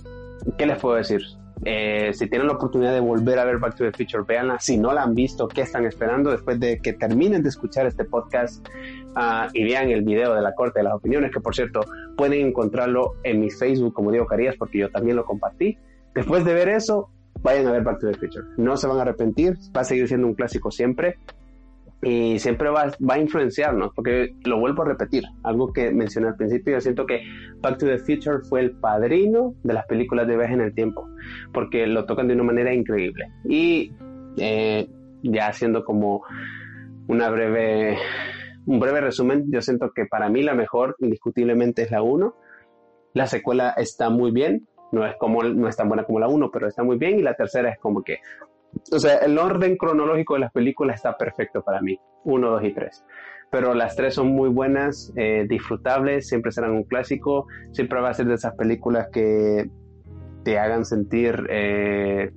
¿qué 0.57 0.65
les 0.65 0.77
puedo 0.79 0.95
decir? 0.95 1.21
Eh, 1.65 2.11
si 2.13 2.27
tienen 2.27 2.47
la 2.47 2.53
oportunidad 2.53 2.93
de 2.93 2.99
volver 2.99 3.39
a 3.39 3.45
ver 3.45 3.57
Back 3.57 3.75
to 3.75 3.83
the 3.83 3.91
Future, 3.91 4.23
véanla. 4.27 4.59
Si 4.59 4.77
no 4.77 4.93
la 4.93 5.03
han 5.03 5.15
visto, 5.15 5.47
¿qué 5.47 5.61
están 5.61 5.85
esperando? 5.85 6.31
Después 6.31 6.59
de 6.59 6.79
que 6.79 6.93
terminen 6.93 7.43
de 7.43 7.49
escuchar 7.49 7.87
este 7.87 8.05
podcast 8.05 8.67
uh, 9.15 9.49
y 9.53 9.63
vean 9.63 9.89
el 9.89 10.03
video 10.03 10.33
de 10.33 10.41
la 10.41 10.53
corte 10.53 10.79
de 10.79 10.83
las 10.83 10.93
opiniones, 10.93 11.31
que 11.31 11.39
por 11.39 11.55
cierto 11.55 11.81
pueden 12.15 12.47
encontrarlo 12.47 13.15
en 13.23 13.39
mi 13.39 13.49
Facebook 13.49 13.93
como 13.93 14.11
Diego 14.11 14.27
Carías, 14.27 14.55
porque 14.57 14.79
yo 14.79 14.89
también 14.89 15.15
lo 15.15 15.25
compartí. 15.25 15.77
Después 16.13 16.45
de 16.45 16.53
ver 16.53 16.69
eso, 16.69 17.09
vayan 17.41 17.67
a 17.67 17.71
ver 17.71 17.83
Back 17.83 17.99
to 17.99 18.11
the 18.11 18.17
Future. 18.17 18.45
No 18.57 18.77
se 18.77 18.87
van 18.87 18.99
a 18.99 19.01
arrepentir, 19.01 19.57
va 19.75 19.81
a 19.81 19.83
seguir 19.83 20.07
siendo 20.07 20.27
un 20.27 20.33
clásico 20.33 20.71
siempre 20.71 21.17
y 22.01 22.37
siempre 22.39 22.69
va, 22.69 22.91
va, 23.09 23.15
a 23.15 23.19
influenciarnos, 23.19 23.91
porque 23.95 24.35
lo 24.45 24.59
vuelvo 24.59 24.83
a 24.83 24.85
repetir, 24.85 25.23
algo 25.43 25.73
que 25.73 25.91
mencioné 25.91 26.27
al 26.27 26.35
principio, 26.35 26.73
yo 26.73 26.81
siento 26.81 27.05
que 27.05 27.23
Back 27.59 27.79
to 27.79 27.87
the 27.87 27.97
Future 27.97 28.39
fue 28.47 28.61
el 28.61 28.71
padrino 28.71 29.55
de 29.63 29.73
las 29.73 29.85
películas 29.87 30.27
de 30.27 30.37
viaje 30.37 30.53
en 30.53 30.61
el 30.61 30.75
tiempo, 30.75 31.09
porque 31.53 31.87
lo 31.87 32.05
tocan 32.05 32.27
de 32.27 32.35
una 32.35 32.43
manera 32.43 32.73
increíble. 32.73 33.31
Y 33.45 33.91
eh, 34.37 34.87
ya 35.23 35.47
haciendo 35.47 35.83
como 35.83 36.23
una 37.07 37.29
breve, 37.29 37.97
un 38.65 38.79
breve 38.79 39.01
resumen, 39.01 39.45
yo 39.51 39.61
siento 39.61 39.91
que 39.93 40.05
para 40.05 40.29
mí 40.29 40.43
la 40.43 40.53
mejor 40.53 40.95
indiscutiblemente 40.99 41.83
es 41.83 41.91
la 41.91 42.01
1. 42.01 42.35
La 43.13 43.27
secuela 43.27 43.73
está 43.77 44.09
muy 44.09 44.31
bien, 44.31 44.67
no 44.91 45.05
es, 45.05 45.15
como, 45.17 45.43
no 45.43 45.67
es 45.67 45.75
tan 45.75 45.87
buena 45.87 46.03
como 46.03 46.19
la 46.19 46.27
1, 46.27 46.51
pero 46.51 46.67
está 46.67 46.83
muy 46.83 46.97
bien. 46.97 47.19
Y 47.19 47.23
la 47.23 47.33
tercera 47.33 47.69
es 47.69 47.79
como 47.79 48.03
que, 48.03 48.19
o 48.91 48.99
sea, 48.99 49.17
el 49.17 49.37
orden 49.37 49.77
cronológico 49.77 50.35
de 50.35 50.41
las 50.41 50.51
películas 50.51 50.97
está 50.97 51.17
perfecto 51.17 51.61
para 51.63 51.81
mí, 51.81 51.99
1, 52.23 52.49
2 52.49 52.63
y 52.63 52.73
3. 52.73 53.05
Pero 53.49 53.73
las 53.73 53.95
tres 53.95 54.15
son 54.15 54.27
muy 54.27 54.49
buenas, 54.49 55.13
eh, 55.15 55.45
disfrutables, 55.47 56.27
siempre 56.27 56.51
serán 56.51 56.71
un 56.71 56.83
clásico, 56.83 57.47
siempre 57.71 58.01
va 58.01 58.09
a 58.09 58.13
ser 58.13 58.25
de 58.25 58.35
esas 58.35 58.55
películas 58.55 59.07
que 59.11 59.69
te 60.43 60.59
hagan 60.59 60.85
sentir, 60.85 61.47
eh, 61.49 62.31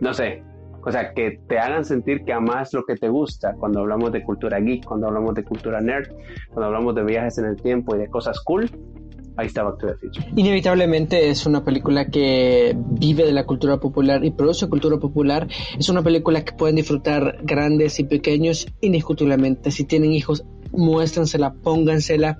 no 0.00 0.14
sé, 0.14 0.42
O 0.86 0.92
sea, 0.92 1.14
que 1.14 1.40
te 1.48 1.58
hagan 1.58 1.82
sentir 1.82 2.24
que 2.26 2.34
amas 2.34 2.74
lo 2.74 2.84
que 2.84 2.94
te 2.94 3.08
gusta 3.08 3.54
cuando 3.54 3.80
hablamos 3.80 4.12
de 4.12 4.22
cultura 4.22 4.60
geek, 4.60 4.84
cuando 4.84 5.06
hablamos 5.06 5.34
de 5.34 5.42
cultura 5.42 5.80
nerd, 5.80 6.08
cuando 6.48 6.66
hablamos 6.66 6.94
de 6.94 7.04
viajes 7.04 7.38
en 7.38 7.46
el 7.46 7.56
tiempo 7.56 7.96
y 7.96 8.00
de 8.00 8.08
cosas 8.08 8.38
cool. 8.44 8.70
Inevitablemente 10.36 11.28
es 11.28 11.46
una 11.46 11.64
película 11.64 12.06
que 12.06 12.76
vive 12.76 13.24
de 13.24 13.32
la 13.32 13.44
cultura 13.44 13.78
popular 13.78 14.24
y 14.24 14.30
produce 14.30 14.68
cultura 14.68 14.98
popular. 14.98 15.48
Es 15.78 15.88
una 15.88 16.02
película 16.02 16.44
que 16.44 16.52
pueden 16.52 16.76
disfrutar 16.76 17.38
grandes 17.42 17.98
y 17.98 18.04
pequeños 18.04 18.66
indiscutiblemente. 18.80 19.70
Si 19.70 19.84
tienen 19.84 20.12
hijos, 20.12 20.44
muéstransela, 20.72 21.54
póngansela. 21.54 22.38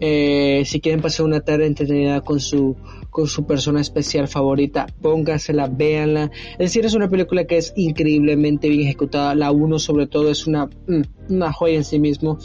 Eh, 0.00 0.62
si 0.66 0.80
quieren 0.80 1.00
pasar 1.00 1.26
una 1.26 1.40
tarde 1.40 1.66
entretenida 1.66 2.22
con 2.22 2.40
su 2.40 2.76
con 3.12 3.26
su 3.26 3.44
persona 3.44 3.82
especial 3.82 4.26
favorita, 4.26 4.86
póngansela, 5.02 5.68
véanla. 5.68 6.30
Es 6.52 6.58
decir, 6.58 6.86
es 6.86 6.94
una 6.94 7.10
película 7.10 7.44
que 7.44 7.58
es 7.58 7.74
increíblemente 7.76 8.70
bien 8.70 8.80
ejecutada. 8.80 9.34
La 9.34 9.52
1 9.52 9.78
sobre 9.78 10.06
todo 10.06 10.30
es 10.30 10.46
una, 10.46 10.64
mm, 10.64 11.02
una 11.28 11.52
joya 11.52 11.76
en 11.76 11.84
sí 11.84 11.98
mismo. 11.98 12.38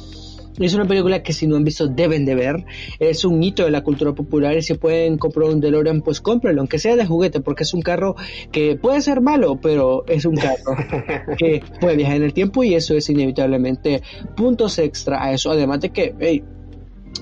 Es 0.60 0.74
una 0.74 0.86
película 0.86 1.22
que 1.22 1.34
si 1.34 1.48
no 1.48 1.56
han 1.56 1.64
visto 1.64 1.88
deben 1.88 2.26
de 2.26 2.36
ver. 2.36 2.66
Es 3.00 3.26
un 3.26 3.42
hito 3.44 3.64
de 3.64 3.72
la 3.72 3.84
cultura 3.84 4.14
popular 4.14 4.58
y 4.58 4.62
si 4.62 4.74
pueden 4.74 5.18
comprar 5.18 5.50
un 5.50 5.60
DeLorean, 5.60 6.02
pues 6.02 6.22
cómprenlo, 6.22 6.62
aunque 6.62 6.80
sea 6.80 6.96
de 6.96 7.06
juguete, 7.06 7.42
porque 7.42 7.64
es 7.64 7.74
un 7.74 7.82
carro 7.82 8.16
que 8.52 8.76
puede 8.76 9.02
ser 9.02 9.22
malo, 9.22 9.60
pero 9.62 10.06
es 10.08 10.26
un 10.26 10.36
carro 10.36 10.76
que 11.38 11.62
puede 11.80 11.96
viajar 11.96 12.18
en 12.18 12.24
el 12.24 12.34
tiempo 12.34 12.64
y 12.64 12.74
eso 12.76 12.96
es 12.96 13.10
inevitablemente 13.10 14.02
puntos 14.36 14.80
extra 14.80 15.24
a 15.24 15.34
eso. 15.34 15.52
Además 15.52 15.82
de 15.82 15.90
que, 15.90 16.16
hey, 16.20 16.44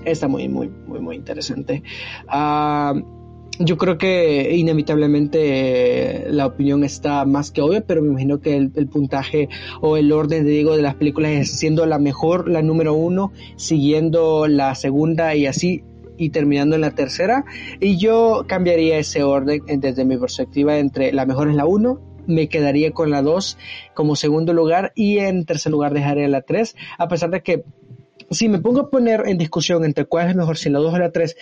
está 0.05 0.27
muy, 0.27 0.47
muy, 0.47 0.69
muy, 0.69 0.99
muy 0.99 1.15
interesante. 1.15 1.83
Ah, 2.27 2.93
yo 3.59 3.77
creo 3.77 3.97
que 3.97 4.55
inevitablemente 4.55 6.25
eh, 6.25 6.31
la 6.31 6.45
opinión 6.45 6.83
está 6.83 7.25
más 7.25 7.51
que 7.51 7.61
obvia, 7.61 7.81
pero 7.81 8.01
me 8.01 8.09
imagino 8.09 8.39
que 8.39 8.55
el, 8.55 8.87
puntaje 8.87 9.49
o 9.81 9.97
el 9.97 10.11
orden, 10.11 10.45
digo, 10.45 10.75
de 10.75 10.81
las 10.81 10.95
películas 10.95 11.31
es 11.31 11.57
siendo 11.57 11.85
la 11.85 11.99
mejor, 11.99 12.49
la 12.49 12.61
número 12.61 12.93
uno, 12.93 13.31
siguiendo 13.55 14.47
la 14.47 14.75
segunda 14.75 15.35
y 15.35 15.45
así 15.45 15.83
y 16.17 16.29
terminando 16.29 16.75
en 16.75 16.81
la 16.81 16.91
tercera. 16.91 17.45
Y 17.79 17.97
yo 17.97 18.45
cambiaría 18.47 18.97
ese 18.97 19.23
orden 19.23 19.63
desde 19.65 20.05
mi 20.05 20.17
perspectiva 20.17 20.77
entre 20.77 21.13
la 21.13 21.25
mejor 21.25 21.49
es 21.49 21.55
la 21.55 21.65
uno, 21.65 21.99
me 22.27 22.49
quedaría 22.49 22.91
con 22.91 23.11
la 23.11 23.21
dos 23.21 23.57
como 23.93 24.15
segundo 24.15 24.53
lugar 24.53 24.91
y 24.95 25.19
en 25.19 25.45
tercer 25.45 25.71
lugar 25.71 25.93
dejaría 25.93 26.27
la 26.27 26.41
tres, 26.41 26.75
a 26.97 27.07
pesar 27.07 27.29
de 27.29 27.43
que 27.43 27.63
si 28.31 28.49
me 28.49 28.59
pongo 28.59 28.81
a 28.81 28.89
poner 28.89 29.23
en 29.27 29.37
discusión 29.37 29.85
entre 29.85 30.05
cuál 30.05 30.29
es 30.29 30.35
mejor, 30.35 30.57
si 30.57 30.69
la 30.69 30.79
2 30.79 30.93
o 30.93 30.97
la 30.97 31.11
3, 31.11 31.35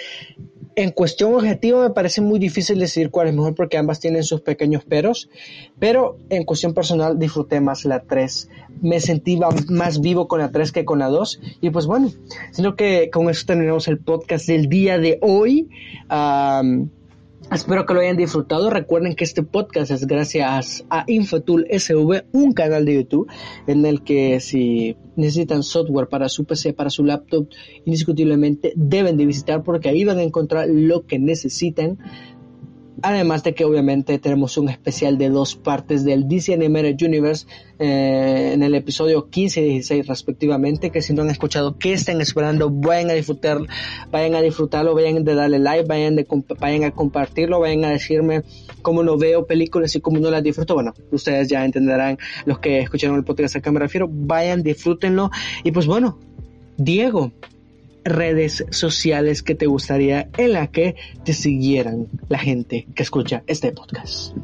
en 0.76 0.92
cuestión 0.92 1.34
objetiva 1.34 1.82
me 1.82 1.94
parece 1.94 2.22
muy 2.22 2.40
difícil 2.40 2.80
decidir 2.80 3.10
cuál 3.12 3.28
es 3.28 3.34
mejor 3.34 3.56
porque 3.56 3.78
ambas 3.78 4.00
tienen 4.00 4.24
sus 4.24 4.42
pequeños 4.42 4.84
peros, 4.84 5.30
pero 5.80 6.18
en 6.30 6.44
cuestión 6.44 6.74
personal 6.74 7.20
disfruté 7.20 7.62
más 7.62 7.86
la 7.86 8.02
3. 8.02 8.50
Me 8.82 9.00
sentí 9.00 9.40
más 9.70 10.02
vivo 10.02 10.28
con 10.28 10.40
la 10.40 10.52
3 10.52 10.72
que 10.72 10.86
con 10.86 11.00
la 11.00 11.08
2 11.08 11.40
y 11.62 11.70
pues 11.70 11.86
bueno, 11.86 12.12
sino 12.52 12.76
que 12.76 13.10
con 13.12 13.30
eso 13.30 13.46
terminamos 13.46 13.88
el 13.88 14.00
podcast 14.00 14.48
del 14.48 14.68
día 14.68 14.98
de 14.98 15.20
hoy. 15.22 15.70
Espero 17.52 17.86
que 17.86 17.94
lo 17.94 18.00
hayan 18.00 18.18
disfrutado. 18.18 18.70
Recuerden 18.70 19.16
que 19.16 19.24
este 19.24 19.44
podcast 19.44 19.92
es 19.92 20.08
gracias 20.08 20.86
a 20.90 21.04
Infotool 21.08 21.68
SV, 21.70 22.26
un 22.32 22.54
canal 22.54 22.86
de 22.86 22.96
YouTube 22.96 23.30
en 23.68 23.86
el 23.86 24.02
que 24.02 24.40
si 24.40 24.98
necesitan 25.16 25.62
software 25.62 26.08
para 26.08 26.30
su 26.30 26.46
PC, 26.46 26.74
para 26.74 26.90
su 26.90 27.04
laptop, 27.04 27.48
indiscutiblemente 27.86 28.74
deben 28.76 29.18
de 29.18 29.26
visitar 29.26 29.62
porque 29.62 29.90
ahí 29.90 30.04
van 30.04 30.18
a 30.18 30.24
encontrar 30.24 30.68
lo 30.68 31.06
que 31.06 31.20
necesitan 31.20 32.00
Además 33.02 33.44
de 33.44 33.54
que 33.54 33.66
obviamente 33.66 34.20
tenemos 34.20 34.58
un 34.58 34.70
especial 34.70 35.18
de 35.18 35.30
dos 35.30 35.56
partes 35.56 36.06
del 36.06 36.28
DC 36.28 36.54
Animated 36.54 36.96
Universe 37.02 37.48
eh, 37.80 38.52
en 38.54 38.64
el 38.64 38.76
episodio 38.76 39.30
15 39.30 39.62
y 39.62 39.66
16 39.66 40.08
respectivamente, 40.08 40.92
que 40.92 41.02
si 41.02 41.14
no 41.14 41.24
han 41.24 41.30
escuchado, 41.30 41.78
¿qué 41.78 41.94
están 41.94 42.22
esperando? 42.22 42.70
Vayan 42.70 43.10
a 43.10 43.14
disfrutar, 43.14 43.60
vayan 44.12 44.36
a 44.36 44.42
disfrutarlo, 44.42 44.94
vayan 44.94 45.28
a 45.28 45.34
darle 45.34 45.60
like, 45.60 45.88
vayan, 45.88 46.16
de, 46.16 46.28
vayan 46.60 46.84
a 46.84 46.92
compartirlo, 46.92 47.60
vayan 47.60 47.84
a 47.86 47.90
decirme 47.90 48.44
cómo 48.82 49.04
no 49.04 49.18
veo 49.18 49.48
películas 49.48 49.96
y 49.96 50.02
cómo 50.02 50.20
no 50.20 50.30
las 50.30 50.44
disfruto. 50.44 50.76
Bueno, 50.76 50.94
ustedes 51.12 51.50
ya 51.50 51.66
entenderán 51.66 52.18
los 52.46 52.60
que 52.60 52.80
escucharon 52.80 53.18
el 53.18 53.24
podcast 53.24 53.56
a 53.56 53.62
qué 53.62 53.72
me 53.72 53.80
refiero. 53.80 54.08
Vayan, 54.10 54.62
disfrútenlo. 54.62 55.32
Y 55.64 55.72
pues 55.72 55.88
bueno, 55.88 56.20
Diego, 56.78 57.32
redes 58.04 58.66
sociales 58.70 59.44
que 59.44 59.56
te 59.56 59.66
gustaría 59.66 60.30
en 60.38 60.54
la 60.54 60.68
que 60.68 60.96
te 61.24 61.34
siguieran 61.34 62.08
la 62.30 62.40
gente 62.40 62.88
que 62.96 63.04
escucha 63.04 63.44
este 63.48 63.72
podcast. 63.72 64.36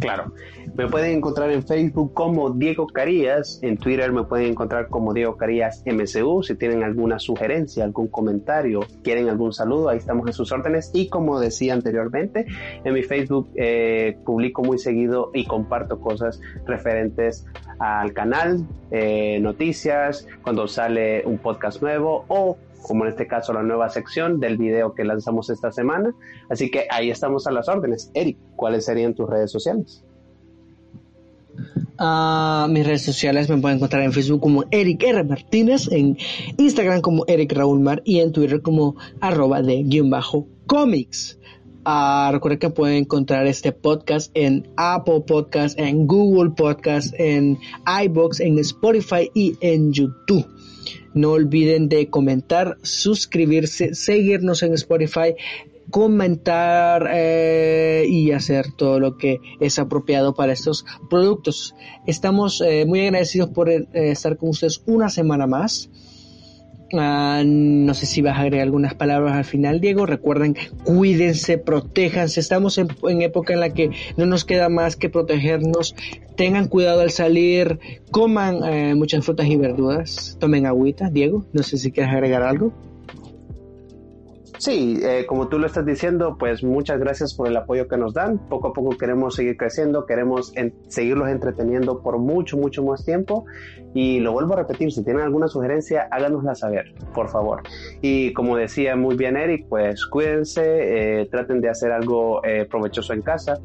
Claro. 0.00 0.32
Me 0.76 0.88
pueden 0.88 1.18
encontrar 1.18 1.52
en 1.52 1.62
Facebook 1.62 2.12
como 2.14 2.50
Diego 2.50 2.88
Carías, 2.88 3.60
en 3.62 3.76
Twitter 3.76 4.10
me 4.12 4.24
pueden 4.24 4.46
encontrar 4.46 4.88
como 4.88 5.14
Diego 5.14 5.36
Carías 5.36 5.84
MCU, 5.86 6.42
si 6.42 6.56
tienen 6.56 6.82
alguna 6.82 7.20
sugerencia, 7.20 7.84
algún 7.84 8.08
comentario, 8.08 8.80
quieren 9.04 9.28
algún 9.28 9.52
saludo, 9.52 9.88
ahí 9.88 9.98
estamos 9.98 10.26
en 10.26 10.32
sus 10.32 10.50
órdenes 10.50 10.90
y 10.92 11.08
como 11.08 11.38
decía 11.38 11.74
anteriormente, 11.74 12.46
en 12.82 12.92
mi 12.92 13.04
Facebook 13.04 13.50
eh, 13.54 14.18
publico 14.24 14.64
muy 14.64 14.78
seguido 14.78 15.30
y 15.32 15.46
comparto 15.46 16.00
cosas 16.00 16.40
referentes 16.66 17.46
al 17.78 18.12
canal, 18.12 18.66
eh, 18.90 19.38
noticias, 19.40 20.26
cuando 20.42 20.68
sale 20.68 21.24
un 21.26 21.38
podcast 21.38 21.82
nuevo 21.82 22.24
o 22.28 22.56
como 22.82 23.04
en 23.04 23.10
este 23.10 23.26
caso 23.26 23.52
la 23.54 23.62
nueva 23.62 23.88
sección 23.88 24.40
del 24.40 24.58
video 24.58 24.94
que 24.94 25.04
lanzamos 25.04 25.48
esta 25.48 25.72
semana. 25.72 26.14
Así 26.50 26.70
que 26.70 26.86
ahí 26.90 27.10
estamos 27.10 27.46
a 27.46 27.50
las 27.50 27.68
órdenes. 27.68 28.10
Eric, 28.12 28.36
¿cuáles 28.56 28.84
serían 28.84 29.14
tus 29.14 29.28
redes 29.28 29.50
sociales? 29.50 30.04
a 31.98 32.66
mis 32.70 32.84
redes 32.84 33.02
sociales 33.02 33.48
me 33.48 33.58
pueden 33.58 33.76
encontrar 33.76 34.02
en 34.02 34.12
Facebook 34.12 34.40
como 34.40 34.64
Eric 34.70 35.02
R. 35.02 35.24
Martínez, 35.24 35.88
en 35.90 36.16
Instagram 36.56 37.00
como 37.00 37.24
Eric 37.28 37.52
Raúl 37.52 37.80
Mar 37.80 38.02
y 38.04 38.20
en 38.20 38.32
Twitter 38.32 38.62
como 38.62 38.96
arroba 39.20 39.62
de 39.62 39.82
guion 39.84 40.10
bajo 40.10 40.46
cómics. 40.66 41.38
Recuerden 41.84 42.58
que 42.58 42.70
pueden 42.70 42.96
encontrar 42.96 43.46
este 43.46 43.72
podcast 43.72 44.30
en 44.34 44.68
Apple 44.76 45.22
Podcast, 45.26 45.78
en 45.78 46.06
Google 46.06 46.52
Podcast, 46.56 47.14
en 47.18 47.58
iBox, 48.04 48.40
en 48.40 48.58
Spotify 48.58 49.30
y 49.34 49.56
en 49.60 49.92
YouTube. 49.92 50.46
No 51.12 51.32
olviden 51.32 51.88
de 51.88 52.08
comentar, 52.08 52.78
suscribirse, 52.82 53.94
seguirnos 53.94 54.62
en 54.62 54.72
Spotify, 54.72 55.34
comentar 55.90 57.08
eh, 57.12 58.06
y 58.08 58.32
hacer 58.32 58.72
todo 58.76 58.98
lo 58.98 59.16
que 59.16 59.40
es 59.60 59.78
apropiado 59.78 60.34
para 60.34 60.52
estos 60.52 60.84
productos. 61.10 61.74
Estamos 62.06 62.60
eh, 62.62 62.84
muy 62.86 63.02
agradecidos 63.02 63.50
por 63.50 63.68
eh, 63.70 63.86
estar 63.92 64.36
con 64.38 64.48
ustedes 64.48 64.82
una 64.86 65.08
semana 65.08 65.46
más. 65.46 65.90
Ah, 66.98 67.42
no 67.44 67.94
sé 67.94 68.06
si 68.06 68.22
vas 68.22 68.36
a 68.36 68.42
agregar 68.42 68.64
algunas 68.64 68.94
palabras 68.94 69.34
al 69.34 69.44
final, 69.44 69.80
Diego. 69.80 70.06
Recuerden, 70.06 70.56
cuídense, 70.84 71.58
protéjanse. 71.58 72.40
Estamos 72.40 72.78
en, 72.78 72.88
en, 73.08 73.22
época 73.22 73.52
en 73.52 73.60
la 73.60 73.70
que 73.70 73.90
no 74.16 74.26
nos 74.26 74.44
queda 74.44 74.68
más 74.68 74.96
que 74.96 75.08
protegernos. 75.08 75.94
Tengan 76.36 76.68
cuidado 76.68 77.00
al 77.00 77.10
salir. 77.10 77.78
Coman 78.10 78.96
muchas 78.96 79.24
frutas 79.24 79.46
y 79.46 79.56
verduras. 79.56 80.36
Tomen 80.40 80.66
agüita, 80.66 81.10
Diego. 81.10 81.46
No 81.52 81.62
sé 81.62 81.78
si 81.78 81.92
quieres 81.92 82.12
agregar 82.12 82.42
algo. 82.42 82.72
Sí, 84.64 84.98
eh, 85.02 85.26
como 85.26 85.48
tú 85.48 85.58
lo 85.58 85.66
estás 85.66 85.84
diciendo, 85.84 86.38
pues 86.38 86.64
muchas 86.64 86.98
gracias 86.98 87.34
por 87.34 87.48
el 87.48 87.54
apoyo 87.54 87.86
que 87.86 87.98
nos 87.98 88.14
dan. 88.14 88.38
Poco 88.48 88.68
a 88.68 88.72
poco 88.72 88.96
queremos 88.96 89.34
seguir 89.34 89.58
creciendo, 89.58 90.06
queremos 90.06 90.54
seguirlos 90.88 91.28
entreteniendo 91.28 92.00
por 92.00 92.16
mucho, 92.16 92.56
mucho 92.56 92.82
más 92.82 93.04
tiempo. 93.04 93.44
Y 93.92 94.20
lo 94.20 94.32
vuelvo 94.32 94.54
a 94.54 94.56
repetir, 94.56 94.90
si 94.90 95.04
tienen 95.04 95.22
alguna 95.22 95.48
sugerencia, 95.48 96.08
háganosla 96.10 96.54
saber, 96.54 96.94
por 97.12 97.28
favor. 97.28 97.62
Y 98.00 98.32
como 98.32 98.56
decía 98.56 98.96
muy 98.96 99.16
bien 99.16 99.36
Eric, 99.36 99.66
pues 99.68 100.06
cuídense, 100.06 100.62
eh, 101.20 101.28
traten 101.30 101.60
de 101.60 101.68
hacer 101.68 101.92
algo 101.92 102.42
eh, 102.42 102.64
provechoso 102.64 103.12
en 103.12 103.20
casa, 103.20 103.58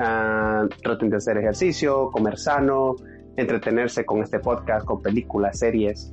ah, 0.00 0.66
traten 0.82 1.08
de 1.08 1.18
hacer 1.18 1.38
ejercicio, 1.38 2.10
comer 2.10 2.36
sano, 2.36 2.96
entretenerse 3.36 4.04
con 4.04 4.24
este 4.24 4.40
podcast, 4.40 4.86
con 4.86 5.00
películas, 5.02 5.60
series. 5.60 6.12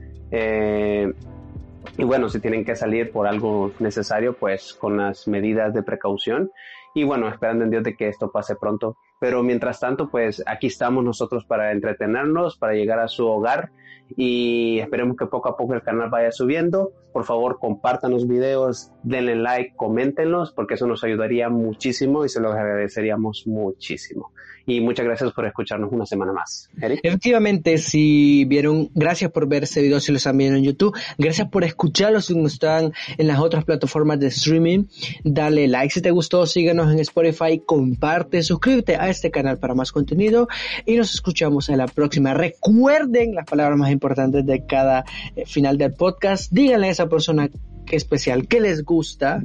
Y 1.97 2.03
bueno, 2.03 2.29
si 2.29 2.39
tienen 2.39 2.65
que 2.65 2.75
salir 2.75 3.11
por 3.11 3.27
algo 3.27 3.71
necesario, 3.79 4.33
pues 4.33 4.73
con 4.73 4.97
las 4.97 5.27
medidas 5.27 5.73
de 5.73 5.83
precaución. 5.83 6.51
Y 6.93 7.03
bueno, 7.03 7.27
esperando 7.27 7.63
en 7.63 7.71
Dios 7.71 7.83
de 7.83 7.95
que 7.95 8.07
esto 8.07 8.31
pase 8.31 8.55
pronto. 8.55 8.97
Pero 9.19 9.43
mientras 9.43 9.79
tanto, 9.79 10.09
pues 10.09 10.41
aquí 10.47 10.67
estamos 10.67 11.03
nosotros 11.03 11.45
para 11.45 11.71
entretenernos, 11.71 12.57
para 12.57 12.73
llegar 12.73 12.99
a 12.99 13.07
su 13.07 13.27
hogar 13.27 13.71
y 14.15 14.79
esperemos 14.79 15.17
que 15.17 15.27
poco 15.27 15.49
a 15.49 15.57
poco 15.57 15.73
el 15.73 15.83
canal 15.83 16.09
vaya 16.09 16.31
subiendo. 16.31 16.91
Por 17.11 17.25
favor, 17.25 17.57
compartan 17.59 18.11
los 18.11 18.27
videos, 18.27 18.91
denle 19.03 19.35
like, 19.35 19.75
coméntenlos, 19.75 20.51
porque 20.53 20.75
eso 20.75 20.87
nos 20.87 21.03
ayudaría 21.03 21.49
muchísimo 21.49 22.25
y 22.25 22.29
se 22.29 22.39
los 22.39 22.53
agradeceríamos 22.53 23.47
muchísimo 23.47 24.31
y 24.69 24.81
muchas 24.81 25.05
gracias 25.05 25.31
por 25.33 25.45
escucharnos 25.45 25.91
una 25.91 26.05
semana 26.05 26.31
más. 26.31 26.69
Efectivamente, 26.79 27.77
si 27.77 28.45
vieron, 28.45 28.89
gracias 28.93 29.31
por 29.31 29.47
ver 29.47 29.63
este 29.63 29.81
video 29.81 29.99
si 29.99 30.11
lo 30.11 30.17
están 30.17 30.37
viendo 30.37 30.57
en 30.57 30.63
YouTube, 30.63 30.95
gracias 31.17 31.49
por 31.49 31.63
escucharlo 31.63 32.21
si 32.21 32.35
no 32.35 32.47
están 32.47 32.93
en 33.17 33.27
las 33.27 33.39
otras 33.39 33.65
plataformas 33.65 34.19
de 34.19 34.27
streaming, 34.27 34.85
dale 35.23 35.67
like 35.67 35.93
si 35.93 36.01
te 36.01 36.11
gustó, 36.11 36.45
síguenos 36.45 36.91
en 36.91 36.99
Spotify, 36.99 37.61
comparte, 37.65 38.43
suscríbete 38.43 38.95
a 38.95 39.09
este 39.09 39.31
canal 39.31 39.57
para 39.57 39.73
más 39.73 39.91
contenido 39.91 40.47
y 40.85 40.95
nos 40.95 41.13
escuchamos 41.13 41.69
en 41.69 41.77
la 41.77 41.87
próxima. 41.87 42.33
Recuerden 42.33 43.35
las 43.35 43.45
palabras 43.45 43.77
más 43.77 43.91
importantes 43.91 44.45
de 44.45 44.65
cada 44.65 45.03
eh, 45.35 45.45
final 45.45 45.77
del 45.77 45.93
podcast. 45.93 46.51
Díganle 46.51 46.89
esa 46.99 47.07
persona 47.07 47.49
que 47.85 47.95
especial 47.95 48.47
que 48.47 48.59
les 48.59 48.83
gusta. 48.83 49.41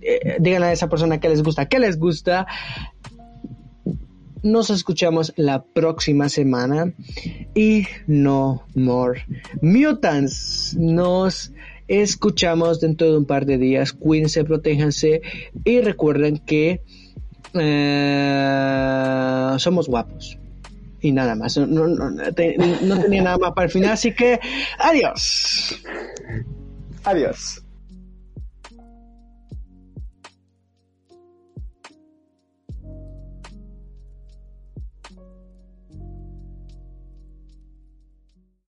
Eh, 0.00 0.36
díganle 0.40 0.68
a 0.68 0.72
esa 0.72 0.88
persona 0.88 1.20
que 1.20 1.28
les 1.28 1.42
gusta, 1.42 1.66
que 1.66 1.78
les 1.78 1.98
gusta. 1.98 2.46
Nos 4.42 4.70
escuchamos 4.70 5.34
la 5.36 5.64
próxima 5.64 6.30
semana 6.30 6.94
y 7.54 7.86
no 8.06 8.62
more 8.74 9.26
mutants. 9.60 10.74
Nos 10.78 11.52
escuchamos 11.86 12.80
dentro 12.80 13.10
de 13.10 13.18
un 13.18 13.26
par 13.26 13.44
de 13.44 13.58
días. 13.58 13.92
Cuídense, 13.92 14.44
protéjanse 14.44 15.20
y 15.64 15.80
recuerden 15.80 16.38
que 16.38 16.80
eh, 17.52 18.76
somos 19.58 19.86
guapos. 19.88 20.38
Y 21.02 21.12
nada 21.12 21.34
más. 21.34 21.58
No, 21.58 21.88
no 21.88 22.32
tenía 22.32 23.22
nada 23.22 23.36
más 23.38 23.52
para 23.52 23.66
el 23.66 23.70
final, 23.70 23.90
así 23.92 24.14
que 24.14 24.40
adiós. 24.78 25.76
Adiós. 27.06 27.65